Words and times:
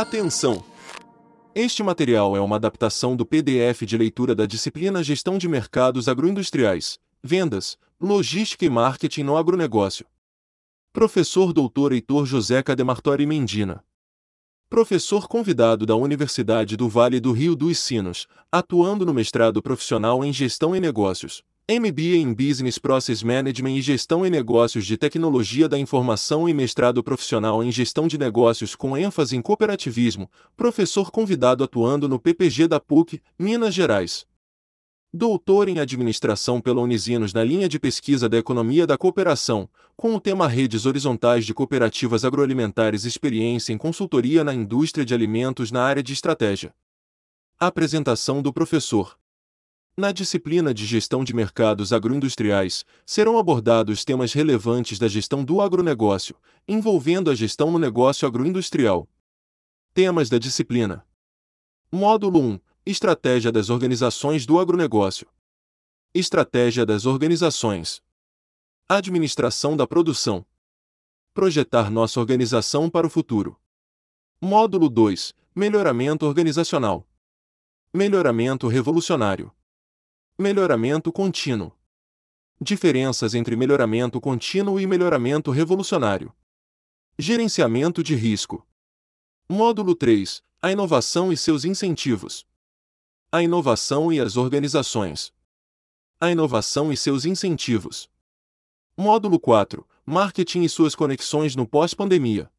Atenção! 0.00 0.64
Este 1.54 1.82
material 1.82 2.34
é 2.34 2.40
uma 2.40 2.56
adaptação 2.56 3.14
do 3.14 3.26
PDF 3.26 3.82
de 3.82 3.98
leitura 3.98 4.34
da 4.34 4.46
disciplina 4.46 5.04
Gestão 5.04 5.36
de 5.36 5.46
Mercados 5.46 6.08
Agroindustriais, 6.08 6.98
Vendas, 7.22 7.76
Logística 8.00 8.64
e 8.64 8.70
Marketing 8.70 9.24
no 9.24 9.36
Agronegócio. 9.36 10.06
Professor 10.90 11.52
Dr. 11.52 11.92
Heitor 11.92 12.24
José 12.24 12.62
Cademartori 12.62 13.26
Mendina. 13.26 13.84
Professor 14.70 15.28
convidado 15.28 15.84
da 15.84 15.94
Universidade 15.94 16.78
do 16.78 16.88
Vale 16.88 17.20
do 17.20 17.32
Rio 17.32 17.54
dos 17.54 17.78
Sinos, 17.78 18.26
atuando 18.50 19.04
no 19.04 19.12
mestrado 19.12 19.60
profissional 19.60 20.24
em 20.24 20.32
Gestão 20.32 20.74
e 20.74 20.80
Negócios, 20.80 21.44
MBA 21.70 22.16
em 22.16 22.34
Business 22.34 22.78
Process 22.78 23.22
Management 23.22 23.76
e 23.76 23.80
Gestão 23.80 24.26
e 24.26 24.30
Negócios 24.30 24.84
de 24.84 24.96
Tecnologia 24.96 25.68
da 25.68 25.78
Informação 25.78 26.48
e 26.48 26.52
mestrado 26.52 27.00
profissional 27.00 27.62
em 27.62 27.70
Gestão 27.70 28.08
de 28.08 28.18
Negócios 28.18 28.74
com 28.74 28.96
ênfase 28.96 29.36
em 29.36 29.40
cooperativismo, 29.40 30.28
professor 30.56 31.12
convidado 31.12 31.62
atuando 31.62 32.08
no 32.08 32.18
PPG 32.18 32.66
da 32.66 32.80
PUC, 32.80 33.22
Minas 33.38 33.72
Gerais. 33.72 34.26
Doutor 35.14 35.68
em 35.68 35.78
Administração 35.78 36.60
pela 36.60 36.80
Unisinos 36.80 37.32
na 37.32 37.44
linha 37.44 37.68
de 37.68 37.78
pesquisa 37.78 38.28
da 38.28 38.36
Economia 38.36 38.84
da 38.84 38.98
Cooperação, 38.98 39.68
com 39.96 40.12
o 40.16 40.20
tema 40.20 40.48
Redes 40.48 40.86
Horizontais 40.86 41.46
de 41.46 41.54
Cooperativas 41.54 42.24
Agroalimentares 42.24 43.04
Experiência 43.04 43.72
em 43.72 43.78
Consultoria 43.78 44.42
na 44.42 44.52
Indústria 44.52 45.04
de 45.04 45.14
Alimentos 45.14 45.70
na 45.70 45.84
área 45.84 46.02
de 46.02 46.12
Estratégia. 46.12 46.74
Apresentação 47.60 48.42
do 48.42 48.52
professor. 48.52 49.19
Na 49.96 50.12
disciplina 50.12 50.72
de 50.72 50.86
Gestão 50.86 51.24
de 51.24 51.34
Mercados 51.34 51.92
Agroindustriais, 51.92 52.84
serão 53.04 53.38
abordados 53.38 54.04
temas 54.04 54.32
relevantes 54.32 54.98
da 54.98 55.08
gestão 55.08 55.44
do 55.44 55.60
agronegócio, 55.60 56.36
envolvendo 56.66 57.30
a 57.30 57.34
gestão 57.34 57.70
no 57.70 57.78
negócio 57.78 58.26
agroindustrial. 58.26 59.08
Temas 59.92 60.28
da 60.28 60.38
disciplina: 60.38 61.06
Módulo 61.92 62.40
1 62.40 62.60
Estratégia 62.86 63.52
das 63.52 63.68
organizações 63.68 64.46
do 64.46 64.58
agronegócio. 64.58 65.28
Estratégia 66.14 66.86
das 66.86 67.04
organizações. 67.04 68.02
Administração 68.88 69.76
da 69.76 69.86
produção. 69.86 70.46
Projetar 71.34 71.90
nossa 71.90 72.18
organização 72.18 72.88
para 72.88 73.06
o 73.06 73.10
futuro. 73.10 73.60
Módulo 74.40 74.88
2 74.88 75.34
Melhoramento 75.54 76.24
organizacional. 76.24 77.06
Melhoramento 77.92 78.66
revolucionário. 78.66 79.52
Melhoramento 80.40 81.12
contínuo. 81.12 81.70
Diferenças 82.58 83.34
entre 83.34 83.54
melhoramento 83.54 84.18
contínuo 84.18 84.80
e 84.80 84.86
melhoramento 84.86 85.50
revolucionário. 85.50 86.34
Gerenciamento 87.18 88.02
de 88.02 88.14
risco. 88.14 88.66
Módulo 89.46 89.94
3 89.94 90.42
A 90.62 90.72
inovação 90.72 91.30
e 91.30 91.36
seus 91.36 91.66
incentivos. 91.66 92.46
A 93.30 93.42
inovação 93.42 94.10
e 94.10 94.18
as 94.18 94.38
organizações. 94.38 95.30
A 96.18 96.30
inovação 96.30 96.90
e 96.90 96.96
seus 96.96 97.26
incentivos. 97.26 98.10
Módulo 98.96 99.38
4 99.38 99.86
Marketing 100.06 100.62
e 100.62 100.70
suas 100.70 100.94
conexões 100.94 101.54
no 101.54 101.68
pós-pandemia. 101.68 102.50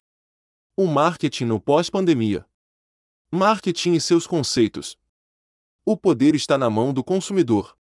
O 0.77 0.85
marketing 0.85 1.45
no 1.45 1.59
pós-pandemia. 1.59 2.45
Marketing 3.31 3.93
e 3.93 3.99
seus 3.99 4.27
conceitos. 4.27 5.00
O 5.83 5.97
poder 5.97 6.35
está 6.35 6.59
na 6.59 6.69
mão 6.69 6.93
do 6.93 7.03
consumidor. 7.03 7.75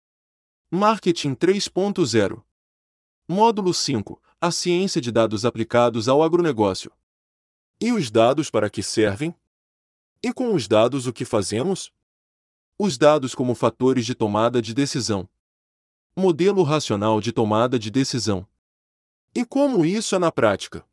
Marketing 0.69 1.33
3.0. 1.33 2.43
Módulo 3.27 3.73
5. 3.73 4.21
A 4.39 4.51
ciência 4.51 5.01
de 5.01 5.11
dados 5.11 5.43
aplicados 5.45 6.07
ao 6.07 6.21
agronegócio. 6.21 6.91
E 7.81 7.91
os 7.91 8.11
dados 8.11 8.51
para 8.51 8.69
que 8.69 8.83
servem? 8.83 9.33
E 10.21 10.31
com 10.31 10.53
os 10.53 10.67
dados 10.67 11.07
o 11.07 11.13
que 11.13 11.25
fazemos? 11.25 11.91
Os 12.77 12.99
dados 12.99 13.33
como 13.33 13.55
fatores 13.55 14.05
de 14.05 14.13
tomada 14.13 14.61
de 14.61 14.75
decisão. 14.75 15.27
Modelo 16.15 16.61
racional 16.61 17.19
de 17.19 17.31
tomada 17.31 17.79
de 17.79 17.89
decisão. 17.89 18.47
E 19.33 19.43
como 19.43 19.83
isso 19.83 20.15
é 20.15 20.19
na 20.19 20.31
prática? 20.31 20.85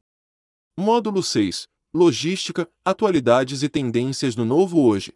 Módulo 0.75 1.23
6. 1.23 1.69
Logística, 1.93 2.67
atualidades 2.83 3.63
e 3.63 3.69
tendências 3.69 4.35
no 4.35 4.47
novo 4.47 4.81
hoje. 4.81 5.13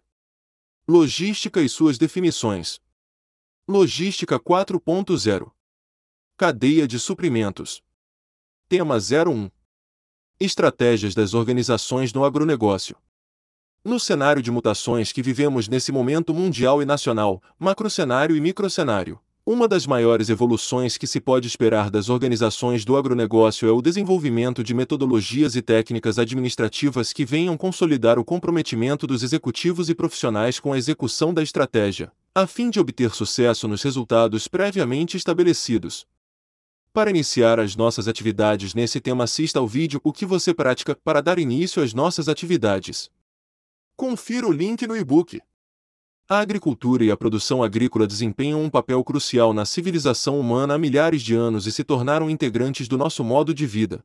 Logística 0.91 1.61
e 1.61 1.69
suas 1.69 1.99
definições. 1.99 2.81
Logística 3.69 4.41
4.0. 4.41 5.53
Cadeia 6.35 6.89
de 6.89 6.99
suprimentos. 6.99 7.83
Tema 8.71 8.97
01. 8.97 9.51
Estratégias 10.41 11.15
das 11.15 11.35
organizações 11.35 12.11
no 12.15 12.25
agronegócio. 12.25 12.97
No 13.85 14.01
cenário 14.01 14.41
de 14.41 14.51
mutações 14.51 15.13
que 15.13 15.21
vivemos 15.21 15.69
nesse 15.69 15.93
momento 15.93 16.33
mundial 16.33 16.81
e 16.81 16.87
nacional, 16.87 17.43
macrocenário 17.59 18.35
e 18.35 18.41
microcenário, 18.41 19.21
uma 19.51 19.67
das 19.67 19.87
maiores 19.87 20.29
evoluções 20.29 20.99
que 20.99 21.07
se 21.07 21.23
pode 21.23 21.47
esperar 21.47 21.89
das 21.89 22.11
organizações 22.11 22.85
do 22.85 22.99
agronegócio 22.99 23.67
é 23.67 23.73
o 23.73 23.81
desenvolvimento 23.81 24.63
de 24.63 24.75
metodologias 24.75 25.57
e 25.57 25.63
técnicas 25.63 26.19
administrativas 26.19 27.15
que 27.15 27.25
venham 27.25 27.57
consolidar 27.57 28.19
o 28.19 28.25
comprometimento 28.27 29.07
dos 29.07 29.23
executivos 29.23 29.89
e 29.89 29.95
profissionais 29.95 30.61
com 30.61 30.75
a 30.75 30.77
execução 30.77 31.33
da 31.33 31.43
estratégia, 31.43 32.13
a 32.35 32.47
fim 32.47 32.69
de 32.69 32.79
obter 32.79 33.11
sucesso 33.13 33.67
nos 33.67 33.83
resultados 33.83 34.47
previamente 34.47 35.17
estabelecidos. 35.17 36.07
Para 36.93 37.09
iniciar 37.09 37.59
as 37.59 37.75
nossas 37.75 38.07
atividades 38.07 38.75
nesse 38.75 39.01
tema, 39.01 39.25
assista 39.25 39.61
ao 39.61 39.67
vídeo 39.67 39.99
O 40.05 40.13
que 40.13 40.27
você 40.27 40.53
pratica 40.53 40.95
para 41.03 41.23
dar 41.23 41.39
início 41.39 41.83
às 41.83 41.95
nossas 41.95 42.29
atividades. 42.29 43.11
Confira 43.97 44.47
o 44.47 44.53
link 44.53 44.87
no 44.87 44.95
e-book. 44.95 45.41
A 46.31 46.41
agricultura 46.41 47.03
e 47.03 47.11
a 47.11 47.17
produção 47.17 47.63
agrícola 47.63 48.07
desempenham 48.07 48.63
um 48.63 48.69
papel 48.69 49.03
crucial 49.03 49.55
na 49.55 49.65
civilização 49.65 50.39
humana 50.39 50.75
há 50.75 50.79
milhares 50.79 51.23
de 51.23 51.35
anos 51.35 51.67
e 51.67 51.73
se 51.73 51.83
tornaram 51.83 52.29
integrantes 52.29 52.87
do 52.87 52.99
nosso 52.99 53.25
modo 53.25 53.55
de 53.55 53.67
vida. 53.67 54.05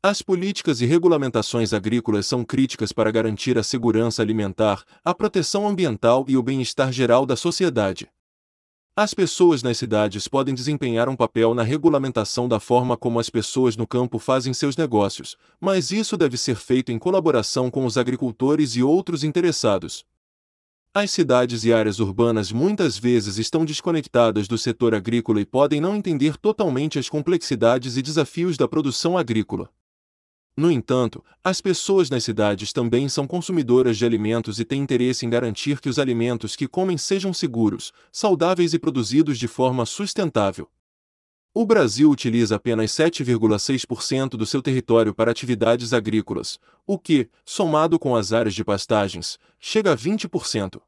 As 0.00 0.22
políticas 0.22 0.80
e 0.80 0.86
regulamentações 0.86 1.72
agrícolas 1.72 2.26
são 2.26 2.44
críticas 2.44 2.92
para 2.92 3.10
garantir 3.10 3.58
a 3.58 3.64
segurança 3.64 4.22
alimentar, 4.22 4.84
a 5.04 5.12
proteção 5.12 5.66
ambiental 5.66 6.24
e 6.28 6.36
o 6.36 6.42
bem-estar 6.44 6.92
geral 6.92 7.26
da 7.26 7.34
sociedade. 7.34 8.08
As 8.94 9.12
pessoas 9.12 9.64
nas 9.64 9.78
cidades 9.78 10.28
podem 10.28 10.54
desempenhar 10.54 11.08
um 11.08 11.16
papel 11.16 11.54
na 11.54 11.64
regulamentação 11.64 12.46
da 12.46 12.60
forma 12.60 12.96
como 12.96 13.18
as 13.18 13.28
pessoas 13.28 13.76
no 13.76 13.84
campo 13.84 14.20
fazem 14.20 14.54
seus 14.54 14.76
negócios, 14.76 15.36
mas 15.60 15.90
isso 15.90 16.16
deve 16.16 16.36
ser 16.36 16.54
feito 16.54 16.92
em 16.92 17.00
colaboração 17.00 17.68
com 17.68 17.84
os 17.84 17.98
agricultores 17.98 18.76
e 18.76 18.82
outros 18.84 19.24
interessados. 19.24 20.04
As 20.94 21.10
cidades 21.10 21.64
e 21.64 21.72
áreas 21.72 22.00
urbanas 22.00 22.52
muitas 22.52 22.98
vezes 22.98 23.38
estão 23.38 23.64
desconectadas 23.64 24.46
do 24.46 24.58
setor 24.58 24.94
agrícola 24.94 25.40
e 25.40 25.46
podem 25.46 25.80
não 25.80 25.96
entender 25.96 26.36
totalmente 26.36 26.98
as 26.98 27.08
complexidades 27.08 27.96
e 27.96 28.02
desafios 28.02 28.58
da 28.58 28.68
produção 28.68 29.16
agrícola. 29.16 29.70
No 30.54 30.70
entanto, 30.70 31.24
as 31.42 31.62
pessoas 31.62 32.10
nas 32.10 32.24
cidades 32.24 32.74
também 32.74 33.08
são 33.08 33.26
consumidoras 33.26 33.96
de 33.96 34.04
alimentos 34.04 34.60
e 34.60 34.66
têm 34.66 34.82
interesse 34.82 35.24
em 35.24 35.30
garantir 35.30 35.80
que 35.80 35.88
os 35.88 35.98
alimentos 35.98 36.54
que 36.54 36.68
comem 36.68 36.98
sejam 36.98 37.32
seguros, 37.32 37.90
saudáveis 38.12 38.74
e 38.74 38.78
produzidos 38.78 39.38
de 39.38 39.48
forma 39.48 39.86
sustentável. 39.86 40.68
O 41.54 41.66
Brasil 41.66 42.08
utiliza 42.08 42.56
apenas 42.56 42.92
7,6% 42.92 44.30
do 44.30 44.46
seu 44.46 44.62
território 44.62 45.14
para 45.14 45.30
atividades 45.30 45.92
agrícolas, 45.92 46.58
o 46.86 46.98
que, 46.98 47.28
somado 47.44 47.98
com 47.98 48.16
as 48.16 48.32
áreas 48.32 48.54
de 48.54 48.64
pastagens, 48.64 49.38
chega 49.60 49.92
a 49.92 49.96
20%. 49.96 50.80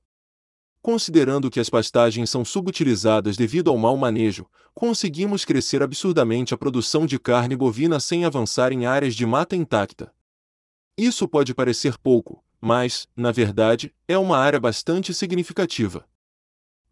Considerando 0.80 1.50
que 1.50 1.60
as 1.60 1.68
pastagens 1.68 2.30
são 2.30 2.46
subutilizadas 2.46 3.36
devido 3.36 3.70
ao 3.70 3.76
mau 3.76 3.94
manejo, 3.94 4.46
conseguimos 4.74 5.44
crescer 5.44 5.82
absurdamente 5.82 6.54
a 6.54 6.58
produção 6.58 7.04
de 7.04 7.18
carne 7.18 7.54
bovina 7.54 8.00
sem 8.00 8.24
avançar 8.24 8.72
em 8.72 8.86
áreas 8.86 9.14
de 9.14 9.26
mata 9.26 9.54
intacta. 9.54 10.14
Isso 10.96 11.28
pode 11.28 11.54
parecer 11.54 11.98
pouco, 11.98 12.42
mas, 12.58 13.06
na 13.14 13.30
verdade, 13.30 13.94
é 14.08 14.16
uma 14.16 14.38
área 14.38 14.58
bastante 14.58 15.12
significativa. 15.12 16.06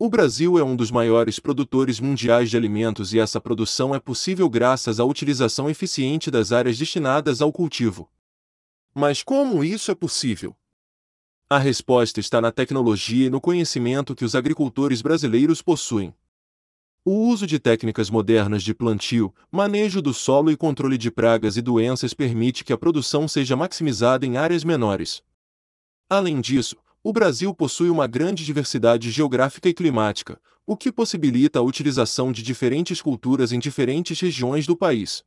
O 0.04 0.10
Brasil 0.10 0.58
é 0.58 0.64
um 0.64 0.74
dos 0.74 0.90
maiores 0.90 1.38
produtores 1.38 2.00
mundiais 2.00 2.50
de 2.50 2.56
alimentos 2.56 3.14
e 3.14 3.20
essa 3.20 3.40
produção 3.40 3.94
é 3.94 4.00
possível 4.00 4.50
graças 4.50 4.98
à 4.98 5.04
utilização 5.04 5.70
eficiente 5.70 6.28
das 6.28 6.50
áreas 6.50 6.76
destinadas 6.76 7.40
ao 7.40 7.52
cultivo. 7.52 8.10
Mas 8.92 9.22
como 9.22 9.62
isso 9.62 9.92
é 9.92 9.94
possível? 9.94 10.56
A 11.48 11.56
resposta 11.56 12.18
está 12.18 12.40
na 12.40 12.50
tecnologia 12.50 13.28
e 13.28 13.30
no 13.30 13.40
conhecimento 13.40 14.12
que 14.12 14.24
os 14.24 14.34
agricultores 14.34 15.00
brasileiros 15.00 15.62
possuem. 15.62 16.12
O 17.04 17.28
uso 17.28 17.46
de 17.46 17.60
técnicas 17.60 18.10
modernas 18.10 18.64
de 18.64 18.74
plantio, 18.74 19.32
manejo 19.52 20.02
do 20.02 20.12
solo 20.12 20.50
e 20.50 20.56
controle 20.56 20.98
de 20.98 21.12
pragas 21.12 21.56
e 21.56 21.62
doenças 21.62 22.12
permite 22.12 22.64
que 22.64 22.72
a 22.72 22.76
produção 22.76 23.28
seja 23.28 23.54
maximizada 23.54 24.26
em 24.26 24.36
áreas 24.36 24.64
menores. 24.64 25.22
Além 26.10 26.40
disso, 26.40 26.76
o 27.04 27.12
Brasil 27.12 27.52
possui 27.52 27.90
uma 27.90 28.06
grande 28.06 28.44
diversidade 28.44 29.10
geográfica 29.10 29.68
e 29.68 29.74
climática, 29.74 30.40
o 30.64 30.76
que 30.76 30.92
possibilita 30.92 31.58
a 31.58 31.62
utilização 31.62 32.30
de 32.30 32.42
diferentes 32.42 33.02
culturas 33.02 33.50
em 33.50 33.58
diferentes 33.58 34.20
regiões 34.20 34.66
do 34.66 34.76
país. 34.76 35.24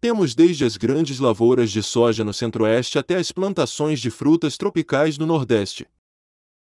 Temos 0.00 0.34
desde 0.34 0.64
as 0.64 0.76
grandes 0.76 1.20
lavouras 1.20 1.70
de 1.70 1.82
soja 1.82 2.24
no 2.24 2.32
centro-oeste 2.32 2.98
até 2.98 3.16
as 3.16 3.30
plantações 3.30 4.00
de 4.00 4.10
frutas 4.10 4.56
tropicais 4.56 5.16
no 5.16 5.26
nordeste. 5.26 5.86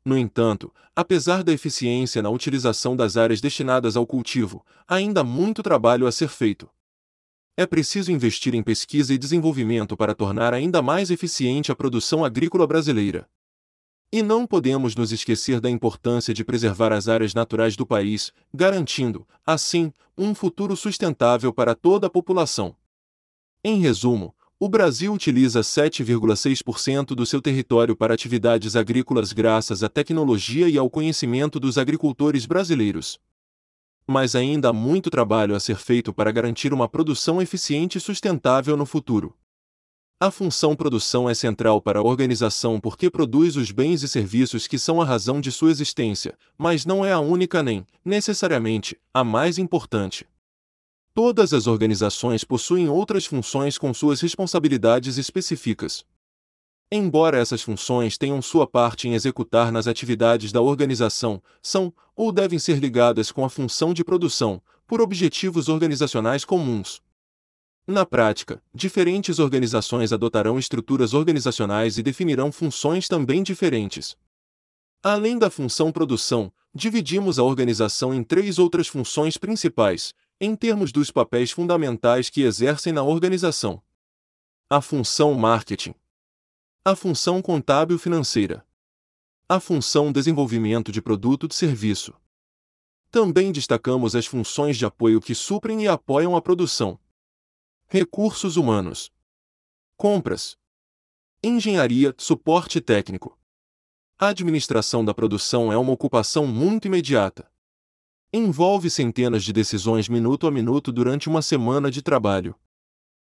No 0.05 0.17
entanto, 0.17 0.71
apesar 0.95 1.43
da 1.43 1.51
eficiência 1.51 2.21
na 2.21 2.29
utilização 2.29 2.95
das 2.95 3.17
áreas 3.17 3.41
destinadas 3.41 3.95
ao 3.95 4.05
cultivo, 4.05 4.63
ainda 4.87 5.21
há 5.21 5.23
muito 5.23 5.63
trabalho 5.63 6.05
a 6.05 6.11
ser 6.11 6.27
feito. 6.27 6.69
É 7.57 7.65
preciso 7.65 8.11
investir 8.11 8.53
em 8.53 8.61
pesquisa 8.61 9.13
e 9.13 9.17
desenvolvimento 9.17 9.97
para 9.97 10.13
tornar 10.13 10.53
ainda 10.53 10.81
mais 10.81 11.09
eficiente 11.09 11.71
a 11.71 11.75
produção 11.75 12.23
agrícola 12.23 12.67
brasileira. 12.67 13.27
E 14.13 14.21
não 14.21 14.45
podemos 14.45 14.93
nos 14.93 15.13
esquecer 15.13 15.61
da 15.61 15.69
importância 15.69 16.33
de 16.33 16.43
preservar 16.43 16.91
as 16.91 17.07
áreas 17.07 17.33
naturais 17.33 17.77
do 17.77 17.85
país, 17.85 18.33
garantindo, 18.53 19.25
assim, 19.45 19.93
um 20.17 20.35
futuro 20.35 20.75
sustentável 20.75 21.53
para 21.53 21.73
toda 21.73 22.07
a 22.07 22.09
população. 22.09 22.75
Em 23.63 23.79
resumo, 23.79 24.35
o 24.59 24.67
Brasil 24.67 25.13
utiliza 25.13 25.61
7,6% 25.61 27.15
do 27.15 27.25
seu 27.25 27.41
território 27.41 27.95
para 27.95 28.13
atividades 28.13 28.75
agrícolas 28.75 29.31
graças 29.31 29.81
à 29.81 29.87
tecnologia 29.87 30.67
e 30.67 30.77
ao 30.77 30.89
conhecimento 30.89 31.57
dos 31.57 31.77
agricultores 31.77 32.45
brasileiros. 32.45 33.17
Mas 34.05 34.35
ainda 34.35 34.69
há 34.69 34.73
muito 34.73 35.09
trabalho 35.09 35.55
a 35.55 35.59
ser 35.59 35.77
feito 35.77 36.13
para 36.13 36.31
garantir 36.33 36.73
uma 36.73 36.89
produção 36.89 37.41
eficiente 37.41 37.97
e 37.97 38.01
sustentável 38.01 38.75
no 38.75 38.85
futuro. 38.85 39.33
A 40.23 40.29
função 40.29 40.75
produção 40.75 41.27
é 41.27 41.33
central 41.33 41.81
para 41.81 41.97
a 41.97 42.03
organização 42.03 42.79
porque 42.79 43.09
produz 43.09 43.55
os 43.55 43.71
bens 43.71 44.03
e 44.03 44.07
serviços 44.07 44.67
que 44.67 44.77
são 44.77 45.01
a 45.01 45.03
razão 45.03 45.41
de 45.41 45.51
sua 45.51 45.71
existência, 45.71 46.37
mas 46.55 46.85
não 46.85 47.03
é 47.03 47.11
a 47.11 47.19
única 47.19 47.63
nem, 47.63 47.83
necessariamente, 48.05 48.95
a 49.11 49.23
mais 49.23 49.57
importante. 49.57 50.27
Todas 51.15 51.53
as 51.53 51.65
organizações 51.65 52.43
possuem 52.43 52.87
outras 52.87 53.25
funções 53.25 53.79
com 53.79 53.91
suas 53.95 54.21
responsabilidades 54.21 55.17
específicas. 55.17 56.05
Embora 56.91 57.39
essas 57.39 57.63
funções 57.63 58.15
tenham 58.15 58.43
sua 58.43 58.67
parte 58.67 59.07
em 59.07 59.15
executar 59.15 59.71
nas 59.71 59.87
atividades 59.87 60.51
da 60.51 60.61
organização, 60.61 61.41
são, 61.63 61.91
ou 62.15 62.31
devem 62.31 62.59
ser 62.59 62.77
ligadas 62.77 63.31
com 63.31 63.43
a 63.43 63.49
função 63.49 63.91
de 63.91 64.03
produção, 64.03 64.61
por 64.85 65.01
objetivos 65.01 65.67
organizacionais 65.67 66.45
comuns. 66.45 67.01
Na 67.87 68.05
prática, 68.05 68.61
diferentes 68.73 69.39
organizações 69.39 70.13
adotarão 70.13 70.59
estruturas 70.59 71.13
organizacionais 71.13 71.97
e 71.97 72.03
definirão 72.03 72.51
funções 72.51 73.07
também 73.07 73.41
diferentes. 73.41 74.15
Além 75.03 75.37
da 75.37 75.49
função 75.49 75.91
produção, 75.91 76.53
dividimos 76.73 77.39
a 77.39 77.43
organização 77.43 78.13
em 78.13 78.23
três 78.23 78.59
outras 78.59 78.87
funções 78.87 79.35
principais, 79.35 80.13
em 80.39 80.55
termos 80.55 80.91
dos 80.91 81.09
papéis 81.09 81.51
fundamentais 81.51 82.29
que 82.29 82.41
exercem 82.41 82.93
na 82.93 83.03
organização. 83.03 83.81
A 84.69 84.79
função 84.79 85.33
marketing. 85.33 85.95
A 86.85 86.95
função 86.95 87.41
contábil 87.41 87.97
financeira. 87.97 88.65
A 89.49 89.59
função 89.59 90.11
desenvolvimento 90.11 90.91
de 90.91 91.01
produto 91.01 91.47
de 91.47 91.55
serviço. 91.55 92.13
Também 93.09 93.51
destacamos 93.51 94.15
as 94.15 94.25
funções 94.25 94.77
de 94.77 94.85
apoio 94.85 95.19
que 95.19 95.35
suprem 95.35 95.83
e 95.83 95.87
apoiam 95.87 96.35
a 96.35 96.41
produção. 96.41 96.97
Recursos 97.93 98.55
humanos. 98.55 99.11
Compras. 99.97 100.57
Engenharia, 101.43 102.15
suporte 102.17 102.79
técnico. 102.79 103.37
A 104.17 104.29
administração 104.29 105.03
da 105.03 105.13
produção 105.13 105.73
é 105.73 105.77
uma 105.77 105.91
ocupação 105.91 106.47
muito 106.47 106.87
imediata 106.87 107.51
envolve 108.33 108.89
centenas 108.89 109.43
de 109.43 109.51
decisões 109.51 110.07
minuto 110.07 110.47
a 110.47 110.51
minuto 110.51 110.89
durante 110.89 111.27
uma 111.27 111.41
semana 111.41 111.91
de 111.91 112.01
trabalho. 112.01 112.55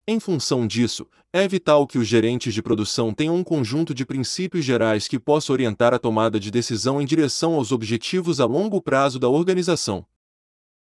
Em 0.08 0.20
função 0.20 0.66
disso, 0.66 1.08
é 1.32 1.48
vital 1.48 1.86
que 1.86 2.00
os 2.00 2.08
gerentes 2.08 2.52
de 2.52 2.64
produção 2.64 3.14
tenham 3.14 3.36
um 3.36 3.44
conjunto 3.44 3.94
de 3.94 4.08
princípios 4.08 4.66
gerais 4.66 5.08
que 5.08 5.20
possa 5.20 5.54
orientar 5.54 5.94
a 5.94 6.00
tomada 6.00 6.40
de 6.40 6.50
decisão 6.50 7.00
em 7.00 7.06
direção 7.06 7.54
aos 7.54 7.72
objetivos 7.72 8.40
a 8.40 8.46
longo 8.46 8.82
prazo 8.82 9.20
da 9.20 9.30
organização. 9.30 10.04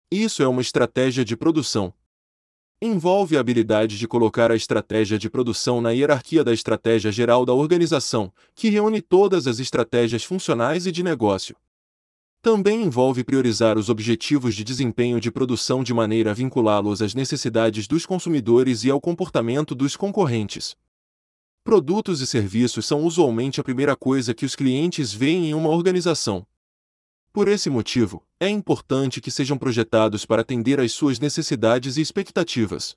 Isso 0.10 0.42
é 0.42 0.48
uma 0.48 0.62
estratégia 0.62 1.26
de 1.26 1.36
produção. 1.36 1.94
Envolve 2.82 3.38
a 3.38 3.40
habilidade 3.40 3.98
de 3.98 4.06
colocar 4.06 4.52
a 4.52 4.56
estratégia 4.56 5.18
de 5.18 5.30
produção 5.30 5.80
na 5.80 5.92
hierarquia 5.92 6.44
da 6.44 6.54
estratégia 6.54 7.10
geral 7.10 7.46
da 7.46 7.54
organização, 7.54 8.34
que 8.54 8.70
reúne 8.70 9.02
todas 9.02 9.48
as 9.48 9.60
estratégias 9.60 10.26
funcionais 10.26 10.86
e 10.86 10.92
de 10.92 11.02
negócio. 11.02 11.56
Também 12.42 12.84
envolve 12.84 13.24
priorizar 13.24 13.78
os 13.78 13.90
objetivos 13.90 14.54
de 14.54 14.64
desempenho 14.64 15.22
de 15.22 15.32
produção 15.32 15.84
de 15.84 15.94
maneira 15.94 16.32
a 16.32 16.34
vinculá-los 16.34 17.02
às 17.02 17.16
necessidades 17.16 17.88
dos 17.88 18.06
consumidores 18.06 18.84
e 18.84 18.92
ao 18.92 19.00
comportamento 19.00 19.74
dos 19.74 19.96
concorrentes. 19.96 20.76
Produtos 21.64 22.20
e 22.20 22.28
serviços 22.28 22.86
são 22.86 23.04
usualmente 23.04 23.60
a 23.60 23.64
primeira 23.64 23.96
coisa 23.96 24.34
que 24.34 24.46
os 24.46 24.54
clientes 24.54 25.14
veem 25.14 25.50
em 25.50 25.54
uma 25.54 25.70
organização. 25.70 26.46
Por 27.36 27.50
esse 27.50 27.70
motivo, 27.70 28.24
é 28.40 28.48
importante 28.48 29.20
que 29.20 29.30
sejam 29.30 29.58
projetados 29.58 30.26
para 30.26 30.42
atender 30.42 30.80
às 30.80 30.94
suas 30.94 31.20
necessidades 31.20 31.98
e 31.98 32.02
expectativas. 32.02 32.96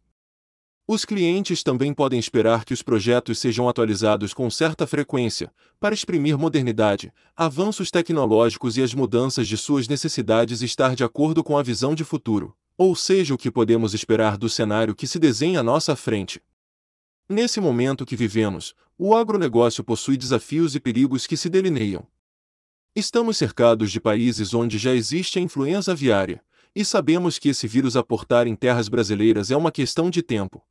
Os 0.87 1.05
clientes 1.05 1.64
também 1.64 1.93
podem 1.93 2.20
esperar 2.20 2.64
que 2.64 2.73
os 2.73 2.81
projetos 2.81 3.40
sejam 3.40 3.69
atualizados 3.69 4.32
com 4.32 4.49
certa 4.49 4.87
frequência, 4.87 5.52
para 5.81 5.93
exprimir 5.93 6.38
modernidade, 6.38 7.12
avanços 7.37 7.90
tecnológicos 7.90 8.76
e 8.76 8.82
as 8.85 8.94
mudanças 8.94 9.49
de 9.49 9.56
suas 9.56 9.88
necessidades 9.88 10.62
estar 10.62 10.94
de 10.94 11.02
acordo 11.02 11.43
com 11.43 11.58
a 11.58 11.62
visão 11.64 11.93
de 11.93 12.05
futuro, 12.05 12.56
ou 12.76 12.94
seja, 12.94 13.34
o 13.34 13.38
que 13.38 13.50
podemos 13.50 13.93
esperar 13.93 14.38
do 14.38 14.49
cenário 14.49 14.94
que 14.94 15.08
se 15.08 15.19
desenha 15.19 15.58
à 15.58 15.62
nossa 15.64 15.96
frente. 15.96 16.41
Nesse 17.29 17.61
momento 17.61 18.06
que 18.06 18.14
vivemos, 18.14 18.73
o 18.96 19.17
agronegócio 19.17 19.82
possui 19.82 20.17
desafios 20.17 20.76
e 20.76 20.81
perigos 20.81 21.26
que 21.26 21.37
se 21.37 21.49
delineiam. 21.49 22.06
Estamos 22.99 23.37
cercados 23.37 23.93
de 23.93 24.00
países 24.00 24.53
onde 24.53 24.77
já 24.77 24.93
existe 24.93 25.39
a 25.39 25.41
influenza 25.41 25.93
aviária, 25.93 26.43
e 26.75 26.85
sabemos 26.85 27.39
que 27.39 27.50
esse 27.50 27.69
vírus 27.69 27.97
aportar 27.97 28.49
em 28.49 28.56
terras 28.56 28.89
brasileiras 28.89 29.53
é 29.53 29.56
uma 29.56 29.71
questão 29.71 30.11
de 30.11 30.21
tempo. 30.21 30.67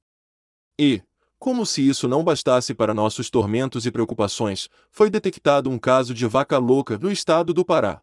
E, 0.78 1.02
como 1.40 1.66
se 1.66 1.88
isso 1.88 2.06
não 2.06 2.26
bastasse 2.26 2.74
para 2.74 2.94
nossos 2.94 3.30
tormentos 3.30 3.86
e 3.86 3.92
preocupações, 3.92 4.68
foi 4.92 5.10
detectado 5.10 5.70
um 5.70 5.80
caso 5.80 6.14
de 6.14 6.26
vaca 6.26 6.58
louca 6.58 6.98
no 6.98 7.10
estado 7.10 7.54
do 7.54 7.64
Pará. 7.64 8.02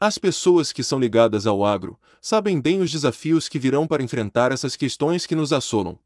As 0.00 0.18
pessoas 0.18 0.72
que 0.72 0.82
são 0.82 0.98
ligadas 0.98 1.46
ao 1.46 1.64
agro 1.64 1.96
sabem 2.20 2.60
bem 2.60 2.80
os 2.80 2.90
desafios 2.90 3.48
que 3.48 3.60
virão 3.60 3.86
para 3.86 4.02
enfrentar 4.02 4.50
essas 4.50 4.74
questões 4.74 5.26
que 5.26 5.36
nos 5.36 5.52
assolam. 5.52 5.96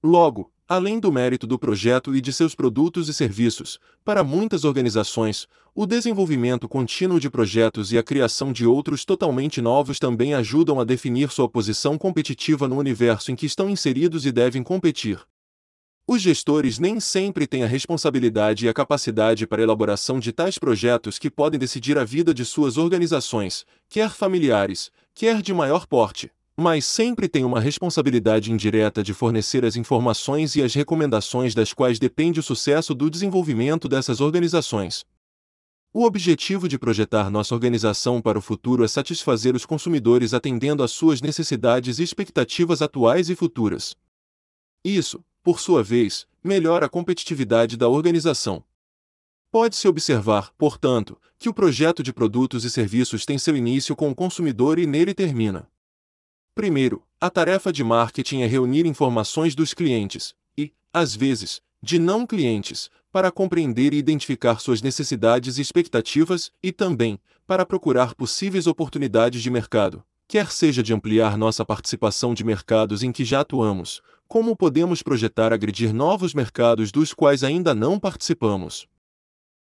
Logo, 0.00 0.52
além 0.68 0.98
do 0.98 1.12
mérito 1.12 1.46
do 1.46 1.58
projeto 1.58 2.16
e 2.16 2.20
de 2.20 2.32
seus 2.32 2.54
produtos 2.54 3.08
e 3.08 3.14
serviços, 3.14 3.78
para 4.04 4.24
muitas 4.24 4.64
organizações, 4.64 5.46
o 5.74 5.86
desenvolvimento 5.86 6.68
contínuo 6.68 7.20
de 7.20 7.28
projetos 7.28 7.92
e 7.92 7.98
a 7.98 8.02
criação 8.02 8.52
de 8.52 8.66
outros 8.66 9.04
totalmente 9.04 9.60
novos 9.60 9.98
também 9.98 10.32
ajudam 10.34 10.80
a 10.80 10.84
definir 10.84 11.30
sua 11.30 11.48
posição 11.48 11.98
competitiva 11.98 12.66
no 12.66 12.78
universo 12.78 13.30
em 13.30 13.36
que 13.36 13.46
estão 13.46 13.68
inseridos 13.68 14.24
e 14.24 14.32
devem 14.32 14.62
competir. 14.62 15.20
Os 16.06 16.20
gestores 16.20 16.78
nem 16.78 17.00
sempre 17.00 17.46
têm 17.46 17.64
a 17.64 17.66
responsabilidade 17.66 18.66
e 18.66 18.68
a 18.68 18.74
capacidade 18.74 19.46
para 19.46 19.62
a 19.62 19.64
elaboração 19.64 20.18
de 20.20 20.32
tais 20.32 20.58
projetos 20.58 21.18
que 21.18 21.30
podem 21.30 21.58
decidir 21.58 21.98
a 21.98 22.04
vida 22.04 22.32
de 22.32 22.44
suas 22.44 22.76
organizações, 22.76 23.64
quer 23.88 24.10
familiares, 24.10 24.90
quer 25.14 25.40
de 25.40 25.54
maior 25.54 25.86
porte 25.86 26.30
mas 26.56 26.84
sempre 26.84 27.28
tem 27.28 27.44
uma 27.44 27.60
responsabilidade 27.60 28.52
indireta 28.52 29.02
de 29.02 29.12
fornecer 29.12 29.64
as 29.64 29.74
informações 29.74 30.54
e 30.54 30.62
as 30.62 30.72
recomendações 30.74 31.54
das 31.54 31.72
quais 31.72 31.98
depende 31.98 32.38
o 32.38 32.42
sucesso 32.42 32.94
do 32.94 33.10
desenvolvimento 33.10 33.88
dessas 33.88 34.20
organizações. 34.20 35.04
O 35.92 36.04
objetivo 36.04 36.68
de 36.68 36.78
projetar 36.78 37.30
nossa 37.30 37.54
organização 37.54 38.20
para 38.20 38.38
o 38.38 38.42
futuro 38.42 38.84
é 38.84 38.88
satisfazer 38.88 39.54
os 39.54 39.64
consumidores 39.64 40.34
atendendo 40.34 40.82
às 40.82 40.90
suas 40.90 41.20
necessidades 41.20 41.98
e 41.98 42.02
expectativas 42.02 42.82
atuais 42.82 43.30
e 43.30 43.34
futuras. 43.36 43.94
Isso, 44.84 45.24
por 45.42 45.60
sua 45.60 45.82
vez, 45.82 46.26
melhora 46.42 46.86
a 46.86 46.88
competitividade 46.88 47.76
da 47.76 47.88
organização. 47.88 48.64
Pode-se 49.52 49.86
observar, 49.86 50.52
portanto, 50.58 51.16
que 51.38 51.48
o 51.48 51.54
projeto 51.54 52.02
de 52.02 52.12
produtos 52.12 52.64
e 52.64 52.70
serviços 52.70 53.24
tem 53.24 53.38
seu 53.38 53.56
início 53.56 53.94
com 53.94 54.10
o 54.10 54.14
consumidor 54.14 54.80
e 54.80 54.86
nele 54.86 55.14
termina. 55.14 55.68
Primeiro, 56.54 57.02
a 57.20 57.28
tarefa 57.28 57.72
de 57.72 57.82
marketing 57.82 58.42
é 58.42 58.46
reunir 58.46 58.86
informações 58.86 59.56
dos 59.56 59.74
clientes 59.74 60.34
e, 60.56 60.72
às 60.92 61.16
vezes, 61.16 61.60
de 61.82 61.98
não 61.98 62.24
clientes, 62.24 62.88
para 63.10 63.32
compreender 63.32 63.92
e 63.92 63.96
identificar 63.96 64.60
suas 64.60 64.80
necessidades 64.80 65.58
e 65.58 65.60
expectativas 65.60 66.52
e 66.62 66.70
também 66.70 67.18
para 67.44 67.66
procurar 67.66 68.14
possíveis 68.14 68.68
oportunidades 68.68 69.42
de 69.42 69.50
mercado, 69.50 70.04
quer 70.28 70.48
seja 70.52 70.80
de 70.80 70.94
ampliar 70.94 71.36
nossa 71.36 71.64
participação 71.64 72.32
de 72.32 72.44
mercados 72.44 73.02
em 73.02 73.10
que 73.10 73.24
já 73.24 73.40
atuamos, 73.40 74.00
como 74.28 74.56
podemos 74.56 75.02
projetar 75.02 75.52
agredir 75.52 75.92
novos 75.92 76.34
mercados 76.34 76.92
dos 76.92 77.12
quais 77.12 77.42
ainda 77.42 77.74
não 77.74 77.98
participamos. 77.98 78.86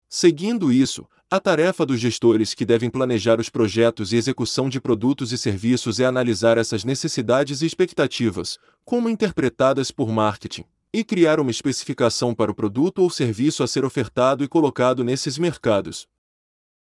Seguindo 0.10 0.72
isso, 0.72 1.08
a 1.30 1.39
tarefa 1.39 1.86
dos 1.86 2.00
gestores 2.00 2.56
que 2.56 2.66
devem 2.66 2.89
planejar 2.89 3.39
os 3.39 3.48
projetos 3.48 4.12
e 4.12 4.16
execução 4.16 4.68
de 4.68 4.82
produtos 4.82 5.32
e 5.32 5.38
serviços 5.38 6.00
é 6.00 6.06
analisar 6.06 6.58
essas 6.58 6.84
necessidades 6.84 7.62
e 7.62 7.68
expectativas, 7.68 8.58
como 8.84 9.08
interpretadas 9.08 9.92
por 9.92 10.10
marketing, 10.10 10.66
e 10.92 11.04
criar 11.04 11.39
uma 11.39 11.51
especificação 11.51 12.34
para 12.34 12.50
o 12.50 12.56
produto 12.56 13.04
ou 13.04 13.10
serviço 13.12 13.62
a 13.62 13.68
ser 13.68 13.86
ofertado 13.86 14.44
e 14.44 14.48
colocado 14.48 15.04
nesses 15.04 15.38
mercados. 15.38 16.08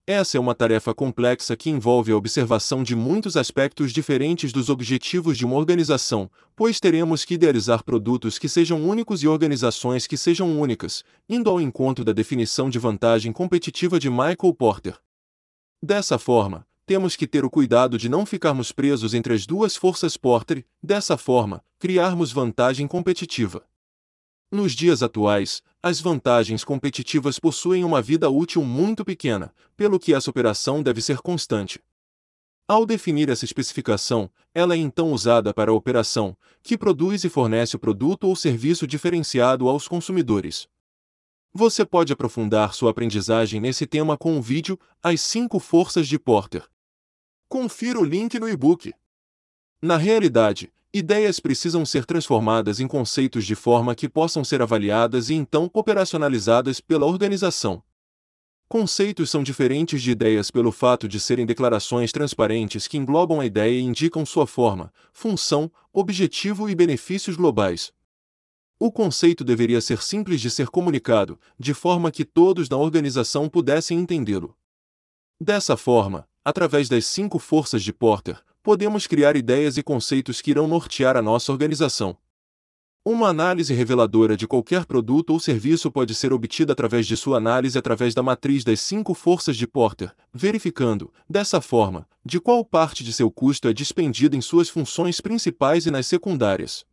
Essa 0.07 0.35
é 0.35 0.39
uma 0.39 0.55
tarefa 0.55 0.95
complexa 0.95 1.55
que 1.55 1.69
envolve 1.69 2.11
a 2.11 2.17
observação 2.17 2.81
de 2.81 2.95
muitos 2.95 3.37
aspectos 3.37 3.93
diferentes 3.93 4.51
dos 4.51 4.67
objetivos 4.67 5.37
de 5.37 5.45
uma 5.45 5.55
organização, 5.55 6.29
pois 6.55 6.79
teremos 6.79 7.23
que 7.23 7.35
idealizar 7.35 7.83
produtos 7.83 8.39
que 8.39 8.49
sejam 8.49 8.83
únicos 8.83 9.21
e 9.21 9.27
organizações 9.27 10.07
que 10.07 10.17
sejam 10.17 10.59
únicas, 10.59 11.03
indo 11.29 11.51
ao 11.51 11.61
encontro 11.61 12.03
da 12.03 12.11
definição 12.11 12.67
de 12.67 12.79
vantagem 12.79 13.31
competitiva 13.31 13.99
de 13.99 14.09
Michael 14.09 14.55
Porter. 14.57 14.97
Dessa 15.83 16.17
forma, 16.17 16.65
temos 16.87 17.15
que 17.15 17.27
ter 17.27 17.45
o 17.45 17.49
cuidado 17.49 17.95
de 17.95 18.09
não 18.09 18.25
ficarmos 18.25 18.71
presos 18.71 19.13
entre 19.13 19.35
as 19.35 19.45
duas 19.45 19.75
forças 19.75 20.17
Porter, 20.17 20.65
dessa 20.81 21.15
forma, 21.15 21.63
criarmos 21.77 22.31
vantagem 22.31 22.87
competitiva. 22.87 23.63
Nos 24.51 24.73
dias 24.73 25.01
atuais, 25.03 25.61
as 25.83 25.99
vantagens 25.99 26.63
competitivas 26.63 27.39
possuem 27.39 27.83
uma 27.83 28.01
vida 28.01 28.29
útil 28.29 28.63
muito 28.63 29.03
pequena, 29.03 29.53
pelo 29.75 29.99
que 29.99 30.13
essa 30.13 30.29
operação 30.29 30.83
deve 30.83 31.01
ser 31.01 31.17
constante. 31.17 31.79
Ao 32.67 32.85
definir 32.85 33.29
essa 33.29 33.45
especificação, 33.45 34.29
ela 34.53 34.75
é 34.75 34.77
então 34.77 35.11
usada 35.11 35.53
para 35.53 35.71
a 35.71 35.73
operação, 35.73 36.37
que 36.61 36.77
produz 36.77 37.23
e 37.23 37.29
fornece 37.29 37.75
o 37.75 37.79
produto 37.79 38.25
ou 38.25 38.35
serviço 38.35 38.85
diferenciado 38.85 39.67
aos 39.67 39.87
consumidores. 39.87 40.69
Você 41.53 41.83
pode 41.83 42.13
aprofundar 42.13 42.73
sua 42.73 42.91
aprendizagem 42.91 43.59
nesse 43.59 43.85
tema 43.85 44.15
com 44.15 44.37
o 44.37 44.41
vídeo 44.41 44.79
As 45.03 45.19
5 45.21 45.59
Forças 45.59 46.07
de 46.07 46.17
Porter. 46.17 46.63
Confira 47.49 47.99
o 47.99 48.05
link 48.05 48.39
no 48.39 48.47
e-book. 48.47 48.93
Na 49.81 49.97
realidade, 49.97 50.71
Ideias 50.93 51.39
precisam 51.39 51.85
ser 51.85 52.05
transformadas 52.05 52.81
em 52.81 52.87
conceitos 52.87 53.45
de 53.45 53.55
forma 53.55 53.95
que 53.95 54.09
possam 54.09 54.43
ser 54.43 54.61
avaliadas 54.61 55.29
e 55.29 55.35
então 55.35 55.71
operacionalizadas 55.73 56.81
pela 56.81 57.05
organização. 57.05 57.81
Conceitos 58.67 59.29
são 59.29 59.41
diferentes 59.41 60.01
de 60.01 60.11
ideias 60.11 60.51
pelo 60.51 60.69
fato 60.69 61.07
de 61.07 61.17
serem 61.17 61.45
declarações 61.45 62.11
transparentes 62.11 62.89
que 62.89 62.97
englobam 62.97 63.39
a 63.39 63.45
ideia 63.45 63.79
e 63.79 63.81
indicam 63.81 64.25
sua 64.25 64.45
forma, 64.45 64.91
função, 65.13 65.71
objetivo 65.93 66.69
e 66.69 66.75
benefícios 66.75 67.37
globais. 67.37 67.93
O 68.77 68.91
conceito 68.91 69.45
deveria 69.45 69.79
ser 69.79 70.01
simples 70.01 70.41
de 70.41 70.49
ser 70.49 70.67
comunicado, 70.67 71.39
de 71.57 71.73
forma 71.73 72.11
que 72.11 72.25
todos 72.25 72.67
na 72.67 72.75
organização 72.75 73.47
pudessem 73.47 73.97
entendê-lo. 73.97 74.57
Dessa 75.39 75.77
forma, 75.77 76.27
através 76.43 76.89
das 76.89 77.05
cinco 77.05 77.39
forças 77.39 77.81
de 77.81 77.93
Porter, 77.93 78.43
podemos 78.63 79.07
criar 79.07 79.35
ideias 79.35 79.77
e 79.77 79.83
conceitos 79.83 80.41
que 80.41 80.51
irão 80.51 80.67
nortear 80.67 81.17
a 81.17 81.21
nossa 81.21 81.51
organização. 81.51 82.17
Uma 83.03 83.29
análise 83.29 83.73
reveladora 83.73 84.37
de 84.37 84.47
qualquer 84.47 84.85
produto 84.85 85.31
ou 85.31 85.39
serviço 85.39 85.89
pode 85.89 86.13
ser 86.13 86.31
obtida 86.31 86.73
através 86.73 87.07
de 87.07 87.17
sua 87.17 87.37
análise 87.37 87.75
através 87.75 88.13
da 88.13 88.21
matriz 88.21 88.63
das 88.63 88.79
cinco 88.79 89.15
forças 89.15 89.57
de 89.57 89.65
Porter, 89.65 90.13
verificando, 90.31 91.11
dessa 91.27 91.59
forma, 91.59 92.07
de 92.23 92.39
qual 92.39 92.63
parte 92.63 93.03
de 93.03 93.11
seu 93.11 93.31
custo 93.31 93.67
é 93.67 93.73
despendida 93.73 94.35
em 94.35 94.41
suas 94.41 94.69
funções 94.69 95.19
principais 95.19 95.87
e 95.87 95.91
nas 95.91 96.05
secundárias. 96.05 96.85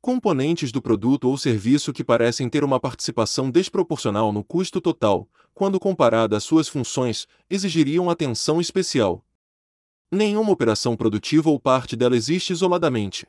Componentes 0.00 0.72
do 0.72 0.82
produto 0.82 1.28
ou 1.28 1.38
serviço 1.38 1.92
que 1.92 2.02
parecem 2.02 2.48
ter 2.48 2.64
uma 2.64 2.80
participação 2.80 3.52
desproporcional 3.52 4.32
no 4.32 4.42
custo 4.42 4.80
total, 4.80 5.28
quando 5.54 5.78
comparada 5.78 6.36
às 6.36 6.42
suas 6.42 6.68
funções, 6.68 7.28
exigiriam 7.48 8.10
atenção 8.10 8.60
especial. 8.60 9.24
Nenhuma 10.12 10.50
operação 10.50 10.96
produtiva 10.96 11.50
ou 11.50 11.60
parte 11.60 11.94
dela 11.94 12.16
existe 12.16 12.52
isoladamente. 12.52 13.28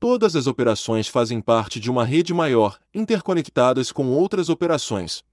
Todas 0.00 0.34
as 0.34 0.48
operações 0.48 1.06
fazem 1.06 1.40
parte 1.40 1.78
de 1.78 1.88
uma 1.88 2.04
rede 2.04 2.34
maior, 2.34 2.80
interconectadas 2.92 3.92
com 3.92 4.08
outras 4.08 4.48
operações. 4.48 5.24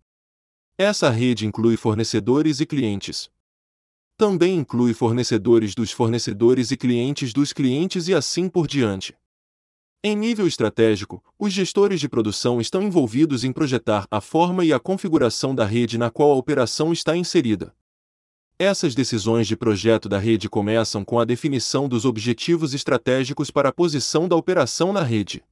Essa 0.78 1.10
rede 1.10 1.48
inclui 1.48 1.78
fornecedores 1.78 2.60
e 2.60 2.66
clientes. 2.68 3.30
Também 4.16 4.60
inclui 4.60 4.94
fornecedores 4.94 5.74
dos 5.74 5.92
fornecedores 5.92 6.70
e 6.70 6.78
clientes 6.78 7.34
dos 7.34 7.52
clientes 7.52 8.08
e 8.08 8.14
assim 8.14 8.48
por 8.48 8.68
diante. 8.68 9.16
Em 10.04 10.16
nível 10.16 10.46
estratégico, 10.46 11.24
os 11.40 11.52
gestores 11.52 12.00
de 12.00 12.08
produção 12.08 12.62
estão 12.62 12.84
envolvidos 12.84 13.44
em 13.44 13.52
projetar 13.52 14.08
a 14.12 14.22
forma 14.22 14.64
e 14.64 14.72
a 14.72 14.80
configuração 14.80 15.56
da 15.56 15.66
rede 15.66 15.98
na 15.98 16.12
qual 16.12 16.32
a 16.32 16.36
operação 16.36 16.94
está 16.94 17.18
inserida. 17.18 17.74
Essas 18.64 18.94
decisões 18.94 19.48
de 19.48 19.58
projeto 19.58 20.08
da 20.08 20.20
rede 20.20 20.48
começam 20.48 21.04
com 21.04 21.20
a 21.20 21.26
definição 21.26 21.90
dos 21.90 22.06
objetivos 22.06 22.76
estratégicos 22.76 23.50
para 23.50 23.70
a 23.70 23.74
posição 23.74 24.28
da 24.28 24.36
operação 24.36 24.94
na 24.94 25.02
rede. 25.02 25.44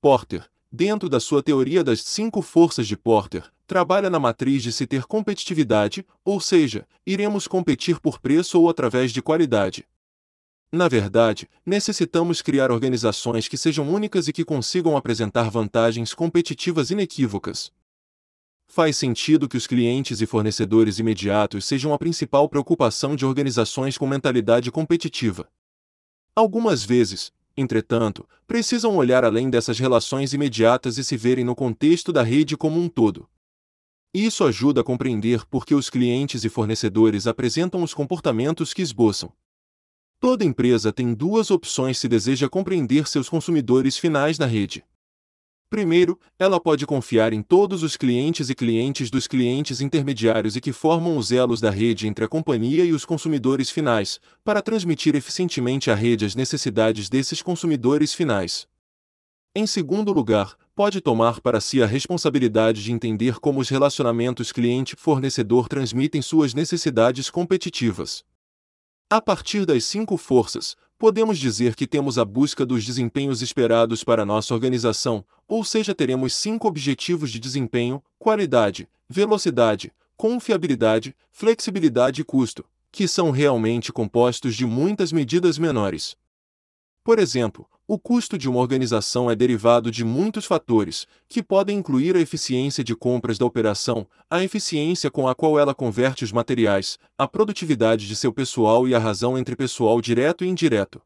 Porter, 0.00 0.48
dentro 0.72 1.10
da 1.10 1.20
sua 1.20 1.42
teoria 1.42 1.84
das 1.84 2.00
cinco 2.00 2.40
forças 2.40 2.88
de 2.88 2.96
Porter, 2.96 3.52
trabalha 3.66 4.08
na 4.08 4.18
matriz 4.18 4.62
de 4.62 4.72
se 4.72 4.86
ter 4.86 5.04
competitividade, 5.04 6.06
ou 6.24 6.40
seja, 6.40 6.88
iremos 7.06 7.46
competir 7.46 8.00
por 8.00 8.18
preço 8.18 8.58
ou 8.58 8.70
através 8.70 9.12
de 9.12 9.20
qualidade. 9.20 9.86
Na 10.72 10.88
verdade, 10.88 11.50
necessitamos 11.66 12.40
criar 12.40 12.70
organizações 12.70 13.46
que 13.46 13.58
sejam 13.58 13.92
únicas 13.92 14.26
e 14.26 14.32
que 14.32 14.42
consigam 14.42 14.96
apresentar 14.96 15.50
vantagens 15.50 16.14
competitivas 16.14 16.90
inequívocas. 16.90 17.70
Faz 18.74 18.96
sentido 18.96 19.50
que 19.50 19.56
os 19.58 19.66
clientes 19.66 20.22
e 20.22 20.26
fornecedores 20.26 20.98
imediatos 20.98 21.66
sejam 21.66 21.92
a 21.92 21.98
principal 21.98 22.48
preocupação 22.48 23.14
de 23.14 23.26
organizações 23.26 23.98
com 23.98 24.06
mentalidade 24.06 24.70
competitiva. 24.70 25.46
Algumas 26.34 26.82
vezes, 26.82 27.30
entretanto, 27.54 28.26
precisam 28.46 28.96
olhar 28.96 29.26
além 29.26 29.50
dessas 29.50 29.78
relações 29.78 30.32
imediatas 30.32 30.96
e 30.96 31.04
se 31.04 31.18
verem 31.18 31.44
no 31.44 31.54
contexto 31.54 32.14
da 32.14 32.22
rede 32.22 32.56
como 32.56 32.80
um 32.80 32.88
todo. 32.88 33.28
Isso 34.14 34.42
ajuda 34.42 34.80
a 34.80 34.84
compreender 34.84 35.44
por 35.44 35.66
que 35.66 35.74
os 35.74 35.90
clientes 35.90 36.42
e 36.42 36.48
fornecedores 36.48 37.26
apresentam 37.26 37.82
os 37.82 37.92
comportamentos 37.92 38.72
que 38.72 38.80
esboçam. 38.80 39.30
Toda 40.18 40.46
empresa 40.46 40.90
tem 40.90 41.12
duas 41.12 41.50
opções 41.50 41.98
se 41.98 42.08
deseja 42.08 42.48
compreender 42.48 43.06
seus 43.06 43.28
consumidores 43.28 43.98
finais 43.98 44.38
na 44.38 44.46
rede. 44.46 44.82
Primeiro, 45.72 46.20
ela 46.38 46.60
pode 46.60 46.84
confiar 46.84 47.32
em 47.32 47.40
todos 47.40 47.82
os 47.82 47.96
clientes 47.96 48.50
e 48.50 48.54
clientes 48.54 49.10
dos 49.10 49.26
clientes 49.26 49.80
intermediários 49.80 50.54
e 50.54 50.60
que 50.60 50.70
formam 50.70 51.16
os 51.16 51.32
elos 51.32 51.62
da 51.62 51.70
rede 51.70 52.06
entre 52.06 52.26
a 52.26 52.28
companhia 52.28 52.84
e 52.84 52.92
os 52.92 53.06
consumidores 53.06 53.70
finais, 53.70 54.20
para 54.44 54.60
transmitir 54.60 55.14
eficientemente 55.14 55.90
à 55.90 55.94
rede 55.94 56.26
as 56.26 56.34
necessidades 56.34 57.08
desses 57.08 57.40
consumidores 57.40 58.12
finais. 58.12 58.68
Em 59.56 59.66
segundo 59.66 60.12
lugar, 60.12 60.58
pode 60.74 61.00
tomar 61.00 61.40
para 61.40 61.58
si 61.58 61.82
a 61.82 61.86
responsabilidade 61.86 62.84
de 62.84 62.92
entender 62.92 63.40
como 63.40 63.58
os 63.58 63.70
relacionamentos 63.70 64.52
cliente-fornecedor 64.52 65.70
transmitem 65.70 66.20
suas 66.20 66.52
necessidades 66.52 67.30
competitivas. 67.30 68.22
A 69.08 69.22
partir 69.22 69.64
das 69.64 69.84
cinco 69.84 70.18
forças, 70.18 70.76
podemos 71.02 71.36
dizer 71.36 71.74
que 71.74 71.84
temos 71.84 72.16
a 72.16 72.24
busca 72.24 72.64
dos 72.64 72.86
desempenhos 72.86 73.42
esperados 73.42 74.04
para 74.04 74.24
nossa 74.24 74.54
organização, 74.54 75.24
ou 75.48 75.64
seja, 75.64 75.92
teremos 75.92 76.32
cinco 76.32 76.68
objetivos 76.68 77.32
de 77.32 77.40
desempenho: 77.40 78.00
qualidade, 78.20 78.88
velocidade, 79.08 79.92
confiabilidade, 80.16 81.12
flexibilidade 81.32 82.20
e 82.20 82.24
custo, 82.24 82.64
que 82.92 83.08
são 83.08 83.32
realmente 83.32 83.92
compostos 83.92 84.54
de 84.54 84.64
muitas 84.64 85.10
medidas 85.10 85.58
menores. 85.58 86.16
Por 87.02 87.18
exemplo, 87.18 87.68
o 87.92 87.98
custo 87.98 88.38
de 88.38 88.48
uma 88.48 88.58
organização 88.58 89.30
é 89.30 89.36
derivado 89.36 89.90
de 89.90 90.02
muitos 90.02 90.46
fatores, 90.46 91.06
que 91.28 91.42
podem 91.42 91.76
incluir 91.76 92.16
a 92.16 92.20
eficiência 92.20 92.82
de 92.82 92.96
compras 92.96 93.36
da 93.36 93.44
operação, 93.44 94.06
a 94.30 94.42
eficiência 94.42 95.10
com 95.10 95.28
a 95.28 95.34
qual 95.34 95.58
ela 95.58 95.74
converte 95.74 96.24
os 96.24 96.32
materiais, 96.32 96.98
a 97.18 97.28
produtividade 97.28 98.08
de 98.08 98.16
seu 98.16 98.32
pessoal 98.32 98.88
e 98.88 98.94
a 98.94 98.98
razão 98.98 99.36
entre 99.36 99.54
pessoal 99.54 100.00
direto 100.00 100.42
e 100.42 100.48
indireto. 100.48 101.02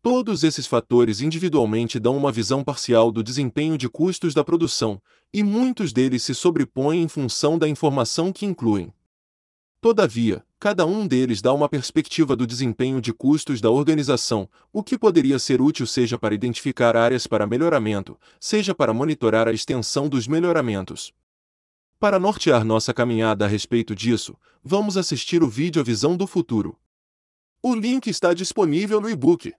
Todos 0.00 0.44
esses 0.44 0.64
fatores 0.64 1.20
individualmente 1.20 1.98
dão 1.98 2.16
uma 2.16 2.30
visão 2.30 2.62
parcial 2.62 3.10
do 3.10 3.20
desempenho 3.20 3.76
de 3.76 3.88
custos 3.88 4.32
da 4.32 4.44
produção, 4.44 5.02
e 5.34 5.42
muitos 5.42 5.92
deles 5.92 6.22
se 6.22 6.36
sobrepõem 6.36 7.02
em 7.02 7.08
função 7.08 7.58
da 7.58 7.68
informação 7.68 8.32
que 8.32 8.46
incluem. 8.46 8.94
Todavia, 9.80 10.45
cada 10.58 10.86
um 10.86 11.06
deles 11.06 11.42
dá 11.42 11.52
uma 11.52 11.68
perspectiva 11.68 12.34
do 12.34 12.46
desempenho 12.46 13.00
de 13.00 13.12
custos 13.12 13.60
da 13.60 13.70
organização, 13.70 14.48
o 14.72 14.82
que 14.82 14.98
poderia 14.98 15.38
ser 15.38 15.60
útil 15.60 15.86
seja 15.86 16.18
para 16.18 16.34
identificar 16.34 16.96
áreas 16.96 17.26
para 17.26 17.46
melhoramento, 17.46 18.18
seja 18.40 18.74
para 18.74 18.94
monitorar 18.94 19.48
a 19.48 19.52
extensão 19.52 20.08
dos 20.08 20.26
melhoramentos. 20.26 21.12
Para 21.98 22.18
nortear 22.18 22.64
nossa 22.64 22.92
caminhada 22.92 23.44
a 23.44 23.48
respeito 23.48 23.94
disso, 23.94 24.36
vamos 24.62 24.96
assistir 24.96 25.42
o 25.42 25.48
vídeo 25.48 25.80
A 25.80 25.84
Visão 25.84 26.16
do 26.16 26.26
Futuro. 26.26 26.78
O 27.62 27.74
link 27.74 28.08
está 28.08 28.34
disponível 28.34 29.00
no 29.00 29.08
e-book. 29.08 29.54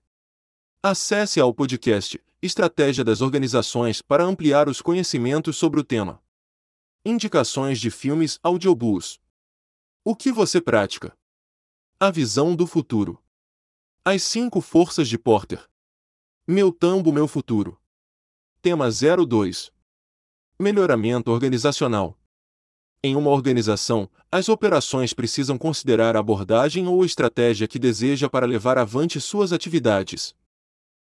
Acesse 0.84 1.40
ao 1.40 1.54
podcast 1.54 2.22
Estratégia 2.40 3.04
das 3.04 3.22
Organizações 3.22 4.02
para 4.02 4.24
ampliar 4.24 4.70
os 4.70 4.82
conhecimentos 4.82 5.58
sobre 5.58 5.80
o 5.80 5.84
tema. 5.84 6.22
Indicações 7.04 7.80
de 7.80 7.90
filmes 7.90 8.40
audiobooks. 8.44 9.20
O 10.10 10.16
que 10.16 10.32
você 10.32 10.62
pratica? 10.62 11.14
A 12.00 12.10
visão 12.10 12.56
do 12.56 12.66
futuro. 12.66 13.22
As 14.06 14.24
cinco 14.24 14.62
forças 14.62 15.10
de 15.10 15.18
Porter. 15.18 15.68
Meu 16.48 16.72
tambo, 16.72 17.12
meu 17.12 17.28
futuro. 17.28 17.78
Tema 18.62 18.88
02. 18.90 19.70
Melhoramento 20.58 21.30
organizacional. 21.30 22.18
Em 23.04 23.18
uma 23.18 23.32
organização, 23.32 24.10
as 24.32 24.48
operações 24.48 25.12
precisam 25.12 25.58
considerar 25.58 26.16
a 26.16 26.20
abordagem 26.20 26.88
ou 26.88 27.04
estratégia 27.04 27.68
que 27.68 27.78
deseja 27.78 28.30
para 28.30 28.46
levar 28.46 28.78
avante 28.78 29.20
suas 29.20 29.52
atividades. 29.52 30.34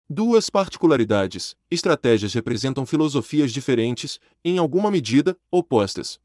Duas 0.08 0.48
particularidades: 0.48 1.54
estratégias 1.70 2.32
representam 2.32 2.86
filosofias 2.86 3.52
diferentes, 3.52 4.18
em 4.42 4.56
alguma 4.56 4.90
medida, 4.90 5.38
opostas. 5.50 6.18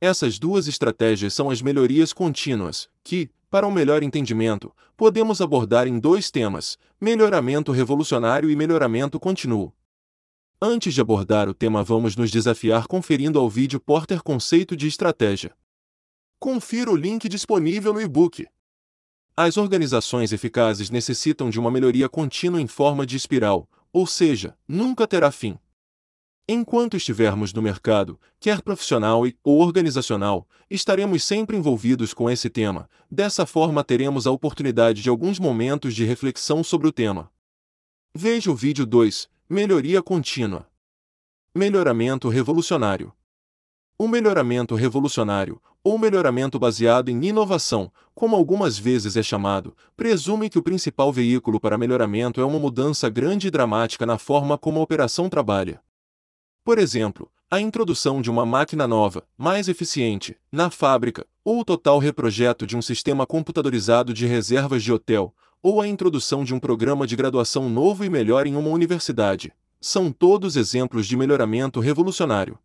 Essas 0.00 0.38
duas 0.38 0.66
estratégias 0.66 1.34
são 1.34 1.50
as 1.50 1.60
melhorias 1.60 2.12
contínuas, 2.14 2.88
que, 3.04 3.28
para 3.50 3.66
um 3.66 3.70
melhor 3.70 4.02
entendimento, 4.02 4.74
podemos 4.96 5.42
abordar 5.42 5.86
em 5.86 6.00
dois 6.00 6.30
temas: 6.30 6.78
melhoramento 6.98 7.70
revolucionário 7.70 8.48
e 8.48 8.56
melhoramento 8.56 9.20
contínuo. 9.20 9.74
Antes 10.62 10.94
de 10.94 11.02
abordar 11.02 11.50
o 11.50 11.54
tema, 11.54 11.84
vamos 11.84 12.16
nos 12.16 12.30
desafiar 12.30 12.86
conferindo 12.86 13.38
ao 13.38 13.48
vídeo 13.50 13.78
Porter 13.78 14.22
Conceito 14.22 14.74
de 14.74 14.86
Estratégia. 14.86 15.54
Confira 16.38 16.90
o 16.90 16.96
link 16.96 17.28
disponível 17.28 17.92
no 17.92 18.00
e-book. 18.00 18.46
As 19.36 19.58
organizações 19.58 20.32
eficazes 20.32 20.88
necessitam 20.88 21.50
de 21.50 21.60
uma 21.60 21.70
melhoria 21.70 22.08
contínua 22.08 22.60
em 22.60 22.66
forma 22.66 23.04
de 23.04 23.16
espiral, 23.16 23.68
ou 23.92 24.06
seja, 24.06 24.56
nunca 24.66 25.06
terá 25.06 25.30
fim. 25.30 25.58
Enquanto 26.52 26.96
estivermos 26.96 27.52
no 27.52 27.62
mercado, 27.62 28.18
quer 28.40 28.60
profissional 28.60 29.24
e 29.24 29.36
ou 29.44 29.60
organizacional, 29.60 30.48
estaremos 30.68 31.22
sempre 31.22 31.56
envolvidos 31.56 32.12
com 32.12 32.28
esse 32.28 32.50
tema. 32.50 32.90
Dessa 33.08 33.46
forma, 33.46 33.84
teremos 33.84 34.26
a 34.26 34.32
oportunidade 34.32 35.00
de 35.00 35.08
alguns 35.08 35.38
momentos 35.38 35.94
de 35.94 36.04
reflexão 36.04 36.64
sobre 36.64 36.88
o 36.88 36.92
tema. 36.92 37.30
Veja 38.12 38.50
o 38.50 38.56
vídeo 38.56 38.84
2: 38.84 39.28
Melhoria 39.48 40.02
contínua. 40.02 40.66
Melhoramento 41.54 42.28
revolucionário. 42.28 43.12
O 43.96 44.08
melhoramento 44.08 44.74
revolucionário, 44.74 45.62
ou 45.84 45.96
melhoramento 45.96 46.58
baseado 46.58 47.10
em 47.10 47.26
inovação, 47.26 47.92
como 48.12 48.34
algumas 48.34 48.76
vezes 48.76 49.16
é 49.16 49.22
chamado, 49.22 49.76
presume 49.96 50.50
que 50.50 50.58
o 50.58 50.64
principal 50.64 51.12
veículo 51.12 51.60
para 51.60 51.78
melhoramento 51.78 52.40
é 52.40 52.44
uma 52.44 52.58
mudança 52.58 53.08
grande 53.08 53.46
e 53.46 53.50
dramática 53.52 54.04
na 54.04 54.18
forma 54.18 54.58
como 54.58 54.80
a 54.80 54.82
operação 54.82 55.28
trabalha. 55.28 55.80
Por 56.70 56.78
exemplo, 56.78 57.28
a 57.50 57.60
introdução 57.60 58.22
de 58.22 58.30
uma 58.30 58.46
máquina 58.46 58.86
nova, 58.86 59.24
mais 59.36 59.66
eficiente, 59.66 60.36
na 60.52 60.70
fábrica, 60.70 61.26
ou 61.44 61.58
o 61.58 61.64
total 61.64 61.98
reprojeto 61.98 62.64
de 62.64 62.76
um 62.76 62.80
sistema 62.80 63.26
computadorizado 63.26 64.14
de 64.14 64.24
reservas 64.24 64.80
de 64.80 64.92
hotel, 64.92 65.34
ou 65.60 65.80
a 65.80 65.88
introdução 65.88 66.44
de 66.44 66.54
um 66.54 66.60
programa 66.60 67.08
de 67.08 67.16
graduação 67.16 67.68
novo 67.68 68.04
e 68.04 68.08
melhor 68.08 68.46
em 68.46 68.54
uma 68.54 68.70
universidade. 68.70 69.52
São 69.80 70.12
todos 70.12 70.54
exemplos 70.54 71.08
de 71.08 71.16
melhoramento 71.16 71.80
revolucionário. 71.80 72.56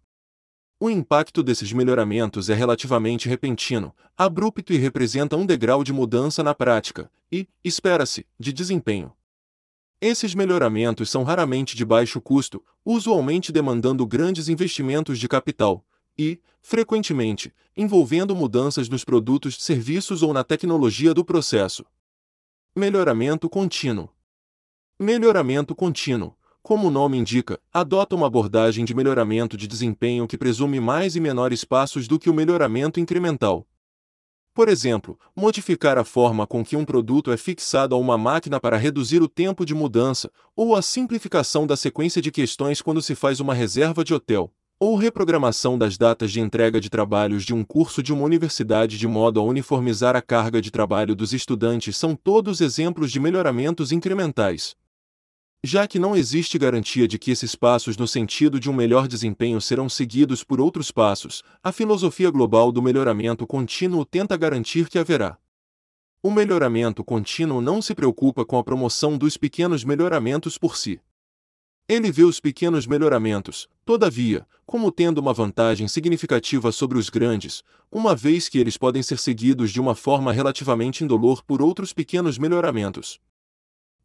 O 0.79 0.87
impacto 0.87 1.41
desses 1.41 1.73
melhoramentos 1.73 2.47
é 2.47 2.53
relativamente 2.53 3.27
repentino, 3.27 3.91
abrupto 4.15 4.71
e 4.71 4.77
representa 4.77 5.35
um 5.35 5.47
degrau 5.47 5.83
de 5.83 5.91
mudança 5.91 6.43
na 6.43 6.53
prática 6.53 7.09
e, 7.31 7.47
espera-se, 7.63 8.23
de 8.39 8.53
desempenho. 8.53 9.11
Esses 10.01 10.35
melhoramentos 10.35 11.09
são 11.09 11.23
raramente 11.23 11.75
de 11.75 11.85
baixo 11.85 12.21
custo, 12.21 12.63
usualmente 12.83 13.51
demandando 13.51 14.05
grandes 14.05 14.49
investimentos 14.49 15.17
de 15.17 15.27
capital 15.27 15.85
e, 16.17 16.39
frequentemente, 16.61 17.53
envolvendo 17.75 18.35
mudanças 18.35 18.89
nos 18.89 19.03
produtos, 19.03 19.57
serviços 19.63 20.21
ou 20.21 20.33
na 20.33 20.43
tecnologia 20.43 21.13
do 21.13 21.23
processo. 21.23 21.85
Melhoramento 22.75 23.49
contínuo. 23.49 24.09
Melhoramento 24.99 25.75
contínuo 25.75 26.35
como 26.65 26.87
o 26.87 26.89
nome 26.89 27.15
indica, 27.15 27.59
adota 27.71 28.15
uma 28.15 28.25
abordagem 28.25 28.83
de 28.85 28.95
melhoramento 28.95 29.55
de 29.55 29.67
desempenho 29.67 30.27
que 30.27 30.35
presume 30.35 30.79
mais 30.79 31.15
e 31.15 31.19
menores 31.19 31.63
passos 31.63 32.07
do 32.07 32.17
que 32.17 32.27
o 32.27 32.33
melhoramento 32.33 32.99
incremental. 32.99 33.67
Por 34.55 34.69
exemplo, 34.69 35.19
modificar 35.35 35.97
a 35.97 36.05
forma 36.05 36.47
com 36.47 36.63
que 36.63 36.77
um 36.77 36.85
produto 36.85 37.29
é 37.29 37.35
fixado 37.35 37.93
a 37.93 37.97
uma 37.97 38.17
máquina 38.17 38.57
para 38.57 38.77
reduzir 38.77 39.21
o 39.21 39.27
tempo 39.27 39.65
de 39.65 39.75
mudança, 39.75 40.31
ou 40.55 40.77
a 40.77 40.81
simplificação 40.81 41.67
da 41.67 41.75
sequência 41.75 42.21
de 42.21 42.31
questões 42.31 42.81
quando 42.81 43.01
se 43.01 43.15
faz 43.15 43.41
uma 43.41 43.53
reserva 43.53 44.01
de 44.01 44.13
hotel, 44.13 44.49
ou 44.79 44.95
reprogramação 44.95 45.77
das 45.77 45.97
datas 45.97 46.31
de 46.31 46.39
entrega 46.39 46.79
de 46.79 46.89
trabalhos 46.89 47.43
de 47.43 47.53
um 47.53 47.65
curso 47.65 48.01
de 48.01 48.13
uma 48.13 48.23
universidade 48.23 48.97
de 48.97 49.07
modo 49.09 49.41
a 49.41 49.43
uniformizar 49.43 50.15
a 50.15 50.21
carga 50.21 50.61
de 50.61 50.71
trabalho 50.71 51.17
dos 51.17 51.33
estudantes 51.33 51.97
são 51.97 52.15
todos 52.15 52.61
exemplos 52.61 53.11
de 53.11 53.19
melhoramentos 53.19 53.91
incrementais. 53.91 54.73
Já 55.67 55.87
que 55.87 55.97
não 55.97 56.15
existe 56.15 56.59
garantia 56.59 57.07
de 57.07 57.17
que 57.17 57.31
esses 57.31 57.55
passos 57.55 57.97
no 57.97 58.07
sentido 58.07 58.59
de 58.59 58.69
um 58.69 58.73
melhor 58.73 59.07
desempenho 59.07 59.59
serão 59.59 59.89
seguidos 59.89 60.43
por 60.43 60.61
outros 60.61 60.91
passos, 60.91 61.41
a 61.63 61.71
filosofia 61.71 62.29
global 62.29 62.71
do 62.71 62.83
melhoramento 62.83 63.47
contínuo 63.47 64.05
tenta 64.05 64.37
garantir 64.37 64.87
que 64.87 64.99
haverá. 64.99 65.39
O 66.21 66.29
melhoramento 66.29 67.03
contínuo 67.03 67.61
não 67.61 67.81
se 67.81 67.95
preocupa 67.95 68.45
com 68.45 68.59
a 68.59 68.63
promoção 68.63 69.17
dos 69.17 69.37
pequenos 69.37 69.83
melhoramentos 69.83 70.55
por 70.55 70.77
si. 70.77 71.01
Ele 71.89 72.11
vê 72.11 72.21
os 72.21 72.39
pequenos 72.39 72.85
melhoramentos, 72.85 73.67
todavia, 73.83 74.45
como 74.67 74.91
tendo 74.91 75.17
uma 75.17 75.33
vantagem 75.33 75.87
significativa 75.87 76.71
sobre 76.71 76.99
os 76.99 77.09
grandes, 77.09 77.63
uma 77.91 78.15
vez 78.15 78.47
que 78.47 78.59
eles 78.59 78.77
podem 78.77 79.01
ser 79.01 79.17
seguidos 79.17 79.71
de 79.71 79.81
uma 79.81 79.95
forma 79.95 80.31
relativamente 80.31 81.03
indolor 81.03 81.43
por 81.43 81.59
outros 81.59 81.91
pequenos 81.91 82.37
melhoramentos. 82.37 83.19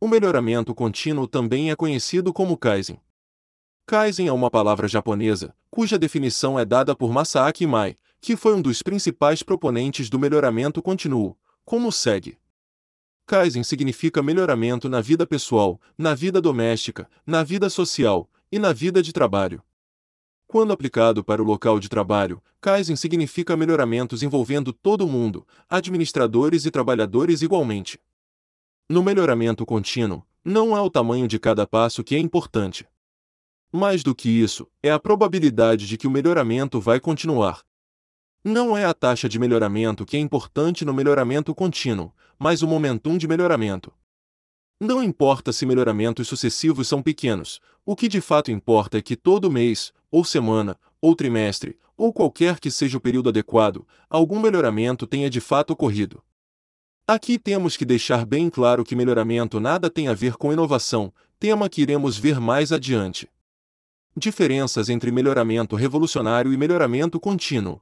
O 0.02 0.08
melhoramento 0.08 0.74
contínuo 0.74 1.26
também 1.26 1.70
é 1.70 1.76
conhecido 1.76 2.32
como 2.32 2.56
Kaizen. 2.56 2.98
Kaizen 3.84 4.28
é 4.28 4.32
uma 4.32 4.50
palavra 4.50 4.88
japonesa, 4.88 5.54
cuja 5.70 5.98
definição 5.98 6.58
é 6.58 6.64
dada 6.64 6.96
por 6.96 7.12
Masaaki 7.12 7.66
Mai, 7.66 7.98
que 8.18 8.34
foi 8.34 8.54
um 8.54 8.62
dos 8.62 8.80
principais 8.82 9.42
proponentes 9.42 10.08
do 10.08 10.18
melhoramento 10.18 10.80
contínuo, 10.80 11.36
como 11.66 11.92
segue. 11.92 12.38
Kaizen 13.26 13.62
significa 13.62 14.22
melhoramento 14.22 14.88
na 14.88 15.02
vida 15.02 15.26
pessoal, 15.26 15.78
na 15.98 16.14
vida 16.14 16.40
doméstica, 16.40 17.06
na 17.26 17.42
vida 17.42 17.68
social 17.68 18.26
e 18.50 18.58
na 18.58 18.72
vida 18.72 19.02
de 19.02 19.12
trabalho. 19.12 19.62
Quando 20.46 20.72
aplicado 20.72 21.22
para 21.22 21.42
o 21.42 21.44
local 21.44 21.78
de 21.78 21.90
trabalho, 21.90 22.42
Kaizen 22.58 22.96
significa 22.96 23.54
melhoramentos 23.54 24.22
envolvendo 24.22 24.72
todo 24.72 25.06
mundo, 25.06 25.46
administradores 25.68 26.64
e 26.64 26.70
trabalhadores 26.70 27.42
igualmente. 27.42 28.00
No 28.90 29.05
melhoramento 29.05 29.64
contínuo, 29.64 30.26
não 30.44 30.76
é 30.76 30.81
o 30.81 30.90
tamanho 30.90 31.29
de 31.29 31.38
cada 31.38 31.64
passo 31.64 32.03
que 32.03 32.16
é 32.16 32.18
importante. 32.18 32.88
Mais 33.70 34.03
do 34.03 34.16
que 34.16 34.29
isso, 34.29 34.66
é 34.83 34.90
a 34.90 34.98
probabilidade 34.98 35.87
de 35.87 35.96
que 35.96 36.09
o 36.09 36.11
melhoramento 36.11 36.81
vai 36.81 36.98
continuar. 36.98 37.62
Não 38.42 38.76
é 38.76 38.85
a 38.85 38.92
taxa 38.92 39.29
de 39.29 39.38
melhoramento 39.38 40.05
que 40.05 40.16
é 40.16 40.18
importante 40.18 40.85
no 40.85 40.92
melhoramento 40.92 41.55
contínuo, 41.55 42.12
mas 42.37 42.62
o 42.62 42.66
momentum 42.66 43.16
de 43.16 43.29
melhoramento. 43.29 43.92
Não 44.81 45.00
importa 45.05 45.53
se 45.53 45.64
melhoramentos 45.64 46.26
sucessivos 46.26 46.88
são 46.88 47.00
pequenos, 47.00 47.61
o 47.87 47.94
que 47.94 48.09
de 48.09 48.20
fato 48.20 48.50
importa 48.50 48.98
é 48.98 49.03
que 49.03 49.14
todo 49.14 49.53
mês, 49.53 49.92
ou 50.11 50.24
semana, 50.24 50.76
ou 51.00 51.14
trimestre, 51.14 51.79
ou 51.96 52.12
qualquer 52.12 52.59
que 52.59 52.72
seja 52.72 52.98
o 52.98 53.00
período 53.00 53.29
adequado, 53.29 53.87
algum 54.09 54.40
melhoramento 54.40 55.07
tenha 55.07 55.31
de 55.31 55.40
fato 55.40 55.70
ocorrido. 55.70 56.20
Aqui 57.06 57.38
temos 57.38 57.76
que 57.76 57.84
deixar 57.84 58.24
bem 58.24 58.48
claro 58.48 58.84
que 58.84 58.94
melhoramento 58.94 59.58
nada 59.58 59.90
tem 59.90 60.08
a 60.08 60.14
ver 60.14 60.36
com 60.36 60.52
inovação, 60.52 61.12
tema 61.38 61.68
que 61.68 61.82
iremos 61.82 62.16
ver 62.16 62.38
mais 62.38 62.70
adiante. 62.70 63.28
Diferenças 64.16 64.88
entre 64.88 65.10
melhoramento 65.10 65.76
revolucionário 65.76 66.52
e 66.52 66.56
melhoramento 66.56 67.18
contínuo. 67.18 67.80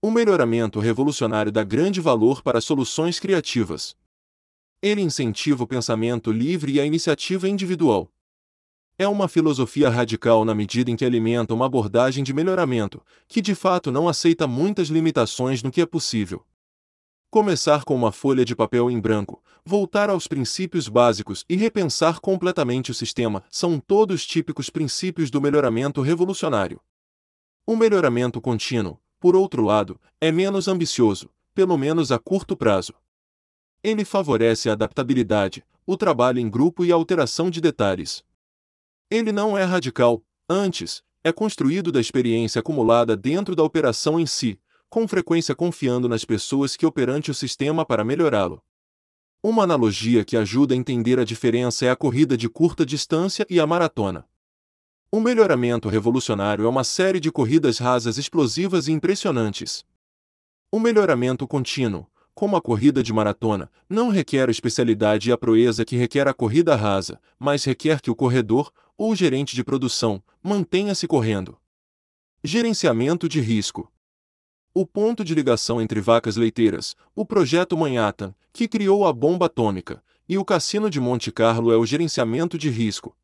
O 0.00 0.10
melhoramento 0.10 0.80
revolucionário 0.80 1.50
dá 1.50 1.64
grande 1.64 2.00
valor 2.00 2.42
para 2.42 2.60
soluções 2.60 3.18
criativas. 3.18 3.96
Ele 4.82 5.00
incentiva 5.00 5.64
o 5.64 5.66
pensamento 5.66 6.30
livre 6.30 6.72
e 6.72 6.80
a 6.80 6.84
iniciativa 6.84 7.48
individual. 7.48 8.10
É 8.98 9.08
uma 9.08 9.26
filosofia 9.26 9.88
radical 9.88 10.44
na 10.44 10.54
medida 10.54 10.90
em 10.90 10.94
que 10.94 11.04
alimenta 11.04 11.52
uma 11.52 11.66
abordagem 11.66 12.22
de 12.22 12.32
melhoramento, 12.32 13.02
que 13.26 13.40
de 13.40 13.54
fato 13.54 13.90
não 13.90 14.08
aceita 14.08 14.46
muitas 14.46 14.88
limitações 14.88 15.62
no 15.62 15.70
que 15.70 15.80
é 15.80 15.86
possível. 15.86 16.44
Começar 17.34 17.82
com 17.82 17.96
uma 17.96 18.12
folha 18.12 18.44
de 18.44 18.54
papel 18.54 18.88
em 18.88 19.00
branco, 19.00 19.42
voltar 19.64 20.08
aos 20.08 20.28
princípios 20.28 20.86
básicos 20.86 21.44
e 21.48 21.56
repensar 21.56 22.20
completamente 22.20 22.92
o 22.92 22.94
sistema 22.94 23.42
são 23.50 23.80
todos 23.80 24.24
típicos 24.24 24.70
princípios 24.70 25.32
do 25.32 25.40
melhoramento 25.40 26.00
revolucionário. 26.00 26.80
O 27.66 27.74
melhoramento 27.74 28.40
contínuo, 28.40 29.00
por 29.18 29.34
outro 29.34 29.64
lado, 29.64 30.00
é 30.20 30.30
menos 30.30 30.68
ambicioso, 30.68 31.28
pelo 31.52 31.76
menos 31.76 32.12
a 32.12 32.20
curto 32.20 32.56
prazo. 32.56 32.94
Ele 33.82 34.04
favorece 34.04 34.70
a 34.70 34.74
adaptabilidade, 34.74 35.64
o 35.84 35.96
trabalho 35.96 36.38
em 36.38 36.48
grupo 36.48 36.84
e 36.84 36.92
a 36.92 36.94
alteração 36.94 37.50
de 37.50 37.60
detalhes. 37.60 38.22
Ele 39.10 39.32
não 39.32 39.58
é 39.58 39.64
radical, 39.64 40.22
antes, 40.48 41.02
é 41.24 41.32
construído 41.32 41.90
da 41.90 42.00
experiência 42.00 42.60
acumulada 42.60 43.16
dentro 43.16 43.56
da 43.56 43.64
operação 43.64 44.20
em 44.20 44.26
si, 44.26 44.56
com 44.94 45.08
frequência 45.08 45.56
confiando 45.56 46.08
nas 46.08 46.24
pessoas 46.24 46.76
que 46.76 46.86
operante 46.86 47.28
o 47.28 47.34
sistema 47.34 47.84
para 47.84 48.04
melhorá-lo. 48.04 48.62
Uma 49.42 49.64
analogia 49.64 50.24
que 50.24 50.36
ajuda 50.36 50.72
a 50.72 50.76
entender 50.76 51.18
a 51.18 51.24
diferença 51.24 51.84
é 51.84 51.90
a 51.90 51.96
corrida 51.96 52.36
de 52.36 52.48
curta 52.48 52.86
distância 52.86 53.44
e 53.50 53.58
a 53.58 53.66
maratona. 53.66 54.24
O 55.10 55.18
melhoramento 55.18 55.88
revolucionário 55.88 56.64
é 56.64 56.68
uma 56.68 56.84
série 56.84 57.18
de 57.18 57.32
corridas 57.32 57.78
rasas 57.78 58.18
explosivas 58.18 58.86
e 58.86 58.92
impressionantes. 58.92 59.84
O 60.70 60.78
melhoramento 60.78 61.44
contínuo, 61.44 62.06
como 62.32 62.54
a 62.54 62.62
corrida 62.62 63.02
de 63.02 63.12
maratona, 63.12 63.68
não 63.88 64.10
requer 64.10 64.46
a 64.48 64.52
especialidade 64.52 65.28
e 65.28 65.32
a 65.32 65.36
proeza 65.36 65.84
que 65.84 65.96
requer 65.96 66.28
a 66.28 66.32
corrida 66.32 66.76
rasa, 66.76 67.20
mas 67.36 67.64
requer 67.64 68.00
que 68.00 68.12
o 68.12 68.14
corredor, 68.14 68.70
ou 68.96 69.12
gerente 69.16 69.56
de 69.56 69.64
produção, 69.64 70.22
mantenha-se 70.40 71.08
correndo. 71.08 71.58
Gerenciamento 72.44 73.28
de 73.28 73.40
risco. 73.40 73.92
O 74.76 74.84
ponto 74.84 75.22
de 75.22 75.36
ligação 75.36 75.80
entre 75.80 76.00
vacas 76.00 76.34
leiteiras, 76.34 76.96
o 77.14 77.24
projeto 77.24 77.78
Manhattan, 77.78 78.34
que 78.52 78.66
criou 78.66 79.06
a 79.06 79.12
bomba 79.12 79.46
atômica, 79.46 80.02
e 80.28 80.36
o 80.36 80.44
cassino 80.44 80.90
de 80.90 80.98
Monte 80.98 81.30
Carlo 81.30 81.70
é 81.70 81.76
o 81.76 81.86
gerenciamento 81.86 82.58
de 82.58 82.68
risco. 82.70 83.16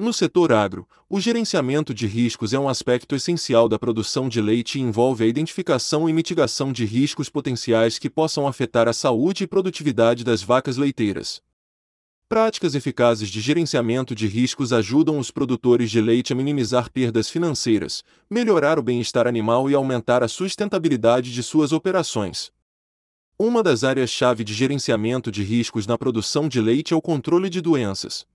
No 0.00 0.12
setor 0.12 0.52
agro, 0.52 0.84
o 1.08 1.20
gerenciamento 1.20 1.94
de 1.94 2.08
riscos 2.08 2.52
é 2.52 2.58
um 2.58 2.68
aspecto 2.68 3.14
essencial 3.14 3.68
da 3.68 3.78
produção 3.78 4.28
de 4.28 4.40
leite 4.40 4.76
e 4.76 4.82
envolve 4.82 5.22
a 5.22 5.28
identificação 5.28 6.08
e 6.08 6.12
mitigação 6.12 6.72
de 6.72 6.84
riscos 6.84 7.30
potenciais 7.30 7.96
que 7.96 8.10
possam 8.10 8.44
afetar 8.44 8.88
a 8.88 8.92
saúde 8.92 9.44
e 9.44 9.46
produtividade 9.46 10.24
das 10.24 10.42
vacas 10.42 10.76
leiteiras. 10.76 11.40
Práticas 12.26 12.74
eficazes 12.74 13.28
de 13.28 13.38
gerenciamento 13.38 14.14
de 14.14 14.26
riscos 14.26 14.72
ajudam 14.72 15.18
os 15.18 15.30
produtores 15.30 15.90
de 15.90 16.00
leite 16.00 16.32
a 16.32 16.36
minimizar 16.36 16.90
perdas 16.90 17.28
financeiras, 17.28 18.02
melhorar 18.30 18.78
o 18.78 18.82
bem-estar 18.82 19.26
animal 19.26 19.68
e 19.68 19.74
aumentar 19.74 20.22
a 20.22 20.28
sustentabilidade 20.28 21.32
de 21.32 21.42
suas 21.42 21.70
operações. 21.70 22.50
Uma 23.38 23.62
das 23.62 23.84
áreas-chave 23.84 24.42
de 24.42 24.54
gerenciamento 24.54 25.30
de 25.30 25.42
riscos 25.42 25.86
na 25.86 25.98
produção 25.98 26.48
de 26.48 26.62
leite 26.62 26.94
é 26.94 26.96
o 26.96 27.02
controle 27.02 27.50
de 27.50 27.60
doenças. 27.60 28.26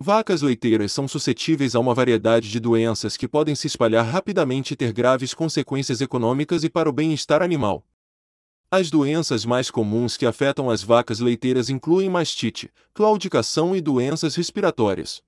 Vacas 0.00 0.40
leiteiras 0.40 0.90
são 0.90 1.06
suscetíveis 1.06 1.74
a 1.74 1.80
uma 1.80 1.94
variedade 1.94 2.50
de 2.50 2.58
doenças 2.58 3.16
que 3.16 3.28
podem 3.28 3.54
se 3.54 3.66
espalhar 3.66 4.06
rapidamente 4.06 4.72
e 4.72 4.76
ter 4.76 4.92
graves 4.92 5.34
consequências 5.34 6.00
econômicas 6.00 6.64
e 6.64 6.70
para 6.70 6.88
o 6.88 6.92
bem-estar 6.92 7.42
animal. 7.42 7.84
As 8.74 8.88
doenças 8.88 9.44
mais 9.44 9.70
comuns 9.70 10.16
que 10.16 10.24
afetam 10.24 10.70
as 10.70 10.82
vacas 10.82 11.20
leiteiras 11.20 11.68
incluem 11.68 12.08
mastite, 12.08 12.70
claudicação 12.94 13.76
e 13.76 13.82
doenças 13.82 14.34
respiratórias. 14.34 15.20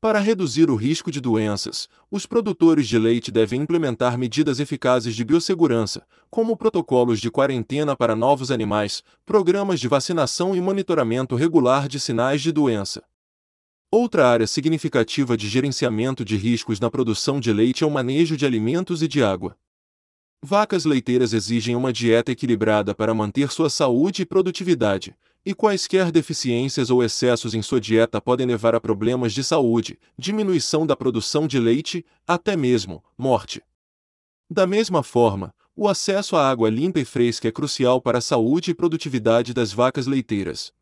Para 0.00 0.18
reduzir 0.18 0.70
o 0.70 0.74
risco 0.74 1.10
de 1.10 1.20
doenças, 1.20 1.90
os 2.10 2.24
produtores 2.24 2.88
de 2.88 2.98
leite 2.98 3.30
devem 3.30 3.60
implementar 3.60 4.16
medidas 4.16 4.60
eficazes 4.60 5.14
de 5.14 5.22
biossegurança, 5.26 6.06
como 6.30 6.56
protocolos 6.56 7.20
de 7.20 7.30
quarentena 7.30 7.94
para 7.94 8.16
novos 8.16 8.50
animais, 8.50 9.02
programas 9.26 9.78
de 9.78 9.86
vacinação 9.86 10.56
e 10.56 10.60
monitoramento 10.62 11.36
regular 11.36 11.86
de 11.86 12.00
sinais 12.00 12.40
de 12.40 12.50
doença. 12.50 13.02
Outra 13.92 14.26
área 14.26 14.46
significativa 14.46 15.36
de 15.36 15.50
gerenciamento 15.50 16.24
de 16.24 16.38
riscos 16.38 16.80
na 16.80 16.90
produção 16.90 17.38
de 17.38 17.52
leite 17.52 17.84
é 17.84 17.86
o 17.86 17.90
manejo 17.90 18.38
de 18.38 18.46
alimentos 18.46 19.02
e 19.02 19.06
de 19.06 19.22
água. 19.22 19.54
Vacas 20.46 20.84
leiteiras 20.84 21.32
exigem 21.32 21.74
uma 21.74 21.90
dieta 21.90 22.30
equilibrada 22.30 22.94
para 22.94 23.14
manter 23.14 23.50
sua 23.50 23.70
saúde 23.70 24.20
e 24.20 24.26
produtividade, 24.26 25.16
e 25.42 25.54
quaisquer 25.54 26.12
deficiências 26.12 26.90
ou 26.90 27.02
excessos 27.02 27.54
em 27.54 27.62
sua 27.62 27.80
dieta 27.80 28.20
podem 28.20 28.46
levar 28.46 28.74
a 28.74 28.80
problemas 28.80 29.32
de 29.32 29.42
saúde, 29.42 29.98
diminuição 30.18 30.86
da 30.86 30.94
produção 30.94 31.46
de 31.46 31.58
leite, 31.58 32.04
até 32.28 32.58
mesmo 32.58 33.02
morte. 33.16 33.62
Da 34.50 34.66
mesma 34.66 35.02
forma, 35.02 35.54
o 35.74 35.88
acesso 35.88 36.36
à 36.36 36.46
água 36.46 36.68
limpa 36.68 37.00
e 37.00 37.06
fresca 37.06 37.48
é 37.48 37.50
crucial 37.50 37.98
para 37.98 38.18
a 38.18 38.20
saúde 38.20 38.70
e 38.70 38.74
produtividade 38.74 39.54
das 39.54 39.72
vacas 39.72 40.06
leiteiras. 40.06 40.74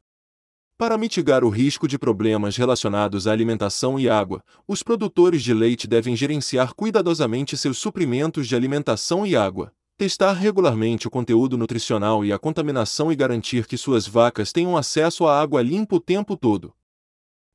Para 0.79 0.99
mitigar 0.99 1.45
o 1.45 1.49
risco 1.49 1.87
de 1.87 1.99
problemas 1.99 2.57
relacionados 2.57 3.27
à 3.27 3.33
alimentação 3.33 4.01
e 4.01 4.09
água, 4.09 4.43
os 4.67 4.83
produtores 4.83 5.43
de 5.43 5.55
leite 5.55 5.87
devem 5.87 6.17
gerenciar 6.17 6.75
cuidadosamente 6.75 7.57
seus 7.57 7.79
suprimentos 7.79 8.49
de 8.49 8.57
alimentação 8.57 9.25
e 9.25 9.37
água, 9.37 9.73
testar 9.97 10.33
regularmente 10.33 11.07
o 11.07 11.11
conteúdo 11.11 11.57
nutricional 11.57 12.25
e 12.25 12.33
a 12.33 12.39
contaminação 12.39 13.13
e 13.13 13.17
garantir 13.17 13.67
que 13.67 13.77
suas 13.77 14.07
vacas 14.09 14.51
tenham 14.51 14.77
acesso 14.77 15.27
à 15.27 15.41
água 15.41 15.63
limpa 15.63 15.97
o 15.97 16.01
tempo 16.01 16.37
todo. 16.37 16.75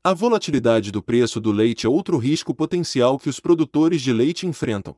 A 0.03 0.13
volatilidade 0.13 0.89
do 0.89 1.03
preço 1.03 1.41
do 1.41 1.51
leite 1.51 1.85
é 1.85 1.89
outro 1.89 2.17
risco 2.17 2.53
potencial 2.53 3.19
que 3.19 3.27
os 3.27 3.41
produtores 3.41 4.01
de 4.01 4.13
leite 4.13 4.47
enfrentam. 4.47 4.95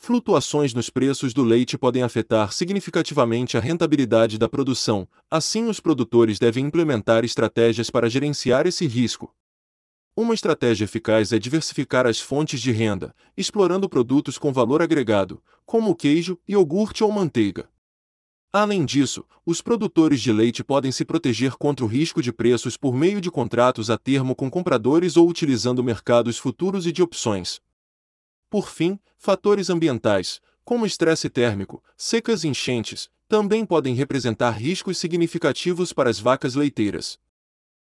Flutuações 0.00 0.72
nos 0.72 0.88
preços 0.88 1.34
do 1.34 1.42
leite 1.42 1.76
podem 1.76 2.04
afetar 2.04 2.52
significativamente 2.52 3.58
a 3.58 3.60
rentabilidade 3.60 4.38
da 4.38 4.48
produção, 4.48 5.06
assim, 5.28 5.68
os 5.68 5.80
produtores 5.80 6.38
devem 6.38 6.64
implementar 6.64 7.24
estratégias 7.24 7.90
para 7.90 8.08
gerenciar 8.08 8.66
esse 8.66 8.86
risco. 8.86 9.34
Uma 10.16 10.34
estratégia 10.34 10.84
eficaz 10.84 11.32
é 11.32 11.38
diversificar 11.38 12.06
as 12.06 12.20
fontes 12.20 12.60
de 12.60 12.70
renda, 12.70 13.14
explorando 13.36 13.88
produtos 13.88 14.38
com 14.38 14.52
valor 14.52 14.80
agregado, 14.80 15.42
como 15.66 15.94
queijo, 15.94 16.38
iogurte 16.48 17.02
ou 17.02 17.10
manteiga. 17.10 17.68
Além 18.52 18.84
disso, 18.84 19.26
os 19.44 19.60
produtores 19.60 20.22
de 20.22 20.32
leite 20.32 20.64
podem 20.64 20.90
se 20.90 21.04
proteger 21.04 21.56
contra 21.56 21.84
o 21.84 21.88
risco 21.88 22.22
de 22.22 22.32
preços 22.32 22.76
por 22.76 22.94
meio 22.94 23.20
de 23.20 23.30
contratos 23.30 23.90
a 23.90 23.98
termo 23.98 24.34
com 24.34 24.48
compradores 24.48 25.16
ou 25.16 25.28
utilizando 25.28 25.84
mercados 25.84 26.38
futuros 26.38 26.86
e 26.86 26.92
de 26.92 27.02
opções. 27.02 27.60
Por 28.50 28.70
fim, 28.70 28.98
fatores 29.16 29.68
ambientais, 29.68 30.40
como 30.64 30.86
estresse 30.86 31.28
térmico, 31.28 31.82
secas 31.96 32.44
e 32.44 32.48
enchentes, 32.48 33.10
também 33.28 33.64
podem 33.64 33.94
representar 33.94 34.50
riscos 34.52 34.96
significativos 34.96 35.92
para 35.92 36.08
as 36.08 36.18
vacas 36.18 36.54
leiteiras. 36.54 37.18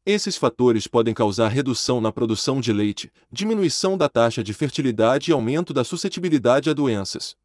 Esses 0.06 0.38
fatores 0.38 0.87
podem 0.87 1.12
causar 1.12 1.48
redução 1.48 2.00
na 2.00 2.11
produção 2.11 2.62
de 2.62 2.72
leite, 2.72 3.12
diminuição 3.30 3.98
da 3.98 4.08
taxa 4.08 4.42
de 4.42 4.54
fertilidade 4.54 5.30
e 5.30 5.34
aumento 5.34 5.74
da 5.74 5.84
suscetibilidade 5.84 6.70
a 6.70 6.72
doenças. 6.72 7.37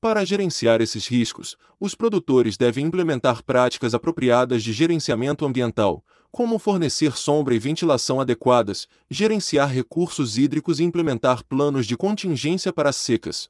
Para 0.00 0.24
gerenciar 0.24 0.80
esses 0.80 1.06
riscos, 1.06 1.56
os 1.80 1.94
produtores 1.94 2.56
devem 2.56 2.86
implementar 2.86 3.42
práticas 3.42 3.94
apropriadas 3.94 4.62
de 4.62 4.72
gerenciamento 4.72 5.44
ambiental, 5.44 6.04
como 6.30 6.58
fornecer 6.58 7.16
sombra 7.16 7.54
e 7.54 7.58
ventilação 7.58 8.20
adequadas, 8.20 8.86
gerenciar 9.10 9.72
recursos 9.72 10.36
hídricos 10.36 10.80
e 10.80 10.84
implementar 10.84 11.42
planos 11.44 11.86
de 11.86 11.96
contingência 11.96 12.72
para 12.72 12.90
as 12.90 12.96
secas. 12.96 13.48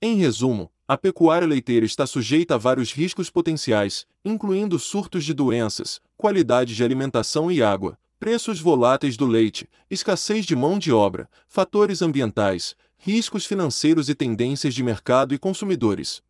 Em 0.00 0.16
resumo, 0.16 0.72
a 0.88 0.96
pecuária 0.96 1.46
leiteira 1.46 1.84
está 1.84 2.06
sujeita 2.06 2.54
a 2.54 2.58
vários 2.58 2.92
riscos 2.92 3.28
potenciais, 3.28 4.06
incluindo 4.24 4.78
surtos 4.78 5.24
de 5.24 5.34
doenças, 5.34 6.00
qualidade 6.16 6.74
de 6.74 6.82
alimentação 6.82 7.52
e 7.52 7.62
água, 7.62 7.98
preços 8.18 8.60
voláteis 8.60 9.16
do 9.16 9.26
leite, 9.26 9.68
escassez 9.90 10.46
de 10.46 10.56
mão 10.56 10.78
de 10.78 10.90
obra, 10.90 11.28
fatores 11.46 12.00
ambientais, 12.00 12.74
riscos 13.02 13.46
financeiros 13.46 14.10
e 14.10 14.14
tendências 14.14 14.74
de 14.74 14.82
mercado 14.82 15.34
e 15.34 15.38
consumidores. 15.38 16.22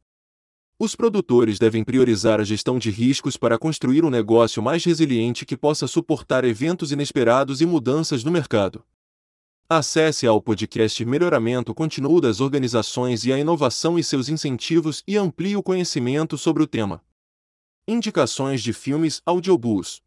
Os 0.79 0.95
produtores 0.95 1.59
devem 1.59 1.83
priorizar 1.83 2.41
a 2.41 2.45
gestão 2.45 2.79
de 2.79 2.91
riscos 2.91 3.37
para 3.37 3.59
construir 3.59 4.05
um 4.05 4.09
negócio 4.09 4.63
mais 4.63 4.85
resiliente 4.85 5.45
que 5.45 5.57
possa 5.57 5.89
suportar 5.89 6.45
eventos 6.45 6.93
inesperados 6.93 7.61
e 7.61 7.67
mudanças 7.67 8.23
no 8.23 8.31
mercado. 8.31 8.85
Acesse 9.69 10.29
ao 10.29 10.41
podcast 10.41 11.05
Melhoramento 11.05 11.75
Continuo 11.75 12.21
das 12.21 12.41
Organizações 12.41 13.25
e 13.25 13.33
a 13.33 13.39
Inovação 13.39 13.99
e 13.99 14.05
seus 14.05 14.29
incentivos 14.29 15.03
e 15.09 15.17
amplie 15.17 15.57
o 15.57 15.63
conhecimento 15.65 16.39
sobre 16.39 16.63
o 16.63 16.69
tema. 16.69 17.03
Indicações 17.87 18.63
de 18.63 18.73
filmes 18.73 19.21
audiobooks. 19.27 20.01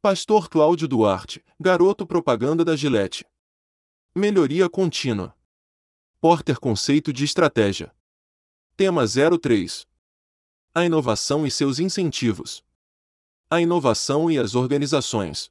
Pastor 0.00 0.48
Cláudio 0.48 0.86
Duarte, 0.86 1.44
Garoto 1.58 2.06
Propaganda 2.06 2.64
da 2.64 2.76
Gillette. 2.76 3.26
Melhoria 4.14 4.68
contínua. 4.68 5.34
Porter 6.22 6.60
Conceito 6.60 7.12
de 7.12 7.24
Estratégia. 7.24 7.92
Tema 8.76 9.02
03. 9.04 9.88
A 10.72 10.84
inovação 10.84 11.44
e 11.44 11.50
seus 11.50 11.80
incentivos. 11.80 12.62
A 13.50 13.60
inovação 13.60 14.30
e 14.30 14.38
as 14.38 14.54
organizações. 14.54 15.50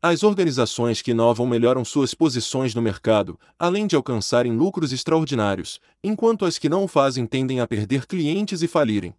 As 0.00 0.22
organizações 0.22 1.02
que 1.02 1.10
inovam 1.10 1.46
melhoram 1.46 1.84
suas 1.84 2.14
posições 2.14 2.74
no 2.74 2.80
mercado, 2.80 3.38
além 3.58 3.86
de 3.86 3.94
alcançarem 3.94 4.56
lucros 4.56 4.90
extraordinários, 4.90 5.78
enquanto 6.02 6.46
as 6.46 6.56
que 6.56 6.70
não 6.70 6.84
o 6.84 6.88
fazem 6.88 7.26
tendem 7.26 7.60
a 7.60 7.66
perder 7.66 8.06
clientes 8.06 8.62
e 8.62 8.66
falirem. 8.66 9.14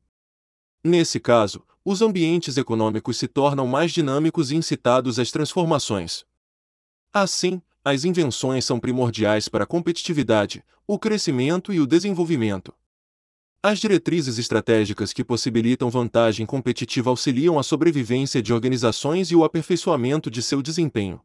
Nesse 0.84 1.20
caso, 1.20 1.64
os 1.86 2.02
ambientes 2.02 2.58
econômicos 2.58 3.18
se 3.18 3.28
tornam 3.28 3.68
mais 3.68 3.92
dinâmicos 3.92 4.50
e 4.50 4.56
incitados 4.56 5.20
às 5.20 5.30
transformações. 5.30 6.26
Assim, 7.14 7.62
as 7.88 8.04
invenções 8.04 8.66
são 8.66 8.80
primordiais 8.80 9.48
para 9.48 9.64
a 9.64 9.68
competitividade, 9.68 10.64
o 10.88 10.98
crescimento 10.98 11.72
e 11.72 11.80
o 11.80 11.86
desenvolvimento. 11.86 12.74
As 13.62 13.80
diretrizes 13.80 14.40
estratégicas 14.40 15.14
que 15.14 15.24
possibilitam 15.24 15.88
vantagem 15.92 16.48
competitiva 16.48 17.12
auxiliam 17.12 17.60
a 17.60 17.64
sobrevivência 17.64 18.42
de 18.42 18.52
organizações 18.52 19.30
e 19.30 19.36
o 19.36 19.44
aperfeiçoamento 19.44 20.32
de 20.32 20.42
seu 20.42 20.64
desempenho. 20.64 21.22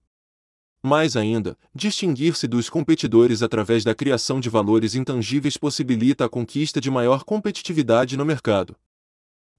Mais 0.82 1.16
ainda, 1.16 1.56
distinguir-se 1.74 2.46
dos 2.46 2.68
competidores 2.68 3.42
através 3.42 3.82
da 3.82 3.94
criação 3.94 4.38
de 4.38 4.50
valores 4.50 4.94
intangíveis 4.94 5.56
possibilita 5.56 6.26
a 6.26 6.28
conquista 6.28 6.78
de 6.78 6.90
maior 6.90 7.24
competitividade 7.24 8.18
no 8.18 8.24
mercado. 8.24 8.76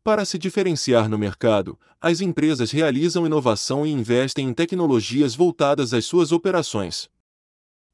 Para 0.03 0.25
se 0.25 0.39
diferenciar 0.39 1.07
no 1.07 1.15
mercado, 1.15 1.77
as 2.01 2.21
empresas 2.21 2.71
realizam 2.71 3.27
inovação 3.27 3.85
e 3.85 3.91
investem 3.91 4.49
em 4.49 4.53
tecnologias 4.53 5.35
voltadas 5.35 5.93
às 5.93 6.05
suas 6.05 6.31
operações. 6.31 7.07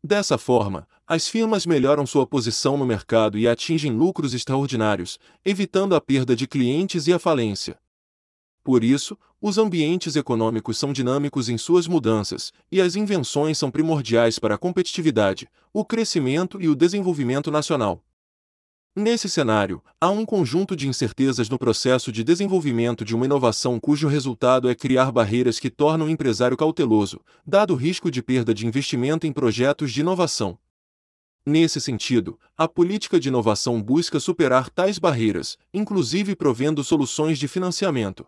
Dessa 0.02 0.38
forma, 0.38 0.88
as 1.06 1.28
firmas 1.28 1.66
melhoram 1.66 2.06
sua 2.06 2.26
posição 2.26 2.78
no 2.78 2.86
mercado 2.86 3.38
e 3.38 3.46
atingem 3.46 3.92
lucros 3.92 4.34
extraordinários, 4.34 5.20
evitando 5.44 5.96
a 5.96 6.00
perda 6.00 6.34
de 6.34 6.48
clientes 6.48 7.08
e 7.08 7.14
a 7.14 7.20
falência. 7.20 7.78
Por 8.64 8.86
isso, 8.86 9.18
os 9.42 9.58
ambientes 9.58 10.16
econômicos 10.16 10.78
são 10.78 10.94
dinâmicos 10.94 11.50
em 11.50 11.58
suas 11.58 11.88
mudanças, 11.88 12.54
e 12.72 12.80
as 12.80 12.96
invenções 12.96 13.58
são 13.58 13.70
primordiais 13.70 14.40
para 14.40 14.56
a 14.56 14.58
competitividade, 14.58 15.50
o 15.74 15.84
crescimento 15.84 16.62
e 16.62 16.70
o 16.70 16.76
desenvolvimento 16.76 17.52
nacional. 17.52 18.02
Nesse 19.00 19.30
cenário, 19.30 19.80
há 20.02 20.10
um 20.10 20.26
conjunto 20.26 20.76
de 20.76 20.88
incertezas 20.88 21.50
no 21.50 21.60
processo 21.60 22.12
de 22.12 22.24
desenvolvimento 22.24 23.06
de 23.06 23.16
uma 23.16 23.26
inovação 23.26 23.80
cujo 23.80 24.08
resultado 24.08 24.68
é 24.68 24.74
criar 24.74 25.12
barreiras 25.12 25.60
que 25.60 25.70
tornam 25.70 26.08
o 26.08 26.10
empresário 26.10 26.58
cauteloso, 26.58 27.22
dado 27.46 27.74
o 27.74 27.76
risco 27.76 28.10
de 28.10 28.24
perda 28.24 28.56
de 28.56 28.66
investimento 28.66 29.28
em 29.28 29.32
projetos 29.32 29.92
de 29.94 30.02
inovação. 30.02 30.58
Nesse 31.46 31.80
sentido, 31.80 32.40
a 32.58 32.68
política 32.68 33.20
de 33.20 33.28
inovação 33.28 33.80
busca 33.84 34.20
superar 34.20 34.68
tais 34.68 34.98
barreiras, 34.98 35.60
inclusive 35.72 36.36
provendo 36.36 36.84
soluções 36.84 37.38
de 37.38 37.48
financiamento. 37.48 38.26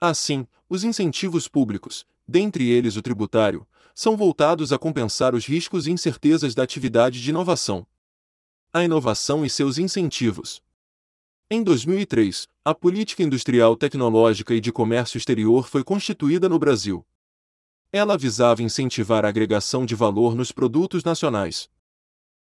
Assim, 0.00 0.46
os 0.66 0.82
incentivos 0.82 1.46
públicos, 1.46 2.06
dentre 2.26 2.70
eles 2.70 2.96
o 2.96 3.02
tributário, 3.02 3.66
são 3.94 4.16
voltados 4.16 4.72
a 4.72 4.78
compensar 4.78 5.34
os 5.34 5.44
riscos 5.44 5.86
e 5.86 5.90
incertezas 5.90 6.54
da 6.54 6.62
atividade 6.62 7.22
de 7.22 7.28
inovação 7.28 7.86
a 8.76 8.82
inovação 8.82 9.46
e 9.46 9.48
seus 9.48 9.78
incentivos. 9.78 10.60
Em 11.48 11.62
2003, 11.62 12.48
a 12.64 12.74
Política 12.74 13.22
Industrial 13.22 13.76
Tecnológica 13.76 14.52
e 14.52 14.60
de 14.60 14.72
Comércio 14.72 15.16
Exterior 15.16 15.68
foi 15.68 15.84
constituída 15.84 16.48
no 16.48 16.58
Brasil. 16.58 17.06
Ela 17.92 18.18
visava 18.18 18.64
incentivar 18.64 19.24
a 19.24 19.28
agregação 19.28 19.86
de 19.86 19.94
valor 19.94 20.34
nos 20.34 20.50
produtos 20.50 21.04
nacionais. 21.04 21.70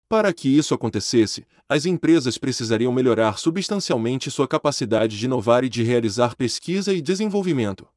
Para 0.07 0.31
que 0.35 0.55
isso 0.55 0.75
acontecesse, 0.75 1.47
as 1.67 1.87
empresas 1.87 2.37
precisariam 2.37 2.93
melhorar 2.93 3.39
substancialmente 3.39 4.31
sua 4.31 4.47
capacidade 4.47 5.19
de 5.19 5.25
inovar 5.25 5.65
e 5.65 5.71
de 5.71 5.83
realizar 5.83 6.37
pesquisa 6.37 6.93
e 6.93 7.01
desenvolvimento. 7.01 7.89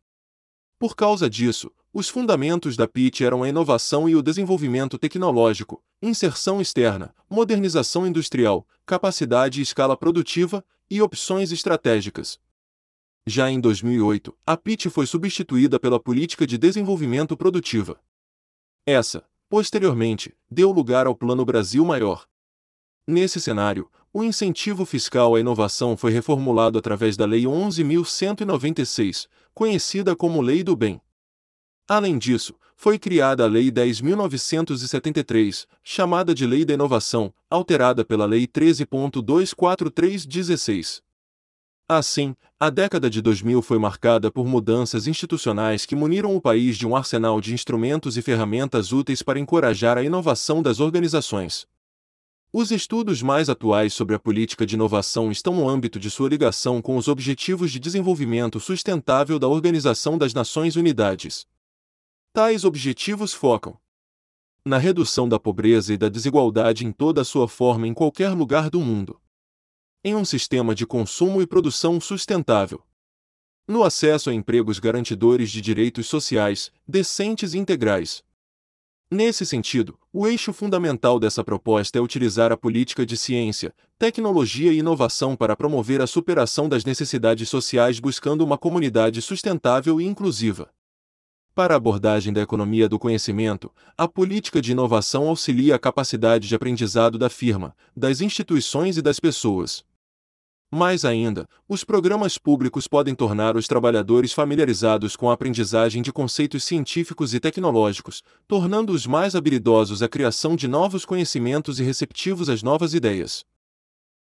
Por 0.80 0.96
causa 0.96 1.30
disso, 1.30 1.70
os 1.94 2.08
fundamentos 2.08 2.78
da 2.78 2.88
PIT 2.88 3.26
eram 3.26 3.44
a 3.44 3.50
inovação 3.50 4.08
e 4.08 4.15
o 4.15 4.22
desenvolvimento 4.22 4.98
tecnológico, 4.98 5.84
inserção 6.02 6.60
externa, 6.60 7.14
modernização 7.30 8.08
industrial, 8.08 8.68
capacidade 8.86 9.60
e 9.60 9.64
escala 9.64 9.96
produtiva 9.96 10.66
e 10.90 11.02
opções 11.02 11.52
estratégicas. 11.52 12.40
Já 13.26 13.52
em 13.52 13.60
2008, 13.60 14.36
a 14.46 14.58
PIT 14.58 14.90
foi 14.90 15.06
substituída 15.06 15.80
pela 15.80 16.00
Política 16.00 16.48
de 16.48 16.58
Desenvolvimento 16.58 17.38
Produtiva. 17.38 18.00
Essa, 18.86 19.24
posteriormente, 19.48 20.36
deu 20.50 20.72
lugar 20.72 21.06
ao 21.06 21.16
Plano 21.16 21.46
Brasil 21.46 21.86
Maior. 21.86 22.26
Nesse 23.08 23.40
cenário, 23.40 23.90
o 24.12 24.24
incentivo 24.24 24.86
fiscal 24.86 25.36
à 25.36 25.40
inovação 25.40 25.96
foi 25.96 26.12
reformulado 26.12 26.80
através 26.80 27.16
da 27.16 27.26
Lei 27.26 27.44
11.196, 27.44 29.28
conhecida 29.54 30.16
como 30.16 30.42
Lei 30.42 30.64
do 30.64 30.76
Bem. 30.76 31.00
Além 31.88 32.17
disso, 32.17 32.56
foi 32.76 32.98
criada 32.98 33.44
a 33.44 33.48
Lei 33.48 33.72
10.973, 33.72 35.67
chamada 35.84 36.34
de 36.34 36.48
Lei 36.48 36.65
da 36.65 36.74
Inovação, 36.74 37.32
alterada 37.50 38.04
pela 38.04 38.26
Lei 38.26 38.48
13.24316. 38.48 41.04
Assim, 41.88 42.36
a 42.60 42.70
década 42.70 43.10
de 43.10 43.22
2000 43.22 43.62
foi 43.62 43.78
marcada 43.78 44.30
por 44.32 44.48
mudanças 44.48 45.06
institucionais 45.08 45.86
que 45.86 45.96
muniram 45.96 46.36
o 46.36 46.41
país 46.41 46.78
de 46.78 46.88
um 46.88 46.96
arsenal 46.96 47.39
de 47.41 47.54
instrumentos 47.54 48.17
e 48.17 48.22
ferramentas 48.22 48.91
úteis 48.91 49.22
para 49.22 49.39
encorajar 49.39 49.98
a 49.98 50.04
inovação 50.04 50.63
das 50.63 50.80
organizações. 50.80 51.67
Os 52.54 52.72
estudos 52.72 53.22
mais 53.22 53.50
atuais 53.50 53.94
sobre 53.94 54.15
a 54.15 54.20
política 54.20 54.65
de 54.65 54.76
inovação 54.76 55.32
estão 55.32 55.56
no 55.56 55.70
âmbito 55.70 56.00
de 56.00 56.10
sua 56.10 56.30
ligação 56.30 56.82
com 56.82 56.98
os 56.98 57.08
Objetivos 57.08 57.72
de 57.72 57.80
Desenvolvimento 57.80 58.60
Sustentável 58.60 59.38
da 59.38 59.48
Organização 59.48 60.17
das 60.17 60.34
Nações 60.34 60.76
Unidas. 60.76 61.46
Tais 62.34 62.63
objetivos 62.63 63.34
focam 63.34 63.78
na 64.63 64.78
redução 64.78 65.28
da 65.28 65.38
pobreza 65.38 65.94
e 65.94 65.98
da 65.98 66.08
desigualdade 66.08 66.86
em 66.86 66.91
toda 66.94 67.20
a 67.20 67.26
sua 67.26 67.46
forma 67.46 67.86
em 67.86 67.94
qualquer 67.94 68.30
lugar 68.30 68.70
do 68.70 68.80
mundo, 68.80 69.20
em 70.02 70.15
um 70.15 70.24
sistema 70.24 70.74
de 70.74 70.88
consumo 70.88 71.41
e 71.41 71.48
produção 71.48 72.00
sustentável, 72.00 72.82
no 73.67 73.84
acesso 73.84 74.30
a 74.30 74.34
empregos 74.34 74.80
garantidores 74.80 75.52
de 75.52 75.60
direitos 75.60 76.08
sociais, 76.08 76.72
decentes 76.88 77.54
e 77.54 77.58
integrais. 77.58 78.24
Nesse 79.12 79.46
sentido, 79.46 80.00
o 80.13 80.26
eixo 80.26 80.54
fundamental 80.54 81.20
dessa 81.20 81.44
proposta 81.44 81.98
é 81.98 82.02
utilizar 82.02 82.50
a 82.50 82.56
política 82.56 83.06
de 83.06 83.17
ciência, 83.17 83.76
tecnologia 84.00 84.72
e 84.72 84.78
inovação 84.78 85.36
para 85.36 85.58
promover 85.58 86.02
a 86.02 86.08
superação 86.08 86.70
das 86.70 86.86
necessidades 86.86 87.50
sociais 87.50 88.00
buscando 88.00 88.41
uma 88.41 88.58
comunidade 88.58 89.22
sustentável 89.22 90.00
e 90.00 90.06
inclusiva. 90.06 90.72
Para 91.54 91.74
a 91.74 91.78
abordagem 91.78 92.32
da 92.32 92.42
economia 92.42 92.88
do 92.88 92.98
conhecimento, 92.98 93.70
a 93.98 94.08
política 94.08 94.62
de 94.62 94.72
inovação 94.72 95.28
auxilia 95.28 95.76
a 95.76 95.80
capacidade 95.80 96.48
de 96.48 96.56
aprendizado 96.56 97.18
da 97.18 97.30
firma, 97.30 97.76
das 97.96 98.22
instituições 98.22 98.96
e 98.96 99.02
das 99.02 99.20
pessoas. 99.20 99.84
Mais 100.74 101.04
ainda, 101.04 101.50
os 101.68 101.84
programas 101.84 102.38
públicos 102.38 102.88
podem 102.88 103.14
tornar 103.14 103.58
os 103.58 103.68
trabalhadores 103.68 104.32
familiarizados 104.32 105.18
com 105.18 105.30
a 105.30 105.34
aprendizagem 105.34 106.02
de 106.02 106.14
conceitos 106.14 106.64
científicos 106.64 107.34
e 107.34 107.42
tecnológicos, 107.42 108.24
tornando-os 108.48 109.06
mais 109.06 109.36
habilidosos 109.36 110.02
à 110.02 110.08
criação 110.08 110.56
de 110.56 110.70
novos 110.70 111.04
conhecimentos 111.04 111.82
e 111.82 111.84
receptivos 111.84 112.48
às 112.48 112.64
novas 112.64 112.94
ideias. 112.94 113.44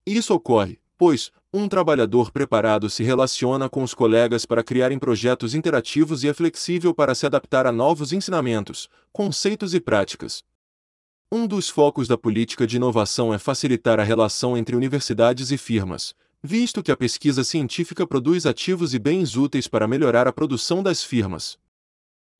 Isso 0.05 0.35
ocorre, 0.35 0.79
pois, 0.97 1.31
um 1.53 1.67
trabalhador 1.67 2.31
preparado 2.31 2.89
se 2.89 3.03
relaciona 3.03 3.69
com 3.69 3.83
os 3.83 3.93
colegas 3.93 4.45
para 4.45 4.63
criarem 4.63 4.99
projetos 4.99 5.55
interativos 5.55 6.23
e 6.23 6.27
é 6.27 6.33
flexível 6.33 6.93
para 6.93 7.15
se 7.15 7.25
adaptar 7.25 7.65
a 7.65 7.71
novos 7.71 8.11
ensinamentos, 8.11 8.89
conceitos 9.11 9.73
e 9.73 9.79
práticas. 9.79 10.43
Um 11.31 11.47
dos 11.47 11.69
focos 11.69 12.07
da 12.07 12.17
política 12.17 12.67
de 12.67 12.75
inovação 12.75 13.33
é 13.33 13.37
facilitar 13.37 13.99
a 13.99 14.03
relação 14.03 14.57
entre 14.57 14.75
universidades 14.75 15.51
e 15.51 15.57
firmas, 15.57 16.13
visto 16.41 16.83
que 16.83 16.91
a 16.91 16.97
pesquisa 16.97 17.43
científica 17.43 18.05
produz 18.05 18.45
ativos 18.45 18.93
e 18.93 18.99
bens 18.99 19.35
úteis 19.35 19.67
para 19.67 19.87
melhorar 19.87 20.27
a 20.27 20.33
produção 20.33 20.83
das 20.83 21.03
firmas. 21.03 21.57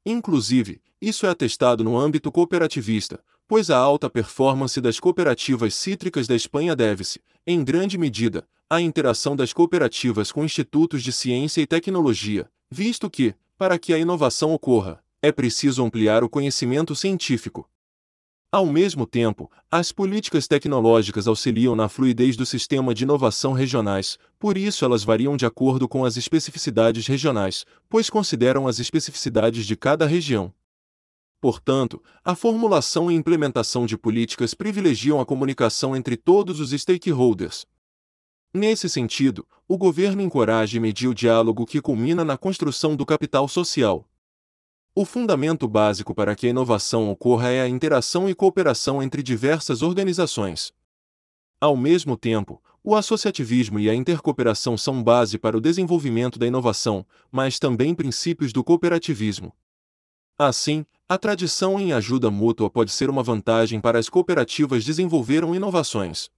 Inclusive, 0.06 0.82
isso 1.02 1.26
é 1.26 1.30
atestado 1.30 1.84
no 1.84 1.98
âmbito 1.98 2.32
cooperativista, 2.32 3.20
pois 3.48 3.70
a 3.70 3.78
alta 3.78 4.10
performance 4.10 4.80
das 4.82 5.00
cooperativas 5.00 5.76
cítricas 5.76 6.28
da 6.28 6.36
Espanha 6.36 6.76
deve-se, 6.76 7.22
em 7.46 7.64
grande 7.64 7.98
medida, 7.98 8.48
à 8.70 8.82
interação 8.82 9.36
das 9.36 9.54
cooperativas 9.54 10.32
com 10.32 10.44
institutos 10.44 11.04
de 11.04 11.12
ciência 11.12 11.62
e 11.62 11.68
tecnologia, 11.68 12.50
visto 12.70 13.10
que, 13.10 13.36
para 13.58 13.78
que 13.78 13.94
a 13.94 14.00
inovação 14.00 14.54
ocorra, 14.54 15.04
é 15.22 15.32
preciso 15.32 15.84
ampliar 15.84 16.24
o 16.24 16.30
conhecimento 16.30 16.96
científico. 16.96 17.70
Ao 18.52 18.66
mesmo 18.66 19.06
tempo, 19.06 19.52
as 19.70 19.92
políticas 19.92 20.48
tecnológicas 20.48 21.28
auxiliam 21.28 21.76
na 21.76 21.90
fluidez 21.90 22.38
do 22.38 22.46
sistema 22.46 22.94
de 22.94 23.04
inovação 23.04 23.52
regionais, 23.52 24.18
por 24.40 24.58
isso 24.58 24.86
elas 24.86 25.04
variam 25.04 25.36
de 25.36 25.46
acordo 25.46 25.88
com 25.88 26.06
as 26.06 26.16
especificidades 26.16 27.06
regionais, 27.06 27.66
pois 27.90 28.10
consideram 28.10 28.66
as 28.68 28.80
especificidades 28.80 29.66
de 29.66 29.76
cada 29.76 30.06
região. 30.06 30.54
Portanto, 31.42 32.02
a 32.24 32.36
formulação 32.36 33.12
e 33.12 33.16
implementação 33.16 33.86
de 33.86 33.98
políticas 33.98 34.54
privilegiam 34.54 35.20
a 35.20 35.26
comunicação 35.26 35.96
entre 35.96 36.18
todos 36.18 36.60
os 36.60 36.72
stakeholders. 36.72 37.66
Nesse 38.54 38.90
sentido, 38.90 39.46
o 39.68 39.78
governo 39.78 40.22
encoraja 40.22 40.78
e 40.78 40.80
media 40.80 41.10
o 41.10 41.14
diálogo 41.14 41.66
que 41.66 41.82
culmina 41.82 42.24
na 42.24 42.38
construção 42.38 42.96
do 42.96 43.06
capital 43.06 43.48
social. 43.48 44.08
O 44.96 45.04
fundamento 45.04 45.68
básico 45.68 46.16
para 46.16 46.34
que 46.36 46.48
a 46.48 46.50
inovação 46.52 47.12
ocorra 47.12 47.50
é 47.50 47.62
a 47.62 47.68
interação 47.68 48.30
e 48.30 48.34
cooperação 48.34 49.04
entre 49.04 49.22
diversas 49.22 49.82
organizações. 49.82 50.72
Ao 51.60 51.76
mesmo 51.76 52.16
tempo, 52.16 52.62
o 52.82 52.96
associativismo 52.96 53.78
e 53.78 53.90
a 53.90 53.94
intercooperação 53.94 54.78
são 54.78 55.04
base 55.04 55.38
para 55.38 55.58
o 55.58 55.60
desenvolvimento 55.60 56.40
da 56.40 56.48
inovação, 56.48 57.06
mas 57.30 57.60
também 57.60 57.94
princípios 57.94 58.54
do 58.54 58.64
cooperativismo. 58.64 59.52
Assim, 60.38 60.86
a 61.08 61.20
tradição 61.20 61.80
em 61.80 61.94
ajuda 61.94 62.32
mútua 62.32 62.68
pode 62.70 62.92
ser 62.92 63.12
uma 63.12 63.22
vantagem 63.22 63.80
para 63.80 64.00
as 64.00 64.10
cooperativas 64.10 64.84
desenvolveram 64.84 65.54
inovações. 65.54 66.32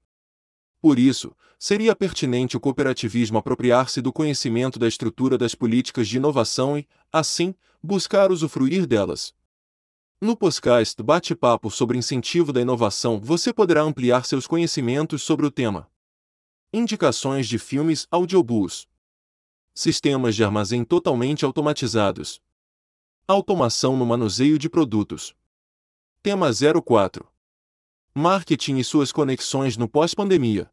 Por 0.82 1.00
isso, 1.00 1.34
seria 1.58 1.96
pertinente 1.96 2.58
o 2.58 2.60
cooperativismo 2.60 3.38
apropriar-se 3.38 4.02
do 4.02 4.12
conhecimento 4.12 4.78
da 4.78 4.88
estrutura 4.88 5.38
das 5.38 5.56
políticas 5.56 6.08
de 6.08 6.18
inovação 6.18 6.78
e, 6.78 6.86
assim, 7.12 7.56
buscar 7.82 8.30
usufruir 8.30 8.86
delas. 8.86 9.34
No 10.20 10.36
podcast 10.36 11.02
Bate-Papo 11.02 11.72
sobre 11.72 11.98
Incentivo 11.98 12.52
da 12.52 12.60
Inovação, 12.60 13.22
você 13.22 13.54
poderá 13.54 13.82
ampliar 13.82 14.26
seus 14.26 14.46
conhecimentos 14.46 15.24
sobre 15.24 15.46
o 15.46 15.52
tema. 15.52 15.90
Indicações 16.74 17.48
de 17.48 17.58
filmes 17.58 18.06
audiobooks. 18.12 18.86
Sistemas 19.74 20.36
de 20.36 20.44
armazém 20.44 20.84
totalmente 20.84 21.46
automatizados. 21.46 22.42
Automação 23.30 23.98
no 23.98 24.06
manuseio 24.06 24.58
de 24.58 24.70
produtos. 24.70 25.36
Tema 26.24 26.50
04. 26.82 27.28
Marketing 28.16 28.78
e 28.78 28.86
suas 28.86 29.12
conexões 29.12 29.76
no 29.76 29.86
pós-pandemia. 29.86 30.72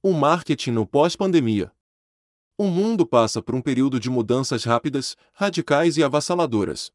O 0.00 0.12
marketing 0.12 0.70
no 0.70 0.86
pós-pandemia. 0.86 1.72
O 2.56 2.68
mundo 2.68 3.04
passa 3.04 3.42
por 3.42 3.56
um 3.56 3.60
período 3.60 3.98
de 3.98 4.08
mudanças 4.08 4.62
rápidas, 4.62 5.16
radicais 5.32 5.96
e 5.96 6.04
avassaladoras. 6.04 6.92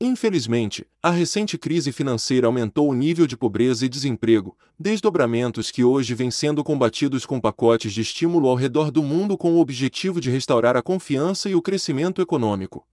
Infelizmente, 0.00 0.84
a 1.00 1.10
recente 1.10 1.56
crise 1.56 1.92
financeira 1.92 2.48
aumentou 2.48 2.90
o 2.90 2.94
nível 2.94 3.28
de 3.28 3.36
pobreza 3.36 3.86
e 3.86 3.88
desemprego, 3.88 4.58
desdobramentos 4.76 5.70
que 5.70 5.84
hoje 5.84 6.16
vêm 6.16 6.32
sendo 6.32 6.64
combatidos 6.64 7.24
com 7.24 7.40
pacotes 7.40 7.92
de 7.92 8.00
estímulo 8.00 8.48
ao 8.48 8.56
redor 8.56 8.90
do 8.90 9.04
mundo 9.04 9.38
com 9.38 9.52
o 9.52 9.60
objetivo 9.60 10.20
de 10.20 10.32
restaurar 10.32 10.76
a 10.76 10.82
confiança 10.82 11.48
e 11.48 11.54
o 11.54 11.62
crescimento 11.62 12.20
econômico. 12.20 12.84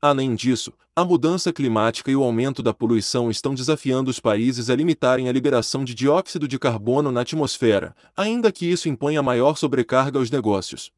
Além 0.00 0.34
disso, 0.34 0.72
a 0.94 1.04
mudança 1.04 1.52
climática 1.52 2.10
e 2.10 2.16
o 2.16 2.22
aumento 2.22 2.62
da 2.62 2.72
poluição 2.72 3.30
estão 3.30 3.54
desafiando 3.54 4.10
os 4.10 4.20
países 4.20 4.68
a 4.68 4.76
limitarem 4.76 5.28
a 5.28 5.32
liberação 5.32 5.84
de 5.84 5.94
dióxido 5.94 6.46
de 6.46 6.58
carbono 6.58 7.10
na 7.10 7.22
atmosfera, 7.22 7.94
ainda 8.16 8.52
que 8.52 8.66
isso 8.66 8.88
imponha 8.88 9.22
maior 9.22 9.56
sobrecarga 9.56 10.18
aos 10.18 10.30
negócios. 10.30 10.92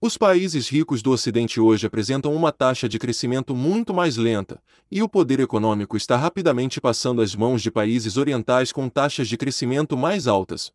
Os 0.00 0.16
países 0.16 0.68
ricos 0.68 1.02
do 1.02 1.10
Ocidente 1.10 1.60
hoje 1.60 1.86
apresentam 1.86 2.32
uma 2.32 2.52
taxa 2.52 2.88
de 2.88 3.00
crescimento 3.00 3.54
muito 3.54 3.92
mais 3.92 4.16
lenta, 4.16 4.62
e 4.88 5.02
o 5.02 5.08
poder 5.08 5.40
econômico 5.40 5.96
está 5.96 6.16
rapidamente 6.16 6.80
passando 6.80 7.20
às 7.20 7.34
mãos 7.34 7.60
de 7.62 7.70
países 7.70 8.16
orientais 8.16 8.70
com 8.70 8.88
taxas 8.88 9.28
de 9.28 9.36
crescimento 9.36 9.96
mais 9.96 10.28
altas. 10.28 10.72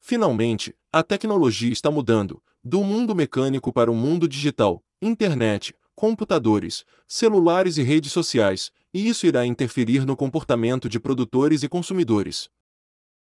Finalmente, 0.00 0.72
a 0.92 1.02
tecnologia 1.02 1.72
está 1.72 1.90
mudando, 1.90 2.40
do 2.62 2.84
mundo 2.84 3.14
mecânico 3.14 3.72
para 3.72 3.90
o 3.90 3.94
mundo 3.94 4.28
digital, 4.28 4.84
internet, 5.02 5.74
computadores, 5.98 6.84
celulares 7.08 7.76
e 7.76 7.82
redes 7.82 8.12
sociais, 8.12 8.70
e 8.94 9.08
isso 9.08 9.26
irá 9.26 9.44
interferir 9.44 10.06
no 10.06 10.14
comportamento 10.14 10.88
de 10.88 11.00
produtores 11.00 11.64
e 11.64 11.68
consumidores. 11.68 12.48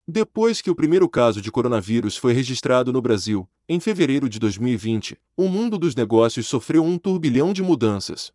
Depois 0.08 0.62
que 0.62 0.70
o 0.70 0.76
primeiro 0.76 1.10
caso 1.10 1.42
de 1.42 1.52
coronavírus 1.52 2.16
foi 2.16 2.34
registrado 2.34 2.94
no 2.94 3.02
Brasil, 3.02 3.50
em 3.68 3.80
fevereiro 3.80 4.30
de 4.30 4.38
2020, 4.38 5.18
o 5.36 5.48
mundo 5.48 5.76
dos 5.80 5.96
negócios 5.96 6.46
sofreu 6.46 6.84
um 6.84 7.00
turbilhão 7.00 7.52
de 7.52 7.64
mudanças. 7.64 8.32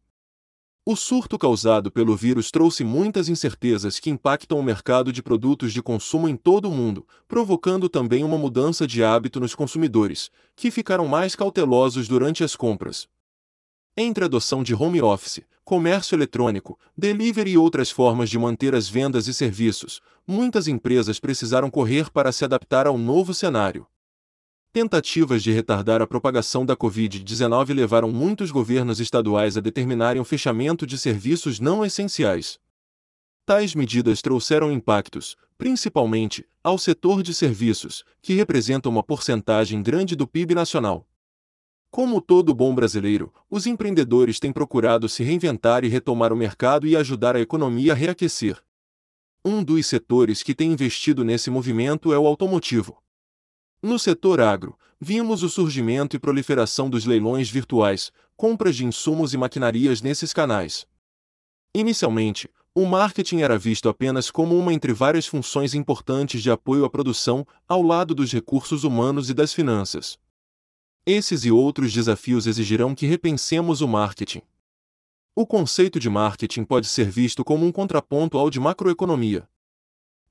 O 0.85 0.97
surto 0.97 1.39
causado 1.39 1.89
pelo 1.89 2.17
vírus 2.17 2.51
trouxe 2.51 2.83
muitas 2.83 3.29
incertezas 3.29 4.01
que 4.01 4.11
impactam 4.11 4.59
o 4.59 4.63
mercado 4.63 5.13
de 5.13 5.23
produtos 5.23 5.73
de 5.73 5.81
consumo 5.81 6.29
em 6.29 6.35
todo 6.35 6.69
o 6.69 6.73
mundo, 6.73 7.07
provocando 7.29 7.89
também 7.89 8.25
uma 8.25 8.37
mudança 8.37 8.89
de 8.89 9.05
hábito 9.05 9.39
nos 9.39 9.55
consumidores, 9.55 10.33
que 10.57 10.69
ficaram 10.73 11.07
mais 11.07 11.37
cautelosos 11.37 12.09
durante 12.09 12.43
as 12.43 12.57
compras. 12.57 13.07
Entre 13.99 14.25
a 14.25 14.27
adoção 14.27 14.63
de 14.63 14.75
home 14.75 15.01
office, 15.01 15.41
comércio 15.65 16.15
eletrônico, 16.15 16.79
delivery 16.95 17.53
e 17.53 17.59
outras 17.59 17.91
formas 17.91 18.29
de 18.29 18.39
manter 18.39 18.75
as 18.75 18.91
vendas 18.91 19.27
e 19.27 19.33
serviços, 19.33 20.03
muitas 20.27 20.69
empresas 20.69 21.19
precisaram 21.19 21.71
correr 21.71 22.11
para 22.11 22.31
se 22.31 22.45
adaptar 22.45 22.87
ao 22.87 22.99
novo 22.99 23.33
cenário. 23.33 23.87
Tentativas 24.71 25.43
de 25.43 25.51
retardar 25.51 26.03
a 26.03 26.07
propagação 26.07 26.67
da 26.67 26.77
Covid-19 26.77 27.73
levaram 27.73 28.13
muitos 28.13 28.51
governos 28.51 29.01
estaduais 29.01 29.57
a 29.57 29.63
determinarem 29.63 30.21
o 30.21 30.27
fechamento 30.27 30.87
de 30.87 30.99
serviços 30.99 31.59
não 31.59 31.83
essenciais. 31.83 32.59
Tais 33.47 33.75
medidas 33.75 34.21
trouxeram 34.21 34.71
impactos, 34.71 35.37
principalmente, 35.57 36.47
ao 36.63 36.77
setor 36.77 37.23
de 37.23 37.33
serviços, 37.33 38.05
que 38.21 38.35
representa 38.35 38.91
uma 38.91 39.03
porcentagem 39.03 39.83
grande 39.83 40.15
do 40.15 40.27
PIB 40.27 40.55
nacional. 40.55 41.09
Como 41.91 42.21
todo 42.21 42.55
bom 42.55 42.75
brasileiro, 42.75 43.33
os 43.51 43.67
empreendedores 43.67 44.39
têm 44.39 44.53
procurado 44.53 45.09
se 45.09 45.23
reinventar 45.23 45.85
e 45.85 45.89
retomar 45.89 46.33
o 46.33 46.37
mercado 46.37 46.87
e 46.87 46.97
ajudar 46.97 47.37
a 47.37 47.41
economia 47.41 47.93
a 47.93 47.97
reaquecer. 47.97 48.63
Um 49.45 49.63
dos 49.63 49.87
setores 49.87 50.43
que 50.43 50.55
tem 50.55 50.73
investido 50.73 51.25
nesse 51.25 51.51
movimento 51.51 52.13
é 52.13 52.19
o 52.19 52.27
automotivo. 52.27 53.03
No 53.83 53.99
setor 53.99 54.41
agro, 54.41 54.77
vimos 55.01 55.43
o 55.43 55.49
surgimento 55.49 56.17
e 56.17 56.19
proliferação 56.19 56.91
dos 56.91 57.05
leilões 57.05 57.49
virtuais, 57.49 58.11
compras 58.37 58.77
de 58.77 58.85
insumos 58.85 59.33
e 59.33 59.37
maquinarias 59.37 60.03
nesses 60.03 60.33
canais. 60.33 60.87
Inicialmente, 61.75 62.51
o 62.75 62.85
marketing 62.85 63.41
era 63.41 63.57
visto 63.57 63.89
apenas 63.89 64.31
como 64.31 64.59
uma 64.59 64.73
entre 64.73 64.93
várias 64.93 65.27
funções 65.27 65.75
importantes 65.75 66.43
de 66.43 66.51
apoio 66.51 66.85
à 66.85 66.91
produção, 66.91 67.47
ao 67.67 67.81
lado 67.81 68.15
dos 68.15 68.33
recursos 68.33 68.85
humanos 68.85 69.31
e 69.31 69.35
das 69.35 69.55
finanças. 69.55 70.19
Esses 71.09 71.45
e 71.45 71.53
outros 71.53 71.93
desafios 71.93 72.49
exigirão 72.49 72.93
que 72.93 73.07
repensemos 73.07 73.81
o 73.81 73.87
marketing. 73.87 74.43
O 75.37 75.47
conceito 75.47 76.01
de 76.01 76.11
marketing 76.11 76.65
pode 76.65 76.89
ser 76.89 77.09
visto 77.09 77.45
como 77.45 77.65
um 77.65 77.71
contraponto 77.71 78.37
ao 78.37 78.51
de 78.51 78.59
macroeconomia. 78.59 79.49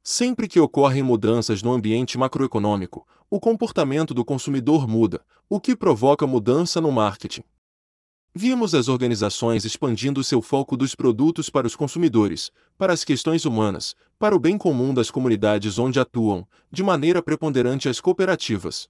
Sempre 0.04 0.50
que 0.50 0.60
ocorrem 0.60 1.02
mudanças 1.02 1.64
no 1.64 1.72
ambiente 1.72 2.18
macroeconômico, 2.18 3.08
o 3.30 3.40
comportamento 3.40 4.14
do 4.14 4.26
consumidor 4.26 4.86
muda, 4.86 5.24
o 5.48 5.62
que 5.62 5.78
provoca 5.78 6.28
mudança 6.28 6.82
no 6.82 6.92
marketing. 6.92 7.46
Vimos 8.34 8.76
as 8.76 8.90
organizações 8.90 9.64
expandindo 9.64 10.22
seu 10.26 10.42
foco 10.42 10.76
dos 10.76 10.94
produtos 10.94 11.50
para 11.50 11.66
os 11.66 11.74
consumidores, 11.74 12.52
para 12.78 12.92
as 12.92 13.06
questões 13.06 13.46
humanas, 13.46 13.96
para 14.20 14.36
o 14.36 14.40
bem 14.40 14.58
comum 14.58 14.94
das 14.94 15.10
comunidades 15.10 15.80
onde 15.80 16.02
atuam, 16.02 16.46
de 16.70 16.84
maneira 16.84 17.24
preponderante 17.24 17.88
as 17.88 18.02
cooperativas. 18.02 18.90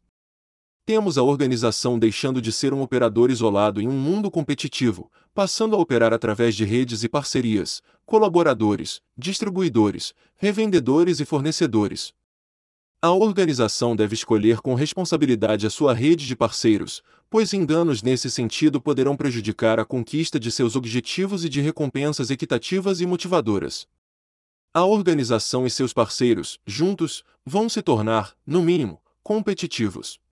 Temos 0.86 1.18
a 1.18 1.24
organização 1.24 1.98
deixando 1.98 2.40
de 2.40 2.52
ser 2.52 2.72
um 2.72 2.84
operador 2.84 3.32
isolado 3.32 3.82
em 3.82 3.88
um 3.88 3.98
mundo 3.98 4.30
competitivo, 4.30 5.12
passando 5.34 5.76
a 5.76 5.80
operar 5.80 6.14
através 6.14 6.56
de 6.56 6.64
redes 6.64 7.04
e 7.04 7.10
parcerias, 7.10 7.82
colaboradores, 8.06 9.02
distribuidores, 9.18 10.14
revendedores 10.36 11.20
e 11.20 11.26
fornecedores. 11.26 12.14
A 13.02 13.12
organização 13.12 13.96
deve 13.96 14.14
escolher 14.14 14.62
com 14.62 14.76
responsabilidade 14.76 15.66
a 15.66 15.72
sua 15.72 15.92
rede 15.92 16.28
de 16.28 16.36
parceiros, 16.36 17.02
pois 17.32 17.52
enganos 17.52 18.04
nesse 18.04 18.30
sentido 18.30 18.80
poderão 18.80 19.18
prejudicar 19.18 19.80
a 19.80 19.86
conquista 19.86 20.40
de 20.40 20.52
seus 20.52 20.76
objetivos 20.76 21.44
e 21.44 21.50
de 21.50 21.62
recompensas 21.62 22.30
equitativas 22.30 23.02
e 23.02 23.08
motivadoras. 23.08 23.88
A 24.72 24.86
organização 24.86 25.66
e 25.66 25.70
seus 25.72 25.94
parceiros, 25.94 26.60
juntos, 26.64 27.24
vão 27.44 27.68
se 27.68 27.82
tornar, 27.82 28.36
no 28.46 28.62
mínimo, 28.62 29.02
competitivos. 29.24 30.24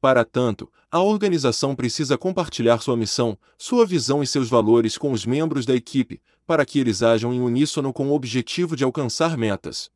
Para 0.00 0.24
tanto, 0.24 0.70
a 0.90 1.00
organização 1.00 1.74
precisa 1.76 2.16
compartilhar 2.16 2.80
sua 2.80 2.96
missão, 2.96 3.38
sua 3.58 3.84
visão 3.84 4.22
e 4.22 4.26
seus 4.26 4.48
valores 4.48 4.96
com 4.96 5.12
os 5.12 5.26
membros 5.26 5.66
da 5.66 5.74
equipe, 5.74 6.22
para 6.46 6.64
que 6.64 6.78
eles 6.78 7.02
ajam 7.02 7.34
em 7.34 7.40
uníssono 7.40 7.92
com 7.92 8.08
o 8.08 8.14
objetivo 8.14 8.74
de 8.74 8.82
alcançar 8.82 9.36
metas. 9.36 9.90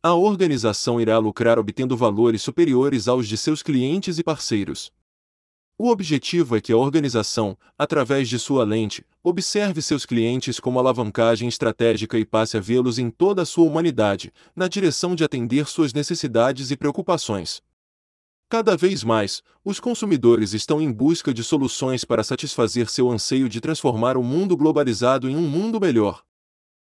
A 0.00 0.14
organização 0.14 1.00
irá 1.00 1.18
lucrar 1.18 1.58
obtendo 1.58 1.96
valores 1.96 2.40
superiores 2.40 3.08
aos 3.08 3.26
de 3.26 3.36
seus 3.36 3.62
clientes 3.62 4.18
e 4.18 4.22
parceiros. 4.22 4.92
O 5.76 5.90
objetivo 5.90 6.56
é 6.56 6.60
que 6.60 6.72
a 6.72 6.76
organização, 6.76 7.58
através 7.76 8.28
de 8.28 8.38
sua 8.38 8.64
lente, 8.64 9.04
observe 9.22 9.82
seus 9.82 10.06
clientes 10.06 10.60
como 10.60 10.78
alavancagem 10.78 11.48
estratégica 11.48 12.16
e 12.16 12.24
passe 12.24 12.56
a 12.56 12.60
vê-los 12.60 12.98
em 12.98 13.10
toda 13.10 13.42
a 13.42 13.46
sua 13.46 13.66
humanidade, 13.66 14.32
na 14.54 14.68
direção 14.68 15.14
de 15.16 15.24
atender 15.24 15.66
suas 15.66 15.92
necessidades 15.92 16.70
e 16.70 16.76
preocupações. 16.76 17.60
Cada 18.48 18.76
vez 18.76 19.02
mais, 19.02 19.42
os 19.64 19.80
consumidores 19.80 20.52
estão 20.52 20.80
em 20.80 20.92
busca 20.92 21.34
de 21.34 21.42
soluções 21.42 22.04
para 22.04 22.22
satisfazer 22.22 22.88
seu 22.88 23.10
anseio 23.10 23.48
de 23.48 23.60
transformar 23.60 24.16
o 24.16 24.22
mundo 24.22 24.56
globalizado 24.56 25.28
em 25.28 25.36
um 25.36 25.48
mundo 25.48 25.80
melhor. 25.80 26.22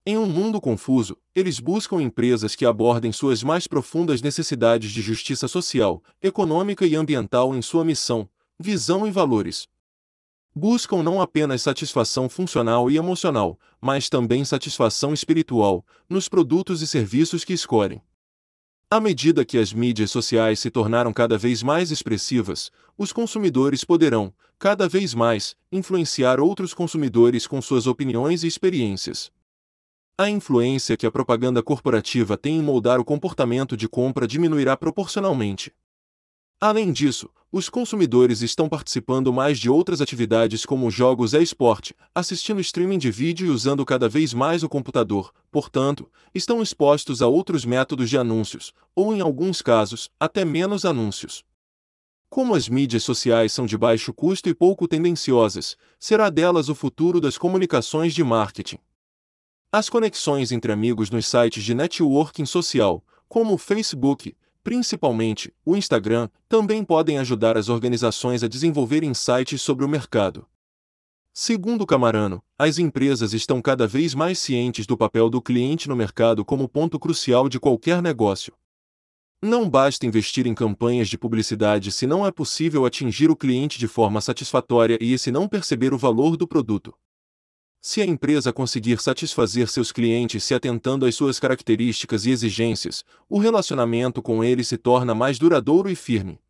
Em 0.05 0.19
um 0.19 0.27
mundo 0.27 0.61
confuso, 0.61 1.17
eles 1.35 1.59
buscam 1.59 2.03
empresas 2.03 2.55
que 2.55 2.67
abordem 2.67 3.13
suas 3.13 3.43
mais 3.43 3.67
profundas 3.67 4.21
necessidades 4.21 4.91
de 4.91 5.01
justiça 5.01 5.49
social, 5.49 6.03
econômica 6.23 6.87
e 6.87 6.95
ambiental 6.95 7.55
em 7.55 7.63
sua 7.63 7.83
missão, 7.83 8.29
visão 8.61 9.07
e 9.07 9.11
valores. 9.11 9.67
Buscam 10.55 11.03
não 11.03 11.19
apenas 11.19 11.63
satisfação 11.63 12.29
funcional 12.29 12.91
e 12.91 12.99
emocional, 12.99 13.59
mas 13.81 14.11
também 14.11 14.45
satisfação 14.45 15.15
espiritual, 15.15 15.83
nos 16.11 16.29
produtos 16.29 16.83
e 16.83 16.87
serviços 16.87 17.43
que 17.43 17.55
escolhem. 17.55 18.03
À 18.91 19.03
medida 19.03 19.45
que 19.45 19.59
as 19.59 19.71
mídias 19.71 20.11
sociais 20.11 20.61
se 20.61 20.71
tornaram 20.71 21.13
cada 21.13 21.37
vez 21.37 21.63
mais 21.63 21.91
expressivas, 21.91 22.71
os 22.97 23.13
consumidores 23.13 23.85
poderão, 23.85 24.33
cada 24.59 24.89
vez 24.89 25.13
mais, 25.13 25.55
influenciar 25.71 26.41
outros 26.41 26.73
consumidores 26.73 27.47
com 27.47 27.61
suas 27.61 27.87
opiniões 27.87 28.45
e 28.45 28.47
experiências. 28.47 29.31
A 30.17 30.31
influência 30.31 30.97
que 30.97 31.05
a 31.05 31.11
propaganda 31.11 31.63
corporativa 31.63 32.39
tem 32.39 32.57
em 32.57 32.63
moldar 32.63 32.99
o 32.99 33.05
comportamento 33.05 33.77
de 33.77 33.87
compra 33.87 34.27
diminuirá 34.27 34.75
proporcionalmente. 34.75 35.71
Além 36.59 36.91
disso, 36.91 37.29
os 37.51 37.71
consumidores 37.71 38.43
estão 38.43 38.69
participando 38.69 39.33
mais 39.33 39.59
de 39.59 39.71
outras 39.71 40.03
atividades 40.03 40.67
como 40.67 40.91
jogos 40.91 41.33
e 41.33 41.43
esporte, 41.43 41.95
assistindo 42.15 42.61
streaming 42.61 42.99
de 42.99 43.11
vídeo 43.11 43.47
e 43.47 43.51
usando 43.51 43.87
cada 43.87 44.07
vez 44.07 44.35
mais 44.35 44.63
o 44.63 44.69
computador, 44.69 45.33
portanto, 45.51 46.11
estão 46.35 46.61
expostos 46.61 47.23
a 47.23 47.27
outros 47.27 47.65
métodos 47.65 48.11
de 48.11 48.19
anúncios, 48.19 48.75
ou 48.95 49.15
em 49.15 49.23
alguns 49.23 49.63
casos, 49.63 50.11
até 50.21 50.45
menos 50.45 50.85
anúncios. 50.85 51.43
Como 52.29 52.55
as 52.55 52.69
mídias 52.69 53.03
sociais 53.03 53.53
são 53.53 53.65
de 53.65 53.79
baixo 53.79 54.13
custo 54.13 54.51
e 54.51 54.55
pouco 54.55 54.87
tendenciosas, 54.87 55.75
será 55.99 56.29
delas 56.29 56.69
o 56.69 56.75
futuro 56.75 57.19
das 57.19 57.39
comunicações 57.39 58.13
de 58.13 58.23
marketing. 58.23 58.79
As 59.73 59.89
conexões 59.89 60.53
entre 60.53 60.71
amigos 60.71 61.11
nos 61.11 61.27
sites 61.27 61.65
de 61.65 61.73
networking 61.73 62.45
social, 62.45 63.03
como 63.27 63.55
o 63.55 63.59
Facebook, 63.59 64.37
principalmente 64.69 65.51
o 65.65 65.75
Instagram, 65.75 66.29
também 66.47 66.85
podem 66.85 67.19
ajudar 67.19 67.57
as 67.57 67.71
organizações 67.71 68.45
a 68.45 68.49
desenvolver 68.49 69.03
insights 69.03 69.63
sobre 69.63 69.83
o 69.83 69.89
mercado. 69.89 70.47
Segundo 71.33 71.87
Camarano, 71.87 72.43
as 72.59 72.79
empresas 72.79 73.33
estão 73.33 73.63
cada 73.63 73.87
vez 73.87 74.15
mais 74.15 74.39
cientes 74.39 74.87
do 74.87 74.95
papel 74.95 75.31
do 75.31 75.41
cliente 75.41 75.89
no 75.89 75.97
mercado 75.97 76.45
como 76.45 76.69
ponto 76.69 76.99
crucial 76.99 77.49
de 77.49 77.59
qualquer 77.59 78.03
negócio. 78.03 78.53
Não 79.43 79.71
basta 79.71 80.05
investir 80.05 80.47
em 80.47 80.55
campanhas 80.55 81.09
de 81.09 81.17
publicidade 81.17 81.91
se 81.91 82.07
não 82.07 82.27
é 82.27 82.31
possível 82.31 82.85
atingir 82.85 83.31
o 83.31 83.37
cliente 83.37 83.79
de 83.79 83.89
forma 83.89 84.21
satisfatória 84.21 84.99
e 85.01 85.15
esse 85.15 85.33
não 85.33 85.49
perceber 85.49 85.95
o 85.95 85.99
valor 85.99 86.37
do 86.37 86.47
produto. 86.47 86.95
Se 87.81 88.03
a 88.03 88.05
empresa 88.05 88.53
conseguir 88.53 89.01
satisfazer 89.01 89.69
seus 89.69 89.93
clientes 89.93 90.43
se 90.43 90.53
atentando 90.53 91.07
às 91.07 91.15
suas 91.15 91.39
características 91.39 92.27
e 92.27 92.31
exigências, 92.31 93.05
o 93.29 93.39
relacionamento 93.39 94.21
com 94.21 94.43
eles 94.43 94.67
se 94.67 94.77
torna 94.77 95.15
mais 95.15 95.39
duradouro 95.39 95.89
e 95.89 95.95
firme. 95.95 96.41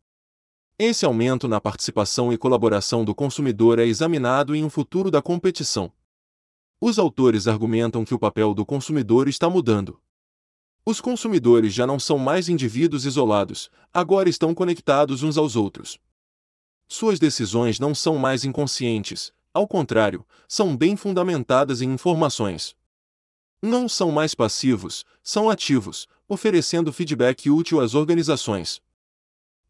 Esse 0.77 1.05
aumento 1.05 1.47
na 1.47 1.61
participação 1.61 2.33
e 2.33 2.37
colaboração 2.37 3.05
do 3.05 3.13
consumidor 3.13 3.79
é 3.79 3.85
examinado 3.85 4.55
em 4.55 4.63
um 4.63 4.69
futuro 4.69 5.11
da 5.11 5.21
competição. 5.21 5.91
Os 6.81 6.97
autores 6.97 7.47
argumentam 7.47 8.05
que 8.05 8.13
o 8.13 8.19
papel 8.19 8.53
do 8.53 8.65
consumidor 8.65 9.27
está 9.27 9.49
mudando. 9.49 9.99
Os 10.85 10.99
consumidores 10.99 11.73
já 11.73 11.85
não 11.85 11.99
são 11.99 12.17
mais 12.17 12.49
indivíduos 12.49 13.05
isolados, 13.05 13.69
agora 13.93 14.29
estão 14.29 14.55
conectados 14.55 15.21
uns 15.21 15.37
aos 15.37 15.55
outros. 15.55 15.99
Suas 16.87 17.19
decisões 17.19 17.77
não 17.77 17.93
são 17.93 18.17
mais 18.17 18.43
inconscientes, 18.43 19.31
ao 19.53 19.67
contrário, 19.67 20.25
são 20.47 20.75
bem 20.75 20.95
fundamentadas 20.95 21.81
em 21.81 21.91
informações. 21.91 22.75
Não 23.61 23.89
são 23.89 24.11
mais 24.11 24.33
passivos, 24.33 25.03
são 25.21 25.49
ativos, 25.49 26.07
oferecendo 26.27 26.93
feedback 26.93 27.49
útil 27.49 27.81
às 27.81 27.93
organizações. 27.93 28.81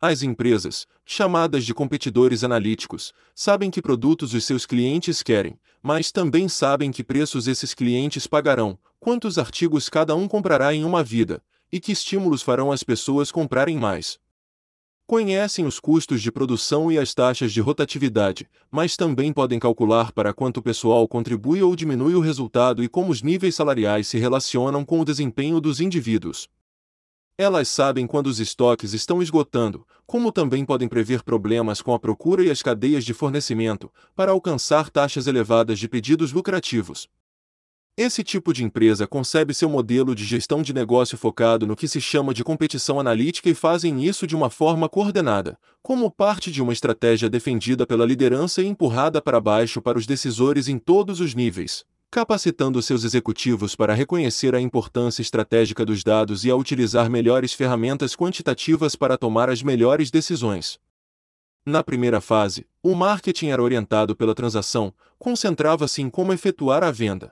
As 0.01 0.21
empresas, 0.21 0.86
chamadas 1.05 1.65
de 1.65 1.73
competidores 1.73 2.43
analíticos, 2.43 3.13
sabem 3.36 3.71
que 3.71 3.82
produtos 3.82 4.34
os 4.34 4.45
seus 4.45 4.65
clientes 4.65 5.23
querem, 5.23 5.59
mas 5.82 6.11
também 6.11 6.47
sabem 6.47 6.91
que 6.91 7.03
preços 7.03 7.47
esses 7.47 7.73
clientes 7.73 8.27
pagarão, 8.27 8.77
quantos 8.99 9.38
artigos 9.38 9.89
cada 9.89 10.15
um 10.15 10.27
comprará 10.27 10.73
em 10.73 10.86
uma 10.86 11.03
vida, 11.03 11.41
e 11.71 11.80
que 11.80 11.91
estímulos 11.91 12.41
farão 12.41 12.71
as 12.71 12.84
pessoas 12.84 13.32
comprarem 13.32 13.77
mais. 13.77 14.19
Conhecem 15.10 15.66
os 15.66 15.80
custos 15.80 16.22
de 16.22 16.32
produção 16.32 16.91
e 16.91 16.99
as 16.99 17.16
taxas 17.16 17.51
de 17.51 17.60
rotatividade, 17.60 18.47
mas 18.70 18.95
também 18.95 19.34
podem 19.34 19.57
calcular 19.57 20.12
para 20.12 20.36
quanto 20.36 20.57
o 20.57 20.62
pessoal 20.62 21.07
contribui 21.07 21.64
ou 21.64 21.76
diminui 21.76 22.14
o 22.14 22.20
resultado 22.20 22.84
e 22.84 22.88
como 22.88 23.12
os 23.12 23.24
níveis 23.24 23.55
salariais 23.55 24.07
se 24.07 24.20
relacionam 24.20 24.86
com 24.86 24.99
o 24.99 25.03
desempenho 25.03 25.60
dos 25.60 25.82
indivíduos. 25.82 26.47
Elas 27.39 27.70
sabem 27.70 28.05
quando 28.05 28.28
os 28.28 28.39
estoques 28.39 28.93
estão 28.93 29.20
esgotando, 29.20 29.84
como 30.05 30.32
também 30.32 30.64
podem 30.64 30.88
prever 30.88 31.24
problemas 31.24 31.82
com 31.82 31.91
a 31.91 31.99
procura 31.99 32.43
e 32.43 32.51
as 32.51 32.62
cadeias 32.62 33.03
de 33.03 33.16
fornecimento, 33.16 33.91
para 34.16 34.32
alcançar 34.32 34.91
taxas 34.91 35.26
elevadas 35.26 35.80
de 35.80 35.89
pedidos 35.89 36.32
lucrativos. 36.32 37.10
Esse 38.02 38.24
tipo 38.24 38.54
de 38.54 38.64
empresa 38.64 39.06
concebe 39.06 39.54
seu 39.54 39.68
modelo 39.68 40.16
de 40.16 40.24
gestão 40.24 40.62
de 40.62 40.74
negócio 40.74 41.18
focado 41.18 41.68
no 41.68 41.76
que 41.76 41.86
se 41.86 42.00
chama 42.00 42.34
de 42.34 42.45
competição 42.45 42.97
analítica 42.97 43.50
e 43.50 43.54
fazem 43.54 44.06
isso 44.06 44.26
de 44.26 44.38
uma 44.38 44.50
forma 44.50 44.88
coordenada, 44.88 45.60
como 45.84 46.10
parte 46.10 46.50
de 46.50 46.62
uma 46.62 46.72
estratégia 46.72 47.30
defendida 47.30 47.86
pela 47.86 48.06
liderança 48.06 48.62
e 48.62 48.68
empurrada 48.68 49.22
para 49.22 49.41
baixo 49.41 49.82
para 49.82 49.97
os 49.97 50.06
decisores 50.06 50.70
em 50.70 50.80
todos 50.80 51.20
os 51.20 51.36
níveis 51.36 51.84
capacitando 52.10 52.82
seus 52.82 53.04
executivos 53.04 53.76
para 53.76 53.93
reconhecer 53.93 54.56
a 54.56 54.62
importância 54.62 55.22
estratégica 55.22 55.86
dos 55.86 56.02
dados 56.02 56.45
e 56.45 56.50
a 56.50 56.56
utilizar 56.56 57.10
melhores 57.10 57.54
ferramentas 57.54 58.16
quantitativas 58.16 58.95
para 58.95 59.18
tomar 59.18 59.50
as 59.50 59.62
melhores 59.62 60.10
decisões. 60.10 60.80
Na 61.64 61.84
primeira 61.84 62.20
fase, 62.20 62.66
o 62.82 62.95
marketing 62.95 63.50
era 63.50 63.62
orientado 63.62 64.16
pela 64.16 64.34
transação, 64.34 64.91
concentrava-se 65.20 66.02
em 66.02 66.10
como 66.10 66.34
efetuar 66.34 66.84
a 66.84 66.89
venda. 66.89 67.32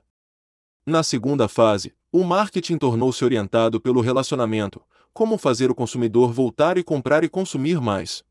Na 0.90 1.04
segunda 1.04 1.50
fase, 1.50 1.94
o 2.14 2.24
marketing 2.24 2.78
tornou-se 2.78 3.22
orientado 3.22 3.78
pelo 3.78 4.00
relacionamento, 4.00 4.82
como 5.14 5.38
fazer 5.38 5.70
o 5.70 5.76
consumidor 5.76 6.32
voltar 6.32 6.78
e 6.78 6.84
comprar 6.84 7.26
e 7.26 7.30
consumir 7.30 7.82
mais. 7.82 8.24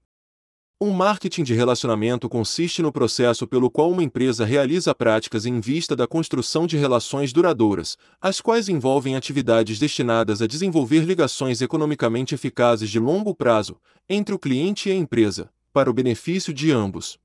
Um 0.80 0.90
marketing 0.90 1.42
de 1.42 1.52
relacionamento 1.52 2.30
consiste 2.30 2.80
no 2.80 2.90
processo 2.90 3.46
pelo 3.46 3.70
qual 3.70 3.90
uma 3.90 4.02
empresa 4.02 4.46
realiza 4.46 4.94
práticas 4.94 5.44
em 5.44 5.60
vista 5.60 5.94
da 5.94 6.06
construção 6.06 6.66
de 6.66 6.78
relações 6.78 7.30
duradouras, 7.30 7.98
as 8.22 8.40
quais 8.40 8.70
envolvem 8.70 9.16
atividades 9.16 9.78
destinadas 9.78 10.40
a 10.40 10.46
desenvolver 10.46 11.00
ligações 11.00 11.60
economicamente 11.60 12.34
eficazes 12.34 12.88
de 12.88 12.98
longo 12.98 13.34
prazo 13.34 13.76
entre 14.08 14.34
o 14.34 14.38
cliente 14.38 14.88
e 14.88 14.92
a 14.92 14.94
empresa, 14.94 15.50
para 15.74 15.90
o 15.90 15.92
benefício 15.92 16.54
de 16.54 16.72
ambos. 16.72 17.18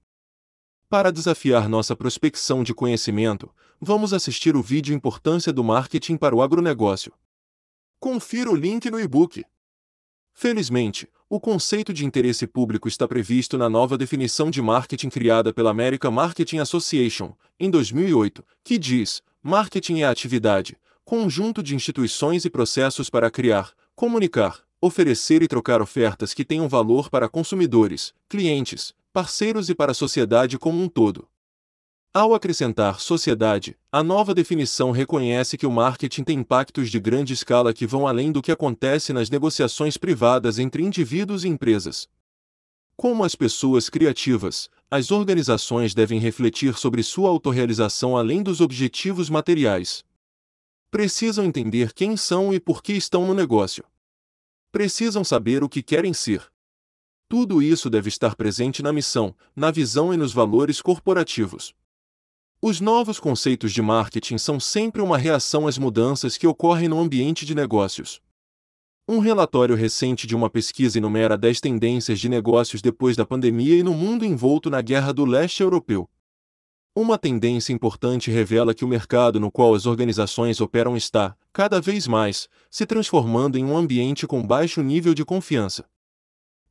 Para 0.89 1.09
desafiar 1.09 1.69
nossa 1.69 1.95
prospecção 1.95 2.63
de 2.63 2.73
conhecimento, 2.73 3.49
vamos 3.84 4.13
assistir 4.13 4.55
o 4.55 4.61
vídeo 4.61 4.93
Importância 4.93 5.51
do 5.51 5.63
Marketing 5.63 6.15
para 6.15 6.36
o 6.36 6.43
Agronegócio. 6.43 7.11
Confira 7.99 8.51
o 8.51 8.55
link 8.55 8.91
no 8.91 8.99
e-book. 8.99 9.43
Felizmente, 10.34 11.09
o 11.27 11.39
conceito 11.39 11.91
de 11.91 12.05
interesse 12.05 12.45
público 12.45 12.88
está 12.88 13.07
previsto 13.07 13.57
na 13.57 13.67
nova 13.67 13.97
definição 13.97 14.51
de 14.51 14.61
marketing 14.61 15.09
criada 15.09 15.51
pela 15.51 15.71
American 15.71 16.11
Marketing 16.11 16.59
Association, 16.59 17.34
em 17.59 17.71
2008, 17.71 18.45
que 18.63 18.77
diz: 18.77 19.23
marketing 19.41 20.01
é 20.01 20.03
a 20.05 20.11
atividade, 20.11 20.77
conjunto 21.03 21.63
de 21.63 21.75
instituições 21.75 22.45
e 22.45 22.51
processos 22.51 23.09
para 23.09 23.32
criar, 23.32 23.73
comunicar, 23.95 24.59
oferecer 24.79 25.41
e 25.41 25.47
trocar 25.47 25.82
ofertas 25.82 26.36
que 26.36 26.45
tenham 26.45 26.69
valor 26.69 27.09
para 27.09 27.27
consumidores, 27.27 28.13
clientes, 28.29 28.93
parceiros 29.11 29.69
e 29.69 29.75
para 29.75 29.91
a 29.91 29.95
sociedade 29.95 30.59
como 30.59 30.82
um 30.82 30.88
todo. 30.88 31.27
Ao 32.14 32.34
acrescentar 32.34 32.99
sociedade, 32.99 33.78
a 33.89 34.03
nova 34.03 34.34
definição 34.34 34.91
reconhece 34.91 35.57
que 35.57 35.66
o 35.66 35.72
marketing 35.72 36.26
tem 36.26 36.39
impactos 36.39 36.91
de 36.91 36.99
grande 36.99 37.32
escala 37.32 37.74
que 37.74 37.88
vão 37.88 38.05
além 38.05 38.34
do 38.34 38.41
que 38.41 38.51
acontece 38.51 39.14
nas 39.14 39.30
negociações 39.30 39.95
privadas 39.95 40.59
entre 40.59 40.84
indivíduos 40.84 41.45
e 41.45 41.47
empresas. 41.47 42.09
Como 42.97 43.24
as 43.24 43.34
pessoas 43.34 43.88
criativas, 43.88 44.70
as 44.89 45.09
organizações 45.09 45.93
devem 45.93 46.20
refletir 46.20 46.78
sobre 46.78 47.01
sua 47.01 47.30
autorrealização 47.30 48.18
além 48.18 48.43
dos 48.43 48.59
objetivos 48.59 49.30
materiais. 49.30 50.03
Precisam 50.91 51.45
entender 51.45 51.93
quem 51.93 52.18
são 52.18 52.53
e 52.53 52.59
por 52.59 52.84
que 52.84 52.91
estão 52.91 53.26
no 53.26 53.34
negócio. 53.34 53.86
Precisam 54.70 55.24
saber 55.24 55.64
o 55.64 55.70
que 55.70 55.82
querem 55.82 56.14
ser. 56.14 56.45
Tudo 57.30 57.62
isso 57.62 57.89
deve 57.89 58.09
estar 58.09 58.36
presente 58.36 58.84
na 58.84 58.91
missão, 58.91 59.34
na 59.55 59.72
visão 59.72 60.14
e 60.14 60.18
nos 60.18 60.34
valores 60.34 60.82
corporativos. 60.82 61.74
Os 62.64 62.80
novos 62.80 63.20
conceitos 63.20 63.74
de 63.74 63.82
marketing 63.82 64.38
são 64.38 64.59
sempre 64.59 65.01
uma 65.01 65.18
reação 65.18 65.66
às 65.66 65.80
mudanças 65.80 66.38
que 66.38 66.45
ocorrem 66.45 66.88
no 66.88 66.99
ambiente 66.99 67.43
de 67.43 67.55
negócios. 67.55 68.22
Um 69.07 69.18
relatório 69.18 69.76
recente 69.76 70.28
de 70.28 70.36
uma 70.36 70.47
pesquisa 70.47 70.99
enumera 70.99 71.36
10 71.36 71.59
tendências 71.59 72.20
de 72.20 72.30
negócios 72.30 72.80
depois 72.80 73.18
da 73.18 73.26
pandemia 73.26 73.78
e 73.78 73.82
no 73.82 73.95
mundo 73.95 74.24
envolto 74.24 74.70
na 74.70 74.80
guerra 74.80 75.12
do 75.12 75.26
leste 75.26 75.64
europeu. 75.64 76.07
Uma 76.95 77.18
tendência 77.18 77.74
importante 77.74 78.30
revela 78.30 78.76
que 78.76 78.86
o 78.86 78.88
mercado 78.88 79.39
no 79.39 79.51
qual 79.51 79.74
as 79.74 79.88
organizações 79.88 80.62
operam 80.62 80.95
está, 80.95 81.36
cada 81.51 81.82
vez 81.82 82.05
mais, 82.05 82.47
se 82.70 82.86
transformando 82.86 83.57
em 83.57 83.66
um 83.66 83.76
ambiente 83.76 84.28
com 84.28 84.45
baixo 84.45 84.84
nível 84.84 85.16
de 85.16 85.26
confiança. 85.26 85.89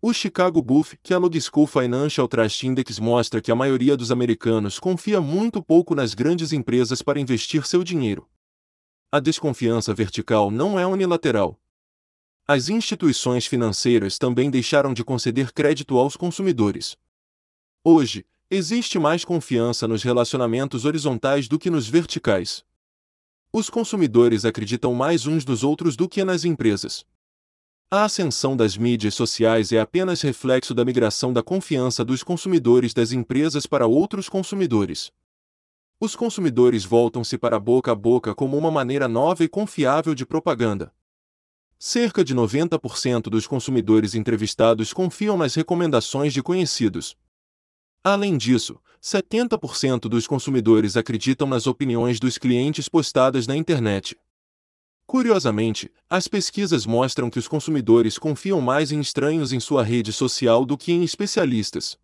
O 0.03 0.15
Chicago 0.15 0.63
Buff 0.63 0.97
Kellogg 1.03 1.39
School 1.43 1.67
Financial 1.67 2.27
Trust 2.27 2.67
Index 2.67 2.99
mostra 2.99 3.39
que 3.39 3.53
a 3.53 3.55
maioria 3.55 3.99
dos 3.99 4.11
americanos 4.11 4.79
confia 4.79 5.21
muito 5.21 5.63
pouco 5.63 5.95
nas 5.95 6.15
grandes 6.15 6.55
empresas 6.55 7.03
para 7.03 7.21
investir 7.21 7.67
seu 7.67 7.85
dinheiro. 7.85 8.27
A 9.13 9.21
desconfiança 9.21 9.93
vertical 9.93 10.51
não 10.51 10.81
é 10.81 10.87
unilateral. 10.87 11.61
As 12.49 12.71
instituições 12.71 13.47
financeiras 13.47 14.17
também 14.17 14.51
deixaram 14.51 14.95
de 14.95 15.05
conceder 15.05 15.53
crédito 15.53 15.99
aos 15.99 16.17
consumidores. 16.17 16.97
Hoje, 17.85 18.25
existe 18.51 18.99
mais 18.99 19.23
confiança 19.23 19.87
nos 19.87 20.03
relacionamentos 20.03 20.87
horizontais 20.87 21.47
do 21.47 21.59
que 21.59 21.69
nos 21.69 21.87
verticais. 21.87 22.65
Os 23.53 23.69
consumidores 23.69 24.47
acreditam 24.47 24.95
mais 24.95 25.27
uns 25.27 25.45
nos 25.45 25.63
outros 25.63 25.95
do 25.95 26.09
que 26.09 26.25
nas 26.25 26.47
empresas. 26.47 27.05
A 27.93 28.05
ascensão 28.05 28.57
das 28.57 28.77
mídias 28.77 29.15
sociais 29.15 29.73
é 29.73 29.81
apenas 29.81 30.23
reflexo 30.23 30.73
da 30.73 30.85
migração 30.85 31.33
da 31.33 31.43
confiança 31.43 32.05
dos 32.05 32.23
consumidores 32.23 32.95
das 32.95 33.11
empresas 33.11 33.67
para 33.67 33.85
outros 33.85 34.29
consumidores. 34.29 35.11
Os 35.99 36.15
consumidores 36.15 36.85
voltam-se 36.85 37.37
para 37.37 37.59
boca 37.59 37.91
a 37.91 37.95
boca 37.97 38.33
como 38.33 38.57
uma 38.57 38.71
maneira 38.71 39.09
nova 39.09 39.43
e 39.43 39.49
confiável 39.49 40.15
de 40.15 40.25
propaganda. 40.25 40.95
Cerca 41.81 42.23
de 42.23 42.33
90% 42.33 43.23
dos 43.23 43.49
consumidores 43.49 44.15
entrevistados 44.15 44.93
confiam 44.93 45.37
nas 45.37 45.57
recomendações 45.57 46.33
de 46.33 46.45
conhecidos. 46.45 47.17
Além 48.05 48.39
disso, 48.39 48.81
70% 49.03 50.03
dos 50.03 50.29
consumidores 50.29 50.97
acreditam 50.97 51.49
nas 51.49 51.67
opiniões 51.67 52.21
dos 52.21 52.39
clientes 52.39 52.89
postadas 52.89 53.49
na 53.49 53.57
internet. 53.57 54.17
Curiosamente, 55.11 55.91
as 56.09 56.29
pesquisas 56.29 56.87
mostram 56.87 57.29
que 57.29 57.39
os 57.41 57.49
consumidores 57.49 58.17
confiam 58.17 58.61
mais 58.61 58.93
em 58.93 59.01
estranhos 59.01 59.53
em 59.53 59.59
sua 59.59 59.83
rede 59.83 60.13
social 60.13 60.65
do 60.65 60.79
que 60.79 60.93
em 60.93 61.03
especialistas. 61.03 61.99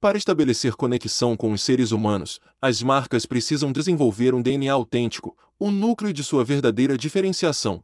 Para 0.00 0.18
estabelecer 0.18 0.74
conexão 0.74 1.36
com 1.36 1.52
os 1.52 1.62
seres 1.62 1.92
humanos, 1.92 2.40
as 2.60 2.82
marcas 2.82 3.26
precisam 3.26 3.70
desenvolver 3.70 4.34
um 4.34 4.42
DNA 4.42 4.72
autêntico, 4.72 5.36
o 5.56 5.70
núcleo 5.70 6.12
de 6.12 6.24
sua 6.24 6.44
verdadeira 6.44 6.98
diferenciação. 6.98 7.80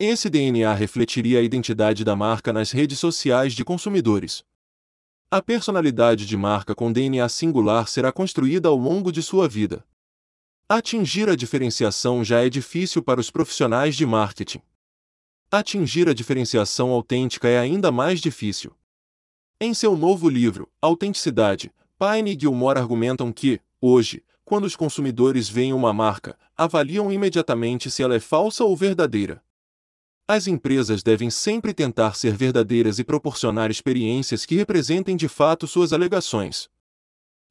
Esse 0.00 0.28
DNA 0.28 0.74
refletiria 0.74 1.38
a 1.38 1.42
identidade 1.42 2.02
da 2.02 2.16
marca 2.16 2.52
nas 2.52 2.72
redes 2.72 2.98
sociais 2.98 3.52
de 3.52 3.64
consumidores. 3.64 4.42
A 5.30 5.40
personalidade 5.40 6.26
de 6.26 6.36
marca 6.36 6.74
com 6.74 6.92
DNA 6.92 7.28
singular 7.28 7.86
será 7.86 8.10
construída 8.10 8.68
ao 8.68 8.76
longo 8.76 9.12
de 9.12 9.22
sua 9.22 9.48
vida. 9.48 9.84
Atingir 10.66 11.28
a 11.28 11.36
diferenciação 11.36 12.24
já 12.24 12.42
é 12.42 12.48
difícil 12.48 13.02
para 13.02 13.20
os 13.20 13.30
profissionais 13.30 13.94
de 13.94 14.06
marketing. 14.06 14.62
Atingir 15.50 16.08
a 16.08 16.14
diferenciação 16.14 16.88
autêntica 16.88 17.46
é 17.46 17.58
ainda 17.58 17.92
mais 17.92 18.18
difícil. 18.18 18.74
Em 19.60 19.74
seu 19.74 19.94
novo 19.94 20.26
livro, 20.26 20.66
Autenticidade, 20.80 21.70
Pine 21.98 22.34
e 22.34 22.40
Gilmore 22.40 22.78
argumentam 22.78 23.30
que, 23.30 23.60
hoje, 23.78 24.24
quando 24.42 24.64
os 24.64 24.74
consumidores 24.74 25.50
veem 25.50 25.74
uma 25.74 25.92
marca, 25.92 26.34
avaliam 26.56 27.12
imediatamente 27.12 27.90
se 27.90 28.02
ela 28.02 28.14
é 28.14 28.20
falsa 28.20 28.64
ou 28.64 28.74
verdadeira. 28.74 29.42
As 30.26 30.46
empresas 30.46 31.02
devem 31.02 31.28
sempre 31.28 31.74
tentar 31.74 32.14
ser 32.14 32.34
verdadeiras 32.34 32.98
e 32.98 33.04
proporcionar 33.04 33.70
experiências 33.70 34.46
que 34.46 34.56
representem 34.56 35.14
de 35.14 35.28
fato 35.28 35.66
suas 35.66 35.92
alegações. 35.92 36.70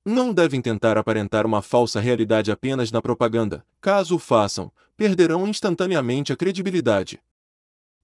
Não 0.06 0.34
devem 0.34 0.62
tentar 0.62 0.98
aparentar 0.98 1.46
uma 1.46 1.62
falsa 1.62 1.98
realidade 2.00 2.52
apenas 2.52 2.92
na 2.92 3.02
propaganda, 3.02 3.66
caso 3.80 4.18
o 4.18 4.20
façam, 4.20 4.70
perderão 4.98 5.48
instantaneamente 5.48 6.34
a 6.34 6.36
credibilidade. 6.36 7.22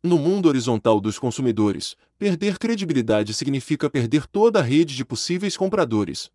No 0.02 0.18
mundo 0.18 0.48
horizontal 0.48 1.02
dos 1.02 1.20
consumidores, 1.20 1.98
perder 2.18 2.58
credibilidade 2.58 3.34
significa 3.34 3.90
perder 3.90 4.26
toda 4.28 4.60
a 4.60 4.62
rede 4.62 4.96
de 4.96 5.04
possíveis 5.04 5.58
compradores. 5.58 6.32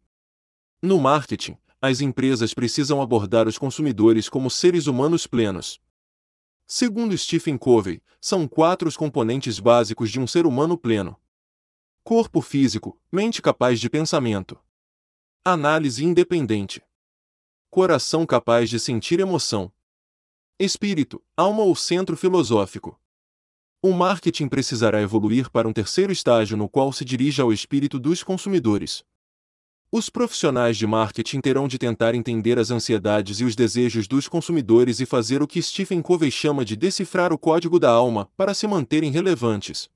No 0.83 1.01
marketing, 1.01 1.57
as 1.81 2.03
empresas 2.03 2.53
precisam 2.53 3.01
abordar 3.01 3.49
os 3.49 3.57
consumidores 3.57 4.29
como 4.29 4.51
seres 4.51 4.87
humanos 4.87 5.27
plenos. 5.27 5.81
Segundo 6.67 7.17
Stephen 7.17 7.57
Covey, 7.57 8.03
são 8.21 8.47
quatro 8.47 8.87
os 8.87 8.99
componentes 8.99 9.59
básicos 9.59 10.11
de 10.11 10.21
um 10.21 10.27
ser 10.27 10.45
humano 10.45 10.77
pleno: 10.77 11.17
corpo 12.03 12.43
físico, 12.43 13.01
mente 13.11 13.41
capaz 13.41 13.81
de 13.81 13.89
pensamento, 13.89 14.59
Análise 15.47 16.03
independente. 16.03 16.83
Coração 17.71 18.25
capaz 18.25 18.71
de 18.71 18.81
sentir 18.81 19.21
emoção. 19.21 19.71
Espírito, 20.59 21.23
alma 21.37 21.63
ou 21.63 21.77
centro 21.77 22.17
filosófico. 22.17 22.99
O 23.83 23.93
marketing 23.93 24.49
precisará 24.49 25.03
evoluir 25.03 25.51
para 25.51 25.69
um 25.69 25.73
terceiro 25.75 26.11
estágio 26.11 26.57
no 26.57 26.67
qual 26.67 26.95
se 26.95 27.05
dirige 27.05 27.43
ao 27.43 27.53
espírito 27.53 27.99
dos 27.99 28.23
consumidores. 28.23 29.05
Os 29.93 30.09
profissionais 30.09 30.79
de 30.79 30.87
marketing 30.87 31.43
terão 31.43 31.69
de 31.69 31.77
tentar 31.77 32.15
entender 32.15 32.59
as 32.59 32.71
ansiedades 32.71 33.41
e 33.41 33.45
os 33.45 33.55
desejos 33.55 34.09
dos 34.09 34.27
consumidores 34.27 34.99
e 34.99 35.05
fazer 35.05 35.43
o 35.43 35.47
que 35.47 35.61
Stephen 35.61 36.01
Covey 36.01 36.31
chama 36.31 36.65
de 36.65 36.75
decifrar 36.75 37.35
o 37.35 37.39
código 37.39 37.79
da 37.79 37.91
alma 37.91 38.31
para 38.35 38.55
se 38.55 38.67
manterem 38.67 39.11
relevantes. 39.11 39.91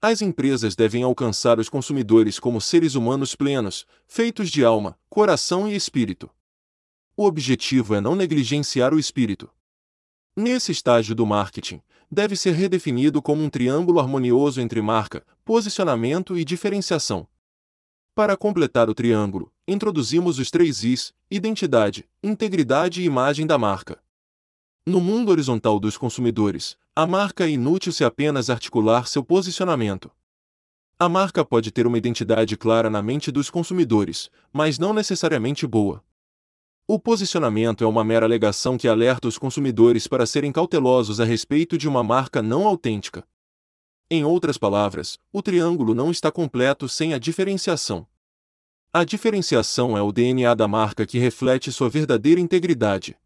As 0.00 0.22
empresas 0.22 0.76
devem 0.76 1.02
alcançar 1.02 1.58
os 1.58 1.68
consumidores 1.68 2.38
como 2.38 2.60
seres 2.60 2.94
humanos 2.94 3.34
plenos, 3.34 3.84
feitos 4.06 4.48
de 4.48 4.64
alma, 4.64 4.96
coração 5.10 5.68
e 5.68 5.74
espírito. 5.74 6.30
O 7.16 7.24
objetivo 7.24 7.96
é 7.96 8.00
não 8.00 8.14
negligenciar 8.14 8.94
o 8.94 8.98
espírito. 8.98 9.50
Nesse 10.36 10.70
estágio 10.70 11.16
do 11.16 11.26
marketing, 11.26 11.82
deve 12.08 12.36
ser 12.36 12.52
redefinido 12.52 13.20
como 13.20 13.42
um 13.42 13.50
triângulo 13.50 13.98
harmonioso 13.98 14.60
entre 14.60 14.80
marca, 14.80 15.26
posicionamento 15.44 16.38
e 16.38 16.44
diferenciação. 16.44 17.26
Para 18.14 18.36
completar 18.36 18.88
o 18.88 18.94
triângulo, 18.94 19.52
introduzimos 19.66 20.38
os 20.38 20.48
três 20.48 20.84
Is: 20.84 21.12
identidade, 21.28 22.08
integridade 22.22 23.02
e 23.02 23.04
imagem 23.04 23.48
da 23.48 23.58
marca. 23.58 24.00
No 24.86 25.00
mundo 25.00 25.30
horizontal 25.30 25.78
dos 25.78 25.98
consumidores, 25.98 26.76
a 26.96 27.06
marca 27.06 27.44
é 27.44 27.50
inútil 27.50 27.92
se 27.92 28.02
apenas 28.04 28.50
articular 28.50 29.06
seu 29.06 29.22
posicionamento. 29.22 30.10
A 30.98 31.08
marca 31.08 31.44
pode 31.44 31.70
ter 31.70 31.86
uma 31.86 31.98
identidade 31.98 32.56
clara 32.56 32.90
na 32.90 33.00
mente 33.00 33.30
dos 33.30 33.50
consumidores, 33.50 34.30
mas 34.52 34.78
não 34.78 34.92
necessariamente 34.92 35.66
boa. 35.66 36.02
O 36.88 36.98
posicionamento 36.98 37.84
é 37.84 37.86
uma 37.86 38.02
mera 38.02 38.26
alegação 38.26 38.76
que 38.78 38.88
alerta 38.88 39.28
os 39.28 39.36
consumidores 39.36 40.08
para 40.08 40.26
serem 40.26 40.50
cautelosos 40.50 41.20
a 41.20 41.24
respeito 41.24 41.78
de 41.78 41.86
uma 41.86 42.02
marca 42.02 42.42
não 42.42 42.66
autêntica. 42.66 43.24
Em 44.10 44.24
outras 44.24 44.56
palavras, 44.56 45.18
o 45.30 45.42
triângulo 45.42 45.94
não 45.94 46.10
está 46.10 46.32
completo 46.32 46.88
sem 46.88 47.12
a 47.12 47.18
diferenciação. 47.18 48.06
A 48.90 49.04
diferenciação 49.04 49.98
é 49.98 50.02
o 50.02 50.10
DNA 50.10 50.54
da 50.54 50.66
marca 50.66 51.06
que 51.06 51.18
reflete 51.18 51.70
sua 51.70 51.90
verdadeira 51.90 52.40
integridade 52.40 53.16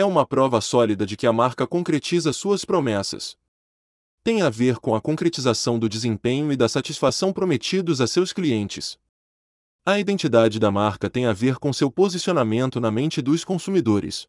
é 0.00 0.04
uma 0.04 0.26
prova 0.26 0.60
sólida 0.60 1.04
de 1.04 1.16
que 1.16 1.26
a 1.26 1.32
marca 1.32 1.66
concretiza 1.66 2.32
suas 2.32 2.64
promessas. 2.64 3.36
Tem 4.24 4.42
a 4.42 4.50
ver 4.50 4.78
com 4.78 4.94
a 4.94 5.00
concretização 5.00 5.78
do 5.78 5.88
desempenho 5.88 6.50
e 6.50 6.56
da 6.56 6.68
satisfação 6.68 7.32
prometidos 7.32 8.00
a 8.00 8.06
seus 8.06 8.32
clientes. 8.32 8.98
A 9.84 9.98
identidade 9.98 10.58
da 10.58 10.70
marca 10.70 11.08
tem 11.08 11.26
a 11.26 11.32
ver 11.32 11.56
com 11.56 11.72
seu 11.72 11.90
posicionamento 11.90 12.80
na 12.80 12.90
mente 12.90 13.20
dos 13.20 13.44
consumidores. 13.44 14.26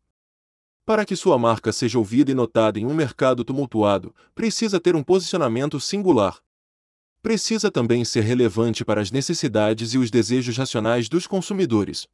Para 0.86 1.05
que 1.05 1.15
sua 1.15 1.38
marca 1.38 1.72
seja 1.72 1.97
ouvida 1.97 2.32
e 2.32 2.34
notada 2.34 2.80
em 2.80 2.86
um 2.86 2.93
mercado 2.93 3.43
tumultuado, 3.43 4.13
precisa 4.36 4.80
ter 4.80 4.95
um 4.95 5.03
posicionamento 5.03 5.80
singular. 5.80 6.39
Precisa 7.22 7.72
também 7.72 8.03
ser 8.03 8.22
relevante 8.22 8.84
para 8.84 8.99
as 8.99 9.11
necessidades 9.11 9.93
e 9.93 9.97
os 9.97 10.09
desejos 10.09 10.57
racionais 10.57 11.07
dos 11.07 11.28
consumidores. 11.28 12.07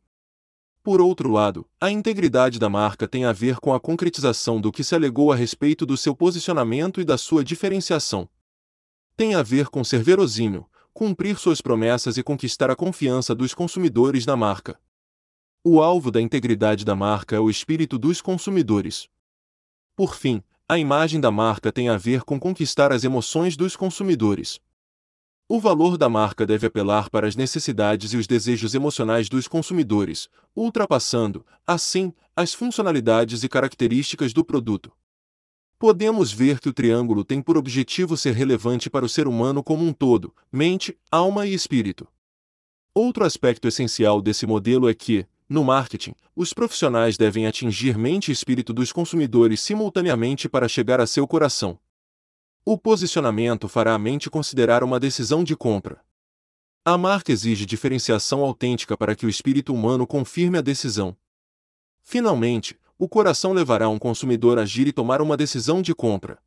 Por 0.88 1.02
outro 1.02 1.30
lado, 1.30 1.68
a 1.82 1.92
integridade 1.92 2.58
da 2.58 2.70
marca 2.70 3.10
tem 3.10 3.26
a 3.26 3.34
ver 3.34 3.58
com 3.58 3.74
a 3.74 3.80
concretização 3.80 4.62
do 4.62 4.72
que 4.72 4.86
se 4.86 4.96
alegou 4.96 5.34
a 5.34 5.36
respeito 5.36 5.86
do 5.86 5.98
seu 5.98 6.16
posicionamento 6.16 7.02
e 7.02 7.04
da 7.04 7.18
sua 7.18 7.44
diferenciação. 7.44 8.30
Tem 9.18 9.36
a 9.36 9.44
ver 9.44 9.68
com 9.68 9.84
ser 9.84 10.02
verosímil, 10.02 10.66
cumprir 10.94 11.38
suas 11.38 11.60
promessas 11.60 12.18
e 12.18 12.24
conquistar 12.24 12.72
a 12.72 12.76
confiança 12.76 13.36
dos 13.36 13.54
consumidores 13.54 14.26
na 14.26 14.38
marca. 14.38 14.80
O 15.62 15.82
alvo 15.82 16.10
da 16.10 16.22
integridade 16.22 16.86
da 16.86 16.96
marca 16.96 17.36
é 17.36 17.40
o 17.42 17.50
espírito 17.50 18.00
dos 18.00 18.22
consumidores. 18.22 19.10
Por 19.94 20.16
fim, 20.16 20.42
a 20.70 20.80
imagem 20.80 21.20
da 21.20 21.30
marca 21.30 21.70
tem 21.70 21.90
a 21.90 21.98
ver 21.98 22.24
com 22.24 22.40
conquistar 22.40 22.94
as 22.94 23.04
emoções 23.04 23.58
dos 23.58 23.76
consumidores. 23.76 24.62
O 25.50 25.62
valor 25.62 25.98
da 25.98 26.10
marca 26.10 26.46
deve 26.46 26.68
apelar 26.68 27.10
para 27.10 27.26
as 27.26 27.34
necessidades 27.34 28.12
e 28.12 28.18
os 28.18 28.28
desejos 28.28 28.76
emocionais 28.76 29.30
dos 29.30 29.48
consumidores, 29.48 30.28
ultrapassando, 30.54 31.46
assim, 31.66 32.12
as 32.36 32.54
funcionalidades 32.54 33.44
e 33.44 33.48
características 33.48 34.34
do 34.34 34.44
produto. 34.44 34.92
Podemos 35.80 36.34
ver 36.34 36.60
que 36.60 36.68
o 36.68 36.74
triângulo 36.74 37.24
tem 37.24 37.42
por 37.42 37.56
objetivo 37.56 38.18
ser 38.18 38.34
relevante 38.34 38.90
para 38.90 39.06
o 39.06 39.10
ser 39.10 39.26
humano 39.26 39.64
como 39.64 39.86
um 39.86 39.94
todo, 39.94 40.36
mente, 40.52 40.98
alma 41.10 41.48
e 41.48 41.54
espírito. 41.54 42.06
Outro 42.94 43.24
aspecto 43.24 43.70
essencial 43.70 44.22
desse 44.22 44.46
modelo 44.46 44.90
é 44.90 44.94
que, 44.94 45.26
no 45.48 45.64
marketing, 45.64 46.14
os 46.36 46.52
profissionais 46.52 47.16
devem 47.16 47.48
atingir 47.48 47.98
mente 47.98 48.30
e 48.30 48.32
espírito 48.34 48.74
dos 48.74 48.92
consumidores 48.92 49.62
simultaneamente 49.62 50.50
para 50.50 50.68
chegar 50.68 51.00
a 51.00 51.08
seu 51.08 51.26
coração. 51.26 51.80
O 52.70 52.78
posicionamento 52.78 53.70
fará 53.70 53.94
a 53.94 53.98
mente 53.98 54.30
considerar 54.30 54.84
uma 54.84 55.00
decisão 55.00 55.42
de 55.42 55.56
compra. 55.56 56.04
A 56.84 56.98
marca 56.98 57.32
exige 57.32 57.66
diferenciação 57.66 58.42
autêntica 58.42 58.98
para 58.98 59.16
que 59.16 59.26
o 59.26 59.30
espírito 59.30 59.74
humano 59.74 60.06
confirme 60.06 60.58
a 60.58 60.62
decisão. 60.62 61.16
Finalmente, 62.04 62.78
o 63.00 63.08
coração 63.08 63.54
levará 63.54 63.88
um 63.88 63.98
consumidor 63.98 64.60
a 64.60 64.64
agir 64.64 64.86
e 64.86 64.92
tomar 64.92 65.22
uma 65.22 65.38
decisão 65.38 65.82
de 65.82 65.96
compra. 65.96 66.40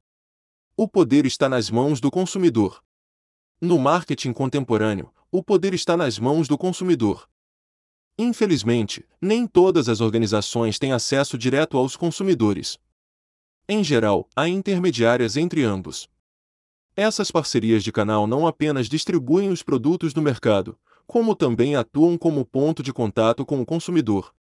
O 0.76 0.86
poder 0.86 1.24
está 1.24 1.48
nas 1.48 1.70
mãos 1.70 2.02
do 2.02 2.10
consumidor. 2.10 2.84
No 3.58 3.78
marketing 3.78 4.34
contemporâneo, 4.34 5.10
o 5.32 5.42
poder 5.42 5.72
está 5.72 5.96
nas 5.96 6.18
mãos 6.18 6.46
do 6.46 6.58
consumidor. 6.58 7.26
Infelizmente, 8.18 9.08
nem 9.22 9.46
todas 9.46 9.88
as 9.88 10.02
organizações 10.02 10.78
têm 10.78 10.92
acesso 10.92 11.38
direto 11.38 11.78
aos 11.78 11.96
consumidores. 11.96 12.78
Em 13.72 13.84
geral, 13.84 14.28
há 14.34 14.48
intermediárias 14.48 15.36
entre 15.36 15.62
ambos. 15.62 16.08
Essas 16.96 17.30
parcerias 17.30 17.84
de 17.84 17.92
canal 17.92 18.26
não 18.26 18.44
apenas 18.44 18.88
distribuem 18.88 19.48
os 19.48 19.62
produtos 19.62 20.12
no 20.12 20.20
mercado, 20.20 20.76
como 21.06 21.36
também 21.36 21.76
atuam 21.76 22.18
como 22.18 22.44
ponto 22.44 22.82
de 22.82 22.92
contato 22.92 23.46
com 23.46 23.60
o 23.60 23.64
consumidor. 23.64 24.34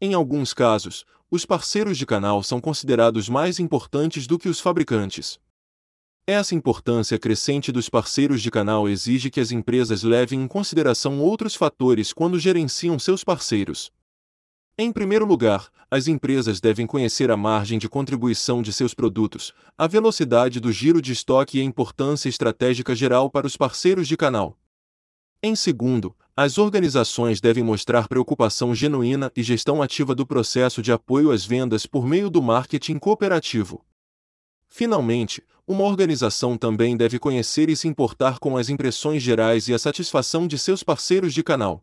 Em 0.00 0.12
alguns 0.12 0.52
casos, 0.52 1.04
os 1.30 1.46
parceiros 1.46 1.96
de 1.96 2.04
canal 2.04 2.42
são 2.42 2.60
considerados 2.60 3.28
mais 3.28 3.60
importantes 3.60 4.26
do 4.26 4.36
que 4.36 4.48
os 4.48 4.58
fabricantes. 4.58 5.38
Essa 6.26 6.56
importância 6.56 7.16
crescente 7.16 7.70
dos 7.70 7.88
parceiros 7.88 8.42
de 8.42 8.50
canal 8.50 8.88
exige 8.88 9.30
que 9.30 9.38
as 9.38 9.52
empresas 9.52 10.02
levem 10.02 10.42
em 10.42 10.48
consideração 10.48 11.20
outros 11.20 11.54
fatores 11.54 12.12
quando 12.12 12.40
gerenciam 12.40 12.98
seus 12.98 13.22
parceiros. 13.22 13.92
Em 14.80 14.92
primeiro 14.92 15.26
lugar, 15.26 15.72
as 15.90 16.06
empresas 16.06 16.60
devem 16.60 16.86
conhecer 16.86 17.32
a 17.32 17.36
margem 17.36 17.80
de 17.80 17.88
contribuição 17.88 18.62
de 18.62 18.72
seus 18.72 18.94
produtos, 18.94 19.52
a 19.76 19.88
velocidade 19.88 20.60
do 20.60 20.70
giro 20.70 21.02
de 21.02 21.10
estoque 21.12 21.58
e 21.58 21.60
a 21.60 21.64
importância 21.64 22.28
estratégica 22.28 22.94
geral 22.94 23.28
para 23.28 23.44
os 23.44 23.56
parceiros 23.56 24.06
de 24.06 24.16
canal. 24.16 24.56
Em 25.42 25.56
segundo, 25.56 26.14
as 26.36 26.58
organizações 26.58 27.40
devem 27.40 27.64
mostrar 27.64 28.06
preocupação 28.06 28.72
genuína 28.72 29.32
e 29.34 29.42
gestão 29.42 29.82
ativa 29.82 30.14
do 30.14 30.24
processo 30.24 30.80
de 30.80 30.92
apoio 30.92 31.32
às 31.32 31.44
vendas 31.44 31.84
por 31.84 32.06
meio 32.06 32.30
do 32.30 32.40
marketing 32.40 33.00
cooperativo. 33.00 33.84
Finalmente, 34.68 35.42
uma 35.66 35.82
organização 35.82 36.56
também 36.56 36.96
deve 36.96 37.18
conhecer 37.18 37.68
e 37.68 37.74
se 37.74 37.88
importar 37.88 38.38
com 38.38 38.56
as 38.56 38.68
impressões 38.68 39.24
gerais 39.24 39.66
e 39.66 39.74
a 39.74 39.78
satisfação 39.78 40.46
de 40.46 40.56
seus 40.56 40.84
parceiros 40.84 41.34
de 41.34 41.42
canal. 41.42 41.82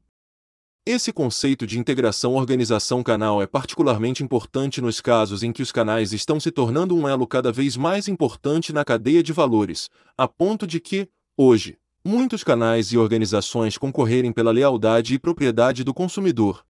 Esse 0.87 1.11
conceito 1.11 1.65
de 1.65 1.79
integração 1.79 2.35
organização-canal 2.35 3.41
é 3.41 3.47
particularmente 3.47 4.23
importante 4.23 4.79
nos 4.79 5.01
casos 5.01 5.41
em 5.41 5.51
que 5.51 5.63
os 5.63 5.71
canais 5.71 6.13
estão 6.13 6.39
se 6.39 6.51
tornando 6.51 6.95
um 6.95 7.07
elo 7.07 7.25
cada 7.25 7.51
vez 7.51 7.75
mais 7.75 8.07
importante 8.07 8.71
na 8.71 8.85
cadeia 8.85 9.23
de 9.23 9.33
valores, 9.33 9.89
a 10.15 10.27
ponto 10.27 10.67
de 10.67 10.79
que, 10.79 11.09
hoje, 11.35 11.79
muitos 12.05 12.43
canais 12.43 12.91
e 12.91 12.99
organizações 12.99 13.79
concorrerem 13.79 14.31
pela 14.31 14.51
lealdade 14.51 15.15
e 15.15 15.19
propriedade 15.19 15.83
do 15.83 15.91
consumidor. 15.91 16.63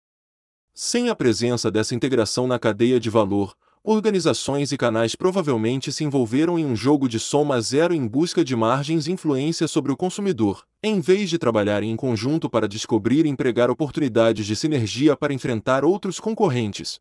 Sem 0.72 1.08
a 1.08 1.16
presença 1.16 1.68
dessa 1.68 1.92
integração 1.92 2.46
na 2.46 2.56
cadeia 2.56 3.00
de 3.00 3.10
valor, 3.10 3.52
organizações 3.86 4.72
e 4.72 4.78
canais 4.78 5.14
provavelmente 5.14 5.92
se 5.92 6.04
envolveram 6.04 6.58
em 6.58 6.64
um 6.64 6.74
jogo 6.74 7.06
de 7.06 7.20
soma 7.20 7.60
zero 7.60 7.92
em 7.92 8.06
busca 8.08 8.42
de 8.42 8.56
margens 8.56 9.06
e 9.06 9.12
influência 9.12 9.68
sobre 9.68 9.92
o 9.92 9.96
consumidor, 9.96 10.64
em 10.82 11.00
vez 11.00 11.28
de 11.28 11.38
trabalharem 11.38 11.90
em 11.90 11.96
conjunto 11.96 12.48
para 12.48 12.66
descobrir 12.66 13.26
e 13.26 13.28
empregar 13.28 13.70
oportunidades 13.70 14.46
de 14.46 14.56
sinergia 14.56 15.14
para 15.14 15.34
enfrentar 15.34 15.84
outros 15.84 16.18
concorrentes. 16.18 16.98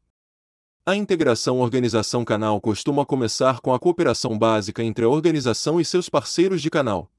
A 0.85 0.93
integração 0.93 1.61
organização-canal 1.61 2.59
costuma 2.59 3.05
começar 3.05 3.61
com 3.61 3.73
a 3.73 3.79
cooperação 3.79 4.37
básica 4.37 4.83
entre 4.83 5.05
a 5.05 5.09
organização 5.09 5.79
e 5.79 5.85
seus 5.85 6.09
parceiros 6.09 6.61
de 6.61 6.69
canal. 6.69 7.09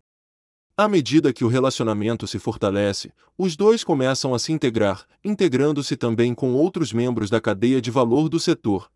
À 0.76 0.86
medida 0.86 1.32
que 1.32 1.44
o 1.44 1.48
relacionamento 1.48 2.26
se 2.26 2.38
fortalece, 2.38 3.12
os 3.38 3.56
dois 3.56 3.82
começam 3.82 4.34
a 4.34 4.38
se 4.38 4.52
integrar, 4.52 5.06
integrando-se 5.24 5.96
também 5.96 6.34
com 6.34 6.52
outros 6.52 6.92
membros 6.92 7.30
da 7.30 7.40
cadeia 7.40 7.80
de 7.80 7.90
valor 7.90 8.28
do 8.28 8.38
setor. 8.38 8.90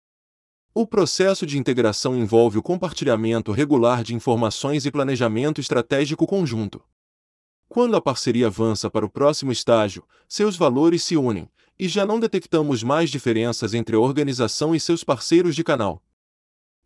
O 0.80 0.86
processo 0.86 1.44
de 1.44 1.58
integração 1.58 2.16
envolve 2.16 2.56
o 2.56 2.62
compartilhamento 2.62 3.50
regular 3.50 4.04
de 4.04 4.14
informações 4.14 4.86
e 4.86 4.92
planejamento 4.92 5.60
estratégico 5.60 6.24
conjunto. 6.24 6.80
Quando 7.68 7.96
a 7.96 8.00
parceria 8.00 8.46
avança 8.46 8.88
para 8.88 9.04
o 9.04 9.10
próximo 9.10 9.50
estágio, 9.50 10.04
seus 10.28 10.54
valores 10.54 11.02
se 11.02 11.16
unem, 11.16 11.50
e 11.76 11.88
já 11.88 12.06
não 12.06 12.20
detectamos 12.20 12.84
mais 12.84 13.10
diferenças 13.10 13.74
entre 13.74 13.96
a 13.96 13.98
organização 13.98 14.72
e 14.72 14.78
seus 14.78 15.02
parceiros 15.02 15.56
de 15.56 15.64
canal. 15.64 16.00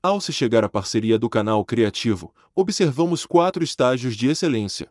Ao 0.03 0.23
se 0.23 0.33
chegar 0.33 0.65
à 0.65 0.71
parceria 0.71 1.19
do 1.19 1.29
canal 1.29 1.63
criativo, 1.63 2.35
observamos 2.55 3.27
quatro 3.27 3.63
estágios 3.63 4.17
de 4.17 4.27
excelência. 4.27 4.91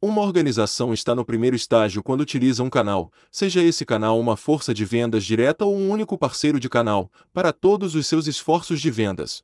Uma 0.00 0.22
organização 0.22 0.94
está 0.94 1.12
no 1.12 1.24
primeiro 1.24 1.56
estágio 1.56 2.04
quando 2.04 2.20
utiliza 2.20 2.62
um 2.62 2.70
canal, 2.70 3.12
seja 3.32 3.60
esse 3.60 3.84
canal 3.84 4.20
uma 4.20 4.36
força 4.36 4.72
de 4.72 4.84
vendas 4.84 5.24
direta 5.24 5.64
ou 5.64 5.76
um 5.76 5.90
único 5.90 6.16
parceiro 6.16 6.60
de 6.60 6.68
canal, 6.68 7.10
para 7.32 7.52
todos 7.52 7.96
os 7.96 8.06
seus 8.06 8.28
esforços 8.28 8.80
de 8.80 8.92
vendas. 8.92 9.42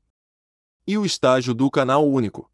E 0.86 0.96
o 0.96 1.04
estágio 1.04 1.54
do 1.54 1.68
canal 1.68 2.08
único. 2.08 2.48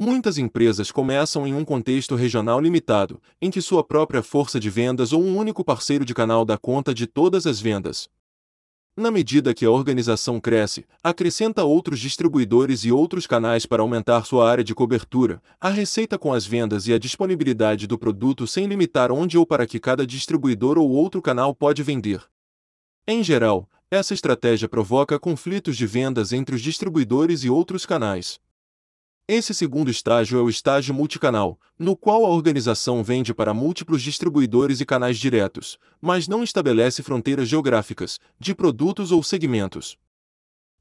Muitas 0.00 0.38
empresas 0.38 0.90
começam 0.90 1.46
em 1.46 1.52
um 1.52 1.62
contexto 1.62 2.14
regional 2.14 2.58
limitado, 2.58 3.20
em 3.38 3.50
que 3.50 3.60
sua 3.60 3.84
própria 3.84 4.22
força 4.22 4.58
de 4.58 4.70
vendas 4.70 5.12
ou 5.12 5.22
um 5.22 5.36
único 5.36 5.62
parceiro 5.62 6.06
de 6.06 6.14
canal 6.14 6.42
dá 6.42 6.56
conta 6.56 6.94
de 6.94 7.06
todas 7.06 7.46
as 7.46 7.60
vendas. 7.60 8.08
Na 8.96 9.10
medida 9.10 9.54
que 9.54 9.64
a 9.64 9.70
organização 9.70 10.40
cresce, 10.40 10.84
acrescenta 11.02 11.64
outros 11.64 12.00
distribuidores 12.00 12.84
e 12.84 12.90
outros 12.90 13.26
canais 13.26 13.64
para 13.64 13.82
aumentar 13.82 14.24
sua 14.26 14.50
área 14.50 14.64
de 14.64 14.74
cobertura, 14.74 15.40
a 15.60 15.70
receita 15.70 16.18
com 16.18 16.32
as 16.32 16.44
vendas 16.44 16.86
e 16.86 16.92
a 16.92 16.98
disponibilidade 16.98 17.86
do 17.86 17.96
produto 17.96 18.46
sem 18.46 18.66
limitar 18.66 19.12
onde 19.12 19.38
ou 19.38 19.46
para 19.46 19.66
que 19.66 19.78
cada 19.78 20.06
distribuidor 20.06 20.76
ou 20.76 20.90
outro 20.90 21.22
canal 21.22 21.54
pode 21.54 21.82
vender. 21.82 22.22
Em 23.06 23.22
geral, 23.22 23.68
essa 23.90 24.12
estratégia 24.12 24.68
provoca 24.68 25.18
conflitos 25.18 25.76
de 25.76 25.86
vendas 25.86 26.32
entre 26.32 26.54
os 26.54 26.60
distribuidores 26.60 27.42
e 27.44 27.50
outros 27.50 27.86
canais. 27.86 28.40
Esse 29.32 29.54
segundo 29.54 29.92
estágio 29.92 30.40
é 30.40 30.42
o 30.42 30.50
estágio 30.50 30.92
multicanal, 30.92 31.56
no 31.78 31.94
qual 31.96 32.26
a 32.26 32.28
organização 32.28 33.00
vende 33.00 33.32
para 33.32 33.54
múltiplos 33.54 34.02
distribuidores 34.02 34.80
e 34.80 34.84
canais 34.84 35.18
diretos, 35.18 35.78
mas 36.00 36.26
não 36.26 36.42
estabelece 36.42 37.00
fronteiras 37.00 37.48
geográficas, 37.48 38.18
de 38.40 38.56
produtos 38.56 39.12
ou 39.12 39.22
segmentos. 39.22 39.96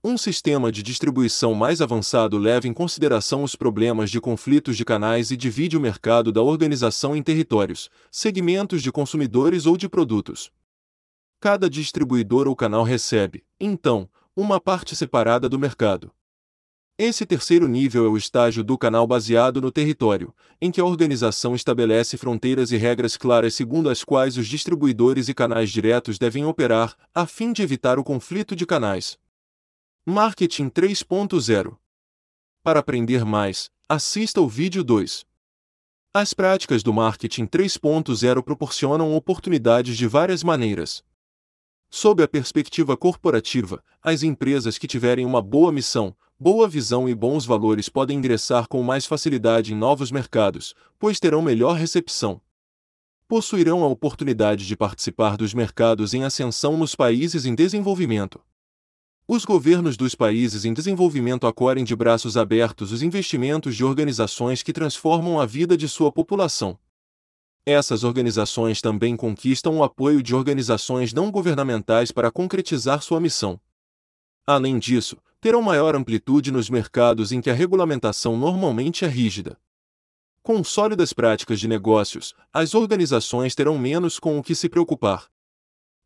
Um 0.04 0.18
sistema 0.18 0.72
de 0.72 0.82
distribuição 0.82 1.54
mais 1.54 1.80
avançado 1.80 2.40
leva 2.40 2.68
em 2.68 2.74
consideração 2.74 3.44
os 3.44 3.56
problemas 3.56 4.10
de 4.10 4.20
conflitos 4.20 4.76
de 4.76 4.84
canais 4.84 5.30
e 5.30 5.38
divide 5.38 5.78
o 5.78 5.80
mercado 5.80 6.32
da 6.32 6.42
organização 6.42 7.16
em 7.16 7.22
territórios, 7.22 7.88
segmentos 8.10 8.82
de 8.82 8.92
consumidores 8.92 9.68
ou 9.68 9.78
de 9.78 9.88
produtos. 9.88 10.52
Cada 11.40 11.70
distribuidor 11.70 12.48
ou 12.48 12.56
canal 12.56 12.82
recebe, 12.82 13.44
então, 13.60 14.10
uma 14.36 14.60
parte 14.60 14.96
separada 14.96 15.48
do 15.48 15.60
mercado. 15.60 16.12
Esse 17.02 17.26
terceiro 17.26 17.66
nível 17.66 18.06
é 18.06 18.10
o 18.10 18.18
estágio 18.18 18.62
do 18.62 18.78
canal 18.78 19.08
baseado 19.08 19.62
no 19.62 19.72
território, 19.72 20.36
em 20.60 20.70
que 20.70 20.82
a 20.82 20.84
organização 20.84 21.56
estabelece 21.56 22.18
fronteiras 22.18 22.74
e 22.74 22.76
regras 22.76 23.16
claras 23.16 23.56
segundo 23.56 23.90
as 23.90 24.04
quais 24.04 24.36
os 24.36 24.46
distribuidores 24.46 25.30
e 25.30 25.34
canais 25.34 25.70
diretos 25.70 26.20
devem 26.20 26.44
operar, 26.44 26.98
a 27.16 27.26
fim 27.26 27.54
de 27.54 27.62
evitar 27.62 27.98
o 27.98 28.04
conflito 28.04 28.54
de 28.54 28.66
canais. 28.66 29.18
Marketing 30.06 30.68
3.0 30.68 31.78
Para 32.62 32.82
aprender 32.82 33.24
mais, 33.24 33.72
assista 33.88 34.42
o 34.42 34.50
vídeo 34.50 34.84
2. 34.84 35.26
As 36.14 36.34
práticas 36.34 36.84
do 36.84 36.92
Marketing 36.92 37.46
3.0 37.46 38.44
proporcionam 38.44 39.16
oportunidades 39.16 39.96
de 39.96 40.06
várias 40.06 40.44
maneiras. 40.44 41.02
Sob 41.90 42.22
a 42.22 42.28
perspectiva 42.28 42.98
corporativa, 42.98 43.82
as 44.02 44.22
empresas 44.22 44.78
que 44.78 44.86
tiverem 44.86 45.26
uma 45.26 45.42
boa 45.42 45.72
missão, 45.72 46.14
boa 46.40 46.70
visão 46.70 47.10
e 47.10 47.14
bons 47.14 47.46
valores 47.46 47.90
podem 47.90 48.18
ingressar 48.18 48.68
com 48.68 48.82
mais 48.82 49.06
facilidade 49.06 49.74
em 49.74 49.76
novos 49.76 50.10
mercados, 50.10 50.74
pois 50.98 51.20
terão 51.20 51.42
melhor 51.42 51.76
recepção. 51.76 52.40
Possuirão 53.28 53.84
a 53.84 53.88
oportunidade 53.88 54.66
de 54.66 54.76
participar 54.76 55.36
dos 55.36 55.54
mercados 55.54 56.14
em 56.14 56.24
ascensão 56.24 56.78
nos 56.78 56.96
países 56.96 57.46
em 57.46 57.54
desenvolvimento. 57.54 58.40
Os 59.28 59.46
governos 59.46 59.98
dos 59.98 60.16
países 60.16 60.66
em 60.66 60.74
desenvolvimento 60.74 61.46
acolhem 61.46 61.84
de 61.84 61.96
braços 61.96 62.38
abertos 62.38 62.92
os 62.92 63.04
investimentos 63.04 63.76
de 63.76 63.84
organizações 63.84 64.64
que 64.64 64.74
transformam 64.74 65.40
a 65.40 65.46
vida 65.46 65.78
de 65.78 65.88
sua 65.88 66.12
população. 66.12 66.80
Essas 67.66 68.04
organizações 68.04 68.82
também 68.82 69.16
conquistam 69.16 69.78
o 69.78 69.84
apoio 69.84 70.24
de 70.24 70.34
organizações 70.34 71.14
não 71.14 71.30
governamentais 71.30 72.12
para 72.12 72.32
concretizar 72.32 73.04
sua 73.04 73.20
missão. 73.20 73.60
Além 74.48 74.80
disso, 74.80 75.18
terão 75.42 75.62
maior 75.62 75.96
amplitude 75.96 76.52
nos 76.52 76.70
mercados 76.70 77.32
em 77.32 77.40
que 77.40 77.50
a 77.50 77.54
regulamentação 77.54 78.38
normalmente 78.38 79.06
é 79.06 79.08
rígida. 79.08 79.58
Com 80.42 80.64
sólidas 80.64 81.14
práticas 81.14 81.60
de 81.60 81.68
negócios, 81.68 82.34
as 82.52 82.74
organizações 82.74 83.56
terão 83.56 83.78
menos 83.78 84.20
com 84.20 84.38
o 84.38 84.44
que 84.44 84.56
se 84.56 84.68
preocupar. 84.68 85.28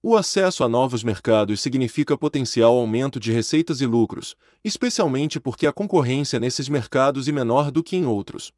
O 0.05 0.17
acesso 0.17 0.63
a 0.63 0.69
novos 0.69 1.01
mercados 1.01 1.61
significa 1.61 2.17
potencial 2.17 2.77
aumento 2.77 3.19
de 3.19 3.31
receitas 3.31 3.79
e 3.79 3.85
lucros, 3.85 4.35
especialmente 4.63 5.39
porque 5.39 5.65
a 5.65 5.71
concorrência 5.71 6.39
nesses 6.39 6.67
mercados 6.67 7.27
é 7.27 7.31
menor 7.31 7.71
do 7.71 7.81
que 7.81 7.95
em 7.95 8.05
outros. 8.05 8.51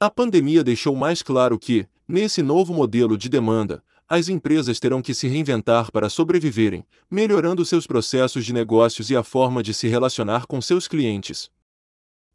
A 0.00 0.10
pandemia 0.10 0.64
deixou 0.64 0.96
mais 0.96 1.22
claro 1.22 1.58
que, 1.58 1.86
nesse 2.08 2.42
novo 2.42 2.72
modelo 2.72 3.18
de 3.18 3.28
demanda, 3.28 3.84
as 4.08 4.28
empresas 4.28 4.78
terão 4.78 5.00
que 5.00 5.14
se 5.14 5.26
reinventar 5.26 5.90
para 5.90 6.08
sobreviverem, 6.08 6.84
melhorando 7.10 7.64
seus 7.64 7.86
processos 7.86 8.44
de 8.44 8.52
negócios 8.52 9.10
e 9.10 9.16
a 9.16 9.22
forma 9.22 9.62
de 9.62 9.72
se 9.72 9.88
relacionar 9.88 10.46
com 10.46 10.60
seus 10.60 10.86
clientes. 10.86 11.50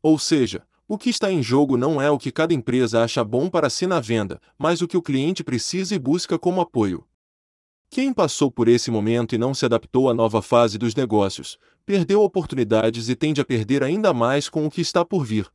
Ou 0.01 0.17
seja, 0.17 0.65
o 0.87 0.97
que 0.97 1.09
está 1.09 1.31
em 1.31 1.43
jogo 1.43 1.77
não 1.77 2.01
é 2.01 2.09
o 2.09 2.17
que 2.17 2.31
cada 2.31 2.53
empresa 2.53 3.03
acha 3.03 3.23
bom 3.23 3.49
para 3.49 3.69
si 3.69 3.85
na 3.85 3.99
venda, 3.99 4.41
mas 4.57 4.81
o 4.81 4.87
que 4.87 4.97
o 4.97 5.01
cliente 5.01 5.43
precisa 5.43 5.93
e 5.93 5.99
busca 5.99 6.39
como 6.39 6.61
apoio. 6.61 7.05
Quem 7.91 8.13
passou 8.13 8.51
por 8.51 8.67
esse 8.67 8.89
momento 8.89 9.35
e 9.35 9.37
não 9.37 9.53
se 9.53 9.65
adaptou 9.65 10.09
à 10.09 10.13
nova 10.13 10.41
fase 10.41 10.77
dos 10.77 10.95
negócios, 10.95 11.57
perdeu 11.85 12.21
oportunidades 12.21 13.09
e 13.09 13.15
tende 13.15 13.41
a 13.41 13.45
perder 13.45 13.83
ainda 13.83 14.13
mais 14.13 14.49
com 14.49 14.65
o 14.65 14.69
que 14.69 14.81
está 14.81 15.03
por 15.03 15.23
vir. 15.23 15.47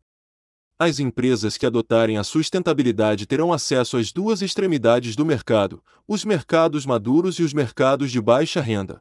As 0.76 0.98
empresas 0.98 1.56
que 1.56 1.64
adotarem 1.64 2.18
a 2.18 2.24
sustentabilidade 2.24 3.26
terão 3.26 3.52
acesso 3.52 3.96
às 3.96 4.10
duas 4.10 4.42
extremidades 4.42 5.14
do 5.14 5.24
mercado, 5.24 5.80
os 6.06 6.24
mercados 6.24 6.84
maduros 6.84 7.38
e 7.38 7.44
os 7.44 7.52
mercados 7.52 8.10
de 8.10 8.20
baixa 8.20 8.60
renda. 8.60 9.00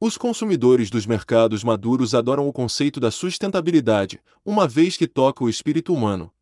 Os 0.00 0.16
consumidores 0.16 0.88
dos 0.88 1.04
mercados 1.04 1.62
maduros 1.62 2.14
adoram 2.14 2.48
o 2.48 2.52
conceito 2.54 2.98
da 2.98 3.10
sustentabilidade, 3.10 4.18
uma 4.42 4.66
vez 4.66 4.96
que 4.96 5.06
toca 5.06 5.44
o 5.44 5.48
espírito 5.50 5.92
humano. 5.92 6.32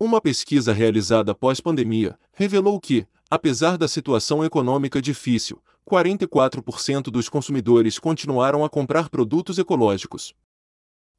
Uma 0.00 0.20
pesquisa 0.20 0.72
realizada 0.72 1.32
pós-pandemia 1.32 2.18
revelou 2.32 2.80
que, 2.80 3.06
apesar 3.30 3.78
da 3.78 3.86
situação 3.86 4.44
econômica 4.44 5.00
difícil, 5.00 5.62
44% 5.88 7.02
dos 7.04 7.28
consumidores 7.28 8.00
continuaram 8.00 8.64
a 8.64 8.68
comprar 8.68 9.08
produtos 9.08 9.58
ecológicos. 9.58 10.34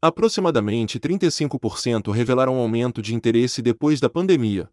Aproximadamente 0.03 0.99
35% 0.99 2.11
revelaram 2.11 2.55
aumento 2.55 3.03
de 3.03 3.13
interesse 3.13 3.61
depois 3.61 3.99
da 3.99 4.09
pandemia. 4.09 4.67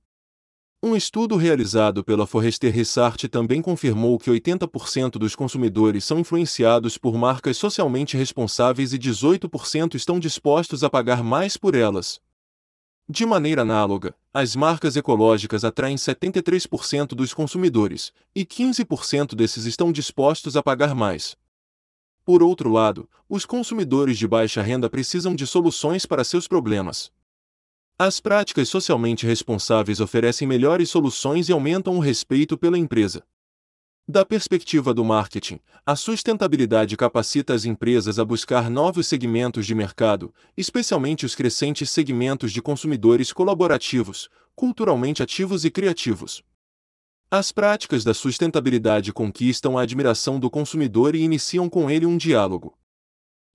Um 0.82 0.96
estudo 0.96 1.36
realizado 1.36 2.02
pela 2.02 2.26
Forrester 2.26 2.72
Research 2.72 3.28
também 3.28 3.60
confirmou 3.60 4.18
que 4.18 4.30
80% 4.30 5.18
dos 5.18 5.36
consumidores 5.36 6.06
são 6.06 6.18
influenciados 6.18 6.96
por 6.96 7.14
marcas 7.18 7.58
socialmente 7.58 8.16
responsáveis 8.16 8.94
e 8.94 8.98
18% 8.98 9.96
estão 9.96 10.18
dispostos 10.18 10.82
a 10.82 10.88
pagar 10.88 11.22
mais 11.22 11.58
por 11.58 11.74
elas. 11.74 12.22
De 13.06 13.26
maneira 13.26 13.62
análoga, 13.62 14.14
as 14.32 14.56
marcas 14.56 14.96
ecológicas 14.96 15.62
atraem 15.62 15.96
73% 15.96 17.08
dos 17.08 17.34
consumidores, 17.34 18.14
e 18.34 18.46
15% 18.46 19.34
desses 19.34 19.66
estão 19.66 19.92
dispostos 19.92 20.56
a 20.56 20.62
pagar 20.62 20.94
mais. 20.94 21.36
Por 22.28 22.42
outro 22.42 22.68
lado, 22.70 23.08
os 23.26 23.46
consumidores 23.46 24.18
de 24.18 24.28
baixa 24.28 24.60
renda 24.60 24.90
precisam 24.90 25.34
de 25.34 25.46
soluções 25.46 26.04
para 26.04 26.22
seus 26.22 26.46
problemas. 26.46 27.10
As 27.98 28.20
práticas 28.20 28.68
socialmente 28.68 29.24
responsáveis 29.24 29.98
oferecem 29.98 30.46
melhores 30.46 30.90
soluções 30.90 31.48
e 31.48 31.52
aumentam 31.52 31.96
o 31.96 32.00
respeito 32.00 32.58
pela 32.58 32.76
empresa. 32.76 33.24
Da 34.06 34.26
perspectiva 34.26 34.92
do 34.92 35.02
marketing, 35.02 35.58
a 35.86 35.96
sustentabilidade 35.96 36.98
capacita 36.98 37.54
as 37.54 37.64
empresas 37.64 38.18
a 38.18 38.26
buscar 38.26 38.68
novos 38.68 39.06
segmentos 39.06 39.64
de 39.64 39.74
mercado, 39.74 40.30
especialmente 40.54 41.24
os 41.24 41.34
crescentes 41.34 41.88
segmentos 41.88 42.52
de 42.52 42.60
consumidores 42.60 43.32
colaborativos, 43.32 44.28
culturalmente 44.54 45.22
ativos 45.22 45.64
e 45.64 45.70
criativos. 45.70 46.44
As 47.30 47.52
práticas 47.52 48.04
da 48.04 48.14
sustentabilidade 48.14 49.12
conquistam 49.12 49.76
a 49.76 49.82
admiração 49.82 50.40
do 50.40 50.48
consumidor 50.48 51.14
e 51.14 51.20
iniciam 51.20 51.68
com 51.68 51.90
ele 51.90 52.06
um 52.06 52.16
diálogo. 52.16 52.74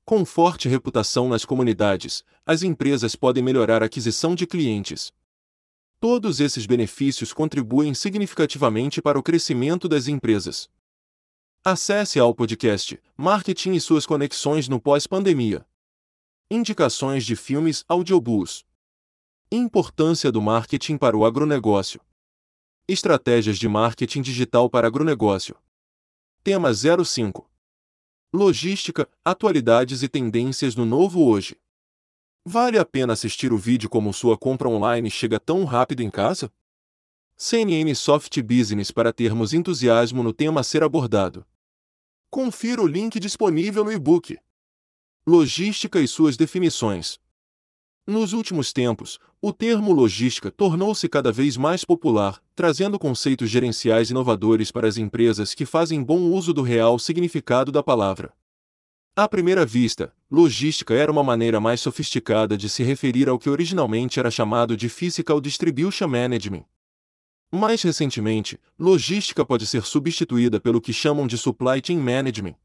Com 0.05 0.24
forte 0.24 0.69
reputação 0.69 1.28
nas 1.28 1.43
comunidades, 1.43 2.24
as 2.45 2.61
empresas 2.61 3.15
podem 3.15 3.43
melhorar 3.43 3.82
a 3.82 3.88
aquisição 3.88 4.36
de 4.36 4.45
clientes. 4.45 5.11
Todos 5.99 6.39
esses 6.39 6.67
benefícios 6.67 7.34
contribuem 7.34 7.95
significativamente 7.95 9.01
para 9.01 9.17
o 9.17 9.24
crescimento 9.24 9.89
das 9.89 10.07
empresas. 10.07 10.69
Acesse 11.65 12.19
ao 12.19 12.36
podcast 12.36 13.01
Marketing 13.17 13.71
e 13.71 13.82
suas 13.82 14.05
conexões 14.05 14.69
no 14.69 14.80
pós-pandemia. 14.80 15.65
Indicações 16.51 17.26
de 17.26 17.36
filmes 17.36 17.84
audiobooks. 17.88 18.65
Importância 19.51 20.32
do 20.32 20.43
marketing 20.43 20.95
para 20.95 21.17
o 21.17 21.26
agronegócio. 21.26 21.99
Estratégias 22.86 23.58
de 23.58 23.70
marketing 23.70 24.22
digital 24.22 24.70
para 24.70 24.88
agronegócio. 24.88 25.56
Tema 26.44 26.70
05. 26.74 27.50
Logística, 28.34 29.08
atualidades 29.24 30.04
e 30.04 30.10
tendências 30.10 30.76
no 30.76 30.86
novo 30.86 31.26
hoje. 31.26 31.56
Vale 32.46 32.78
a 32.78 32.84
pena 32.84 33.14
assistir 33.14 33.54
o 33.54 33.58
vídeo 33.58 33.90
como 33.90 34.14
sua 34.14 34.38
compra 34.38 34.68
online 34.68 35.10
chega 35.10 35.40
tão 35.40 35.64
rápido 35.64 36.02
em 36.02 36.10
casa? 36.10 36.52
CNN 37.38 37.96
Soft 37.96 38.42
Business 38.42 38.92
para 38.92 39.14
termos 39.14 39.54
entusiasmo 39.54 40.22
no 40.22 40.34
tema 40.34 40.60
a 40.60 40.64
ser 40.64 40.84
abordado. 40.84 41.48
Confira 42.30 42.82
o 42.82 42.88
link 42.88 43.18
disponível 43.18 43.86
no 43.86 43.94
e-book. 43.94 44.38
Logística 45.26 46.02
e 46.02 46.08
suas 46.08 46.36
definições. 46.36 47.18
Nos 48.06 48.34
últimos 48.34 48.74
tempos, 48.74 49.18
o 49.41 49.54
termo 49.54 49.93
logística 49.93 50.51
tornou-se 50.51 51.08
cada 51.08 51.32
vez 51.32 51.56
mais 51.56 51.86
popular, 51.86 52.43
trazendo 52.54 52.99
conceitos 52.99 53.49
gerenciais 53.49 54.10
inovadores 54.10 54.72
para 54.72 54.89
as 54.89 54.97
empresas 54.97 55.54
que 55.54 55.66
fazem 55.66 56.04
bom 56.04 56.20
uso 56.20 56.54
do 56.54 56.62
real 56.62 56.99
significado 56.99 57.72
da 57.72 57.82
palavra. 57.82 58.34
À 59.16 59.26
primeira 59.30 59.66
vista, 59.66 60.14
logística 60.30 60.93
era 60.93 61.10
uma 61.10 61.24
maneira 61.24 61.62
mais 61.62 61.80
sofisticada 61.80 62.58
de 62.58 62.68
se 62.68 62.84
referir 62.84 63.30
ao 63.30 63.39
que 63.39 63.49
originalmente 63.49 64.20
era 64.20 64.30
chamado 64.30 64.76
de 64.76 64.89
Physical 64.89 65.39
Distribution 65.39 66.10
Management. 66.10 66.66
Mais 67.49 67.82
recentemente, 67.84 68.60
logística 68.78 69.45
pode 69.45 69.66
ser 69.66 69.86
substituída 69.86 70.60
pelo 70.60 70.82
que 70.82 70.91
chamam 70.91 71.26
de 71.26 71.38
Supply 71.38 71.82
Chain 71.82 71.99
Management, 71.99 72.56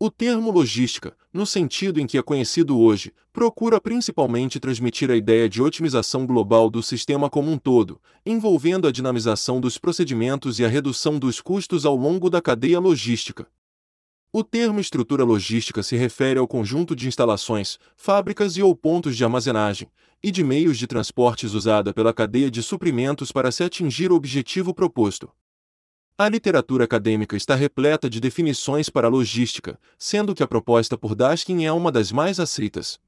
o 0.00 0.12
termo 0.12 0.52
logística, 0.52 1.16
no 1.32 1.44
sentido 1.44 1.98
em 1.98 2.06
que 2.06 2.16
é 2.16 2.22
conhecido 2.22 2.78
hoje, 2.78 3.12
procura 3.38 3.80
principalmente 3.80 4.58
transmitir 4.58 5.12
a 5.12 5.16
ideia 5.16 5.48
de 5.48 5.62
otimização 5.62 6.26
global 6.26 6.68
do 6.68 6.82
sistema 6.82 7.30
como 7.30 7.48
um 7.52 7.56
todo, 7.56 8.00
envolvendo 8.26 8.88
a 8.88 8.90
dinamização 8.90 9.60
dos 9.60 9.78
procedimentos 9.78 10.58
e 10.58 10.64
a 10.64 10.68
redução 10.68 11.20
dos 11.20 11.40
custos 11.40 11.86
ao 11.86 11.94
longo 11.94 12.28
da 12.28 12.42
cadeia 12.42 12.80
logística. 12.80 13.46
O 14.32 14.42
termo 14.42 14.80
estrutura 14.80 15.22
logística 15.22 15.84
se 15.84 15.94
refere 15.94 16.40
ao 16.40 16.48
conjunto 16.48 16.96
de 16.96 17.06
instalações, 17.06 17.78
fábricas 17.96 18.56
e 18.56 18.62
ou 18.62 18.74
pontos 18.74 19.16
de 19.16 19.22
armazenagem, 19.22 19.88
e 20.20 20.32
de 20.32 20.42
meios 20.42 20.76
de 20.76 20.88
transportes 20.88 21.54
usada 21.54 21.94
pela 21.94 22.12
cadeia 22.12 22.50
de 22.50 22.60
suprimentos 22.60 23.30
para 23.30 23.52
se 23.52 23.62
atingir 23.62 24.10
o 24.10 24.16
objetivo 24.16 24.74
proposto. 24.74 25.30
A 26.18 26.28
literatura 26.28 26.86
acadêmica 26.86 27.36
está 27.36 27.54
repleta 27.54 28.10
de 28.10 28.18
definições 28.18 28.90
para 28.90 29.06
logística, 29.06 29.78
sendo 29.96 30.34
que 30.34 30.42
a 30.42 30.48
proposta 30.48 30.98
por 30.98 31.14
Daskin 31.14 31.66
é 31.66 31.70
uma 31.70 31.92
das 31.92 32.10
mais 32.10 32.40
aceitas. 32.40 32.98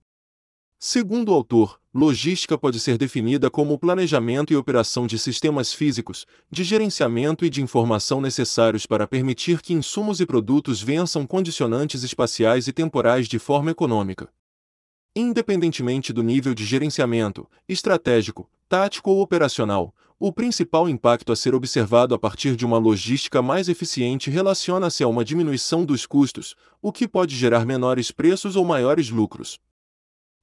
Segundo 0.83 1.29
o 1.29 1.35
autor, 1.35 1.79
logística 1.93 2.57
pode 2.57 2.81
ser 2.81 2.97
definida 2.97 3.51
como 3.51 3.75
o 3.75 3.79
planejamento 3.79 4.51
e 4.51 4.57
operação 4.57 5.07
de 5.07 5.19
sistemas 5.19 5.75
físicos, 5.75 6.25
de 6.51 6.65
gerenciamento 6.65 7.45
e 7.45 7.51
de 7.51 7.61
informação 7.61 8.19
necessários 8.19 8.87
para 8.87 9.07
permitir 9.07 9.61
que 9.61 9.75
insumos 9.75 10.23
e 10.23 10.27
produtos 10.27 10.81
vençam 10.83 11.27
condicionantes 11.27 12.03
espaciais 12.03 12.67
e 12.67 12.73
temporais 12.73 13.29
de 13.29 13.39
forma 13.39 13.71
econômica. 13.71 14.31
Independentemente 15.15 16.15
do 16.15 16.23
nível 16.23 16.55
de 16.55 16.65
gerenciamento, 16.65 17.47
estratégico, 17.69 18.49
tático 18.67 19.11
ou 19.11 19.21
operacional, 19.21 19.95
o 20.19 20.33
principal 20.33 20.89
impacto 20.89 21.31
a 21.31 21.37
ser 21.37 21.55
observado 21.55 22.15
a 22.15 22.19
partir 22.19 22.57
de 22.57 22.65
uma 22.65 22.79
logística 22.79 23.43
mais 23.43 23.69
eficiente 23.69 24.31
relaciona-se 24.31 25.03
a 25.03 25.09
uma 25.09 25.27
diminuição 25.27 25.85
dos 25.85 26.07
custos, 26.07 26.55
o 26.81 26.91
que 26.91 27.07
pode 27.07 27.37
gerar 27.37 27.67
menores 27.67 28.11
preços 28.11 28.57
ou 28.57 28.65
maiores 28.65 29.11
lucros. 29.11 29.61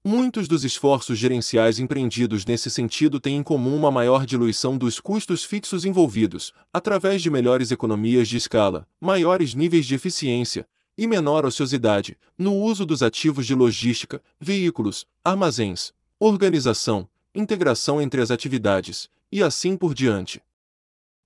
Muitos 0.10 0.48
dos 0.48 0.64
esforços 0.64 1.20
gerenciais 1.20 1.80
empreendidos 1.80 2.46
nesse 2.46 2.72
sentido 2.72 3.20
têm 3.20 3.36
em 3.36 3.44
comum 3.44 3.76
uma 3.76 3.92
maior 3.92 4.26
diluição 4.26 4.78
dos 4.78 5.02
custos 5.02 5.44
fixos 5.44 5.84
envolvidos, 5.84 6.54
através 6.72 7.22
de 7.22 7.30
melhores 7.30 7.72
economias 7.72 8.30
de 8.30 8.38
escala, 8.38 8.88
maiores 9.02 9.54
níveis 9.54 9.86
de 9.86 9.96
eficiência 9.96 10.66
e 10.98 11.06
menor 11.06 11.46
ociosidade 11.46 12.18
no 12.38 12.56
uso 12.56 12.86
dos 12.86 13.04
ativos 13.04 13.46
de 13.46 13.54
logística, 13.54 14.22
veículos, 14.40 15.06
armazéns, 15.26 15.92
organização, 16.18 17.06
integração 17.36 18.02
entre 18.02 18.22
as 18.22 18.32
atividades, 18.32 19.10
e 19.30 19.44
assim 19.44 19.76
por 19.76 19.94
diante. 19.94 20.42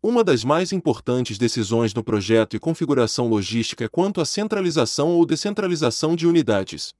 Uma 0.01 0.23
das 0.23 0.43
mais 0.43 0.71
importantes 0.71 1.37
decisões 1.37 1.93
no 1.93 2.03
projeto 2.03 2.55
e 2.55 2.59
configuração 2.59 3.27
logística 3.27 3.85
é 3.85 3.87
quanto 3.87 4.19
à 4.19 4.25
centralização 4.25 5.09
ou 5.09 5.23
descentralização 5.23 6.15
de 6.15 6.25
unidades. 6.25 6.95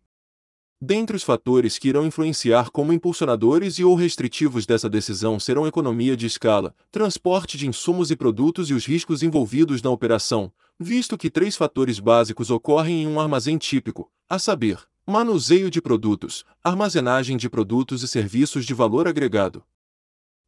Dentre 0.84 1.16
os 1.16 1.22
fatores 1.22 1.78
que 1.78 1.90
irão 1.90 2.08
influenciar 2.08 2.72
como 2.72 2.92
impulsionadores 2.92 3.78
e 3.78 3.84
ou 3.84 3.94
restritivos 3.94 4.66
dessa 4.66 4.90
decisão 4.90 5.40
serão 5.40 5.68
economia 5.68 6.18
de 6.18 6.26
escala, 6.26 6.74
transporte 6.92 7.56
de 7.56 7.68
insumos 7.68 8.10
e 8.10 8.16
produtos 8.16 8.72
e 8.72 8.74
os 8.74 8.88
riscos 8.88 9.22
envolvidos 9.22 9.84
na 9.84 9.92
operação, 9.92 10.52
visto 10.80 11.20
que 11.20 11.30
três 11.30 11.56
fatores 11.56 12.00
básicos 12.00 12.50
ocorrem 12.50 13.04
em 13.04 13.08
um 13.08 13.20
armazém 13.20 13.60
típico, 13.60 14.10
a 14.28 14.40
saber, 14.40 14.80
manuseio 15.06 15.70
de 15.70 15.80
produtos, 15.80 16.44
armazenagem 16.64 17.38
de 17.38 17.48
produtos 17.48 18.02
e 18.02 18.08
serviços 18.08 18.66
de 18.66 18.74
valor 18.74 19.08
agregado. 19.08 19.64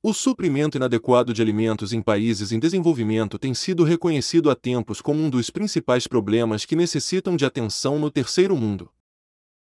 O 0.01 0.15
suprimento 0.15 0.77
inadequado 0.77 1.31
de 1.31 1.43
alimentos 1.43 1.93
em 1.93 2.01
países 2.01 2.51
em 2.51 2.57
desenvolvimento 2.57 3.37
tem 3.37 3.53
sido 3.53 3.83
reconhecido 3.83 4.49
há 4.49 4.55
tempos 4.55 4.99
como 4.99 5.21
um 5.21 5.29
dos 5.29 5.51
principais 5.51 6.07
problemas 6.07 6.65
que 6.65 6.75
necessitam 6.75 7.35
de 7.35 7.45
atenção 7.45 7.99
no 7.99 8.09
terceiro 8.09 8.57
mundo. 8.57 8.89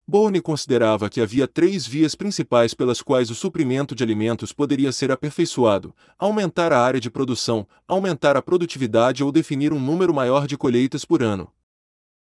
Bourne 0.06 0.38
considerava 0.40 1.08
que 1.08 1.18
havia 1.18 1.48
três 1.48 1.86
vias 1.86 2.14
principais 2.14 2.74
pelas 2.74 3.00
quais 3.00 3.30
o 3.30 3.34
suprimento 3.34 3.94
de 3.94 4.04
alimentos 4.04 4.52
poderia 4.52 4.92
ser 4.92 5.10
aperfeiçoado: 5.10 5.94
aumentar 6.18 6.72
a 6.72 6.78
área 6.78 7.00
de 7.00 7.10
produção, 7.10 7.66
aumentar 7.88 8.36
a 8.36 8.42
produtividade 8.42 9.24
ou 9.24 9.32
definir 9.32 9.72
um 9.72 9.80
número 9.80 10.12
maior 10.12 10.46
de 10.46 10.58
colheitas 10.58 11.06
por 11.06 11.22
ano. 11.22 11.50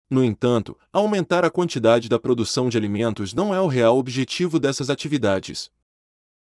No 0.09 0.25
entanto, 0.25 0.79
aumentar 0.91 1.45
a 1.45 1.51
quantidade 1.51 2.09
da 2.09 2.19
produção 2.19 2.71
de 2.71 2.79
alimentos 2.79 3.35
não 3.35 3.55
é 3.55 3.61
o 3.61 3.67
real 3.67 3.99
objetivo 3.99 4.59
dessas 4.59 4.89
atividades. 4.89 5.71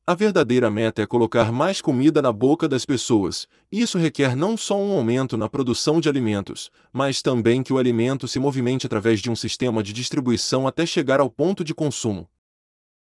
A 0.07 0.14
verdadeira 0.14 0.70
meta 0.70 1.00
é 1.00 1.07
colocar 1.07 1.50
mais 1.50 1.80
comida 1.80 2.20
na 2.20 2.30
boca 2.30 2.68
das 2.68 2.84
pessoas. 2.84 3.48
Isso 3.72 3.96
requer 3.96 4.36
não 4.36 4.55
só 4.55 4.78
um 4.78 4.92
aumento 4.92 5.34
na 5.34 5.48
produção 5.48 5.98
de 5.98 6.11
alimentos, 6.11 6.70
mas 6.92 7.22
também 7.22 7.62
que 7.62 7.72
o 7.72 7.78
alimento 7.78 8.28
se 8.28 8.38
movimente 8.38 8.84
através 8.84 9.20
de 9.20 9.30
um 9.30 9.34
sistema 9.34 9.82
de 9.82 9.94
distribuição 9.94 10.66
até 10.66 10.84
chegar 10.84 11.20
ao 11.20 11.30
ponto 11.30 11.64
de 11.64 11.74
consumo. 11.74 12.28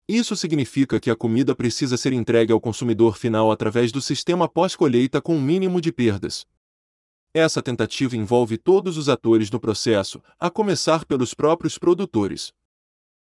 Isso 0.09 0.35
significa 0.35 0.99
que 0.99 1.09
a 1.09 1.15
comida 1.15 1.55
precisa 1.55 1.97
ser 1.97 2.13
entregue 2.13 2.53
ao 2.53 2.61
consumidor 2.61 3.17
final 3.17 3.53
através 3.53 3.93
do 3.93 4.01
sistema 4.01 4.49
pós-colheita 4.49 5.23
com 5.23 5.37
um 5.37 5.41
mínimo 5.41 5.81
de 5.81 5.93
perdas. 5.93 6.45
Essa 7.33 7.63
tentativa 7.63 8.17
envolve 8.17 8.59
todos 8.59 8.99
os 8.99 9.09
atores 9.09 9.53
no 9.53 9.61
processo, 9.61 10.21
a 10.37 10.51
começar 10.51 11.05
pelos 11.05 11.33
próprios 11.33 11.79
produtores. 11.79 12.53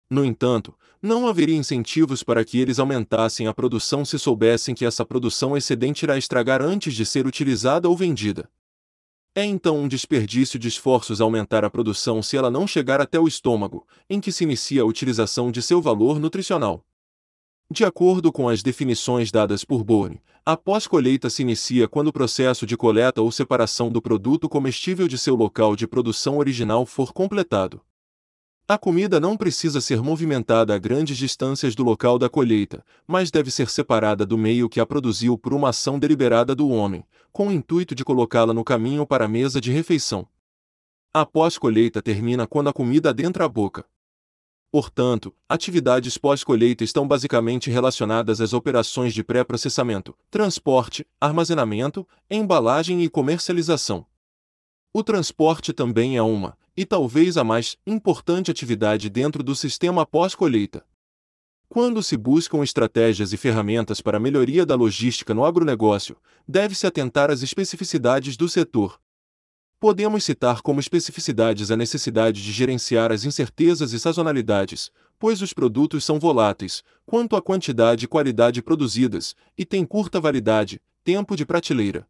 No 0.10 0.24
entanto, 0.24 0.74
não 1.02 1.28
haveria 1.28 1.56
incentivos 1.56 2.24
para 2.24 2.44
que 2.44 2.60
eles 2.60 2.80
aumentassem 2.80 3.48
a 3.48 3.54
produção 3.54 4.06
se 4.06 4.18
soubessem 4.18 4.74
que 4.74 4.86
essa 4.86 5.06
produção 5.06 5.56
excedente 5.56 6.04
irá 6.04 6.18
estragar 6.18 6.62
antes 6.62 6.94
de 6.94 7.06
ser 7.06 7.28
utilizada 7.28 7.90
ou 7.90 7.96
vendida. 7.96 8.50
É 9.36 9.46
então 9.46 9.78
um 9.78 9.88
desperdício 9.88 10.58
de 10.58 10.68
esforços 10.68 11.22
aumentar 11.22 11.64
a 11.64 11.70
produção 11.70 12.24
se 12.24 12.36
ela 12.36 12.50
não 12.50 12.66
chegar 12.66 13.00
até 13.00 13.20
o 13.20 13.28
estômago, 13.28 13.86
em 14.10 14.20
que 14.20 14.32
se 14.32 14.44
inicia 14.44 14.82
a 14.82 14.86
utilização 14.86 15.52
de 15.52 15.62
seu 15.62 15.80
valor 15.80 16.20
nutricional. 16.20 16.84
De 17.70 17.84
acordo 17.84 18.32
com 18.32 18.50
as 18.50 18.64
definições 18.64 19.30
dadas 19.30 19.64
por 19.64 19.84
Bourne, 19.84 20.22
a 20.46 20.56
pós-colheita 20.56 21.30
se 21.30 21.42
inicia 21.42 21.88
quando 21.88 22.08
o 22.08 22.14
processo 22.14 22.66
de 22.66 22.78
coleta 22.78 23.22
ou 23.22 23.32
separação 23.32 23.92
do 23.92 24.02
produto 24.02 24.48
comestível 24.48 25.08
de 25.08 25.18
seu 25.18 25.36
local 25.36 25.76
de 25.76 25.86
produção 25.86 26.38
original 26.38 26.86
for 26.86 27.12
completado. 27.12 27.82
A 28.70 28.78
comida 28.78 29.18
não 29.18 29.38
precisa 29.38 29.80
ser 29.80 30.02
movimentada 30.02 30.76
a 30.76 30.78
grandes 30.78 31.18
distâncias 31.18 31.74
do 31.74 31.84
local 31.84 32.20
da 32.20 32.28
colheita, 32.28 32.84
mas 33.08 33.32
deve 33.32 33.50
ser 33.50 33.70
separada 33.70 34.26
do 34.26 34.38
meio 34.38 34.68
que 34.68 34.82
a 34.82 34.86
produziu 34.86 35.38
por 35.38 35.54
uma 35.54 35.70
ação 35.70 35.98
deliberada 35.98 36.54
do 36.54 36.68
homem, 36.68 37.06
com 37.32 37.48
o 37.48 37.52
intuito 37.52 37.96
de 37.96 38.04
colocá-la 38.04 38.54
no 38.54 38.66
caminho 38.66 39.08
para 39.08 39.24
a 39.24 39.28
mesa 39.28 39.62
de 39.62 39.72
refeição. 39.72 40.28
A 41.14 41.26
pós-colheita 41.26 42.02
termina 42.02 42.46
quando 42.46 42.68
a 42.68 42.74
comida 42.74 43.12
adentra 43.12 43.46
a 43.46 43.48
boca. 43.48 43.86
Portanto, 44.70 45.34
atividades 45.48 46.18
pós-colheita 46.18 46.84
estão 46.84 47.08
basicamente 47.08 47.72
relacionadas 47.72 48.42
às 48.42 48.52
operações 48.52 49.14
de 49.14 49.24
pré-processamento, 49.24 50.14
transporte, 50.30 51.08
armazenamento, 51.22 52.06
embalagem 52.30 53.02
e 53.02 53.08
comercialização. 53.08 54.06
O 54.92 55.02
transporte 55.02 55.72
também 55.72 56.18
é 56.18 56.22
uma, 56.22 56.58
e 56.78 56.86
talvez 56.86 57.36
a 57.38 57.44
mais 57.44 57.76
importante 57.88 58.52
atividade 58.52 59.10
dentro 59.10 59.44
do 59.44 59.56
sistema 59.56 60.06
pós-colheita. 60.06 60.86
Quando 61.68 62.04
se 62.04 62.16
buscam 62.16 62.64
estratégias 62.64 63.34
e 63.34 63.38
ferramentas 63.38 64.00
para 64.00 64.18
a 64.18 64.20
melhoria 64.20 64.66
da 64.66 64.76
logística 64.76 65.34
no 65.34 65.44
agronegócio, 65.44 66.16
deve-se 66.48 66.86
atentar 66.86 67.32
às 67.32 67.42
especificidades 67.42 68.38
do 68.38 68.48
setor. 68.48 69.02
Podemos 69.80 70.24
citar 70.24 70.62
como 70.62 70.80
especificidades 70.80 71.70
a 71.70 71.76
necessidade 71.76 72.42
de 72.42 72.52
gerenciar 72.52 73.12
as 73.12 73.26
incertezas 73.26 73.92
e 73.92 74.00
sazonalidades, 74.00 74.92
pois 75.20 75.42
os 75.42 75.54
produtos 75.54 76.06
são 76.06 76.20
voláteis, 76.20 76.84
quanto 77.06 77.36
à 77.36 77.42
quantidade 77.42 78.06
e 78.06 78.08
qualidade 78.08 78.62
produzidas, 78.62 79.36
e 79.58 79.66
têm 79.66 79.86
curta 79.86 80.22
validade, 80.22 80.82
tempo 81.04 81.36
de 81.36 81.46
prateleira. 81.46 82.08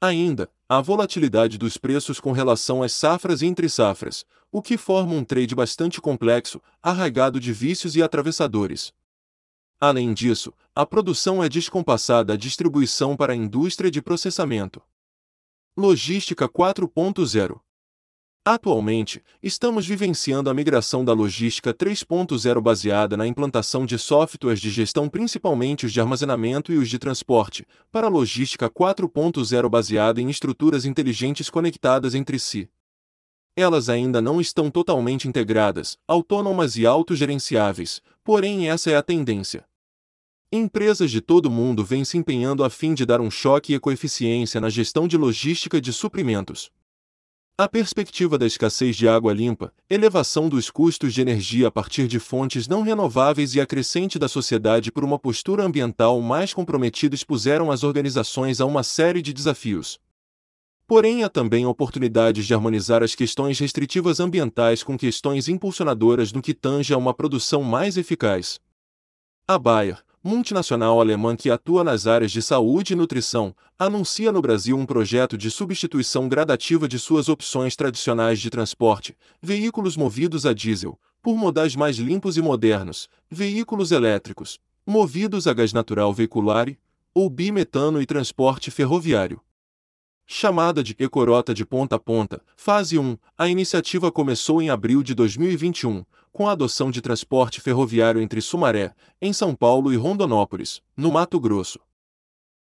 Ainda, 0.00 0.50
a 0.68 0.80
volatilidade 0.80 1.58
dos 1.58 1.76
preços 1.76 2.18
com 2.18 2.32
relação 2.32 2.82
às 2.82 2.92
safras 2.92 3.40
e 3.40 3.46
entre 3.46 3.68
safras, 3.68 4.24
o 4.50 4.60
que 4.60 4.76
forma 4.76 5.12
um 5.12 5.24
trade 5.24 5.54
bastante 5.54 6.00
complexo, 6.00 6.60
arraigado 6.82 7.38
de 7.38 7.52
vícios 7.52 7.94
e 7.94 8.02
atravessadores. 8.02 8.92
Além 9.80 10.12
disso, 10.12 10.52
a 10.74 10.84
produção 10.84 11.42
é 11.44 11.48
descompassada 11.48 12.32
à 12.32 12.36
distribuição 12.36 13.16
para 13.16 13.32
a 13.32 13.36
indústria 13.36 13.90
de 13.90 14.02
processamento. 14.02 14.82
Logística 15.76 16.48
4.0 16.48 17.60
Atualmente, 18.48 19.24
estamos 19.42 19.88
vivenciando 19.88 20.48
a 20.48 20.54
migração 20.54 21.04
da 21.04 21.12
logística 21.12 21.74
3.0 21.74 22.60
baseada 22.60 23.16
na 23.16 23.26
implantação 23.26 23.84
de 23.84 23.98
softwares 23.98 24.60
de 24.60 24.70
gestão, 24.70 25.08
principalmente 25.08 25.84
os 25.84 25.92
de 25.92 26.00
armazenamento 26.00 26.72
e 26.72 26.78
os 26.78 26.88
de 26.88 26.96
transporte, 26.96 27.66
para 27.90 28.06
a 28.06 28.08
logística 28.08 28.70
4.0 28.70 29.68
baseada 29.68 30.20
em 30.20 30.30
estruturas 30.30 30.84
inteligentes 30.84 31.50
conectadas 31.50 32.14
entre 32.14 32.38
si. 32.38 32.70
Elas 33.56 33.88
ainda 33.88 34.22
não 34.22 34.40
estão 34.40 34.70
totalmente 34.70 35.26
integradas, 35.26 35.98
autônomas 36.06 36.76
e 36.76 36.86
autogerenciáveis, 36.86 38.00
porém 38.22 38.70
essa 38.70 38.92
é 38.92 38.96
a 38.96 39.02
tendência. 39.02 39.64
Empresas 40.52 41.10
de 41.10 41.20
todo 41.20 41.46
o 41.46 41.50
mundo 41.50 41.84
vêm 41.84 42.04
se 42.04 42.16
empenhando 42.16 42.62
a 42.62 42.70
fim 42.70 42.94
de 42.94 43.04
dar 43.04 43.20
um 43.20 43.28
choque 43.28 43.74
e 43.74 43.80
coeficiência 43.80 44.60
na 44.60 44.70
gestão 44.70 45.08
de 45.08 45.16
logística 45.16 45.80
de 45.80 45.92
suprimentos. 45.92 46.70
A 47.58 47.66
perspectiva 47.66 48.36
da 48.36 48.44
escassez 48.44 48.94
de 48.94 49.08
água 49.08 49.32
limpa, 49.32 49.72
elevação 49.88 50.46
dos 50.46 50.68
custos 50.68 51.14
de 51.14 51.22
energia 51.22 51.68
a 51.68 51.70
partir 51.70 52.06
de 52.06 52.20
fontes 52.20 52.68
não 52.68 52.82
renováveis 52.82 53.54
e 53.54 53.60
a 53.62 53.64
crescente 53.64 54.18
da 54.18 54.28
sociedade 54.28 54.92
por 54.92 55.02
uma 55.02 55.18
postura 55.18 55.64
ambiental 55.64 56.20
mais 56.20 56.52
comprometida 56.52 57.14
expuseram 57.14 57.70
as 57.70 57.82
organizações 57.82 58.60
a 58.60 58.66
uma 58.66 58.82
série 58.82 59.22
de 59.22 59.32
desafios. 59.32 59.98
Porém, 60.86 61.24
há 61.24 61.30
também 61.30 61.64
oportunidades 61.64 62.46
de 62.46 62.52
harmonizar 62.52 63.02
as 63.02 63.14
questões 63.14 63.58
restritivas 63.58 64.20
ambientais 64.20 64.82
com 64.82 64.94
questões 64.98 65.48
impulsionadoras 65.48 66.34
no 66.34 66.42
que 66.42 66.52
tange 66.52 66.92
a 66.92 66.98
uma 66.98 67.14
produção 67.14 67.62
mais 67.62 67.96
eficaz. 67.96 68.60
A 69.48 69.58
Bayer, 69.58 70.04
multinacional 70.26 71.00
alemã 71.00 71.36
que 71.36 71.48
atua 71.48 71.84
nas 71.84 72.06
áreas 72.06 72.32
de 72.32 72.42
saúde 72.42 72.92
e 72.92 72.96
nutrição, 72.96 73.54
anuncia 73.78 74.32
no 74.32 74.42
Brasil 74.42 74.76
um 74.76 74.84
projeto 74.84 75.38
de 75.38 75.50
substituição 75.50 76.28
gradativa 76.28 76.88
de 76.88 76.98
suas 76.98 77.28
opções 77.28 77.76
tradicionais 77.76 78.40
de 78.40 78.50
transporte, 78.50 79.16
veículos 79.40 79.96
movidos 79.96 80.44
a 80.44 80.52
diesel, 80.52 80.98
por 81.22 81.36
modais 81.36 81.76
mais 81.76 81.96
limpos 81.98 82.36
e 82.36 82.42
modernos, 82.42 83.08
veículos 83.30 83.92
elétricos, 83.92 84.58
movidos 84.84 85.46
a 85.46 85.54
gás 85.54 85.72
natural 85.72 86.12
veicular 86.12 86.68
ou 87.14 87.30
bimetano 87.30 88.02
e 88.02 88.06
transporte 88.06 88.70
ferroviário. 88.70 89.40
Chamada 90.28 90.82
de 90.82 90.96
Ecorota 90.98 91.54
de 91.54 91.64
Ponta 91.64 91.94
a 91.94 91.98
Ponta, 92.00 92.42
fase 92.56 92.98
1, 92.98 93.16
a 93.38 93.48
iniciativa 93.48 94.10
começou 94.10 94.60
em 94.60 94.68
abril 94.68 95.00
de 95.00 95.14
2021, 95.14 96.04
com 96.32 96.48
a 96.48 96.52
adoção 96.52 96.90
de 96.90 97.00
transporte 97.00 97.60
ferroviário 97.60 98.20
entre 98.20 98.40
Sumaré, 98.40 98.92
em 99.22 99.32
São 99.32 99.54
Paulo 99.54 99.92
e 99.92 99.96
Rondonópolis, 99.96 100.82
no 100.96 101.12
Mato 101.12 101.38
Grosso. 101.38 101.78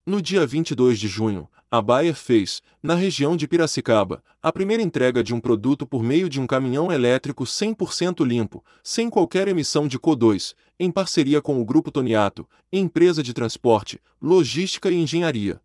No 0.06 0.22
dia 0.22 0.46
22 0.46 1.00
de 1.00 1.08
junho, 1.08 1.48
a 1.72 1.82
Bayer 1.82 2.14
fez, 2.14 2.62
na 2.84 2.96
região 2.96 3.38
de 3.38 3.48
Piracicaba, 3.48 4.22
a 4.42 4.52
primeira 4.52 4.84
entrega 4.84 5.24
de 5.24 5.34
um 5.34 5.40
produto 5.40 5.88
por 5.88 6.04
meio 6.04 6.28
de 6.28 6.42
um 6.42 6.46
caminhão 6.46 6.92
elétrico 6.92 7.46
100% 7.46 8.26
limpo, 8.26 8.62
sem 8.84 9.10
qualquer 9.10 9.48
emissão 9.48 9.88
de 9.88 9.98
CO2, 9.98 10.54
em 10.78 10.92
parceria 10.92 11.42
com 11.42 11.62
o 11.62 11.66
Grupo 11.66 11.90
Toniato, 11.90 12.46
empresa 12.74 13.24
de 13.24 13.34
transporte, 13.34 14.02
logística 14.22 14.92
e 14.92 14.96
engenharia. 14.96 15.62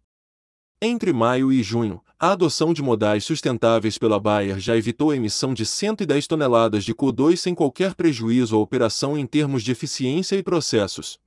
Entre 0.80 1.12
maio 1.12 1.52
e 1.52 1.60
junho, 1.60 2.00
a 2.16 2.30
adoção 2.30 2.72
de 2.72 2.80
modais 2.80 3.24
sustentáveis 3.24 3.98
pela 3.98 4.20
Bayer 4.20 4.60
já 4.60 4.76
evitou 4.76 5.10
a 5.10 5.16
emissão 5.16 5.52
de 5.52 5.66
110 5.66 6.28
toneladas 6.28 6.84
de 6.84 6.94
CO2 6.94 7.36
sem 7.36 7.52
qualquer 7.52 7.96
prejuízo 7.96 8.54
à 8.54 8.60
operação 8.60 9.18
em 9.18 9.26
termos 9.26 9.64
de 9.64 9.72
eficiência 9.72 10.36
e 10.36 10.42
processos. 10.42 11.18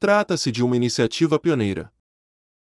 Trata-se 0.00 0.50
de 0.50 0.64
uma 0.64 0.74
iniciativa 0.74 1.38
pioneira. 1.38 1.92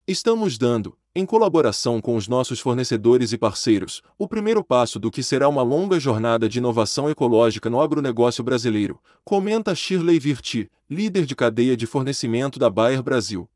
Estamos 0.05 0.57
dando, 0.57 0.97
em 1.15 1.25
colaboração 1.25 2.01
com 2.01 2.17
os 2.17 2.27
nossos 2.27 2.59
fornecedores 2.59 3.31
e 3.31 3.37
parceiros, 3.37 4.01
o 4.17 4.27
primeiro 4.27 4.61
passo 4.61 4.99
do 4.99 5.09
que 5.09 5.23
será 5.23 5.47
uma 5.47 5.63
longa 5.63 6.01
jornada 6.01 6.49
de 6.49 6.57
inovação 6.57 7.09
ecológica 7.09 7.69
no 7.69 7.79
agronegócio 7.79 8.43
brasileiro, 8.43 8.99
comenta 9.23 9.73
Shirley 9.73 10.19
Virti, 10.19 10.69
líder 10.89 11.25
de 11.25 11.33
cadeia 11.33 11.77
de 11.77 11.87
fornecimento 11.87 12.59
da 12.59 12.69
Bayer 12.69 13.01
Brasil. 13.01 13.47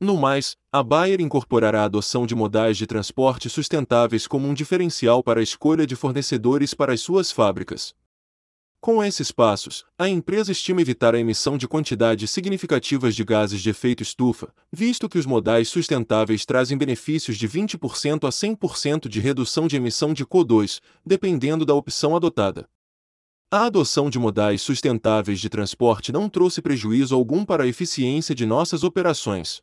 No 0.00 0.16
mais, 0.16 0.56
a 0.72 0.80
Bayer 0.80 1.20
incorporará 1.20 1.82
a 1.82 1.84
adoção 1.86 2.24
de 2.24 2.32
modais 2.32 2.76
de 2.76 2.86
transporte 2.86 3.50
sustentáveis 3.50 4.28
como 4.28 4.46
um 4.46 4.54
diferencial 4.54 5.24
para 5.24 5.40
a 5.40 5.42
escolha 5.42 5.84
de 5.84 5.96
fornecedores 5.96 6.72
para 6.72 6.92
as 6.92 7.00
suas 7.00 7.32
fábricas. 7.32 7.96
Com 8.80 9.02
esses 9.02 9.32
passos, 9.32 9.84
a 9.98 10.08
empresa 10.08 10.52
estima 10.52 10.80
evitar 10.80 11.12
a 11.12 11.18
emissão 11.18 11.58
de 11.58 11.66
quantidades 11.66 12.30
significativas 12.30 13.16
de 13.16 13.24
gases 13.24 13.60
de 13.60 13.70
efeito 13.70 14.04
estufa, 14.04 14.54
visto 14.72 15.08
que 15.08 15.18
os 15.18 15.26
modais 15.26 15.68
sustentáveis 15.68 16.46
trazem 16.46 16.78
benefícios 16.78 17.36
de 17.36 17.48
20% 17.48 18.22
a 18.22 18.30
100% 18.30 19.08
de 19.08 19.18
redução 19.18 19.66
de 19.66 19.74
emissão 19.74 20.14
de 20.14 20.24
CO2, 20.24 20.80
dependendo 21.04 21.66
da 21.66 21.74
opção 21.74 22.14
adotada. 22.14 22.68
A 23.50 23.64
adoção 23.64 24.08
de 24.08 24.18
modais 24.18 24.62
sustentáveis 24.62 25.40
de 25.40 25.48
transporte 25.48 26.12
não 26.12 26.28
trouxe 26.28 26.62
prejuízo 26.62 27.16
algum 27.16 27.44
para 27.44 27.64
a 27.64 27.66
eficiência 27.66 28.32
de 28.32 28.46
nossas 28.46 28.84
operações. 28.84 29.60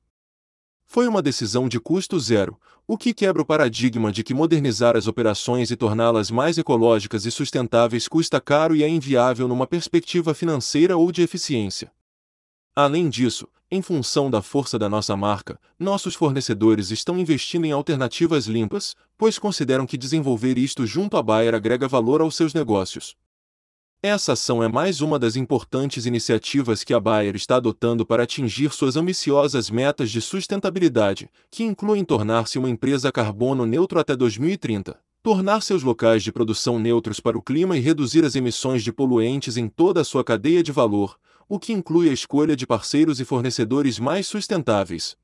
Foi 0.85 1.07
uma 1.07 1.21
decisão 1.21 1.67
de 1.67 1.79
custo 1.79 2.19
zero, 2.19 2.57
o 2.87 2.97
que 2.97 3.13
quebra 3.13 3.41
o 3.41 3.45
paradigma 3.45 4.11
de 4.11 4.23
que 4.23 4.33
modernizar 4.33 4.95
as 4.95 5.07
operações 5.07 5.71
e 5.71 5.75
torná-las 5.75 6.29
mais 6.29 6.57
ecológicas 6.57 7.25
e 7.25 7.31
sustentáveis 7.31 8.07
custa 8.07 8.39
caro 8.39 8.75
e 8.75 8.83
é 8.83 8.87
inviável 8.87 9.47
numa 9.47 9.65
perspectiva 9.65 10.33
financeira 10.33 10.95
ou 10.95 11.11
de 11.11 11.21
eficiência. 11.21 11.91
Além 12.75 13.09
disso, 13.09 13.47
em 13.71 13.81
função 13.81 14.29
da 14.29 14.41
força 14.41 14.77
da 14.77 14.87
nossa 14.87 15.17
marca, 15.17 15.59
nossos 15.79 16.13
fornecedores 16.13 16.91
estão 16.91 17.17
investindo 17.17 17.65
em 17.65 17.71
alternativas 17.71 18.45
limpas, 18.45 18.95
pois 19.17 19.39
consideram 19.39 19.87
que 19.87 19.97
desenvolver 19.97 20.57
isto 20.57 20.85
junto 20.85 21.17
à 21.17 21.23
Bayer 21.23 21.55
agrega 21.55 21.87
valor 21.87 22.21
aos 22.21 22.35
seus 22.35 22.53
negócios. 22.53 23.15
Essa 24.01 24.33
ação 24.33 24.61
é 24.61 24.67
mais 24.67 25.01
uma 25.01 25.17
das 25.17 25.35
importantes 25.35 26.05
iniciativas 26.05 26.83
que 26.83 26.93
a 26.93 26.99
Bayer 26.99 27.35
está 27.35 27.55
adotando 27.55 28.05
para 28.05 28.23
atingir 28.23 28.71
suas 28.71 28.95
ambiciosas 28.95 29.69
metas 29.69 30.11
de 30.11 30.21
sustentabilidade, 30.21 31.29
que 31.49 31.63
incluem 31.63 32.05
tornar-se 32.05 32.59
uma 32.59 32.69
empresa 32.69 33.11
carbono 33.11 33.65
neutro 33.65 33.99
até 33.99 34.15
2030, 34.15 34.99
tornar 35.23 35.61
seus 35.61 35.81
locais 35.81 36.23
de 36.23 36.31
produção 36.31 36.77
neutros 36.77 37.19
para 37.19 37.37
o 37.37 37.41
clima 37.41 37.75
e 37.75 37.79
reduzir 37.79 38.23
as 38.23 38.35
emissões 38.35 38.83
de 38.83 38.93
poluentes 38.93 39.57
em 39.57 39.67
toda 39.67 40.01
a 40.01 40.05
sua 40.05 40.23
cadeia 40.23 40.61
de 40.61 40.71
valor, 40.71 41.17
o 41.49 41.59
que 41.59 41.73
inclui 41.73 42.09
a 42.09 42.13
escolha 42.13 42.55
de 42.55 42.67
parceiros 42.67 43.19
e 43.19 43.25
fornecedores 43.25 43.97
mais 43.97 44.27
sustentáveis. 44.27 45.17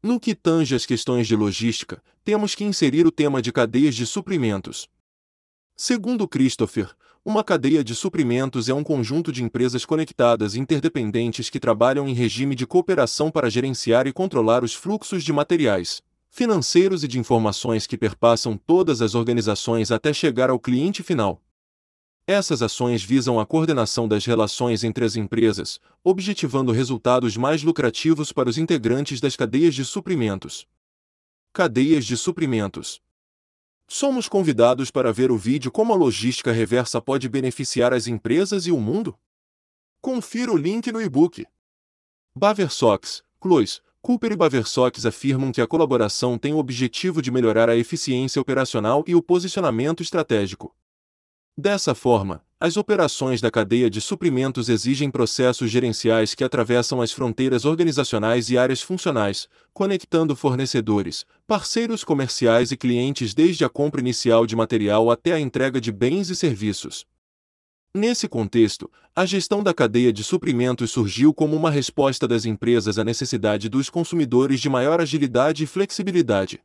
No 0.00 0.20
que 0.20 0.34
tange 0.34 0.76
às 0.76 0.86
questões 0.86 1.26
de 1.26 1.34
logística, 1.34 2.00
temos 2.24 2.54
que 2.54 2.62
inserir 2.62 3.04
o 3.04 3.10
tema 3.10 3.42
de 3.42 3.50
cadeias 3.50 3.96
de 3.96 4.06
suprimentos. 4.06 4.88
Segundo 5.74 6.28
Christopher, 6.28 6.94
uma 7.26 7.42
cadeia 7.42 7.82
de 7.82 7.92
suprimentos 7.92 8.68
é 8.68 8.72
um 8.72 8.84
conjunto 8.84 9.32
de 9.32 9.42
empresas 9.42 9.84
conectadas 9.84 10.54
e 10.54 10.60
interdependentes 10.60 11.50
que 11.50 11.58
trabalham 11.58 12.08
em 12.08 12.14
regime 12.14 12.54
de 12.54 12.64
cooperação 12.64 13.32
para 13.32 13.50
gerenciar 13.50 14.06
e 14.06 14.12
controlar 14.12 14.62
os 14.62 14.72
fluxos 14.72 15.24
de 15.24 15.32
materiais, 15.32 16.00
financeiros 16.30 17.02
e 17.02 17.08
de 17.08 17.18
informações 17.18 17.84
que 17.84 17.98
perpassam 17.98 18.56
todas 18.56 19.02
as 19.02 19.16
organizações 19.16 19.90
até 19.90 20.12
chegar 20.12 20.50
ao 20.50 20.60
cliente 20.60 21.02
final. 21.02 21.42
Essas 22.28 22.62
ações 22.62 23.02
visam 23.02 23.40
a 23.40 23.46
coordenação 23.46 24.06
das 24.06 24.24
relações 24.24 24.84
entre 24.84 25.04
as 25.04 25.16
empresas, 25.16 25.80
objetivando 26.04 26.70
resultados 26.70 27.36
mais 27.36 27.60
lucrativos 27.64 28.30
para 28.30 28.48
os 28.48 28.56
integrantes 28.56 29.20
das 29.20 29.34
cadeias 29.34 29.74
de 29.74 29.84
suprimentos. 29.84 30.64
Cadeias 31.52 32.06
de 32.06 32.16
suprimentos 32.16 33.04
Somos 33.88 34.28
convidados 34.28 34.90
para 34.90 35.12
ver 35.12 35.30
o 35.30 35.38
vídeo 35.38 35.70
Como 35.70 35.92
a 35.92 35.96
logística 35.96 36.50
reversa 36.50 37.00
pode 37.00 37.28
beneficiar 37.28 37.92
as 37.92 38.06
empresas 38.06 38.66
e 38.66 38.72
o 38.72 38.80
mundo? 38.80 39.16
Confira 40.00 40.52
o 40.52 40.56
link 40.56 40.90
no 40.90 41.00
e-book. 41.00 41.46
Baversox, 42.36 43.22
Clois, 43.40 43.80
Cooper 44.02 44.32
e 44.32 44.36
Baversox 44.36 45.04
afirmam 45.04 45.50
que 45.50 45.60
a 45.60 45.66
colaboração 45.66 46.38
tem 46.38 46.52
o 46.52 46.58
objetivo 46.58 47.20
de 47.20 47.30
melhorar 47.32 47.68
a 47.68 47.76
eficiência 47.76 48.40
operacional 48.40 49.02
e 49.06 49.16
o 49.16 49.22
posicionamento 49.22 50.00
estratégico. 50.00 50.72
Dessa 51.58 51.92
forma, 51.92 52.45
as 52.58 52.78
operações 52.78 53.42
da 53.42 53.50
cadeia 53.50 53.90
de 53.90 54.00
suprimentos 54.00 54.70
exigem 54.70 55.10
processos 55.10 55.70
gerenciais 55.70 56.34
que 56.34 56.42
atravessam 56.42 57.02
as 57.02 57.12
fronteiras 57.12 57.66
organizacionais 57.66 58.48
e 58.48 58.56
áreas 58.56 58.80
funcionais, 58.80 59.46
conectando 59.74 60.34
fornecedores, 60.34 61.26
parceiros 61.46 62.02
comerciais 62.02 62.72
e 62.72 62.76
clientes 62.76 63.34
desde 63.34 63.62
a 63.62 63.68
compra 63.68 64.00
inicial 64.00 64.46
de 64.46 64.56
material 64.56 65.10
até 65.10 65.32
a 65.32 65.40
entrega 65.40 65.78
de 65.78 65.92
bens 65.92 66.30
e 66.30 66.36
serviços. 66.36 67.04
Nesse 67.94 68.26
contexto, 68.26 68.90
a 69.14 69.26
gestão 69.26 69.62
da 69.62 69.74
cadeia 69.74 70.10
de 70.10 70.24
suprimentos 70.24 70.90
surgiu 70.90 71.34
como 71.34 71.54
uma 71.54 71.70
resposta 71.70 72.26
das 72.26 72.46
empresas 72.46 72.98
à 72.98 73.04
necessidade 73.04 73.68
dos 73.68 73.90
consumidores 73.90 74.60
de 74.60 74.70
maior 74.70 74.98
agilidade 74.98 75.64
e 75.64 75.66
flexibilidade. 75.66 76.60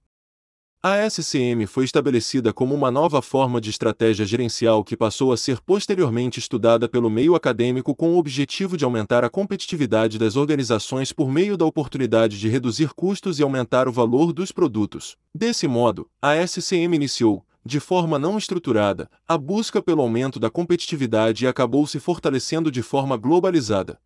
A 0.84 1.08
SCM 1.08 1.68
foi 1.68 1.86
estabelecida 1.86 2.52
como 2.52 2.74
uma 2.74 2.90
nova 2.90 3.22
forma 3.22 3.62
de 3.62 3.70
estratégia 3.70 4.26
gerencial 4.26 4.84
que 4.84 4.98
passou 4.98 5.32
a 5.32 5.38
ser 5.38 5.62
posteriormente 5.62 6.40
estudada 6.40 6.90
pelo 6.90 7.08
meio 7.08 7.36
acadêmico 7.36 7.94
com 7.94 8.16
o 8.16 8.18
objetivo 8.18 8.76
de 8.76 8.84
aumentar 8.84 9.24
a 9.24 9.30
competitividade 9.30 10.18
das 10.18 10.36
organizações 10.36 11.14
por 11.14 11.30
meio 11.30 11.56
da 11.56 11.66
oportunidade 11.66 12.40
de 12.40 12.50
reduzir 12.50 12.96
custos 12.96 13.38
e 13.38 13.44
aumentar 13.44 13.88
o 13.88 13.92
valor 13.92 14.34
dos 14.34 14.52
produtos. 14.52 15.18
Desse 15.36 15.68
modo, 15.68 16.10
a 16.20 16.36
SCM 16.36 16.96
iniciou, 16.96 17.46
de 17.64 17.80
forma 17.80 18.18
não 18.18 18.36
estruturada, 18.36 19.08
a 19.28 19.38
busca 19.38 19.84
pelo 19.84 20.02
aumento 20.02 20.40
da 20.40 20.50
competitividade 20.50 21.46
e 21.46 21.48
acabou 21.48 21.86
se 21.86 22.00
fortalecendo 22.00 22.72
de 22.72 22.82
forma 22.82 23.16
globalizada. 23.18 24.00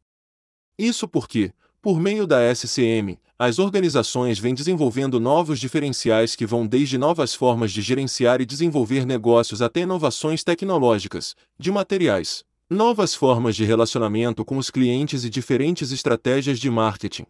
Isso 0.78 1.07
porque, 1.07 1.53
por 1.82 2.01
meio 2.01 2.28
da 2.28 2.53
SCM, 2.53 3.17
as 3.38 3.59
organizações 3.59 4.39
vêm 4.39 4.53
desenvolvendo 4.53 5.19
novos 5.19 5.59
diferenciais 5.59 6.38
que 6.38 6.45
vão 6.45 6.65
desde 6.65 6.97
novas 6.97 7.36
formas 7.36 7.73
de 7.73 7.81
gerenciar 7.81 8.39
e 8.39 8.45
desenvolver 8.45 9.05
negócios 9.05 9.61
até 9.61 9.81
inovações 9.81 10.41
tecnológicas, 10.41 11.36
de 11.59 11.69
materiais, 11.69 12.45
novas 12.69 13.13
formas 13.13 13.53
de 13.53 13.65
relacionamento 13.65 14.45
com 14.45 14.57
os 14.57 14.69
clientes 14.69 15.25
e 15.25 15.29
diferentes 15.29 15.91
estratégias 15.91 16.59
de 16.59 16.69
marketing. 16.69 17.25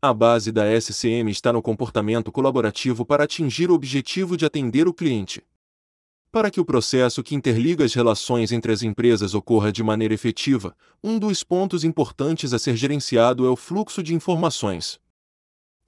A 0.00 0.14
base 0.14 0.50
da 0.50 0.64
SCM 0.80 1.30
está 1.30 1.52
no 1.52 1.60
comportamento 1.60 2.32
colaborativo 2.32 3.04
para 3.04 3.24
atingir 3.24 3.70
o 3.70 3.74
objetivo 3.74 4.38
de 4.38 4.46
atender 4.46 4.88
o 4.88 4.94
cliente. 4.94 5.42
Para 6.32 6.50
que 6.50 6.60
o 6.60 6.64
processo 6.64 7.22
que 7.22 7.34
interliga 7.34 7.84
as 7.84 7.92
relações 7.92 8.52
entre 8.52 8.72
as 8.72 8.82
empresas 8.82 9.34
ocorra 9.34 9.70
de 9.70 9.82
maneira 9.82 10.14
efetiva, 10.14 10.74
um 11.04 11.18
dos 11.18 11.44
pontos 11.44 11.84
importantes 11.84 12.54
a 12.54 12.58
ser 12.58 12.74
gerenciado 12.74 13.44
é 13.44 13.50
o 13.50 13.56
fluxo 13.56 14.02
de 14.02 14.14
informações. 14.14 14.98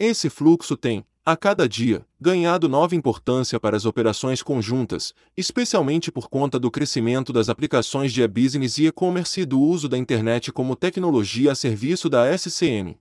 Esse 0.04 0.28
fluxo 0.28 0.76
tem, 0.76 1.04
a 1.24 1.36
cada 1.36 1.68
dia, 1.68 2.04
ganhado 2.20 2.68
nova 2.68 2.96
importância 2.96 3.60
para 3.60 3.76
as 3.76 3.84
operações 3.84 4.42
conjuntas, 4.42 5.14
especialmente 5.36 6.10
por 6.10 6.28
conta 6.28 6.58
do 6.58 6.72
crescimento 6.72 7.32
das 7.32 7.48
aplicações 7.48 8.12
de 8.12 8.20
e-business 8.20 8.78
e 8.78 8.88
e-commerce 8.88 9.42
e 9.42 9.44
do 9.44 9.60
uso 9.60 9.88
da 9.88 9.96
internet 9.96 10.50
como 10.50 10.74
tecnologia 10.74 11.52
a 11.52 11.54
serviço 11.54 12.08
da 12.08 12.36
SCM. 12.36 12.98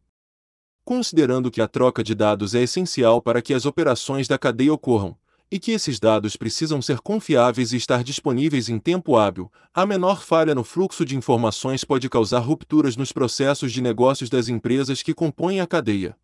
Considerando 0.86 1.50
que 1.50 1.60
a 1.60 1.68
troca 1.68 2.04
de 2.04 2.14
dados 2.14 2.54
é 2.54 2.62
essencial 2.62 3.20
para 3.20 3.42
que 3.42 3.56
as 3.56 3.66
operações 3.66 4.28
da 4.28 4.38
cadeia 4.38 4.72
ocorram, 4.72 5.18
e 5.50 5.58
que 5.58 5.72
esses 5.72 6.00
dados 6.00 6.36
precisam 6.36 6.84
ser 6.84 7.00
confiáveis 7.00 7.74
e 7.74 7.78
estar 7.78 8.04
disponíveis 8.04 8.70
em 8.70 8.78
tempo 8.78 9.18
hábil, 9.18 9.52
a 9.74 9.88
menor 9.88 10.22
falha 10.22 10.54
no 10.54 10.64
fluxo 10.64 11.04
de 11.04 11.18
informações 11.18 11.84
pode 11.84 12.08
causar 12.08 12.42
rupturas 12.42 12.96
nos 12.96 13.12
processos 13.12 13.72
de 13.72 13.82
negócios 13.82 14.30
das 14.30 14.48
empresas 14.50 15.02
que 15.02 15.16
compõem 15.16 15.62
a 15.62 15.66
cadeia. 15.66 16.16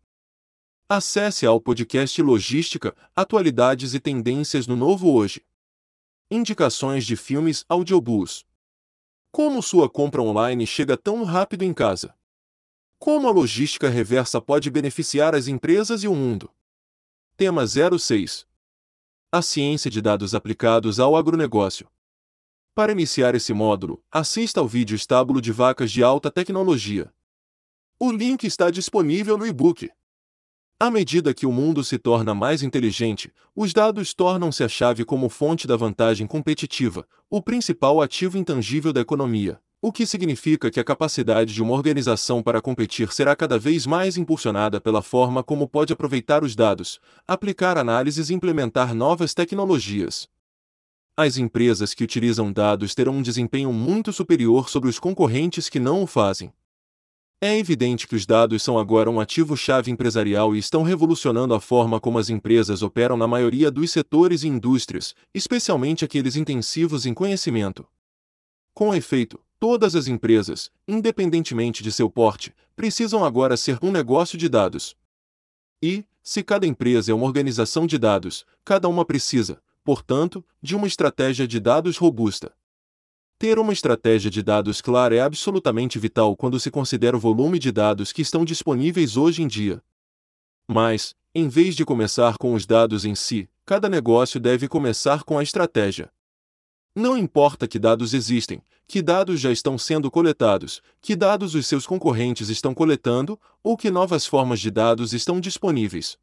Acesse 0.90 1.44
ao 1.44 1.60
podcast 1.60 2.22
Logística, 2.22 2.96
Atualidades 3.14 3.92
e 3.92 4.00
Tendências 4.00 4.66
no 4.66 4.74
Novo 4.74 5.12
Hoje. 5.12 5.44
Indicações 6.30 7.04
de 7.04 7.14
filmes 7.14 7.62
audiobooks. 7.68 8.46
Como 9.30 9.62
sua 9.62 9.90
compra 9.90 10.22
online 10.22 10.66
chega 10.66 10.96
tão 10.96 11.24
rápido 11.24 11.62
em 11.62 11.74
casa? 11.74 12.14
Como 12.98 13.28
a 13.28 13.30
logística 13.30 13.90
reversa 13.90 14.40
pode 14.40 14.70
beneficiar 14.70 15.34
as 15.34 15.46
empresas 15.46 16.04
e 16.04 16.08
o 16.08 16.14
mundo? 16.14 16.50
Tema 17.36 17.64
06 17.66 18.46
a 19.30 19.42
ciência 19.42 19.90
de 19.90 20.00
dados 20.00 20.34
aplicados 20.34 20.98
ao 20.98 21.14
agronegócio. 21.14 21.86
Para 22.74 22.92
iniciar 22.92 23.34
esse 23.34 23.52
módulo, 23.52 24.02
assista 24.10 24.60
ao 24.60 24.66
vídeo 24.66 24.96
Estábulo 24.96 25.42
de 25.42 25.52
Vacas 25.52 25.92
de 25.92 26.02
Alta 26.02 26.30
Tecnologia. 26.30 27.12
O 28.00 28.10
link 28.10 28.44
está 28.44 28.70
disponível 28.70 29.36
no 29.36 29.46
e-book. 29.46 29.90
À 30.80 30.90
medida 30.90 31.34
que 31.34 31.44
o 31.44 31.52
mundo 31.52 31.82
se 31.82 31.98
torna 31.98 32.34
mais 32.34 32.62
inteligente, 32.62 33.32
os 33.54 33.72
dados 33.72 34.14
tornam-se 34.14 34.62
a 34.62 34.68
chave 34.68 35.04
como 35.04 35.28
fonte 35.28 35.66
da 35.66 35.76
vantagem 35.76 36.26
competitiva, 36.26 37.06
o 37.28 37.42
principal 37.42 38.00
ativo 38.00 38.38
intangível 38.38 38.92
da 38.92 39.00
economia 39.00 39.60
o 39.80 39.92
que 39.92 40.04
significa 40.04 40.70
que 40.70 40.80
a 40.80 40.84
capacidade 40.84 41.54
de 41.54 41.62
uma 41.62 41.72
organização 41.72 42.42
para 42.42 42.60
competir 42.60 43.12
será 43.12 43.36
cada 43.36 43.58
vez 43.58 43.86
mais 43.86 44.16
impulsionada 44.16 44.80
pela 44.80 45.02
forma 45.02 45.42
como 45.42 45.68
pode 45.68 45.92
aproveitar 45.92 46.42
os 46.42 46.56
dados, 46.56 46.98
aplicar 47.26 47.78
análises 47.78 48.28
e 48.28 48.34
implementar 48.34 48.92
novas 48.92 49.34
tecnologias. 49.34 50.28
As 51.16 51.36
empresas 51.36 51.94
que 51.94 52.02
utilizam 52.02 52.52
dados 52.52 52.94
terão 52.94 53.14
um 53.14 53.22
desempenho 53.22 53.72
muito 53.72 54.12
superior 54.12 54.68
sobre 54.68 54.88
os 54.88 54.98
concorrentes 54.98 55.68
que 55.68 55.78
não 55.78 56.02
o 56.02 56.06
fazem. 56.06 56.52
É 57.40 57.56
evidente 57.56 58.08
que 58.08 58.16
os 58.16 58.26
dados 58.26 58.62
são 58.62 58.78
agora 58.78 59.08
um 59.08 59.20
ativo-chave 59.20 59.90
empresarial 59.90 60.56
e 60.56 60.58
estão 60.58 60.82
revolucionando 60.82 61.54
a 61.54 61.60
forma 61.60 62.00
como 62.00 62.18
as 62.18 62.30
empresas 62.30 62.82
operam 62.82 63.16
na 63.16 63.28
maioria 63.28 63.70
dos 63.70 63.92
setores 63.92 64.42
e 64.42 64.48
indústrias, 64.48 65.14
especialmente 65.32 66.04
aqueles 66.04 66.34
intensivos 66.34 67.06
em 67.06 67.14
conhecimento. 67.14 67.86
Com 68.74 68.94
efeito, 68.94 69.40
Todas 69.60 69.96
as 69.96 70.06
empresas, 70.06 70.70
independentemente 70.86 71.82
de 71.82 71.90
seu 71.90 72.08
porte, 72.08 72.54
precisam 72.76 73.24
agora 73.24 73.56
ser 73.56 73.76
um 73.82 73.90
negócio 73.90 74.38
de 74.38 74.48
dados. 74.48 74.96
E, 75.82 76.04
se 76.22 76.44
cada 76.44 76.64
empresa 76.64 77.10
é 77.10 77.14
uma 77.14 77.26
organização 77.26 77.84
de 77.84 77.98
dados, 77.98 78.46
cada 78.64 78.88
uma 78.88 79.04
precisa, 79.04 79.60
portanto, 79.82 80.44
de 80.62 80.76
uma 80.76 80.86
estratégia 80.86 81.46
de 81.46 81.58
dados 81.58 81.96
robusta. 81.96 82.52
Ter 83.38 83.56
uma 83.56 83.72
estratégia 83.72 84.28
de 84.28 84.42
dados 84.42 84.80
clara 84.80 85.14
é 85.14 85.20
absolutamente 85.20 85.96
vital 85.96 86.36
quando 86.36 86.58
se 86.58 86.72
considera 86.72 87.16
o 87.16 87.20
volume 87.20 87.60
de 87.60 87.70
dados 87.70 88.12
que 88.12 88.20
estão 88.20 88.44
disponíveis 88.44 89.16
hoje 89.16 89.42
em 89.42 89.46
dia. 89.46 89.80
Mas, 90.68 91.14
em 91.32 91.48
vez 91.48 91.76
de 91.76 91.84
começar 91.84 92.36
com 92.36 92.52
os 92.52 92.66
dados 92.66 93.04
em 93.04 93.14
si, 93.14 93.48
cada 93.64 93.88
negócio 93.88 94.40
deve 94.40 94.66
começar 94.66 95.22
com 95.22 95.38
a 95.38 95.42
estratégia. 95.44 96.10
Não 96.96 97.16
importa 97.16 97.68
que 97.68 97.78
dados 97.78 98.12
existem, 98.12 98.60
que 98.88 99.00
dados 99.00 99.38
já 99.38 99.52
estão 99.52 99.78
sendo 99.78 100.10
coletados, 100.10 100.82
que 101.00 101.14
dados 101.14 101.54
os 101.54 101.64
seus 101.64 101.86
concorrentes 101.86 102.48
estão 102.48 102.74
coletando, 102.74 103.38
ou 103.62 103.76
que 103.76 103.88
novas 103.88 104.26
formas 104.26 104.58
de 104.58 104.68
dados 104.68 105.12
estão 105.12 105.38
disponíveis. 105.38 106.18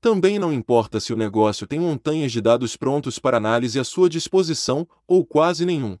Também 0.00 0.40
não 0.40 0.52
importa 0.52 0.98
se 0.98 1.12
o 1.12 1.16
negócio 1.16 1.64
tem 1.64 1.78
montanhas 1.78 2.32
de 2.32 2.40
dados 2.40 2.76
prontos 2.76 3.20
para 3.20 3.36
análise 3.36 3.78
à 3.78 3.84
sua 3.84 4.08
disposição, 4.08 4.84
ou 5.06 5.24
quase 5.24 5.64
nenhum. 5.64 5.96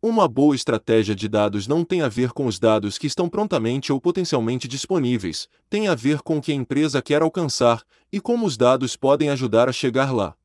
Uma 0.00 0.28
boa 0.28 0.54
estratégia 0.54 1.12
de 1.12 1.28
dados 1.28 1.66
não 1.66 1.84
tem 1.84 2.02
a 2.02 2.08
ver 2.08 2.30
com 2.30 2.46
os 2.46 2.60
dados 2.60 2.96
que 2.96 3.08
estão 3.08 3.28
prontamente 3.28 3.92
ou 3.92 4.00
potencialmente 4.00 4.68
disponíveis, 4.68 5.48
tem 5.68 5.88
a 5.88 5.94
ver 5.96 6.22
com 6.22 6.38
o 6.38 6.40
que 6.40 6.52
a 6.52 6.54
empresa 6.54 7.02
quer 7.02 7.20
alcançar 7.20 7.82
e 8.12 8.20
como 8.20 8.46
os 8.46 8.56
dados 8.56 8.94
podem 8.94 9.28
ajudar 9.28 9.68
a 9.68 9.72
chegar 9.72 10.14
lá. 10.14 10.36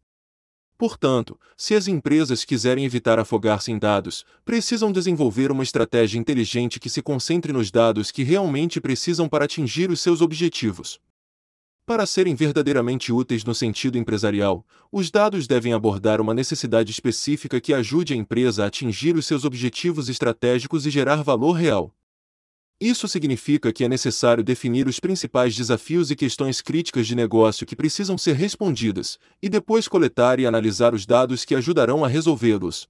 Portanto, 0.76 1.40
se 1.56 1.76
as 1.76 1.88
empresas 1.88 2.44
quiserem 2.44 2.84
evitar 2.84 3.20
afogar-se 3.20 3.72
em 3.72 3.78
dados, 3.78 4.26
precisam 4.44 4.92
desenvolver 4.92 5.52
uma 5.52 5.62
estratégia 5.62 6.18
inteligente 6.18 6.80
que 6.80 6.90
se 6.90 7.04
concentre 7.04 7.54
nos 7.54 7.70
dados 7.70 8.10
que 8.10 8.24
realmente 8.24 8.82
precisam 8.82 9.30
para 9.30 9.46
atingir 9.46 9.92
os 9.92 10.02
seus 10.02 10.20
objetivos. 10.20 11.00
Para 11.86 12.06
serem 12.06 12.34
verdadeiramente 12.34 13.12
úteis 13.12 13.44
no 13.44 13.54
sentido 13.54 13.98
empresarial, 13.98 14.66
os 14.90 15.12
dados 15.12 15.48
devem 15.48 15.74
abordar 15.74 16.22
uma 16.22 16.34
necessidade 16.34 16.92
específica 16.92 17.60
que 17.60 17.74
ajude 17.74 18.14
a 18.14 18.16
empresa 18.16 18.64
a 18.64 18.68
atingir 18.68 19.18
os 19.18 19.26
seus 19.26 19.44
objetivos 19.44 20.08
estratégicos 20.08 20.86
e 20.86 20.90
gerar 20.90 21.22
valor 21.22 21.52
real. 21.52 21.94
Isso 22.80 23.06
significa 23.08 23.72
que 23.74 23.84
é 23.84 23.90
necessário 23.90 24.44
definir 24.44 24.88
os 24.88 24.98
principais 24.98 25.56
desafios 25.56 26.10
e 26.10 26.16
questões 26.16 26.62
críticas 26.62 27.06
de 27.06 27.16
negócio 27.16 27.66
que 27.66 27.76
precisam 27.76 28.18
ser 28.18 28.36
respondidas, 28.36 29.20
e 29.42 29.50
depois 29.50 29.86
coletar 29.86 30.40
e 30.40 30.46
analisar 30.46 30.94
os 30.94 31.06
dados 31.06 31.44
que 31.44 31.54
ajudarão 31.54 32.04
a 32.04 32.08
resolvê-los. 32.08 32.88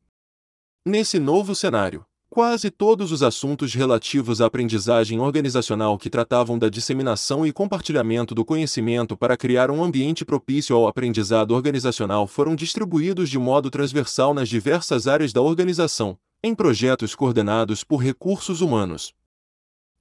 Nesse 0.85 1.17
novo 1.17 1.55
cenário, 1.55 2.05
Quase 2.33 2.71
todos 2.71 3.11
os 3.11 3.21
assuntos 3.21 3.75
relativos 3.75 4.41
à 4.41 4.47
aprendizagem 4.47 5.19
organizacional 5.19 5.99
que 5.99 6.09
tratavam 6.09 6.57
da 6.57 6.67
disseminação 6.67 7.45
e 7.45 7.53
compartilhamento 7.53 8.33
do 8.33 8.43
conhecimento 8.43 9.15
para 9.15 9.37
criar 9.37 9.69
um 9.69 9.83
ambiente 9.83 10.25
propício 10.25 10.75
ao 10.75 10.87
aprendizado 10.87 11.51
organizacional 11.51 12.25
foram 12.25 12.55
distribuídos 12.55 13.29
de 13.29 13.37
modo 13.37 13.69
transversal 13.69 14.33
nas 14.33 14.49
diversas 14.49 15.05
áreas 15.05 15.31
da 15.31 15.43
organização, 15.43 16.17
em 16.43 16.55
projetos 16.55 17.13
coordenados 17.13 17.83
por 17.83 17.97
recursos 17.97 18.61
humanos 18.61 19.13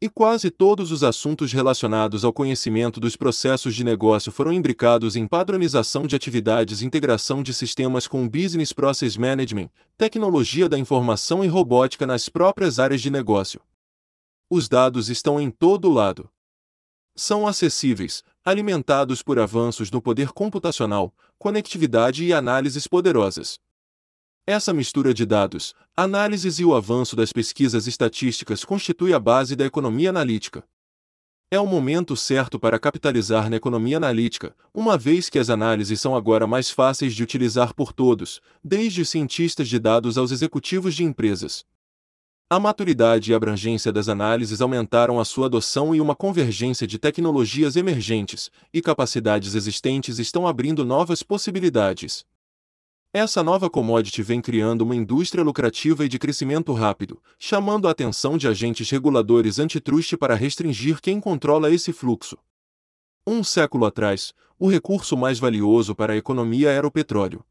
e 0.02 0.08
quase 0.08 0.50
todos 0.50 0.90
os 0.90 1.04
assuntos 1.04 1.52
relacionados 1.52 2.24
ao 2.24 2.32
conhecimento 2.32 2.98
dos 2.98 3.14
processos 3.14 3.72
de 3.72 3.84
negócio 3.84 4.32
foram 4.32 4.52
imbricados 4.52 5.14
em 5.14 5.28
padronização 5.28 6.08
de 6.08 6.16
atividades, 6.16 6.82
integração 6.82 7.40
de 7.40 7.54
sistemas 7.54 8.08
com 8.08 8.28
Business 8.28 8.72
Process 8.72 9.16
Management, 9.16 9.70
tecnologia 9.96 10.68
da 10.68 10.76
informação 10.76 11.44
e 11.44 11.46
robótica 11.46 12.04
nas 12.04 12.28
próprias 12.28 12.80
áreas 12.80 13.00
de 13.00 13.10
negócio. 13.10 13.60
Os 14.50 14.68
dados 14.68 15.08
estão 15.08 15.40
em 15.40 15.52
todo 15.52 15.88
lado. 15.88 16.28
São 17.14 17.46
acessíveis, 17.46 18.24
alimentados 18.44 19.22
por 19.22 19.38
avanços 19.38 19.88
no 19.88 20.02
poder 20.02 20.32
computacional, 20.32 21.14
conectividade 21.38 22.24
e 22.24 22.32
análises 22.32 22.88
poderosas. 22.88 23.60
Essa 24.44 24.72
mistura 24.72 25.14
de 25.14 25.24
dados, 25.24 25.72
análises 25.96 26.58
e 26.58 26.64
o 26.64 26.74
avanço 26.74 27.14
das 27.14 27.32
pesquisas 27.32 27.86
estatísticas 27.86 28.64
constitui 28.64 29.14
a 29.14 29.20
base 29.20 29.54
da 29.54 29.64
economia 29.64 30.10
analítica. 30.10 30.64
É 31.48 31.60
o 31.60 31.66
momento 31.66 32.16
certo 32.16 32.58
para 32.58 32.76
capitalizar 32.76 33.48
na 33.48 33.54
economia 33.54 33.98
analítica, 33.98 34.52
uma 34.74 34.98
vez 34.98 35.28
que 35.28 35.38
as 35.38 35.48
análises 35.48 36.00
são 36.00 36.16
agora 36.16 36.44
mais 36.44 36.70
fáceis 36.70 37.14
de 37.14 37.22
utilizar 37.22 37.72
por 37.72 37.92
todos, 37.92 38.40
desde 38.64 39.02
os 39.02 39.10
cientistas 39.10 39.68
de 39.68 39.78
dados 39.78 40.18
aos 40.18 40.32
executivos 40.32 40.96
de 40.96 41.04
empresas. 41.04 41.64
A 42.50 42.58
maturidade 42.58 43.30
e 43.30 43.34
abrangência 43.34 43.92
das 43.92 44.08
análises 44.08 44.60
aumentaram 44.60 45.20
a 45.20 45.24
sua 45.24 45.46
adoção 45.46 45.94
e 45.94 46.00
uma 46.00 46.16
convergência 46.16 46.84
de 46.84 46.98
tecnologias 46.98 47.76
emergentes 47.76 48.50
e 48.74 48.82
capacidades 48.82 49.54
existentes 49.54 50.18
estão 50.18 50.48
abrindo 50.48 50.84
novas 50.84 51.22
possibilidades. 51.22 52.26
Essa 53.14 53.42
nova 53.42 53.68
commodity 53.68 54.22
vem 54.22 54.40
criando 54.40 54.80
uma 54.80 54.96
indústria 54.96 55.44
lucrativa 55.44 56.02
e 56.02 56.08
de 56.08 56.18
crescimento 56.18 56.72
rápido, 56.72 57.20
chamando 57.38 57.86
a 57.86 57.90
atenção 57.90 58.38
de 58.38 58.48
agentes 58.48 58.88
reguladores 58.88 59.58
antitruste 59.58 60.16
para 60.16 60.34
restringir 60.34 60.98
quem 60.98 61.20
controla 61.20 61.70
esse 61.70 61.92
fluxo. 61.92 62.38
Um 63.26 63.44
século 63.44 63.84
atrás, 63.84 64.32
o 64.58 64.66
recurso 64.66 65.14
mais 65.14 65.38
valioso 65.38 65.94
para 65.94 66.14
a 66.14 66.16
economia 66.16 66.70
era 66.70 66.86
o 66.86 66.90
petróleo. 66.90 67.44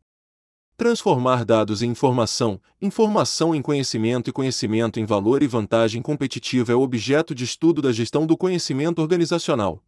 Transformar 0.75 1.45
dados 1.45 1.83
em 1.83 1.91
informação, 1.91 2.59
informação 2.81 3.53
em 3.53 3.61
conhecimento 3.61 4.31
e 4.31 4.33
conhecimento 4.33 4.99
em 4.99 5.05
valor 5.05 5.43
e 5.43 5.47
vantagem 5.47 6.01
competitiva 6.01 6.71
é 6.71 6.75
o 6.75 6.81
objeto 6.81 7.35
de 7.35 7.43
estudo 7.43 7.83
da 7.83 7.91
gestão 7.91 8.25
do 8.25 8.35
conhecimento 8.35 8.99
organizacional. 8.99 9.83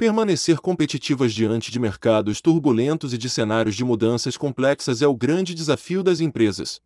Permanecer 0.00 0.60
competitivas 0.60 1.30
diante 1.30 1.70
de 1.70 1.78
mercados 1.78 2.40
turbulentos 2.40 3.12
e 3.12 3.18
de 3.18 3.28
cenários 3.28 3.76
de 3.76 3.84
mudanças 3.84 4.34
complexas 4.34 5.02
é 5.02 5.06
o 5.06 5.14
grande 5.14 5.54
desafio 5.54 6.02
das 6.02 6.20
empresas. 6.20 6.80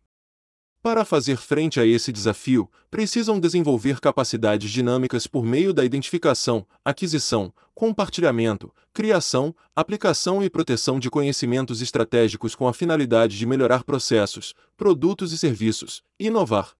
Para 0.83 1.05
fazer 1.05 1.37
frente 1.37 1.79
a 1.79 1.85
esse 1.85 2.11
desafio, 2.11 2.69
precisam 2.91 3.39
desenvolver 3.39 4.01
capacidades 4.01 4.69
dinâmicas 4.69 5.27
por 5.27 5.45
meio 5.45 5.73
da 5.73 5.85
identificação, 5.85 6.67
aquisição, 6.83 7.53
compartilhamento, 7.73 8.69
criação, 8.93 9.55
aplicação 9.73 10.43
e 10.43 10.49
proteção 10.49 10.99
de 10.99 11.09
conhecimentos 11.09 11.81
estratégicos 11.81 12.53
com 12.53 12.67
a 12.67 12.73
finalidade 12.73 13.37
de 13.37 13.45
melhorar 13.45 13.85
processos, 13.85 14.53
produtos 14.75 15.31
e 15.31 15.37
serviços, 15.37 16.03
inovar. 16.19 16.75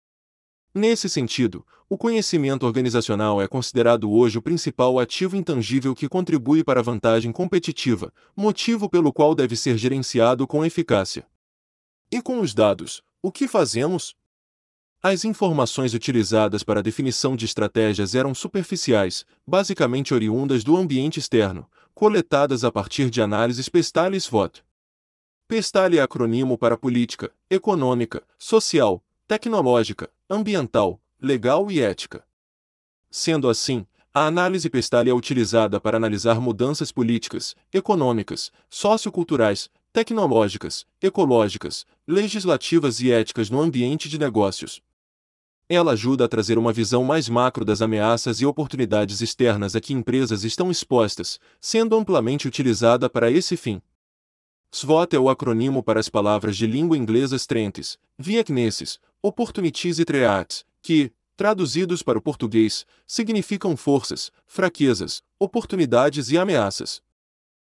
Nesse 0.78 1.08
sentido, 1.08 1.66
o 1.90 1.98
conhecimento 1.98 2.66
organizacional 2.66 3.42
é 3.42 3.48
considerado 3.48 4.12
hoje 4.12 4.38
o 4.38 4.42
principal 4.42 5.00
ativo 5.00 5.38
intangível 5.38 5.96
que 5.96 6.10
contribui 6.10 6.66
para 6.66 6.82
a 6.82 6.84
vantagem 6.84 7.32
competitiva, 7.32 8.12
motivo 8.36 8.90
pelo 8.90 9.14
qual 9.14 9.34
deve 9.34 9.56
ser 9.56 9.78
gerenciado 9.78 10.46
com 10.46 10.66
eficácia. 10.66 11.26
E 12.12 12.22
com 12.22 12.42
os 12.42 12.54
dados, 12.54 13.02
o 13.22 13.32
que 13.32 13.48
fazemos? 13.48 14.18
As 15.02 15.24
informações 15.24 15.94
utilizadas 15.94 16.62
para 16.62 16.82
a 16.82 16.84
definição 16.84 17.38
de 17.38 17.46
estratégias 17.46 18.14
eram 18.14 18.36
superficiais, 18.36 19.26
basicamente 19.48 20.14
oriundas 20.14 20.62
do 20.62 20.76
ambiente 20.76 21.22
externo, 21.22 21.70
coletadas 21.94 22.66
a 22.66 22.72
partir 22.72 23.10
de 23.10 23.22
análises 23.22 23.70
Pestali-SWOT. 23.70 24.62
Pestali 25.48 26.00
é 26.00 26.02
acrônimo 26.02 26.58
para 26.58 26.76
política, 26.76 27.32
econômica, 27.50 28.22
social, 28.38 29.02
tecnológica, 29.26 30.10
ambiental, 30.30 31.00
legal 31.22 31.72
e 31.72 31.80
ética. 31.80 32.24
Sendo 33.10 33.48
assim, 33.48 33.86
a 34.14 34.26
análise 34.26 34.70
pestal 34.70 35.06
é 35.06 35.14
utilizada 35.14 35.80
para 35.80 35.98
analisar 35.98 36.40
mudanças 36.40 36.92
políticas, 36.92 37.56
econômicas, 37.74 38.52
socioculturais, 38.70 39.70
tecnológicas, 39.94 40.86
ecológicas, 41.02 41.86
legislativas 42.08 43.00
e 43.02 43.12
éticas 43.12 43.50
no 43.50 43.62
ambiente 43.62 44.10
de 44.10 44.18
negócios. 44.18 44.82
Ela 45.68 45.94
ajuda 45.94 46.26
a 46.26 46.28
trazer 46.28 46.58
uma 46.58 46.72
visão 46.72 47.04
mais 47.04 47.28
macro 47.28 47.66
das 47.66 47.82
ameaças 47.82 48.40
e 48.40 48.46
oportunidades 48.46 49.22
externas 49.22 49.76
a 49.76 49.82
que 49.82 49.94
empresas 49.94 50.44
estão 50.44 50.70
expostas, 50.70 51.40
sendo 51.60 51.96
amplamente 51.96 52.48
utilizada 52.48 53.10
para 53.10 53.32
esse 53.32 53.58
fim. 53.58 53.82
SWOT 54.72 55.16
é 55.16 55.20
o 55.20 55.30
acrônimo 55.30 55.82
para 55.82 56.00
as 56.00 56.10
palavras 56.10 56.58
de 56.58 56.68
língua 56.68 56.98
inglesa 56.98 57.38
Strengths, 57.38 57.98
Weaknesses, 58.20 59.00
Opportunities 59.28 59.98
e 59.98 60.06
Threats, 60.06 60.64
que, 60.84 61.12
traduzidos 61.36 62.04
para 62.04 62.16
o 62.16 62.22
português, 62.22 62.86
significam 63.08 63.76
forças, 63.76 64.32
fraquezas, 64.46 65.24
oportunidades 65.40 66.30
e 66.30 66.38
ameaças. 66.38 67.02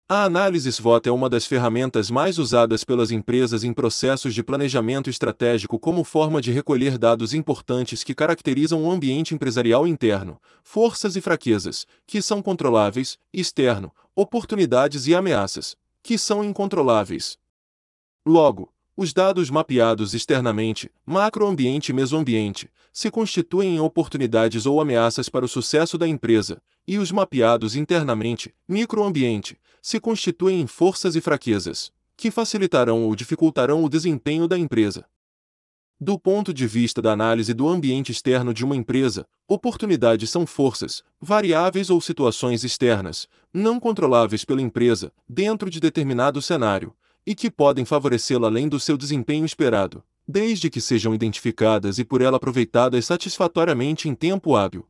A 0.09 0.25
análise 0.25 0.73
SWOT 0.73 1.09
é 1.09 1.13
uma 1.13 1.31
das 1.31 1.47
ferramentas 1.47 2.11
mais 2.11 2.37
usadas 2.41 2.83
pelas 2.83 3.13
empresas 3.13 3.63
em 3.63 3.73
processos 3.73 4.35
de 4.35 4.43
planejamento 4.43 5.09
estratégico 5.09 5.79
como 5.79 6.03
forma 6.03 6.41
de 6.43 6.51
recolher 6.51 6.99
dados 6.99 7.33
importantes 7.33 8.03
que 8.03 8.13
caracterizam 8.13 8.83
o 8.83 8.91
ambiente 8.91 9.33
empresarial 9.33 9.87
interno, 9.87 10.41
forças 10.65 11.15
e 11.15 11.21
fraquezas, 11.21 11.87
que 12.09 12.21
são 12.21 12.43
controláveis, 12.43 13.19
externo, 13.33 13.93
oportunidades 14.17 15.07
e 15.07 15.15
ameaças, 15.15 15.77
que 16.03 16.19
são 16.19 16.43
incontroláveis. 16.43 17.39
Logo, 18.27 18.73
os 18.97 19.13
dados 19.13 19.51
mapeados 19.51 20.15
externamente, 20.15 20.91
macroambiente 21.05 21.93
e 21.93 21.95
mesoambiente, 21.95 22.71
se 22.91 23.11
constituem 23.11 23.77
em 23.77 23.81
oportunidades 23.81 24.65
ou 24.65 24.81
ameaças 24.81 25.29
para 25.29 25.45
o 25.45 25.49
sucesso 25.49 25.99
da 25.99 26.09
empresa, 26.09 26.63
e 26.89 26.97
os 26.97 27.13
mapeados 27.13 27.77
internamente, 27.77 28.55
microambiente, 28.67 29.59
se 29.83 30.01
constituem 30.01 30.63
em 30.63 30.67
forças 30.67 31.15
e 31.15 31.21
fraquezas, 31.21 31.93
que 32.17 32.31
facilitarão 32.31 33.05
ou 33.05 33.15
dificultarão 33.15 33.85
o 33.85 33.89
desempenho 33.89 34.49
da 34.49 34.57
empresa. 34.57 35.05
Do 36.01 36.19
ponto 36.19 36.53
de 36.53 36.67
vista 36.67 37.01
da 37.03 37.13
análise 37.13 37.53
do 37.53 37.69
ambiente 37.69 38.13
externo 38.13 38.53
de 38.53 38.65
uma 38.65 38.77
empresa, 38.77 39.27
oportunidades 39.47 40.31
são 40.31 40.47
forças, 40.47 41.03
variáveis 41.21 41.91
ou 41.91 42.01
situações 42.01 42.65
externas, 42.65 43.29
não 43.53 43.79
controláveis 43.79 44.45
pela 44.45 44.61
empresa, 44.61 45.13
dentro 45.29 45.71
de 45.71 45.81
determinado 45.81 46.41
cenário, 46.41 46.95
e 47.27 47.35
que 47.35 47.51
podem 47.51 47.85
favorecê-la 47.85 48.47
além 48.47 48.69
do 48.69 48.79
seu 48.79 48.97
desempenho 48.97 49.45
esperado, 49.45 50.03
desde 50.27 50.71
que 50.71 50.81
sejam 50.81 51.15
identificadas 51.15 51.99
e 51.99 52.05
por 52.05 52.23
ela 52.23 52.37
aproveitadas 52.37 53.05
satisfatoriamente 53.05 54.09
em 54.09 54.15
tempo 54.15 54.55
hábil. 54.55 54.87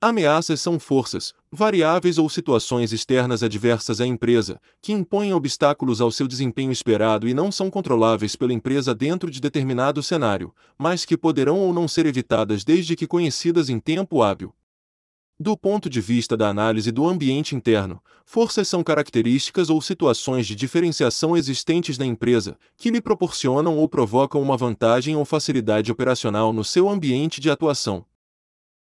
Ameaças 0.00 0.60
são 0.60 0.78
forças, 0.78 1.32
variáveis 1.50 2.18
ou 2.18 2.28
situações 2.28 2.92
externas 2.92 3.42
adversas 3.42 4.02
à 4.02 4.06
empresa, 4.06 4.60
que 4.82 4.92
impõem 4.92 5.32
obstáculos 5.32 5.98
ao 5.98 6.10
seu 6.10 6.28
desempenho 6.28 6.70
esperado 6.70 7.26
e 7.26 7.32
não 7.32 7.50
são 7.50 7.70
controláveis 7.70 8.36
pela 8.36 8.52
empresa 8.52 8.94
dentro 8.94 9.30
de 9.30 9.40
determinado 9.40 10.02
cenário, 10.02 10.54
mas 10.76 11.06
que 11.06 11.16
poderão 11.16 11.58
ou 11.58 11.72
não 11.72 11.88
ser 11.88 12.04
evitadas 12.04 12.64
desde 12.64 12.94
que 12.94 13.06
conhecidas 13.06 13.70
em 13.70 13.80
tempo 13.80 14.22
hábil. 14.22 14.52
Do 15.38 15.56
ponto 15.56 15.90
de 15.90 16.00
vista 16.00 16.36
da 16.36 16.48
análise 16.48 16.92
do 16.92 17.04
ambiente 17.04 17.56
interno, 17.56 18.00
forças 18.24 18.68
são 18.68 18.84
características 18.84 19.68
ou 19.68 19.82
situações 19.82 20.46
de 20.46 20.54
diferenciação 20.54 21.36
existentes 21.36 21.98
na 21.98 22.06
empresa, 22.06 22.56
que 22.76 22.88
lhe 22.88 23.00
proporcionam 23.00 23.76
ou 23.76 23.88
provocam 23.88 24.40
uma 24.40 24.56
vantagem 24.56 25.16
ou 25.16 25.24
facilidade 25.24 25.90
operacional 25.90 26.52
no 26.52 26.62
seu 26.62 26.88
ambiente 26.88 27.40
de 27.40 27.50
atuação. 27.50 28.06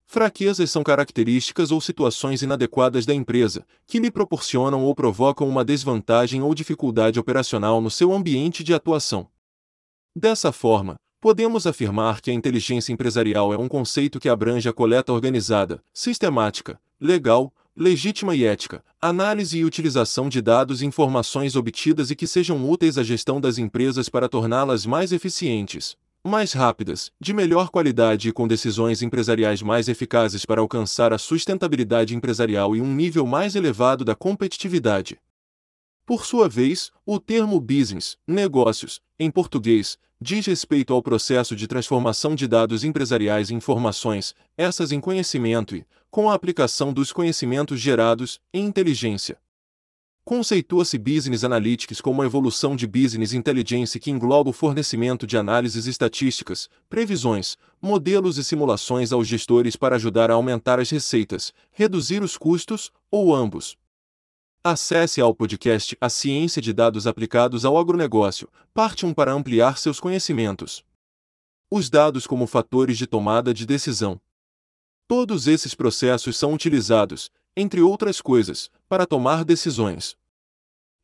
Fraquezas 0.08 0.72
são 0.72 0.82
características 0.82 1.70
ou 1.70 1.80
situações 1.80 2.42
inadequadas 2.42 3.06
da 3.06 3.14
empresa, 3.14 3.64
que 3.86 4.00
lhe 4.00 4.10
proporcionam 4.10 4.84
ou 4.84 4.96
provocam 4.96 5.48
uma 5.48 5.64
desvantagem 5.64 6.42
ou 6.42 6.56
dificuldade 6.56 7.20
operacional 7.20 7.80
no 7.80 7.92
seu 7.92 8.12
ambiente 8.12 8.64
de 8.64 8.74
atuação. 8.74 9.28
Dessa 10.16 10.52
forma, 10.52 10.96
podemos 11.20 11.68
afirmar 11.68 12.22
que 12.22 12.32
a 12.32 12.34
inteligência 12.34 12.94
empresarial 12.94 13.54
é 13.54 13.58
um 13.58 13.68
conceito 13.68 14.20
que 14.20 14.30
abrange 14.30 14.70
a 14.70 14.74
coleta 14.74 15.12
organizada, 15.12 15.84
sistemática, 15.94 16.80
legal, 17.00 17.54
legítima 17.76 18.36
e 18.36 18.44
ética, 18.44 18.84
análise 19.02 19.58
e 19.58 19.66
utilização 19.66 20.28
de 20.30 20.42
dados 20.42 20.82
e 20.82 20.86
informações 20.86 21.56
obtidas 21.56 22.12
e 22.12 22.16
que 22.16 22.28
sejam 22.28 22.70
úteis 22.70 22.98
à 22.98 23.04
gestão 23.04 23.40
das 23.40 23.58
empresas 23.58 24.10
para 24.10 24.30
torná-las 24.30 24.86
mais 24.86 25.12
eficientes, 25.12 25.96
mais 26.24 26.52
rápidas, 26.52 27.12
de 27.20 27.34
melhor 27.34 27.70
qualidade 27.70 28.28
e 28.28 28.32
com 28.34 28.48
decisões 28.48 29.02
empresariais 29.02 29.62
mais 29.62 29.88
eficazes 29.88 30.46
para 30.46 30.62
alcançar 30.62 31.14
a 31.14 31.18
sustentabilidade 31.18 32.16
empresarial 32.16 32.76
e 32.76 32.82
um 32.82 32.94
nível 32.94 33.26
mais 33.26 33.56
elevado 33.56 34.04
da 34.04 34.16
competitividade. 34.16 35.18
Por 36.06 36.26
sua 36.26 36.50
vez, 36.50 36.92
o 37.06 37.20
termo 37.20 37.60
business, 37.62 38.18
negócios, 38.28 39.00
em 39.18 39.30
português, 39.30 39.98
diz 40.22 40.46
respeito 40.46 40.94
ao 40.94 41.02
processo 41.02 41.56
de 41.56 41.68
transformação 41.68 42.36
de 42.36 42.48
dados 42.48 42.84
empresariais 42.84 43.50
em 43.50 43.56
informações, 43.56 44.36
essas 44.58 44.92
em 44.92 45.00
conhecimento 45.00 45.76
e, 45.76 45.86
com 46.12 46.30
a 46.30 46.34
aplicação 46.34 46.92
dos 46.92 47.14
conhecimentos 47.14 47.80
gerados, 47.80 48.40
em 48.54 48.66
inteligência. 48.66 49.38
Conceitua-se 50.26 50.98
Business 50.98 51.44
Analytics 51.44 52.02
como 52.02 52.22
a 52.22 52.26
evolução 52.26 52.76
de 52.76 52.86
Business 52.86 53.34
Intelligence 53.34 54.00
que 54.00 54.12
engloba 54.12 54.50
o 54.50 54.54
fornecimento 54.54 55.26
de 55.26 55.38
análises 55.38 55.88
estatísticas, 55.88 56.70
previsões, 56.90 57.58
modelos 57.82 58.38
e 58.38 58.44
simulações 58.44 59.12
aos 59.12 59.28
gestores 59.28 59.76
para 59.76 59.96
ajudar 59.96 60.30
a 60.30 60.36
aumentar 60.36 60.80
as 60.80 60.90
receitas, 60.90 61.54
reduzir 61.72 62.22
os 62.22 62.38
custos, 62.38 62.92
ou 63.10 63.34
ambos. 63.34 63.76
Acesse 64.62 65.22
ao 65.22 65.34
podcast 65.34 65.98
A 66.02 66.10
Ciência 66.10 66.62
de 66.62 66.74
Dados 66.74 67.08
Aplicados 67.08 67.64
ao 67.64 67.78
Agronegócio, 67.78 68.50
parte 68.74 69.06
1 69.06 69.14
para 69.14 69.32
ampliar 69.32 69.78
seus 69.78 70.02
conhecimentos. 70.02 70.84
Os 71.72 71.90
dados 71.90 72.28
como 72.28 72.46
fatores 72.46 72.98
de 72.98 73.08
tomada 73.08 73.54
de 73.54 73.66
decisão. 73.66 74.20
Todos 75.08 75.48
esses 75.48 75.74
processos 75.74 76.36
são 76.38 76.54
utilizados, 76.54 77.32
entre 77.56 77.80
outras 77.80 78.20
coisas, 78.20 78.70
para 78.90 79.06
tomar 79.06 79.46
decisões. 79.46 80.18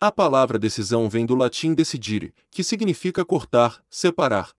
A 0.01 0.11
palavra 0.11 0.59
decisão 0.59 1.07
vem 1.09 1.25
do 1.25 1.33
latim 1.33 1.73
decidire, 1.73 2.33
que 2.51 2.61
significa 2.61 3.23
cortar, 3.23 3.81
separar. 3.89 4.53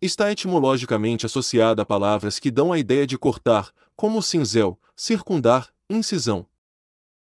Está 0.00 0.30
etimologicamente 0.30 1.26
associada 1.26 1.82
a 1.82 1.84
palavras 1.84 2.38
que 2.38 2.52
dão 2.52 2.72
a 2.72 2.78
ideia 2.78 3.04
de 3.04 3.18
cortar, 3.18 3.72
como 3.96 4.22
cinzel, 4.22 4.78
circundar, 4.94 5.74
incisão. 5.90 6.46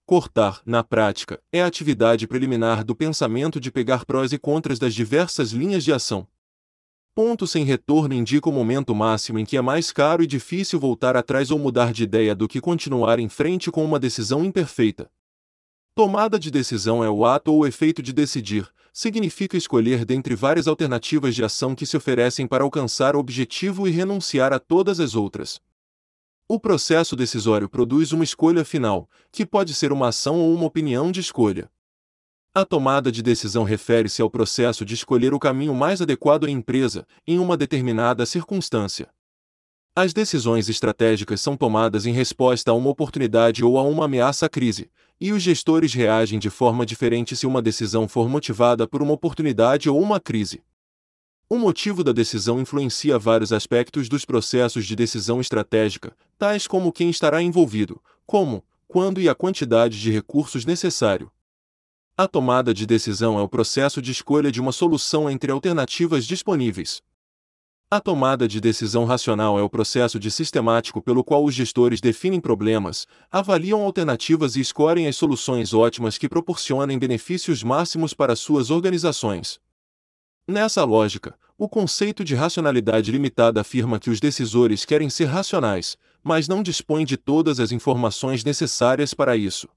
Cortar, 0.06 0.62
na 0.66 0.84
prática, 0.84 1.42
é 1.50 1.64
a 1.64 1.66
atividade 1.66 2.28
preliminar 2.28 2.84
do 2.84 2.94
pensamento 2.94 3.58
de 3.58 3.72
pegar 3.72 4.04
prós 4.04 4.34
e 4.34 4.38
contras 4.38 4.78
das 4.78 4.94
diversas 4.94 5.52
linhas 5.52 5.82
de 5.82 5.94
ação. 5.94 6.28
Ponto 7.16 7.48
sem 7.48 7.64
retorno 7.64 8.14
indica 8.14 8.50
o 8.50 8.52
momento 8.52 8.94
máximo 8.94 9.40
em 9.40 9.46
que 9.46 9.56
é 9.56 9.62
mais 9.62 9.94
caro 9.94 10.22
e 10.22 10.28
difícil 10.28 10.78
voltar 10.78 11.16
atrás 11.16 11.52
ou 11.52 11.58
mudar 11.58 11.94
de 11.94 12.04
ideia 12.04 12.36
do 12.36 12.50
que 12.50 12.60
continuar 12.60 13.18
em 13.18 13.30
frente 13.30 13.72
com 13.72 13.86
uma 13.86 13.98
decisão 13.98 14.44
imperfeita. 14.44 15.10
Tomada 15.96 16.38
de 16.38 16.52
decisão 16.52 17.02
é 17.02 17.10
o 17.10 17.24
ato 17.24 17.54
ou 17.54 17.66
efeito 17.66 18.02
de 18.02 18.12
decidir, 18.12 18.68
significa 18.92 19.56
escolher 19.56 20.04
dentre 20.04 20.36
várias 20.36 20.68
alternativas 20.68 21.34
de 21.34 21.46
ação 21.46 21.74
que 21.74 21.86
se 21.86 21.96
oferecem 21.96 22.46
para 22.46 22.66
alcançar 22.66 23.16
o 23.16 23.20
objetivo 23.20 23.88
e 23.88 23.92
renunciar 23.92 24.52
a 24.52 24.60
todas 24.60 25.00
as 25.00 25.16
outras. 25.16 25.62
O 26.54 26.60
processo 26.60 27.16
decisório 27.16 27.68
produz 27.68 28.12
uma 28.12 28.24
escolha 28.24 28.64
final, 28.64 29.10
que 29.32 29.44
pode 29.44 29.74
ser 29.74 29.92
uma 29.92 30.10
ação 30.10 30.40
ou 30.40 30.54
uma 30.54 30.66
opinião 30.66 31.12
de 31.12 31.20
escolha. 31.20 31.68
A 32.54 32.64
tomada 32.64 33.12
de 33.12 33.24
decisão 33.24 33.64
refere-se 33.64 34.22
ao 34.22 34.30
processo 34.30 34.86
de 34.86 34.94
escolher 34.94 35.34
o 35.34 35.40
caminho 35.40 35.74
mais 35.74 36.00
adequado 36.00 36.46
à 36.46 36.52
empresa, 36.52 37.08
em 37.26 37.40
uma 37.40 37.58
determinada 37.58 38.24
circunstância. 38.24 39.10
As 39.96 40.14
decisões 40.14 40.70
estratégicas 40.70 41.42
são 41.42 41.58
tomadas 41.58 42.06
em 42.06 42.14
resposta 42.14 42.70
a 42.70 42.76
uma 42.76 42.92
oportunidade 42.92 43.66
ou 43.66 43.80
a 43.80 43.82
uma 43.82 44.06
ameaça 44.06 44.46
à 44.46 44.50
crise, 44.50 44.92
e 45.20 45.32
os 45.32 45.42
gestores 45.42 45.92
reagem 45.92 46.38
de 46.38 46.52
forma 46.52 46.86
diferente 46.86 47.36
se 47.36 47.48
uma 47.48 47.64
decisão 47.64 48.08
for 48.08 48.30
motivada 48.30 48.88
por 48.88 49.02
uma 49.02 49.14
oportunidade 49.14 49.90
ou 49.90 50.00
uma 50.00 50.20
crise. 50.20 50.62
O 51.50 51.58
motivo 51.58 52.04
da 52.04 52.12
decisão 52.12 52.60
influencia 52.60 53.20
vários 53.20 53.54
aspectos 53.54 54.10
dos 54.10 54.26
processos 54.26 54.86
de 54.86 54.96
decisão 54.96 55.40
estratégica, 55.40 56.16
tais 56.38 56.66
como 56.68 56.92
quem 56.92 57.10
estará 57.10 57.42
envolvido, 57.42 58.02
como, 58.26 58.64
quando 58.88 59.22
e 59.22 59.30
a 59.30 59.36
quantidade 59.36 60.00
de 60.00 60.12
recursos 60.12 60.66
necessário. 60.66 61.32
A 62.16 62.28
tomada 62.28 62.74
de 62.74 62.86
decisão 62.86 63.40
é 63.40 63.42
o 63.42 63.50
processo 63.50 64.02
de 64.02 64.12
escolha 64.12 64.52
de 64.52 64.62
uma 64.62 64.72
solução 64.72 65.30
entre 65.30 65.52
alternativas 65.52 66.26
disponíveis. 66.26 67.02
A 67.90 68.00
tomada 68.00 68.48
de 68.48 68.60
decisão 68.60 69.06
racional 69.06 69.60
é 69.60 69.62
o 69.62 69.70
processo 69.70 70.20
de 70.20 70.32
sistemático 70.32 71.02
pelo 71.02 71.24
qual 71.24 71.46
os 71.46 71.54
gestores 71.54 72.02
definem 72.02 72.40
problemas, 72.40 73.06
avaliam 73.32 73.82
alternativas 73.84 74.56
e 74.56 74.62
escolhem 74.62 75.08
as 75.08 75.16
soluções 75.16 75.74
ótimas 75.74 76.18
que 76.18 76.28
proporcionem 76.28 76.98
benefícios 76.98 77.62
máximos 77.62 78.14
para 78.14 78.36
suas 78.36 78.72
organizações. 78.72 79.60
Nessa 80.48 80.84
lógica, 80.84 81.38
o 81.58 81.70
conceito 81.70 82.24
de 82.24 82.36
racionalidade 82.36 83.12
limitada 83.12 83.62
afirma 83.62 84.00
que 84.00 84.10
os 84.10 84.20
decisores 84.20 84.86
querem 84.86 85.10
ser 85.10 85.26
racionais, 85.26 85.98
mas 86.24 86.48
não 86.48 86.62
dispõem 86.62 87.06
de 87.06 87.18
todas 87.18 87.60
as 87.60 87.72
informações 87.72 88.44
necessárias 88.44 89.14
para 89.14 89.38
isso 89.38 89.70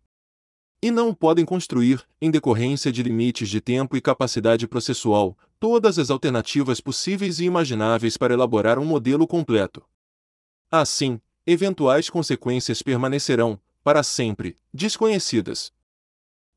e 0.82 0.90
não 0.90 1.14
podem 1.14 1.44
construir, 1.44 2.06
em 2.20 2.30
decorrência 2.30 2.92
de 2.92 3.02
limites 3.02 3.48
de 3.48 3.60
tempo 3.60 3.96
e 3.96 4.00
capacidade 4.00 4.68
processual, 4.68 5.36
todas 5.58 5.98
as 5.98 6.10
alternativas 6.10 6.80
possíveis 6.80 7.40
e 7.40 7.44
imagináveis 7.44 8.16
para 8.16 8.34
elaborar 8.34 8.78
um 8.78 8.84
modelo 8.84 9.26
completo. 9.26 9.82
Assim, 10.70 11.20
eventuais 11.46 12.10
consequências 12.10 12.82
permanecerão, 12.82 13.58
para 13.82 14.02
sempre, 14.02 14.56
desconhecidas. 14.72 15.72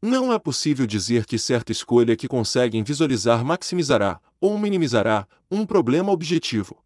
Não 0.02 0.32
é 0.32 0.40
possível 0.40 0.88
dizer 0.88 1.26
que 1.26 1.38
certa 1.38 1.72
escolha 1.72 2.16
que 2.16 2.28
conseguem 2.28 2.84
visualizar 2.84 3.44
maximizará, 3.44 4.22
ou 4.40 4.58
minimizará, 4.58 5.28
um 5.52 5.66
problema 5.66 6.12
objetivo. 6.12 6.84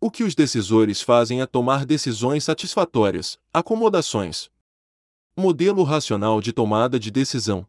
O 0.00 0.10
que 0.10 0.22
os 0.22 0.34
decisores 0.34 1.00
fazem 1.00 1.40
é 1.40 1.46
tomar 1.46 1.86
decisões 1.86 2.44
satisfatórias, 2.44 3.38
acomodações, 3.52 4.50
Modelo 5.38 5.82
racional 5.82 6.40
de 6.40 6.50
tomada 6.50 6.98
de 6.98 7.10
decisão. 7.10 7.66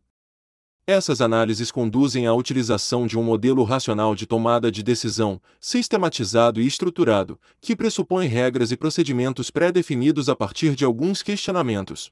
Essas 0.87 1.19
análises 1.19 1.69
conduzem 1.69 2.25
à 2.25 2.33
utilização 2.33 3.05
de 3.05 3.19
um 3.19 3.23
modelo 3.23 3.61
racional 3.65 4.15
de 4.15 4.25
tomada 4.25 4.71
de 4.71 4.81
decisão, 4.81 5.41
sistematizado 5.59 6.61
e 6.61 6.65
estruturado, 6.65 7.37
que 7.59 7.75
pressupõe 7.75 8.25
regras 8.27 8.71
e 8.71 8.77
procedimentos 8.77 9.51
pré-definidos 9.51 10.29
a 10.29 10.35
partir 10.35 10.75
de 10.75 10.85
alguns 10.85 11.21
questionamentos. 11.21 12.09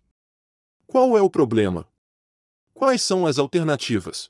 Qual 0.85 1.17
é 1.17 1.21
o 1.21 1.29
problema? 1.29 1.87
Quais 2.77 3.01
são 3.01 3.25
as 3.25 3.39
alternativas? 3.39 4.29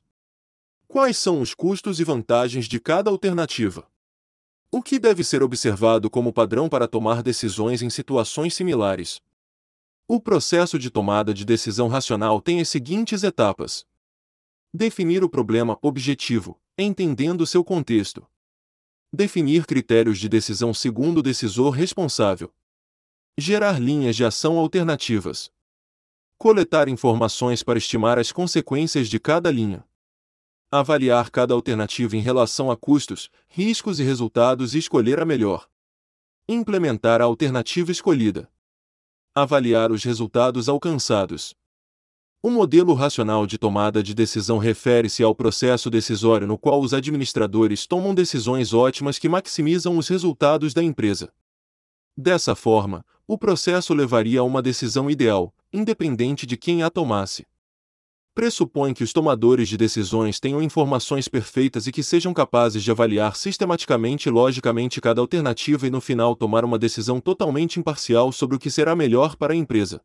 Quais 0.88 1.18
são 1.18 1.42
os 1.42 1.56
custos 1.56 2.00
e 2.00 2.04
vantagens 2.04 2.68
de 2.68 2.80
cada 2.80 3.10
alternativa? 3.10 3.90
O 4.72 4.84
que 4.84 5.00
deve 5.00 5.24
ser 5.24 5.42
observado 5.42 6.12
como 6.12 6.32
padrão 6.32 6.70
para 6.70 6.88
tomar 6.88 7.24
decisões 7.24 7.82
em 7.82 7.90
situações 7.90 8.54
similares? 8.54 9.20
O 10.08 10.22
processo 10.22 10.78
de 10.78 10.92
tomada 10.92 11.34
de 11.34 11.44
decisão 11.44 11.88
racional 11.88 12.40
tem 12.40 12.62
as 12.62 12.70
seguintes 12.70 13.24
etapas: 13.24 13.84
definir 14.72 15.24
o 15.24 15.30
problema 15.30 15.80
objetivo, 15.82 16.62
entendendo 16.78 17.48
seu 17.48 17.64
contexto. 17.64 18.28
Definir 19.12 19.66
critérios 19.66 20.20
de 20.20 20.30
decisão 20.30 20.72
segundo 20.72 21.18
o 21.18 21.24
decisor 21.24 21.72
responsável. 21.72 22.54
Gerar 23.36 23.82
linhas 23.82 24.16
de 24.16 24.24
ação 24.24 24.60
alternativas. 24.60 25.52
Coletar 26.38 26.90
informações 26.90 27.64
para 27.64 27.78
estimar 27.78 28.20
as 28.20 28.32
consequências 28.32 29.08
de 29.08 29.18
cada 29.20 29.50
linha. 29.50 29.86
Avaliar 30.70 31.32
cada 31.32 31.54
alternativa 31.54 32.18
em 32.18 32.20
relação 32.20 32.70
a 32.70 32.76
custos, 32.76 33.30
riscos 33.48 34.02
e 34.02 34.04
resultados 34.04 34.76
e 34.76 34.80
escolher 34.80 35.22
a 35.22 35.26
melhor. 35.26 35.66
Implementar 36.48 37.22
a 37.22 37.24
alternativa 37.24 37.90
escolhida. 37.90 38.52
Avaliar 39.34 39.94
os 39.94 40.04
resultados 40.04 40.68
alcançados. 40.68 41.56
O 42.44 42.52
modelo 42.52 42.94
racional 42.94 43.48
de 43.48 43.58
tomada 43.58 44.04
de 44.04 44.14
decisão 44.14 44.58
refere-se 44.58 45.24
ao 45.24 45.34
processo 45.34 45.90
decisório 45.90 46.46
no 46.46 46.58
qual 46.58 46.82
os 46.82 46.94
administradores 46.94 47.88
tomam 47.88 48.14
decisões 48.14 48.74
ótimas 48.74 49.18
que 49.18 49.30
maximizam 49.30 49.98
os 49.98 50.10
resultados 50.10 50.74
da 50.74 50.84
empresa. 50.84 51.34
Dessa 52.16 52.56
forma, 52.56 53.06
o 53.26 53.38
processo 53.38 53.94
levaria 53.94 54.42
a 54.42 54.44
uma 54.44 54.62
decisão 54.62 55.10
ideal, 55.10 55.55
independente 55.76 56.46
de 56.46 56.56
quem 56.56 56.82
a 56.82 56.90
tomasse. 56.90 57.46
Pressupõe 58.34 58.94
que 58.94 59.04
os 59.04 59.14
tomadores 59.14 59.70
de 59.70 59.78
decisões 59.78 60.40
tenham 60.40 60.62
informações 60.62 61.28
perfeitas 61.28 61.88
e 61.88 61.92
que 61.92 62.04
sejam 62.04 62.34
capazes 62.34 62.84
de 62.84 62.92
avaliar 62.92 63.36
sistematicamente 63.36 64.28
e 64.28 64.32
logicamente 64.32 65.00
cada 65.00 65.22
alternativa 65.22 65.88
e 65.88 65.90
no 65.90 66.02
final 66.02 66.36
tomar 66.36 66.66
uma 66.66 66.78
decisão 66.78 67.22
totalmente 67.22 67.80
imparcial 67.80 68.32
sobre 68.32 68.58
o 68.58 68.60
que 68.60 68.70
será 68.70 68.96
melhor 68.96 69.36
para 69.38 69.54
a 69.54 69.56
empresa. 69.56 70.02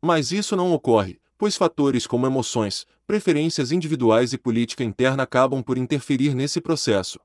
Mas 0.00 0.30
isso 0.30 0.54
não 0.54 0.72
ocorre, 0.72 1.20
pois 1.36 1.56
fatores 1.56 2.06
como 2.06 2.26
emoções, 2.26 2.86
preferências 3.06 3.72
individuais 3.72 4.32
e 4.32 4.38
política 4.38 4.84
interna 4.84 5.24
acabam 5.24 5.62
por 5.62 5.76
interferir 5.76 6.34
nesse 6.34 6.60
processo. 6.60 7.18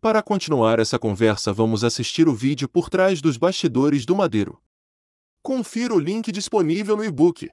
Para 0.00 0.22
continuar 0.22 0.78
essa 0.78 0.98
conversa, 0.98 1.52
vamos 1.52 1.82
assistir 1.82 2.28
o 2.28 2.34
vídeo 2.34 2.68
por 2.68 2.88
trás 2.88 3.20
dos 3.20 3.36
bastidores 3.36 4.06
do 4.06 4.14
Madeiro. 4.14 4.60
Confira 5.44 5.94
o 5.94 5.98
link 5.98 6.32
disponível 6.32 6.96
no 6.96 7.04
e-book. 7.04 7.50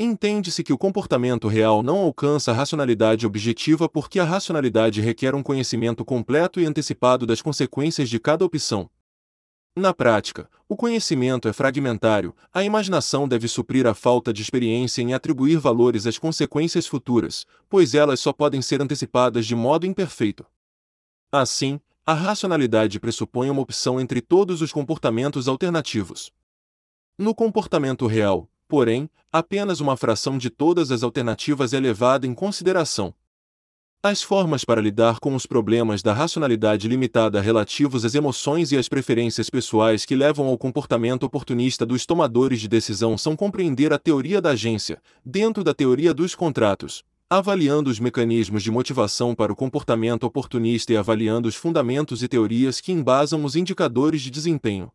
Entende-se 0.00 0.64
que 0.64 0.72
o 0.72 0.78
comportamento 0.78 1.46
real 1.46 1.82
não 1.82 1.98
alcança 1.98 2.50
a 2.50 2.54
racionalidade 2.54 3.26
objetiva 3.26 3.88
porque 3.88 4.18
a 4.18 4.24
racionalidade 4.24 5.00
requer 5.00 5.34
um 5.34 5.42
conhecimento 5.42 6.04
completo 6.04 6.58
e 6.58 6.64
antecipado 6.64 7.26
das 7.26 7.40
consequências 7.40 8.08
de 8.08 8.18
cada 8.18 8.44
opção, 8.44 8.90
na 9.76 9.92
prática, 9.92 10.48
o 10.68 10.76
conhecimento 10.76 11.48
é 11.48 11.52
fragmentário, 11.52 12.32
a 12.52 12.62
imaginação 12.62 13.26
deve 13.26 13.48
suprir 13.48 13.88
a 13.88 13.92
falta 13.92 14.32
de 14.32 14.40
experiência 14.40 15.02
em 15.02 15.12
atribuir 15.14 15.58
valores 15.58 16.06
às 16.06 16.16
consequências 16.16 16.86
futuras, 16.86 17.44
pois 17.68 17.92
elas 17.92 18.20
só 18.20 18.32
podem 18.32 18.62
ser 18.62 18.80
antecipadas 18.80 19.44
de 19.44 19.56
modo 19.56 19.84
imperfeito. 19.84 20.46
Assim, 21.32 21.80
a 22.06 22.14
racionalidade 22.14 23.00
pressupõe 23.00 23.50
uma 23.50 23.62
opção 23.62 24.00
entre 24.00 24.20
todos 24.20 24.62
os 24.62 24.70
comportamentos 24.70 25.48
alternativos. 25.48 26.30
No 27.16 27.32
comportamento 27.32 28.08
real, 28.08 28.48
porém, 28.66 29.08
apenas 29.30 29.78
uma 29.80 29.96
fração 29.96 30.36
de 30.36 30.50
todas 30.50 30.90
as 30.90 31.04
alternativas 31.04 31.72
é 31.72 31.78
levada 31.78 32.26
em 32.26 32.34
consideração. 32.34 33.14
As 34.02 34.20
formas 34.20 34.64
para 34.64 34.80
lidar 34.80 35.20
com 35.20 35.32
os 35.36 35.46
problemas 35.46 36.02
da 36.02 36.12
racionalidade 36.12 36.88
limitada 36.88 37.40
relativos 37.40 38.04
às 38.04 38.16
emoções 38.16 38.72
e 38.72 38.76
às 38.76 38.88
preferências 38.88 39.48
pessoais 39.48 40.04
que 40.04 40.16
levam 40.16 40.48
ao 40.48 40.58
comportamento 40.58 41.22
oportunista 41.22 41.86
dos 41.86 42.04
tomadores 42.04 42.60
de 42.60 42.66
decisão 42.66 43.16
são 43.16 43.36
compreender 43.36 43.92
a 43.92 43.98
teoria 43.98 44.40
da 44.40 44.50
agência, 44.50 45.00
dentro 45.24 45.62
da 45.62 45.72
teoria 45.72 46.12
dos 46.12 46.34
contratos, 46.34 47.04
avaliando 47.30 47.90
os 47.90 48.00
mecanismos 48.00 48.60
de 48.60 48.72
motivação 48.72 49.36
para 49.36 49.52
o 49.52 49.56
comportamento 49.56 50.24
oportunista 50.24 50.92
e 50.92 50.96
avaliando 50.96 51.48
os 51.48 51.54
fundamentos 51.54 52.24
e 52.24 52.28
teorias 52.28 52.80
que 52.80 52.90
embasam 52.90 53.44
os 53.44 53.54
indicadores 53.54 54.20
de 54.20 54.32
desempenho. 54.32 54.90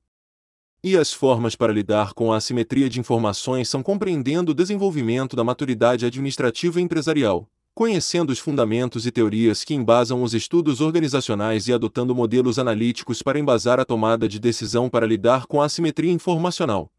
E 0.81 0.95
as 0.95 1.11
formas 1.11 1.57
para 1.57 1.73
lidar 1.73 2.13
com 2.13 2.31
a 2.31 2.37
assimetria 2.37 2.89
de 2.89 3.01
informações 3.01 3.67
são 3.67 3.83
compreendendo 3.83 4.53
o 4.53 4.55
desenvolvimento 4.55 5.35
da 5.35 5.43
maturidade 5.43 6.05
administrativa 6.05 6.79
e 6.79 6.83
empresarial, 6.83 7.49
conhecendo 7.75 8.29
os 8.29 8.39
fundamentos 8.39 9.05
e 9.05 9.11
teorias 9.11 9.65
que 9.65 9.73
embasam 9.73 10.23
os 10.23 10.33
estudos 10.33 10.79
organizacionais 10.79 11.67
e 11.67 11.73
adotando 11.73 12.15
modelos 12.15 12.57
analíticos 12.57 13.21
para 13.21 13.37
embasar 13.37 13.77
a 13.77 13.83
tomada 13.83 14.25
de 14.25 14.39
decisão 14.39 14.89
para 14.89 15.05
lidar 15.05 15.47
com 15.47 15.61
a 15.61 15.65
assimetria 15.65 16.13
informacional. 16.13 16.89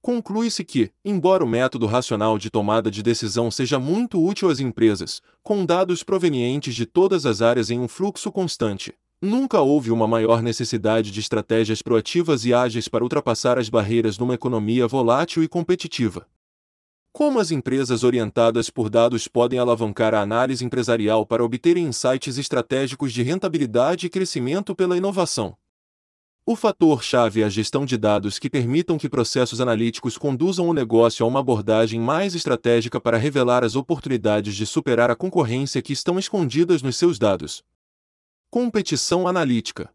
Conclui-se 0.00 0.64
que, 0.64 0.90
embora 1.04 1.44
o 1.44 1.48
método 1.48 1.84
racional 1.84 2.38
de 2.38 2.50
tomada 2.50 2.90
de 2.90 3.02
decisão 3.02 3.50
seja 3.50 3.78
muito 3.78 4.22
útil 4.22 4.48
às 4.48 4.60
empresas, 4.60 5.20
com 5.42 5.64
dados 5.66 6.02
provenientes 6.02 6.74
de 6.74 6.86
todas 6.86 7.26
as 7.26 7.42
áreas 7.42 7.70
em 7.70 7.78
um 7.78 7.88
fluxo 7.88 8.32
constante, 8.32 8.94
nunca 9.20 9.60
houve 9.60 9.90
uma 9.90 10.06
maior 10.06 10.42
necessidade 10.42 11.10
de 11.10 11.20
estratégias 11.20 11.82
proativas 11.82 12.44
e 12.44 12.52
ágeis 12.52 12.88
para 12.88 13.02
ultrapassar 13.02 13.58
as 13.58 13.68
barreiras 13.68 14.18
numa 14.18 14.34
economia 14.34 14.86
volátil 14.86 15.42
e 15.42 15.48
competitiva. 15.48 16.26
Como 17.12 17.38
as 17.38 17.52
empresas 17.52 18.02
orientadas 18.02 18.68
por 18.68 18.90
dados 18.90 19.28
podem 19.28 19.58
alavancar 19.58 20.14
a 20.14 20.20
análise 20.20 20.64
empresarial 20.64 21.24
para 21.24 21.44
obterem 21.44 21.84
insights 21.84 22.38
estratégicos 22.38 23.12
de 23.12 23.22
rentabilidade 23.22 24.06
e 24.06 24.10
crescimento 24.10 24.74
pela 24.74 24.96
inovação? 24.96 25.56
O 26.46 26.56
fator-chave 26.56 27.40
é 27.40 27.44
a 27.44 27.48
gestão 27.48 27.86
de 27.86 27.96
dados 27.96 28.38
que 28.38 28.50
permitam 28.50 28.98
que 28.98 29.08
processos 29.08 29.62
analíticos 29.62 30.18
conduzam 30.18 30.68
o 30.68 30.74
negócio 30.74 31.24
a 31.24 31.28
uma 31.28 31.40
abordagem 31.40 31.98
mais 31.98 32.34
estratégica 32.34 33.00
para 33.00 33.16
revelar 33.16 33.64
as 33.64 33.76
oportunidades 33.76 34.54
de 34.54 34.66
superar 34.66 35.10
a 35.10 35.16
concorrência 35.16 35.80
que 35.80 35.94
estão 35.94 36.18
escondidas 36.18 36.82
nos 36.82 36.96
seus 36.96 37.18
dados. 37.18 37.62
Competição 38.54 39.26
analítica. 39.26 39.92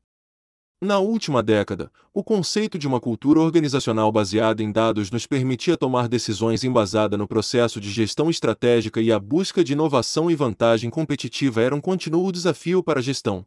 Na 0.81 0.99
última 0.99 1.41
década, 1.41 1.89
o 2.13 2.21
conceito 2.21 2.77
de 2.77 2.89
uma 2.89 2.99
cultura 2.99 3.39
organizacional 3.39 4.11
baseada 4.11 4.61
em 4.61 4.69
dados 4.69 5.09
nos 5.09 5.25
permitia 5.25 5.77
tomar 5.77 6.09
decisões 6.09 6.65
embasada 6.65 7.15
no 7.15 7.25
processo 7.25 7.79
de 7.79 7.89
gestão 7.89 8.29
estratégica 8.29 8.99
e 8.99 9.13
a 9.13 9.17
busca 9.17 9.63
de 9.63 9.71
inovação 9.71 10.29
e 10.29 10.35
vantagem 10.35 10.89
competitiva 10.89 11.61
era 11.61 11.73
um 11.73 11.79
contínuo 11.79 12.29
desafio 12.33 12.83
para 12.83 12.99
a 12.99 13.01
gestão. 13.01 13.45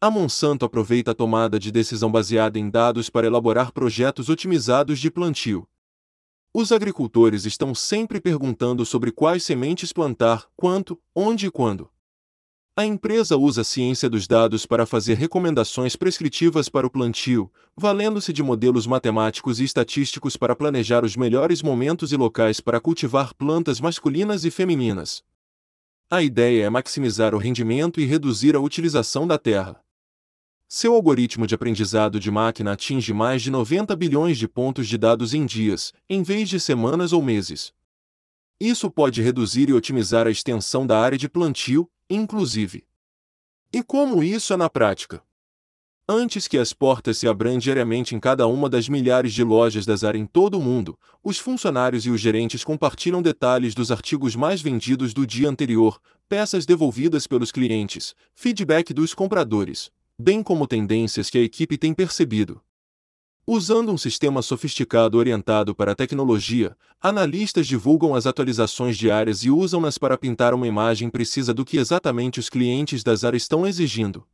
A 0.00 0.10
Monsanto 0.10 0.64
aproveita 0.64 1.12
a 1.12 1.14
tomada 1.14 1.56
de 1.56 1.70
decisão 1.70 2.10
baseada 2.10 2.58
em 2.58 2.68
dados 2.68 3.08
para 3.08 3.28
elaborar 3.28 3.70
projetos 3.70 4.28
otimizados 4.28 4.98
de 4.98 5.08
plantio. 5.08 5.68
Os 6.52 6.72
agricultores 6.72 7.44
estão 7.44 7.76
sempre 7.76 8.20
perguntando 8.20 8.84
sobre 8.84 9.12
quais 9.12 9.44
sementes 9.44 9.92
plantar, 9.92 10.48
quanto, 10.56 11.00
onde 11.14 11.46
e 11.46 11.50
quando. 11.52 11.88
A 12.78 12.84
empresa 12.84 13.38
usa 13.38 13.62
a 13.62 13.64
ciência 13.64 14.06
dos 14.06 14.26
dados 14.26 14.66
para 14.66 14.84
fazer 14.84 15.14
recomendações 15.14 15.96
prescritivas 15.96 16.68
para 16.68 16.86
o 16.86 16.90
plantio, 16.90 17.50
valendo-se 17.74 18.34
de 18.34 18.42
modelos 18.42 18.86
matemáticos 18.86 19.60
e 19.60 19.64
estatísticos 19.64 20.36
para 20.36 20.54
planejar 20.54 21.02
os 21.02 21.16
melhores 21.16 21.62
momentos 21.62 22.12
e 22.12 22.18
locais 22.18 22.60
para 22.60 22.78
cultivar 22.78 23.34
plantas 23.34 23.80
masculinas 23.80 24.44
e 24.44 24.50
femininas. 24.50 25.24
A 26.10 26.22
ideia 26.22 26.66
é 26.66 26.68
maximizar 26.68 27.34
o 27.34 27.38
rendimento 27.38 27.98
e 27.98 28.04
reduzir 28.04 28.54
a 28.54 28.60
utilização 28.60 29.26
da 29.26 29.38
terra. 29.38 29.82
Seu 30.68 30.92
algoritmo 30.92 31.46
de 31.46 31.54
aprendizado 31.54 32.20
de 32.20 32.30
máquina 32.30 32.72
atinge 32.72 33.14
mais 33.14 33.40
de 33.40 33.50
90 33.50 33.96
bilhões 33.96 34.36
de 34.36 34.46
pontos 34.46 34.86
de 34.86 34.98
dados 34.98 35.32
em 35.32 35.46
dias, 35.46 35.94
em 36.10 36.22
vez 36.22 36.46
de 36.46 36.60
semanas 36.60 37.14
ou 37.14 37.22
meses. 37.22 37.72
Isso 38.60 38.90
pode 38.90 39.22
reduzir 39.22 39.70
e 39.70 39.72
otimizar 39.72 40.26
a 40.26 40.30
extensão 40.30 40.86
da 40.86 41.00
área 41.00 41.16
de 41.16 41.26
plantio, 41.26 41.88
inclusive. 42.08 42.84
E 43.72 43.82
como 43.82 44.22
isso 44.22 44.52
é 44.52 44.56
na 44.56 44.70
prática? 44.70 45.22
Antes 46.08 46.46
que 46.46 46.56
as 46.56 46.72
portas 46.72 47.18
se 47.18 47.26
abram 47.26 47.58
diariamente 47.58 48.14
em 48.14 48.20
cada 48.20 48.46
uma 48.46 48.68
das 48.68 48.88
milhares 48.88 49.34
de 49.34 49.42
lojas 49.42 49.84
da 49.84 49.96
Zara 49.96 50.16
em 50.16 50.24
todo 50.24 50.56
o 50.56 50.62
mundo, 50.62 50.96
os 51.22 51.36
funcionários 51.36 52.06
e 52.06 52.10
os 52.10 52.20
gerentes 52.20 52.62
compartilham 52.62 53.20
detalhes 53.20 53.74
dos 53.74 53.90
artigos 53.90 54.36
mais 54.36 54.62
vendidos 54.62 55.12
do 55.12 55.26
dia 55.26 55.48
anterior, 55.48 56.00
peças 56.28 56.64
devolvidas 56.64 57.26
pelos 57.26 57.50
clientes, 57.50 58.14
feedback 58.36 58.94
dos 58.94 59.14
compradores, 59.14 59.90
bem 60.16 60.44
como 60.44 60.68
tendências 60.68 61.28
que 61.28 61.38
a 61.38 61.42
equipe 61.42 61.76
tem 61.76 61.92
percebido. 61.92 62.62
Usando 63.48 63.92
um 63.92 63.96
sistema 63.96 64.42
sofisticado 64.42 65.16
orientado 65.16 65.72
para 65.72 65.92
a 65.92 65.94
tecnologia, 65.94 66.76
analistas 67.00 67.64
divulgam 67.64 68.12
as 68.12 68.26
atualizações 68.26 68.98
diárias 68.98 69.44
e 69.44 69.50
usam-nas 69.50 69.96
para 69.96 70.18
pintar 70.18 70.52
uma 70.52 70.66
imagem 70.66 71.08
precisa 71.08 71.54
do 71.54 71.64
que 71.64 71.76
exatamente 71.76 72.40
os 72.40 72.50
clientes 72.50 73.04
da 73.04 73.14
Zara 73.14 73.36
estão 73.36 73.64
exigindo. 73.64 74.26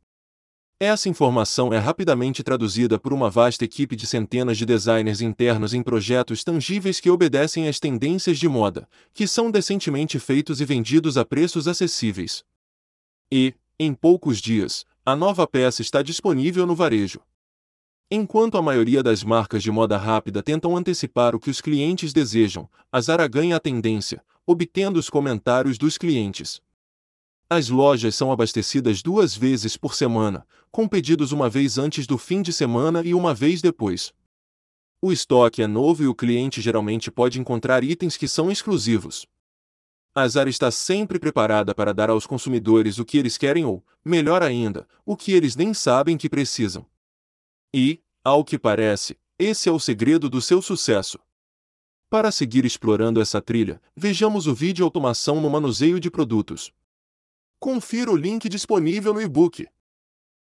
Essa 0.79 1.09
informação 1.09 1.71
é 1.71 1.77
rapidamente 1.77 2.41
traduzida 2.41 2.97
por 2.97 3.13
uma 3.13 3.29
vasta 3.29 3.63
equipe 3.63 3.95
de 3.95 4.07
centenas 4.07 4.57
de 4.57 4.65
designers 4.65 5.21
internos 5.21 5.75
em 5.75 5.83
projetos 5.83 6.43
tangíveis 6.43 6.99
que 6.99 7.11
obedecem 7.11 7.67
às 7.67 7.79
tendências 7.79 8.39
de 8.39 8.47
moda, 8.47 8.89
que 9.13 9.27
são 9.27 9.51
decentemente 9.51 10.17
feitos 10.17 10.59
e 10.59 10.65
vendidos 10.65 11.19
a 11.19 11.23
preços 11.23 11.67
acessíveis. 11.67 12.43
E, 13.31 13.53
em 13.77 13.93
poucos 13.93 14.39
dias, 14.41 14.87
a 15.05 15.15
nova 15.15 15.45
peça 15.45 15.83
está 15.83 16.01
disponível 16.01 16.65
no 16.65 16.75
varejo. 16.75 17.21
Enquanto 18.11 18.57
a 18.57 18.61
maioria 18.61 19.01
das 19.01 19.23
marcas 19.23 19.63
de 19.63 19.71
moda 19.71 19.97
rápida 19.97 20.43
tentam 20.43 20.77
antecipar 20.77 21.35
o 21.35 21.39
que 21.39 21.49
os 21.49 21.61
clientes 21.61 22.13
desejam, 22.13 22.69
a 22.91 23.01
Zara 23.01 23.27
ganha 23.27 23.55
a 23.55 23.59
tendência, 23.59 24.23
obtendo 24.45 24.99
os 24.99 25.09
comentários 25.09 25.77
dos 25.77 25.97
clientes. 25.97 26.61
As 27.49 27.69
lojas 27.69 28.15
são 28.15 28.31
abastecidas 28.31 29.01
duas 29.01 29.35
vezes 29.35 29.77
por 29.77 29.95
semana, 29.95 30.45
com 30.71 30.87
pedidos 30.87 31.31
uma 31.31 31.49
vez 31.49 31.77
antes 31.77 32.07
do 32.07 32.17
fim 32.17 32.41
de 32.41 32.51
semana 32.51 33.01
e 33.03 33.13
uma 33.13 33.33
vez 33.33 33.61
depois. 33.61 34.13
O 35.01 35.11
estoque 35.11 35.61
é 35.61 35.67
novo 35.67 36.03
e 36.03 36.07
o 36.07 36.15
cliente 36.15 36.61
geralmente 36.61 37.11
pode 37.11 37.39
encontrar 37.39 37.83
itens 37.83 38.15
que 38.15 38.27
são 38.27 38.49
exclusivos. 38.49 39.27
A 40.15 40.27
Zara 40.27 40.49
está 40.49 40.71
sempre 40.71 41.19
preparada 41.19 41.73
para 41.75 41.93
dar 41.93 42.09
aos 42.09 42.25
consumidores 42.25 42.99
o 42.99 43.05
que 43.05 43.17
eles 43.17 43.37
querem 43.37 43.65
ou, 43.65 43.83
melhor 44.05 44.41
ainda, 44.41 44.87
o 45.05 45.17
que 45.17 45.31
eles 45.33 45.55
nem 45.55 45.73
sabem 45.73 46.17
que 46.17 46.29
precisam. 46.29 46.85
E, 47.73 47.99
ao 48.23 48.45
que 48.45 48.59
parece, 48.59 49.17
esse 49.39 49.67
é 49.67 49.71
o 49.71 49.79
segredo 49.79 50.29
do 50.29 50.39
seu 50.39 50.61
sucesso. 50.61 51.17
Para 52.07 52.31
seguir 52.31 52.65
explorando 52.65 53.19
essa 53.19 53.41
trilha, 53.41 53.81
vejamos 53.95 54.45
o 54.45 54.53
vídeo 54.53 54.85
Automação 54.85 55.41
no 55.41 55.49
Manuseio 55.49 55.99
de 55.99 56.11
Produtos. 56.11 56.71
Confira 57.59 58.11
o 58.11 58.15
link 58.15 58.47
disponível 58.47 59.11
no 59.11 59.21
e-book. 59.21 59.67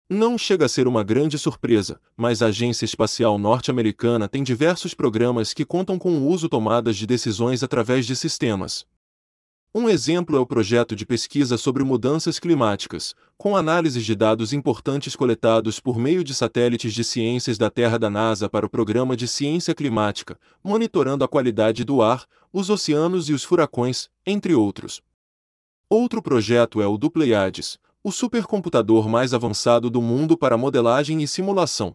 Não 0.08 0.38
chega 0.38 0.64
a 0.64 0.68
ser 0.70 0.88
uma 0.88 1.04
grande 1.04 1.38
surpresa, 1.38 2.00
mas 2.16 2.40
a 2.40 2.46
Agência 2.46 2.86
Espacial 2.86 3.36
Norte-Americana 3.36 4.26
tem 4.26 4.42
diversos 4.42 4.94
programas 4.94 5.52
que 5.52 5.66
contam 5.66 5.98
com 5.98 6.12
o 6.12 6.26
uso 6.26 6.48
tomadas 6.48 6.96
de 6.96 7.06
decisões 7.06 7.62
através 7.62 8.06
de 8.06 8.16
sistemas. 8.16 8.86
Um 9.74 9.86
exemplo 9.86 10.34
é 10.34 10.40
o 10.40 10.46
projeto 10.46 10.96
de 10.96 11.04
pesquisa 11.04 11.58
sobre 11.58 11.84
mudanças 11.84 12.38
climáticas, 12.38 13.14
com 13.36 13.54
análises 13.54 14.02
de 14.02 14.14
dados 14.14 14.54
importantes 14.54 15.14
coletados 15.14 15.78
por 15.78 15.98
meio 15.98 16.24
de 16.24 16.34
satélites 16.34 16.94
de 16.94 17.04
ciências 17.04 17.58
da 17.58 17.68
Terra 17.68 17.98
da 17.98 18.08
NASA 18.08 18.48
para 18.48 18.64
o 18.64 18.70
Programa 18.70 19.14
de 19.14 19.28
Ciência 19.28 19.74
Climática, 19.74 20.38
monitorando 20.64 21.22
a 21.22 21.28
qualidade 21.28 21.84
do 21.84 22.00
ar, 22.00 22.24
os 22.50 22.70
oceanos 22.70 23.28
e 23.28 23.34
os 23.34 23.44
furacões, 23.44 24.08
entre 24.24 24.54
outros. 24.54 25.02
Outro 25.90 26.22
projeto 26.22 26.80
é 26.80 26.86
o 26.86 26.96
do 26.96 27.10
Pleiades, 27.10 27.78
o 28.02 28.10
supercomputador 28.10 29.06
mais 29.06 29.34
avançado 29.34 29.90
do 29.90 30.00
mundo 30.00 30.38
para 30.38 30.56
modelagem 30.56 31.22
e 31.22 31.28
simulação. 31.28 31.94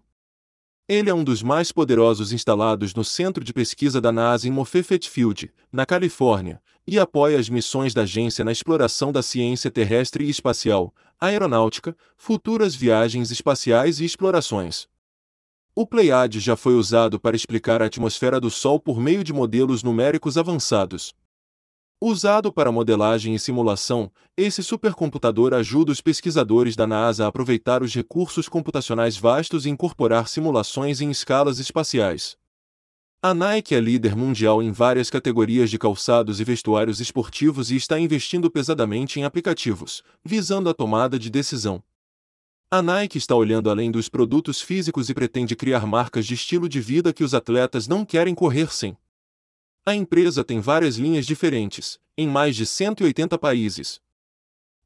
Ele 0.87 1.09
é 1.09 1.13
um 1.13 1.23
dos 1.23 1.41
mais 1.41 1.71
poderosos 1.71 2.33
instalados 2.33 2.93
no 2.93 3.05
Centro 3.05 3.41
de 3.41 3.53
Pesquisa 3.53 4.01
da 4.01 4.11
NASA 4.11 4.49
em 4.49 4.51
Moffett 4.51 5.09
Field, 5.09 5.49
na 5.71 5.85
Califórnia, 5.85 6.61
e 6.85 6.99
apoia 6.99 7.39
as 7.39 7.47
missões 7.47 7.93
da 7.93 8.01
agência 8.01 8.43
na 8.43 8.51
exploração 8.51 9.09
da 9.09 9.23
ciência 9.23 9.71
terrestre 9.71 10.25
e 10.25 10.29
espacial, 10.29 10.93
aeronáutica, 11.21 11.95
futuras 12.17 12.75
viagens 12.75 13.31
espaciais 13.31 14.01
e 14.01 14.05
explorações. 14.05 14.89
O 15.73 15.87
Pleiades 15.87 16.43
já 16.43 16.57
foi 16.57 16.75
usado 16.75 17.17
para 17.17 17.35
explicar 17.35 17.81
a 17.81 17.85
atmosfera 17.85 18.37
do 18.37 18.51
Sol 18.51 18.77
por 18.77 18.99
meio 18.99 19.23
de 19.23 19.31
modelos 19.31 19.83
numéricos 19.83 20.37
avançados. 20.37 21.15
Usado 22.05 22.51
para 22.51 22.69
modelagem 22.69 23.33
e 23.33 23.39
simulação, 23.39 24.11
esse 24.35 24.61
supercomputador 24.61 25.53
ajuda 25.53 25.89
os 25.89 26.01
pesquisadores 26.01 26.75
da 26.75 26.85
NASA 26.85 27.23
a 27.23 27.29
aproveitar 27.29 27.81
os 27.81 27.95
recursos 27.95 28.49
computacionais 28.49 29.15
vastos 29.15 29.65
e 29.65 29.69
incorporar 29.69 30.27
simulações 30.27 30.99
em 30.99 31.09
escalas 31.09 31.59
espaciais. 31.59 32.35
A 33.21 33.33
Nike 33.33 33.73
é 33.73 33.79
líder 33.79 34.17
mundial 34.17 34.61
em 34.61 34.69
várias 34.69 35.09
categorias 35.09 35.69
de 35.69 35.77
calçados 35.77 36.41
e 36.41 36.43
vestuários 36.43 36.99
esportivos 36.99 37.71
e 37.71 37.77
está 37.77 37.97
investindo 37.97 38.51
pesadamente 38.51 39.21
em 39.21 39.23
aplicativos, 39.23 40.03
visando 40.25 40.69
a 40.69 40.73
tomada 40.73 41.17
de 41.17 41.29
decisão. 41.29 41.81
A 42.69 42.81
Nike 42.81 43.17
está 43.17 43.33
olhando 43.33 43.69
além 43.69 43.89
dos 43.89 44.09
produtos 44.09 44.59
físicos 44.59 45.09
e 45.09 45.13
pretende 45.13 45.55
criar 45.55 45.87
marcas 45.87 46.25
de 46.25 46.33
estilo 46.33 46.67
de 46.67 46.81
vida 46.81 47.13
que 47.13 47.23
os 47.23 47.33
atletas 47.33 47.87
não 47.87 48.03
querem 48.03 48.35
correr 48.35 48.73
sem. 48.73 48.97
A 49.85 49.93
empresa 49.93 50.45
tem 50.45 50.61
várias 50.61 50.95
linhas 50.95 51.25
diferentes, 51.25 51.99
em 52.17 52.25
mais 52.25 52.55
de 52.55 52.65
180 52.65 53.37
países. 53.37 53.99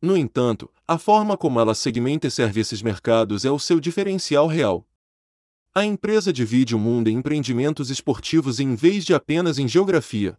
No 0.01 0.17
entanto, 0.17 0.71
a 0.87 0.97
forma 0.97 1.37
como 1.37 1.59
ela 1.59 1.75
segmenta 1.75 2.25
e 2.25 2.31
serve 2.31 2.61
esses 2.61 2.81
mercados 2.81 3.45
é 3.45 3.51
o 3.51 3.59
seu 3.59 3.79
diferencial 3.79 4.47
real. 4.47 4.87
A 5.73 5.85
empresa 5.85 6.33
divide 6.33 6.75
o 6.75 6.79
mundo 6.79 7.09
em 7.09 7.17
empreendimentos 7.17 7.91
esportivos 7.91 8.59
em 8.59 8.73
vez 8.73 9.05
de 9.05 9.13
apenas 9.13 9.59
em 9.59 9.67
geografia. 9.67 10.35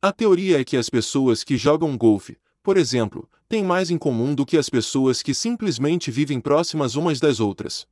A 0.00 0.10
teoria 0.10 0.58
é 0.58 0.64
que 0.64 0.78
as 0.78 0.88
pessoas 0.88 1.44
que 1.44 1.58
jogam 1.58 1.98
golfe, 1.98 2.38
por 2.62 2.78
exemplo, 2.78 3.28
têm 3.46 3.62
mais 3.62 3.90
em 3.90 3.98
comum 3.98 4.34
do 4.34 4.46
que 4.46 4.56
as 4.56 4.70
pessoas 4.70 5.22
que 5.22 5.34
simplesmente 5.34 6.10
vivem 6.10 6.40
próximas 6.40 6.94
umas 6.94 7.20
das 7.20 7.40
outras. 7.40 7.86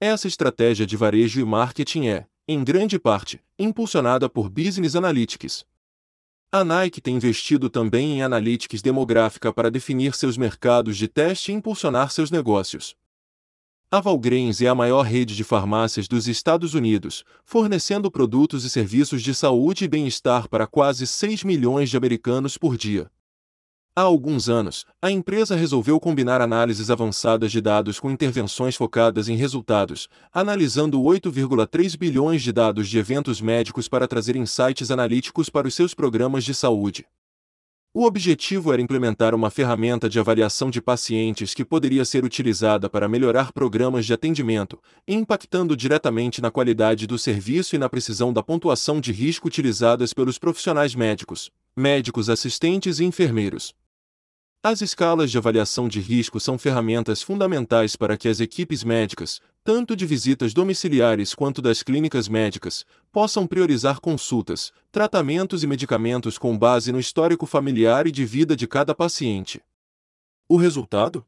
Essa 0.00 0.28
estratégia 0.28 0.86
de 0.86 0.96
varejo 0.96 1.40
e 1.40 1.44
marketing 1.44 2.06
é, 2.06 2.26
em 2.46 2.64
grande 2.64 2.98
parte, 2.98 3.40
impulsionada 3.58 4.28
por 4.28 4.48
Business 4.48 4.96
Analytics. 4.96 5.64
A 6.50 6.64
Nike 6.64 7.00
tem 7.00 7.16
investido 7.16 7.70
também 7.70 8.18
em 8.18 8.22
Analytics 8.22 8.82
demográfica 8.82 9.52
para 9.52 9.70
definir 9.70 10.14
seus 10.14 10.36
mercados 10.36 10.96
de 10.96 11.08
teste 11.08 11.52
e 11.52 11.54
impulsionar 11.54 12.10
seus 12.10 12.30
negócios. 12.30 12.96
A 13.90 14.00
Valgreens 14.00 14.60
é 14.60 14.66
a 14.66 14.74
maior 14.74 15.02
rede 15.02 15.36
de 15.36 15.44
farmácias 15.44 16.08
dos 16.08 16.26
Estados 16.26 16.74
Unidos, 16.74 17.24
fornecendo 17.44 18.10
produtos 18.10 18.64
e 18.64 18.70
serviços 18.70 19.22
de 19.22 19.34
saúde 19.34 19.84
e 19.84 19.88
bem-estar 19.88 20.48
para 20.48 20.66
quase 20.66 21.06
6 21.06 21.44
milhões 21.44 21.90
de 21.90 21.96
americanos 21.96 22.58
por 22.58 22.76
dia. 22.76 23.10
Há 23.94 24.00
alguns 24.00 24.48
anos, 24.48 24.86
a 25.02 25.10
empresa 25.10 25.54
resolveu 25.54 26.00
combinar 26.00 26.40
análises 26.40 26.90
avançadas 26.90 27.52
de 27.52 27.60
dados 27.60 28.00
com 28.00 28.10
intervenções 28.10 28.74
focadas 28.74 29.28
em 29.28 29.36
resultados, 29.36 30.08
analisando 30.32 30.98
8,3 30.98 31.98
bilhões 31.98 32.42
de 32.42 32.52
dados 32.52 32.88
de 32.88 32.98
eventos 32.98 33.42
médicos 33.42 33.88
para 33.88 34.08
trazer 34.08 34.34
insights 34.34 34.90
analíticos 34.90 35.50
para 35.50 35.68
os 35.68 35.74
seus 35.74 35.92
programas 35.92 36.42
de 36.42 36.54
saúde. 36.54 37.04
O 37.92 38.06
objetivo 38.06 38.72
era 38.72 38.80
implementar 38.80 39.34
uma 39.34 39.50
ferramenta 39.50 40.08
de 40.08 40.18
avaliação 40.18 40.70
de 40.70 40.80
pacientes 40.80 41.52
que 41.52 41.62
poderia 41.62 42.06
ser 42.06 42.24
utilizada 42.24 42.88
para 42.88 43.06
melhorar 43.06 43.52
programas 43.52 44.06
de 44.06 44.14
atendimento, 44.14 44.80
impactando 45.06 45.76
diretamente 45.76 46.40
na 46.40 46.50
qualidade 46.50 47.06
do 47.06 47.18
serviço 47.18 47.76
e 47.76 47.78
na 47.78 47.90
precisão 47.90 48.32
da 48.32 48.42
pontuação 48.42 49.02
de 49.02 49.12
risco 49.12 49.48
utilizadas 49.48 50.14
pelos 50.14 50.38
profissionais 50.38 50.94
médicos, 50.94 51.50
médicos 51.76 52.30
assistentes 52.30 52.98
e 52.98 53.04
enfermeiros. 53.04 53.74
As 54.64 54.80
escalas 54.80 55.28
de 55.28 55.36
avaliação 55.36 55.88
de 55.88 55.98
risco 55.98 56.38
são 56.38 56.56
ferramentas 56.56 57.20
fundamentais 57.20 57.96
para 57.96 58.16
que 58.16 58.28
as 58.28 58.38
equipes 58.38 58.84
médicas, 58.84 59.40
tanto 59.64 59.96
de 59.96 60.06
visitas 60.06 60.54
domiciliares 60.54 61.34
quanto 61.34 61.60
das 61.60 61.82
clínicas 61.82 62.28
médicas, 62.28 62.86
possam 63.10 63.44
priorizar 63.44 63.98
consultas, 63.98 64.72
tratamentos 64.92 65.64
e 65.64 65.66
medicamentos 65.66 66.38
com 66.38 66.56
base 66.56 66.92
no 66.92 67.00
histórico 67.00 67.44
familiar 67.44 68.06
e 68.06 68.12
de 68.12 68.24
vida 68.24 68.54
de 68.54 68.68
cada 68.68 68.94
paciente. 68.94 69.60
O 70.48 70.56
resultado? 70.56 71.26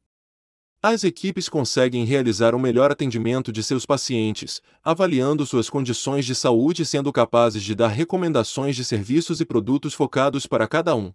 As 0.80 1.02
equipes 1.02 1.48
conseguem 1.48 2.04
realizar 2.04 2.54
um 2.54 2.60
melhor 2.60 2.92
atendimento 2.92 3.50
de 3.50 3.64
seus 3.64 3.84
pacientes, 3.84 4.62
avaliando 4.80 5.44
suas 5.44 5.68
condições 5.68 6.24
de 6.24 6.36
saúde 6.36 6.82
e 6.82 6.86
sendo 6.86 7.12
capazes 7.12 7.64
de 7.64 7.74
dar 7.74 7.88
recomendações 7.88 8.76
de 8.76 8.84
serviços 8.84 9.40
e 9.40 9.44
produtos 9.44 9.92
focados 9.92 10.46
para 10.46 10.68
cada 10.68 10.94
um. 10.94 11.12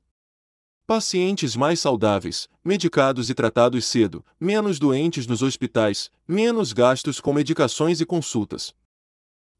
Pacientes 0.89 1.55
mais 1.55 1.79
saudáveis, 1.79 2.49
medicados 2.65 3.29
e 3.29 3.35
tratados 3.35 3.85
cedo, 3.85 4.25
menos 4.39 4.79
doentes 4.79 5.27
nos 5.27 5.43
hospitais, 5.43 6.09
menos 6.27 6.73
gastos 6.73 7.19
com 7.19 7.31
medicações 7.31 8.01
e 8.01 8.05
consultas. 8.07 8.73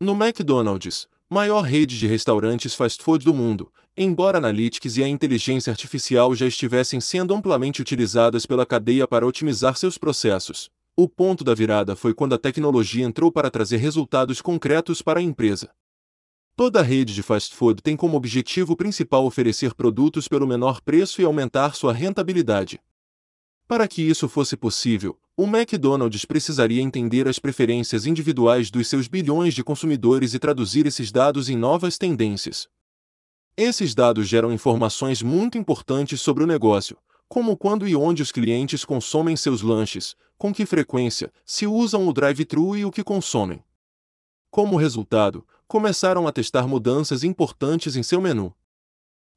No 0.02 0.14
McDonald's, 0.14 1.08
maior 1.30 1.62
rede 1.62 2.00
de 2.00 2.08
restaurantes 2.08 2.74
fast 2.74 3.04
food 3.04 3.24
do 3.24 3.32
mundo, 3.32 3.72
embora 3.96 4.40
Analytics 4.40 4.98
e 4.98 5.04
a 5.04 5.08
inteligência 5.08 5.70
artificial 5.70 6.34
já 6.34 6.48
estivessem 6.48 7.00
sendo 7.00 7.36
amplamente 7.36 7.80
utilizadas 7.80 8.48
pela 8.48 8.66
cadeia 8.66 9.08
para 9.08 9.28
otimizar 9.28 9.78
seus 9.78 10.00
processos, 10.00 10.72
o 10.98 11.08
ponto 11.08 11.44
da 11.44 11.54
virada 11.54 11.96
foi 11.96 12.12
quando 12.12 12.34
a 12.34 12.40
tecnologia 12.40 13.06
entrou 13.06 13.32
para 13.32 13.52
trazer 13.52 13.78
resultados 13.78 14.42
concretos 14.42 15.00
para 15.04 15.20
a 15.20 15.22
empresa. 15.22 15.70
Toda 16.60 16.82
rede 16.82 17.14
de 17.14 17.24
fast 17.24 17.56
food 17.56 17.82
tem 17.82 17.96
como 17.96 18.18
objetivo 18.18 18.76
principal 18.76 19.26
oferecer 19.26 19.74
produtos 19.74 20.28
pelo 20.28 20.46
menor 20.46 20.82
preço 20.82 21.22
e 21.22 21.24
aumentar 21.24 21.74
sua 21.74 21.94
rentabilidade. 21.94 22.82
Para 23.66 23.88
que 23.88 24.02
isso 24.02 24.28
fosse 24.28 24.58
possível, 24.58 25.18
o 25.38 25.46
McDonald's 25.46 26.26
precisaria 26.26 26.82
entender 26.82 27.30
as 27.30 27.40
preferências 27.40 28.06
individuais 28.06 28.70
dos 28.70 28.90
seus 28.90 29.08
bilhões 29.08 29.54
de 29.54 29.64
consumidores 29.64 30.34
e 30.34 30.40
traduzir 30.40 30.86
esses 30.86 31.14
dados 31.14 31.48
em 31.48 31.56
novas 31.56 31.98
tendências. 31.98 32.68
Esses 33.56 33.96
dados 33.96 34.28
geram 34.28 34.52
informações 34.52 35.22
muito 35.22 35.58
importantes 35.58 36.20
sobre 36.20 36.44
o 36.44 36.48
negócio, 36.48 36.98
como 37.30 37.56
quando 37.56 37.88
e 37.88 37.96
onde 37.96 38.22
os 38.22 38.34
clientes 38.34 38.84
consomem 38.84 39.38
seus 39.38 39.62
lanches, 39.62 40.14
com 40.38 40.54
que 40.54 40.66
frequência, 40.66 41.32
se 41.46 41.66
usam 41.66 42.06
o 42.06 42.12
drive-thru 42.12 42.76
e 42.76 42.84
o 42.84 42.92
que 42.92 43.02
consomem. 43.02 43.64
Como 44.52 44.76
resultado, 44.76 45.46
começaram 45.70 46.28
a 46.28 46.32
testar 46.32 46.68
mudanças 46.68 47.24
importantes 47.24 47.96
em 47.96 48.02
seu 48.02 48.20
menu. 48.20 48.52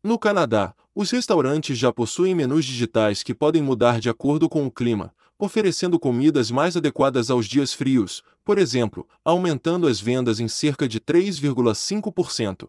No 0.02 0.18
Canadá, 0.18 0.74
os 0.94 1.10
restaurantes 1.10 1.76
já 1.76 1.92
possuem 1.92 2.34
menus 2.34 2.64
digitais 2.64 3.22
que 3.22 3.34
podem 3.34 3.62
mudar 3.62 4.00
de 4.00 4.08
acordo 4.08 4.48
com 4.48 4.66
o 4.66 4.70
clima, 4.70 5.14
oferecendo 5.38 6.00
comidas 6.00 6.50
mais 6.50 6.74
adequadas 6.74 7.30
aos 7.30 7.46
dias 7.46 7.74
frios, 7.74 8.22
por 8.42 8.56
exemplo, 8.56 9.06
aumentando 9.22 9.86
as 9.86 10.00
vendas 10.00 10.40
em 10.40 10.48
cerca 10.48 10.88
de 10.88 10.98
3,5%. 10.98 12.66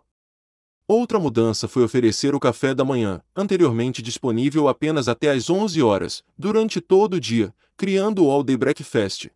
Outra 0.85 1.17
mudança 1.17 1.65
foi 1.65 1.85
oferecer 1.85 2.35
o 2.35 2.41
café 2.41 2.75
da 2.75 2.83
manhã, 2.83 3.21
anteriormente 3.33 4.01
disponível 4.01 4.67
apenas 4.67 5.07
até 5.07 5.31
às 5.31 5.49
11 5.49 5.81
horas, 5.81 6.21
durante 6.37 6.81
todo 6.81 7.13
o 7.13 7.19
dia, 7.19 7.55
criando 7.77 8.25
o 8.25 8.29
All 8.29 8.43
Day 8.43 8.57
Breakfast, 8.57 9.29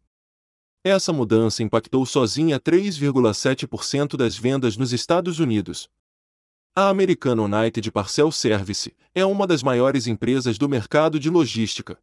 essa 0.87 1.11
mudança 1.11 1.63
impactou 1.63 2.05
sozinha 2.05 2.59
3,7% 2.59 4.15
das 4.15 4.37
vendas 4.37 4.77
nos 4.77 4.93
Estados 4.93 5.39
Unidos. 5.39 5.89
A 6.75 6.89
American 6.89 7.39
United 7.39 7.91
Parcel 7.91 8.31
Service 8.31 8.93
é 9.15 9.25
uma 9.25 9.47
das 9.47 9.63
maiores 9.63 10.05
empresas 10.05 10.57
do 10.57 10.69
mercado 10.69 11.19
de 11.19 11.29
logística. 11.29 11.97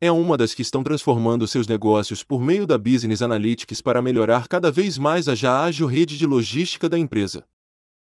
É 0.00 0.10
uma 0.10 0.36
das 0.36 0.52
que 0.52 0.62
estão 0.62 0.82
transformando 0.82 1.46
seus 1.46 1.66
negócios 1.66 2.22
por 2.22 2.40
meio 2.40 2.66
da 2.66 2.76
Business 2.76 3.22
Analytics 3.22 3.80
para 3.80 4.02
melhorar 4.02 4.48
cada 4.48 4.70
vez 4.70 4.98
mais 4.98 5.28
a 5.28 5.34
já 5.34 5.62
ágil 5.62 5.86
rede 5.86 6.18
de 6.18 6.26
logística 6.26 6.88
da 6.88 6.98
empresa. 6.98 7.46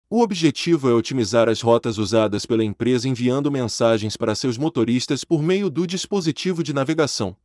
O 0.09 0.21
objetivo 0.21 0.89
é 0.89 0.95
otimizar 0.95 1.49
as 1.49 1.61
rotas 1.61 1.99
usadas 1.99 2.47
pela 2.47 2.63
empresa 2.63 3.09
enviando 3.09 3.51
mensagens 3.51 4.17
para 4.17 4.35
seus 4.35 4.57
motoristas 4.57 5.25
por 5.25 5.43
meio 5.43 5.69
do 5.69 5.87
dispositivo 5.87 6.63
de 6.63 6.73
navegação. 6.73 7.37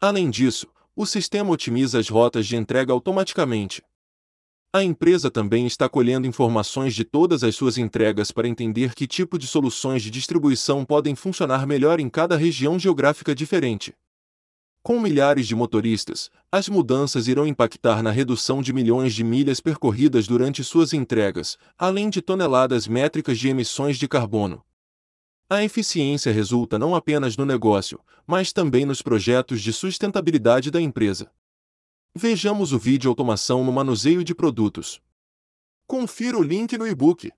Além 0.00 0.30
disso, 0.30 0.68
o 1.00 1.06
sistema 1.06 1.50
otimiza 1.50 1.98
as 1.98 2.10
rotas 2.10 2.46
de 2.46 2.56
entrega 2.56 2.92
automaticamente. 2.92 3.82
A 4.70 4.84
empresa 4.84 5.30
também 5.30 5.66
está 5.66 5.88
colhendo 5.88 6.26
informações 6.26 6.94
de 6.94 7.04
todas 7.04 7.42
as 7.42 7.56
suas 7.56 7.78
entregas 7.78 8.30
para 8.30 8.46
entender 8.46 8.94
que 8.94 9.06
tipo 9.06 9.38
de 9.38 9.46
soluções 9.46 10.02
de 10.02 10.10
distribuição 10.10 10.84
podem 10.84 11.14
funcionar 11.14 11.66
melhor 11.66 12.00
em 12.00 12.10
cada 12.10 12.36
região 12.36 12.78
geográfica 12.78 13.34
diferente. 13.34 13.94
Com 14.82 15.00
milhares 15.00 15.48
de 15.48 15.54
motoristas, 15.54 16.30
as 16.52 16.68
mudanças 16.68 17.28
irão 17.28 17.46
impactar 17.46 18.02
na 18.02 18.10
redução 18.10 18.60
de 18.60 18.70
milhões 18.70 19.14
de 19.14 19.24
milhas 19.24 19.58
percorridas 19.58 20.26
durante 20.26 20.62
suas 20.62 20.92
entregas, 20.92 21.56
além 21.78 22.10
de 22.10 22.20
toneladas 22.20 22.86
métricas 22.86 23.38
de 23.38 23.48
emissões 23.48 23.96
de 23.96 24.06
carbono. 24.06 24.62
A 25.52 25.64
eficiência 25.64 26.32
resulta 26.32 26.78
não 26.78 26.94
apenas 26.94 27.36
no 27.36 27.44
negócio, 27.44 27.98
mas 28.24 28.52
também 28.52 28.86
nos 28.86 29.02
projetos 29.02 29.60
de 29.60 29.72
sustentabilidade 29.72 30.70
da 30.70 30.80
empresa. 30.80 31.28
Vejamos 32.14 32.72
o 32.72 32.78
vídeo 32.78 33.10
Automação 33.10 33.64
no 33.64 33.72
manuseio 33.72 34.22
de 34.22 34.32
produtos. 34.32 35.02
Confira 35.88 36.38
o 36.38 36.42
link 36.42 36.78
no 36.78 36.86
e-book. 36.86 37.32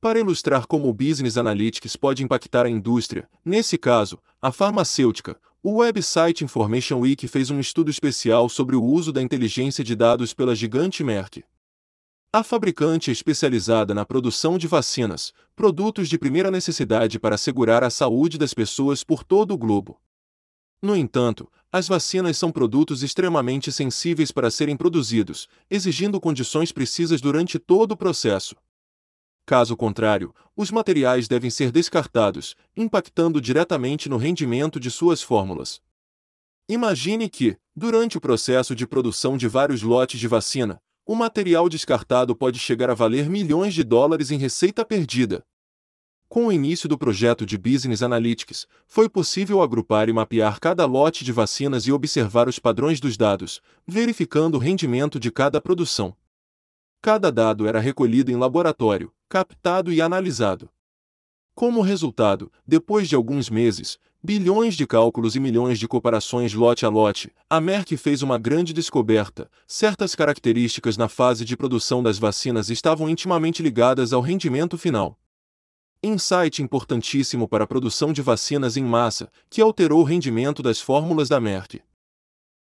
Para 0.00 0.18
ilustrar 0.18 0.66
como 0.66 0.88
o 0.88 0.92
Business 0.92 1.36
Analytics 1.36 1.94
pode 1.94 2.24
impactar 2.24 2.66
a 2.66 2.68
indústria, 2.68 3.28
nesse 3.44 3.78
caso, 3.78 4.18
a 4.42 4.50
farmacêutica, 4.50 5.40
o 5.62 5.76
website 5.76 6.42
Information 6.42 6.98
Week 6.98 7.28
fez 7.28 7.48
um 7.48 7.60
estudo 7.60 7.92
especial 7.92 8.48
sobre 8.48 8.74
o 8.74 8.82
uso 8.82 9.12
da 9.12 9.22
inteligência 9.22 9.84
de 9.84 9.94
dados 9.94 10.34
pela 10.34 10.56
gigante 10.56 11.04
Merck. 11.04 11.44
A 12.32 12.44
fabricante 12.44 13.10
é 13.10 13.12
especializada 13.12 13.92
na 13.92 14.06
produção 14.06 14.56
de 14.56 14.68
vacinas, 14.68 15.32
produtos 15.56 16.08
de 16.08 16.16
primeira 16.16 16.48
necessidade 16.48 17.18
para 17.18 17.34
assegurar 17.34 17.82
a 17.82 17.90
saúde 17.90 18.38
das 18.38 18.54
pessoas 18.54 19.02
por 19.02 19.24
todo 19.24 19.52
o 19.52 19.58
globo. 19.58 20.00
No 20.80 20.94
entanto, 20.94 21.50
as 21.72 21.88
vacinas 21.88 22.38
são 22.38 22.52
produtos 22.52 23.02
extremamente 23.02 23.72
sensíveis 23.72 24.30
para 24.30 24.48
serem 24.48 24.76
produzidos, 24.76 25.48
exigindo 25.68 26.20
condições 26.20 26.70
precisas 26.70 27.20
durante 27.20 27.58
todo 27.58 27.92
o 27.92 27.96
processo. 27.96 28.54
Caso 29.44 29.76
contrário, 29.76 30.32
os 30.56 30.70
materiais 30.70 31.26
devem 31.26 31.50
ser 31.50 31.72
descartados, 31.72 32.54
impactando 32.76 33.40
diretamente 33.40 34.08
no 34.08 34.16
rendimento 34.16 34.78
de 34.78 34.88
suas 34.88 35.20
fórmulas. 35.20 35.82
Imagine 36.68 37.28
que, 37.28 37.56
durante 37.74 38.16
o 38.16 38.20
processo 38.20 38.72
de 38.72 38.86
produção 38.86 39.36
de 39.36 39.48
vários 39.48 39.82
lotes 39.82 40.20
de 40.20 40.28
vacina, 40.28 40.80
o 41.10 41.16
material 41.16 41.68
descartado 41.68 42.36
pode 42.36 42.60
chegar 42.60 42.88
a 42.88 42.94
valer 42.94 43.28
milhões 43.28 43.74
de 43.74 43.82
dólares 43.82 44.30
em 44.30 44.38
receita 44.38 44.84
perdida. 44.84 45.44
Com 46.28 46.46
o 46.46 46.52
início 46.52 46.88
do 46.88 46.96
projeto 46.96 47.44
de 47.44 47.58
Business 47.58 48.00
Analytics, 48.00 48.64
foi 48.86 49.08
possível 49.08 49.60
agrupar 49.60 50.08
e 50.08 50.12
mapear 50.12 50.60
cada 50.60 50.86
lote 50.86 51.24
de 51.24 51.32
vacinas 51.32 51.84
e 51.88 51.90
observar 51.90 52.48
os 52.48 52.60
padrões 52.60 53.00
dos 53.00 53.16
dados, 53.16 53.60
verificando 53.84 54.54
o 54.54 54.58
rendimento 54.58 55.18
de 55.18 55.32
cada 55.32 55.60
produção. 55.60 56.16
Cada 57.02 57.32
dado 57.32 57.66
era 57.66 57.80
recolhido 57.80 58.30
em 58.30 58.36
laboratório, 58.36 59.12
captado 59.28 59.92
e 59.92 60.00
analisado. 60.00 60.70
Como 61.56 61.80
resultado, 61.80 62.52
depois 62.64 63.08
de 63.08 63.16
alguns 63.16 63.50
meses, 63.50 63.98
bilhões 64.22 64.74
de 64.74 64.86
cálculos 64.86 65.34
e 65.34 65.40
milhões 65.40 65.78
de 65.78 65.88
comparações 65.88 66.54
lote 66.54 66.84
a 66.84 66.88
lote, 66.88 67.32
a 67.48 67.60
Merck 67.60 67.96
fez 67.96 68.22
uma 68.22 68.38
grande 68.38 68.72
descoberta: 68.72 69.50
certas 69.66 70.14
características 70.14 70.96
na 70.96 71.08
fase 71.08 71.44
de 71.44 71.56
produção 71.56 72.02
das 72.02 72.18
vacinas 72.18 72.70
estavam 72.70 73.08
intimamente 73.08 73.62
ligadas 73.62 74.12
ao 74.12 74.20
rendimento 74.20 74.76
final. 74.76 75.18
Insight 76.02 76.62
importantíssimo 76.62 77.46
para 77.46 77.64
a 77.64 77.66
produção 77.66 78.12
de 78.12 78.22
vacinas 78.22 78.76
em 78.76 78.84
massa, 78.84 79.30
que 79.50 79.60
alterou 79.60 80.00
o 80.00 80.04
rendimento 80.04 80.62
das 80.62 80.80
fórmulas 80.80 81.28
da 81.28 81.38
Merck. 81.38 81.82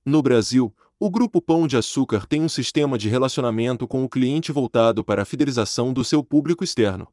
No 0.04 0.22
Brasil, 0.22 0.74
o 0.98 1.10
Grupo 1.10 1.42
Pão 1.42 1.66
de 1.66 1.76
Açúcar 1.76 2.26
tem 2.26 2.40
um 2.40 2.48
sistema 2.48 2.96
de 2.96 3.10
relacionamento 3.10 3.86
com 3.86 4.02
o 4.02 4.08
cliente 4.08 4.52
voltado 4.52 5.04
para 5.04 5.20
a 5.20 5.26
fidelização 5.26 5.92
do 5.92 6.02
seu 6.02 6.24
público 6.24 6.64
externo. 6.64 7.08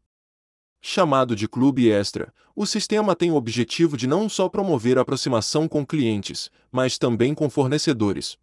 Chamado 0.86 1.34
de 1.34 1.48
Clube 1.48 1.90
Extra, 1.90 2.34
o 2.54 2.66
sistema 2.66 3.16
tem 3.16 3.32
o 3.32 3.36
objetivo 3.36 3.96
de 3.96 4.06
não 4.06 4.28
só 4.28 4.50
promover 4.50 4.98
a 4.98 5.02
aproximação 5.02 5.66
com 5.66 5.86
clientes, 5.86 6.52
mas 6.70 6.98
também 6.98 7.34
com 7.34 7.50
fornecedores. 7.50 8.38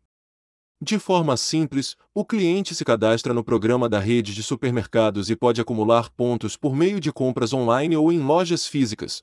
De 0.81 0.99
forma 0.99 1.37
simples, 1.37 1.99
o 2.15 2.25
cliente 2.25 2.75
se 2.75 2.83
cadastra 2.83 3.35
no 3.35 3.45
programa 3.45 3.91
da 3.91 4.01
rede 4.01 4.35
de 4.35 4.43
supermercados 4.43 5.29
e 5.29 5.37
pode 5.37 5.61
acumular 5.61 6.09
pontos 6.09 6.57
por 6.57 6.75
meio 6.75 6.99
de 6.99 7.12
compras 7.12 7.53
online 7.53 7.95
ou 7.95 8.11
em 8.11 8.21
lojas 8.21 8.67
físicas. 8.67 9.23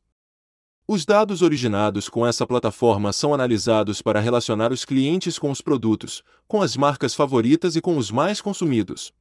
Os 0.88 1.04
dados 1.04 1.42
originados 1.42 2.08
com 2.08 2.26
essa 2.26 2.46
plataforma 2.46 3.12
são 3.12 3.34
analisados 3.34 4.00
para 4.00 4.20
relacionar 4.20 4.72
os 4.72 4.86
clientes 4.86 5.40
com 5.40 5.50
os 5.50 5.60
produtos, 5.60 6.22
com 6.48 6.62
as 6.62 6.78
marcas 6.78 7.16
favoritas 7.16 7.76
e 7.76 7.82
com 7.82 7.98
os 7.98 8.12
mais 8.12 8.40
consumidos. 8.40 9.12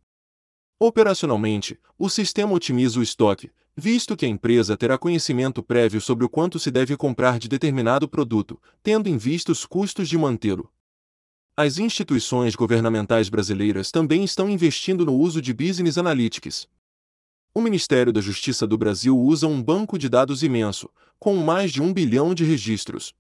Operacionalmente, 0.78 1.80
o 1.98 2.06
sistema 2.10 2.52
otimiza 2.52 3.00
o 3.00 3.02
estoque, 3.02 3.50
visto 3.74 4.14
que 4.14 4.26
a 4.26 4.28
empresa 4.28 4.76
terá 4.76 4.98
conhecimento 4.98 5.62
prévio 5.62 6.02
sobre 6.02 6.26
o 6.26 6.28
quanto 6.28 6.58
se 6.58 6.70
deve 6.70 6.96
comprar 6.98 7.38
de 7.38 7.48
determinado 7.48 8.06
produto, 8.06 8.60
tendo 8.82 9.08
em 9.08 9.16
vista 9.16 9.50
os 9.50 9.64
custos 9.64 10.06
de 10.06 10.18
mantê-lo. 10.18 10.70
As 11.56 11.78
instituições 11.78 12.54
governamentais 12.54 13.30
brasileiras 13.30 13.90
também 13.90 14.22
estão 14.22 14.50
investindo 14.50 15.06
no 15.06 15.14
uso 15.14 15.40
de 15.40 15.54
Business 15.54 15.96
Analytics. 15.96 16.68
O 17.54 17.62
Ministério 17.62 18.12
da 18.12 18.20
Justiça 18.20 18.66
do 18.66 18.76
Brasil 18.76 19.18
usa 19.18 19.46
um 19.46 19.62
banco 19.62 19.98
de 19.98 20.10
dados 20.10 20.42
imenso, 20.42 20.90
com 21.18 21.36
mais 21.36 21.72
de 21.72 21.80
um 21.80 21.90
bilhão 21.90 22.34
de 22.34 22.44
registros. 22.44 23.14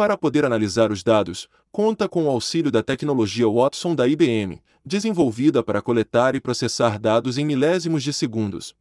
Para 0.00 0.16
poder 0.16 0.46
analisar 0.46 0.90
os 0.90 1.02
dados, 1.02 1.46
conta 1.70 2.08
com 2.08 2.24
o 2.24 2.30
auxílio 2.30 2.70
da 2.70 2.82
tecnologia 2.82 3.46
Watson 3.46 3.94
da 3.94 4.08
IBM, 4.08 4.58
desenvolvida 4.82 5.62
para 5.62 5.82
coletar 5.82 6.34
e 6.34 6.40
processar 6.40 6.98
dados 6.98 7.36
em 7.36 7.44
milésimos 7.44 8.02
de 8.02 8.10
segundos. 8.10 8.74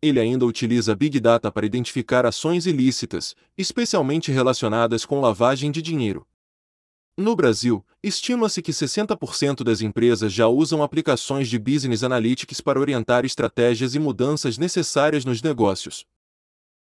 Ele 0.00 0.18
ainda 0.18 0.46
utiliza 0.46 0.96
Big 0.96 1.20
Data 1.20 1.52
para 1.52 1.66
identificar 1.66 2.24
ações 2.24 2.64
ilícitas, 2.64 3.36
especialmente 3.54 4.32
relacionadas 4.32 5.04
com 5.04 5.20
lavagem 5.20 5.70
de 5.70 5.82
dinheiro. 5.82 6.26
No 7.18 7.36
Brasil, 7.36 7.84
estima-se 8.02 8.62
que 8.62 8.72
60% 8.72 9.62
das 9.62 9.82
empresas 9.82 10.32
já 10.32 10.48
usam 10.48 10.82
aplicações 10.82 11.50
de 11.50 11.58
Business 11.58 12.02
Analytics 12.02 12.62
para 12.62 12.80
orientar 12.80 13.26
estratégias 13.26 13.94
e 13.94 13.98
mudanças 13.98 14.56
necessárias 14.56 15.22
nos 15.22 15.42
negócios. 15.42 16.06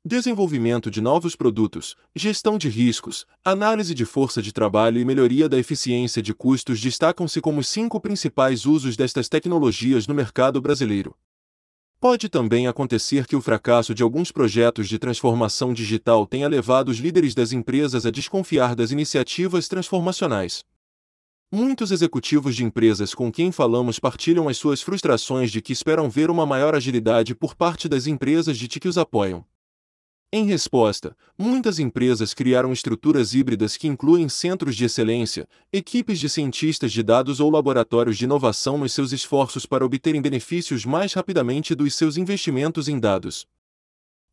Desenvolvimento 0.04 0.90
de 0.90 1.00
novos 1.00 1.36
produtos, 1.36 1.94
gestão 2.12 2.58
de 2.58 2.68
riscos, 2.68 3.24
análise 3.44 3.94
de 3.94 4.04
força 4.04 4.42
de 4.42 4.52
trabalho 4.52 4.98
e 4.98 5.04
melhoria 5.04 5.48
da 5.48 5.56
eficiência 5.56 6.20
de 6.20 6.34
custos 6.34 6.80
destacam-se 6.80 7.40
como 7.40 7.62
cinco 7.62 8.00
principais 8.00 8.66
usos 8.66 8.96
destas 8.96 9.28
tecnologias 9.28 10.08
no 10.08 10.12
mercado 10.12 10.60
brasileiro. 10.60 11.16
Pode 12.00 12.28
também 12.28 12.66
acontecer 12.66 13.28
que 13.28 13.36
o 13.36 13.40
fracasso 13.40 13.94
de 13.94 14.02
alguns 14.02 14.32
projetos 14.32 14.88
de 14.88 14.98
transformação 14.98 15.72
digital 15.72 16.26
tenha 16.26 16.48
levado 16.48 16.88
os 16.88 16.96
líderes 16.96 17.32
das 17.32 17.52
empresas 17.52 18.04
a 18.04 18.10
desconfiar 18.10 18.74
das 18.74 18.90
iniciativas 18.90 19.68
transformacionais. 19.68 20.64
Muitos 21.48 21.92
executivos 21.92 22.56
de 22.56 22.64
empresas 22.64 23.14
com 23.14 23.30
quem 23.30 23.52
falamos 23.52 24.00
partilham 24.00 24.48
as 24.48 24.56
suas 24.56 24.82
frustrações 24.82 25.52
de 25.52 25.62
que 25.62 25.72
esperam 25.72 26.10
ver 26.10 26.28
uma 26.28 26.44
maior 26.44 26.74
agilidade 26.74 27.36
por 27.36 27.54
parte 27.54 27.88
das 27.88 28.08
empresas 28.08 28.58
de 28.58 28.68
que 28.68 28.88
os 28.88 28.98
apoiam. 28.98 29.44
Em 30.34 30.46
resposta, 30.46 31.14
muitas 31.36 31.78
empresas 31.78 32.32
criaram 32.32 32.72
estruturas 32.72 33.34
híbridas 33.34 33.76
que 33.76 33.86
incluem 33.86 34.30
centros 34.30 34.74
de 34.74 34.86
excelência, 34.86 35.46
equipes 35.70 36.18
de 36.18 36.26
cientistas 36.26 36.90
de 36.90 37.02
dados 37.02 37.38
ou 37.38 37.50
laboratórios 37.50 38.16
de 38.16 38.24
inovação 38.24 38.78
nos 38.78 38.94
seus 38.94 39.12
esforços 39.12 39.66
para 39.66 39.84
obterem 39.84 40.22
benefícios 40.22 40.86
mais 40.86 41.12
rapidamente 41.12 41.74
dos 41.74 41.94
seus 41.94 42.16
investimentos 42.16 42.88
em 42.88 42.98
dados. 42.98 43.46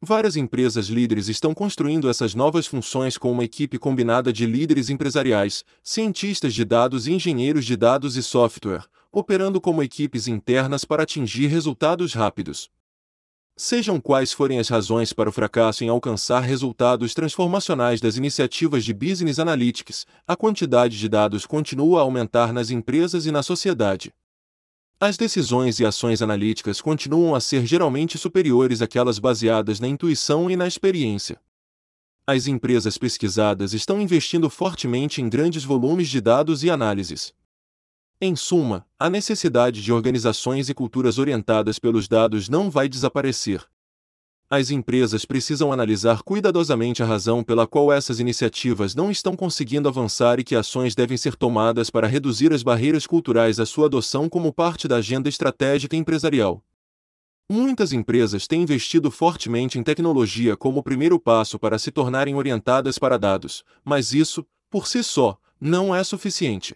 Várias 0.01 0.38
empresas 0.38 0.88
líderes 0.88 1.27
estão 1.27 1.53
construindo 1.53 2.09
essas 2.09 2.34
novas 2.34 2.65
funções 2.65 3.17
com 3.17 3.30
uma 3.30 3.43
equipe 3.43 3.77
combinada 3.77 4.31
de 4.31 4.45
líderes 4.45 4.89
empresariais, 4.89 5.65
cientistas 5.84 6.53
de 6.53 6.63
dados 6.63 7.07
e 7.07 7.11
engenheiros 7.11 7.65
de 7.65 7.76
dados 7.76 8.15
e 8.15 8.23
software, 8.23 8.85
operando 9.11 9.59
como 9.59 9.84
equipes 9.84 10.30
internas 10.30 10.85
para 10.85 11.03
atingir 11.03 11.47
resultados 11.47 12.13
rápidos. 12.13 12.69
Sejam 13.61 13.99
quais 13.99 14.31
forem 14.31 14.57
as 14.57 14.69
razões 14.69 15.11
para 15.11 15.27
o 15.27 15.34
fracasso 15.34 15.84
em 15.84 15.90
alcançar 15.90 16.40
resultados 16.40 17.14
transformacionais 17.14 17.99
das 17.99 18.15
iniciativas 18.15 18.86
de 18.86 18.94
Business 18.94 19.38
Analytics, 19.38 20.07
a 20.26 20.34
quantidade 20.34 20.98
de 20.98 21.10
dados 21.10 21.45
continua 21.45 21.99
a 21.99 22.03
aumentar 22.03 22.53
nas 22.53 22.72
empresas 22.72 23.26
e 23.26 23.31
na 23.31 23.44
sociedade. 23.44 24.14
As 24.98 25.18
decisões 25.18 25.77
e 25.81 25.86
ações 25.86 26.22
analíticas 26.22 26.80
continuam 26.80 27.36
a 27.36 27.41
ser 27.41 27.65
geralmente 27.65 28.18
superiores 28.18 28.81
àquelas 28.81 29.19
baseadas 29.19 29.81
na 29.81 29.90
intuição 29.90 30.49
e 30.49 30.56
na 30.56 30.65
experiência. 30.65 31.38
As 32.26 32.48
empresas 32.48 32.98
pesquisadas 32.98 33.73
estão 33.73 33.99
investindo 33.99 34.49
fortemente 34.49 35.22
em 35.22 35.27
grandes 35.27 35.65
volumes 35.65 36.07
de 36.07 36.22
dados 36.22 36.64
e 36.64 36.69
análises. 36.69 37.34
Em 38.21 38.35
suma, 38.35 38.85
a 38.99 39.09
necessidade 39.09 39.81
de 39.81 39.93
organizações 39.93 40.67
e 40.67 40.73
culturas 40.73 41.17
orientadas 41.17 41.79
pelos 41.79 42.05
dados 42.05 42.49
não 42.49 42.69
vai 42.69 42.89
desaparecer. 42.89 43.65
As 44.49 44.71
empresas 44.71 45.23
precisam 45.23 45.71
analisar 45.71 46.21
cuidadosamente 46.21 47.01
a 47.01 47.05
razão 47.05 47.41
pela 47.41 47.65
qual 47.65 47.93
essas 47.93 48.19
iniciativas 48.19 48.93
não 48.93 49.09
estão 49.09 49.37
conseguindo 49.37 49.87
avançar 49.87 50.37
e 50.37 50.43
que 50.43 50.53
ações 50.53 50.95
devem 50.95 51.15
ser 51.15 51.37
tomadas 51.37 51.89
para 51.89 52.07
reduzir 52.07 52.51
as 52.51 52.61
barreiras 52.61 53.07
culturais 53.07 53.57
à 53.57 53.65
sua 53.65 53.85
adoção 53.85 54.27
como 54.27 54.51
parte 54.51 54.85
da 54.85 54.97
agenda 54.97 55.29
estratégica 55.29 55.95
empresarial. 55.95 56.61
Muitas 57.49 57.93
empresas 57.93 58.47
têm 58.47 58.63
investido 58.63 59.09
fortemente 59.09 59.79
em 59.79 59.83
tecnologia 59.83 60.57
como 60.57 60.83
primeiro 60.83 61.17
passo 61.17 61.57
para 61.57 61.79
se 61.79 61.89
tornarem 61.89 62.35
orientadas 62.35 62.99
para 62.99 63.17
dados, 63.17 63.63
mas 63.81 64.13
isso, 64.13 64.45
por 64.69 64.87
si 64.87 65.01
só, 65.05 65.37
não 65.61 65.95
é 65.95 66.03
suficiente. 66.03 66.75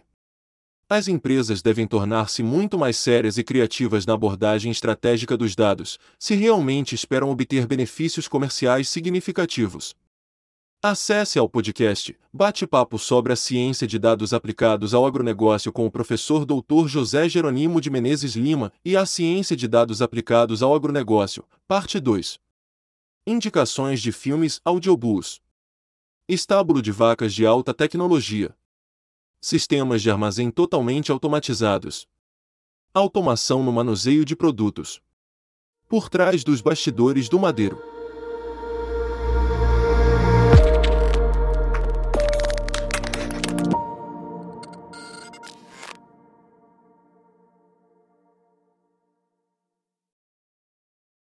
As 0.88 1.08
empresas 1.08 1.62
devem 1.62 1.86
tornar-se 1.86 2.42
muito 2.42 2.78
mais 2.78 2.98
sérias 2.98 3.38
e 3.38 3.42
criativas 3.42 4.04
na 4.04 4.12
abordagem 4.12 4.70
estratégica 4.70 5.34
dos 5.34 5.56
dados, 5.56 5.98
se 6.18 6.34
realmente 6.34 6.94
esperam 6.94 7.30
obter 7.30 7.66
benefícios 7.66 8.28
comerciais 8.28 8.88
significativos. 8.90 9.94
Acesse 10.82 11.38
ao 11.38 11.48
podcast 11.48 12.14
Bate-papo 12.30 12.98
sobre 12.98 13.32
a 13.32 13.36
ciência 13.36 13.86
de 13.86 13.98
dados 13.98 14.34
aplicados 14.34 14.92
ao 14.92 15.06
agronegócio 15.06 15.72
com 15.72 15.86
o 15.86 15.90
professor 15.90 16.44
Dr. 16.44 16.86
José 16.86 17.26
Jeronimo 17.30 17.80
de 17.80 17.88
Menezes 17.88 18.36
Lima 18.36 18.70
e 18.84 18.94
a 18.94 19.06
ciência 19.06 19.56
de 19.56 19.66
dados 19.66 20.02
aplicados 20.02 20.62
ao 20.62 20.74
agronegócio, 20.74 21.46
parte 21.66 21.98
2. 21.98 22.38
Indicações 23.26 24.02
de 24.02 24.12
filmes 24.12 24.60
audiobooks. 24.62 25.40
Estábulo 26.28 26.82
de 26.82 26.92
vacas 26.92 27.32
de 27.32 27.46
alta 27.46 27.72
tecnologia. 27.72 28.54
Sistemas 29.46 30.00
de 30.00 30.10
armazém 30.10 30.50
totalmente 30.50 31.12
automatizados. 31.12 32.08
Automação 32.94 33.62
no 33.62 33.70
manuseio 33.70 34.24
de 34.24 34.34
produtos. 34.34 35.02
Por 35.86 36.08
trás 36.08 36.42
dos 36.42 36.62
bastidores 36.62 37.28
do 37.28 37.38
madeiro. 37.38 37.93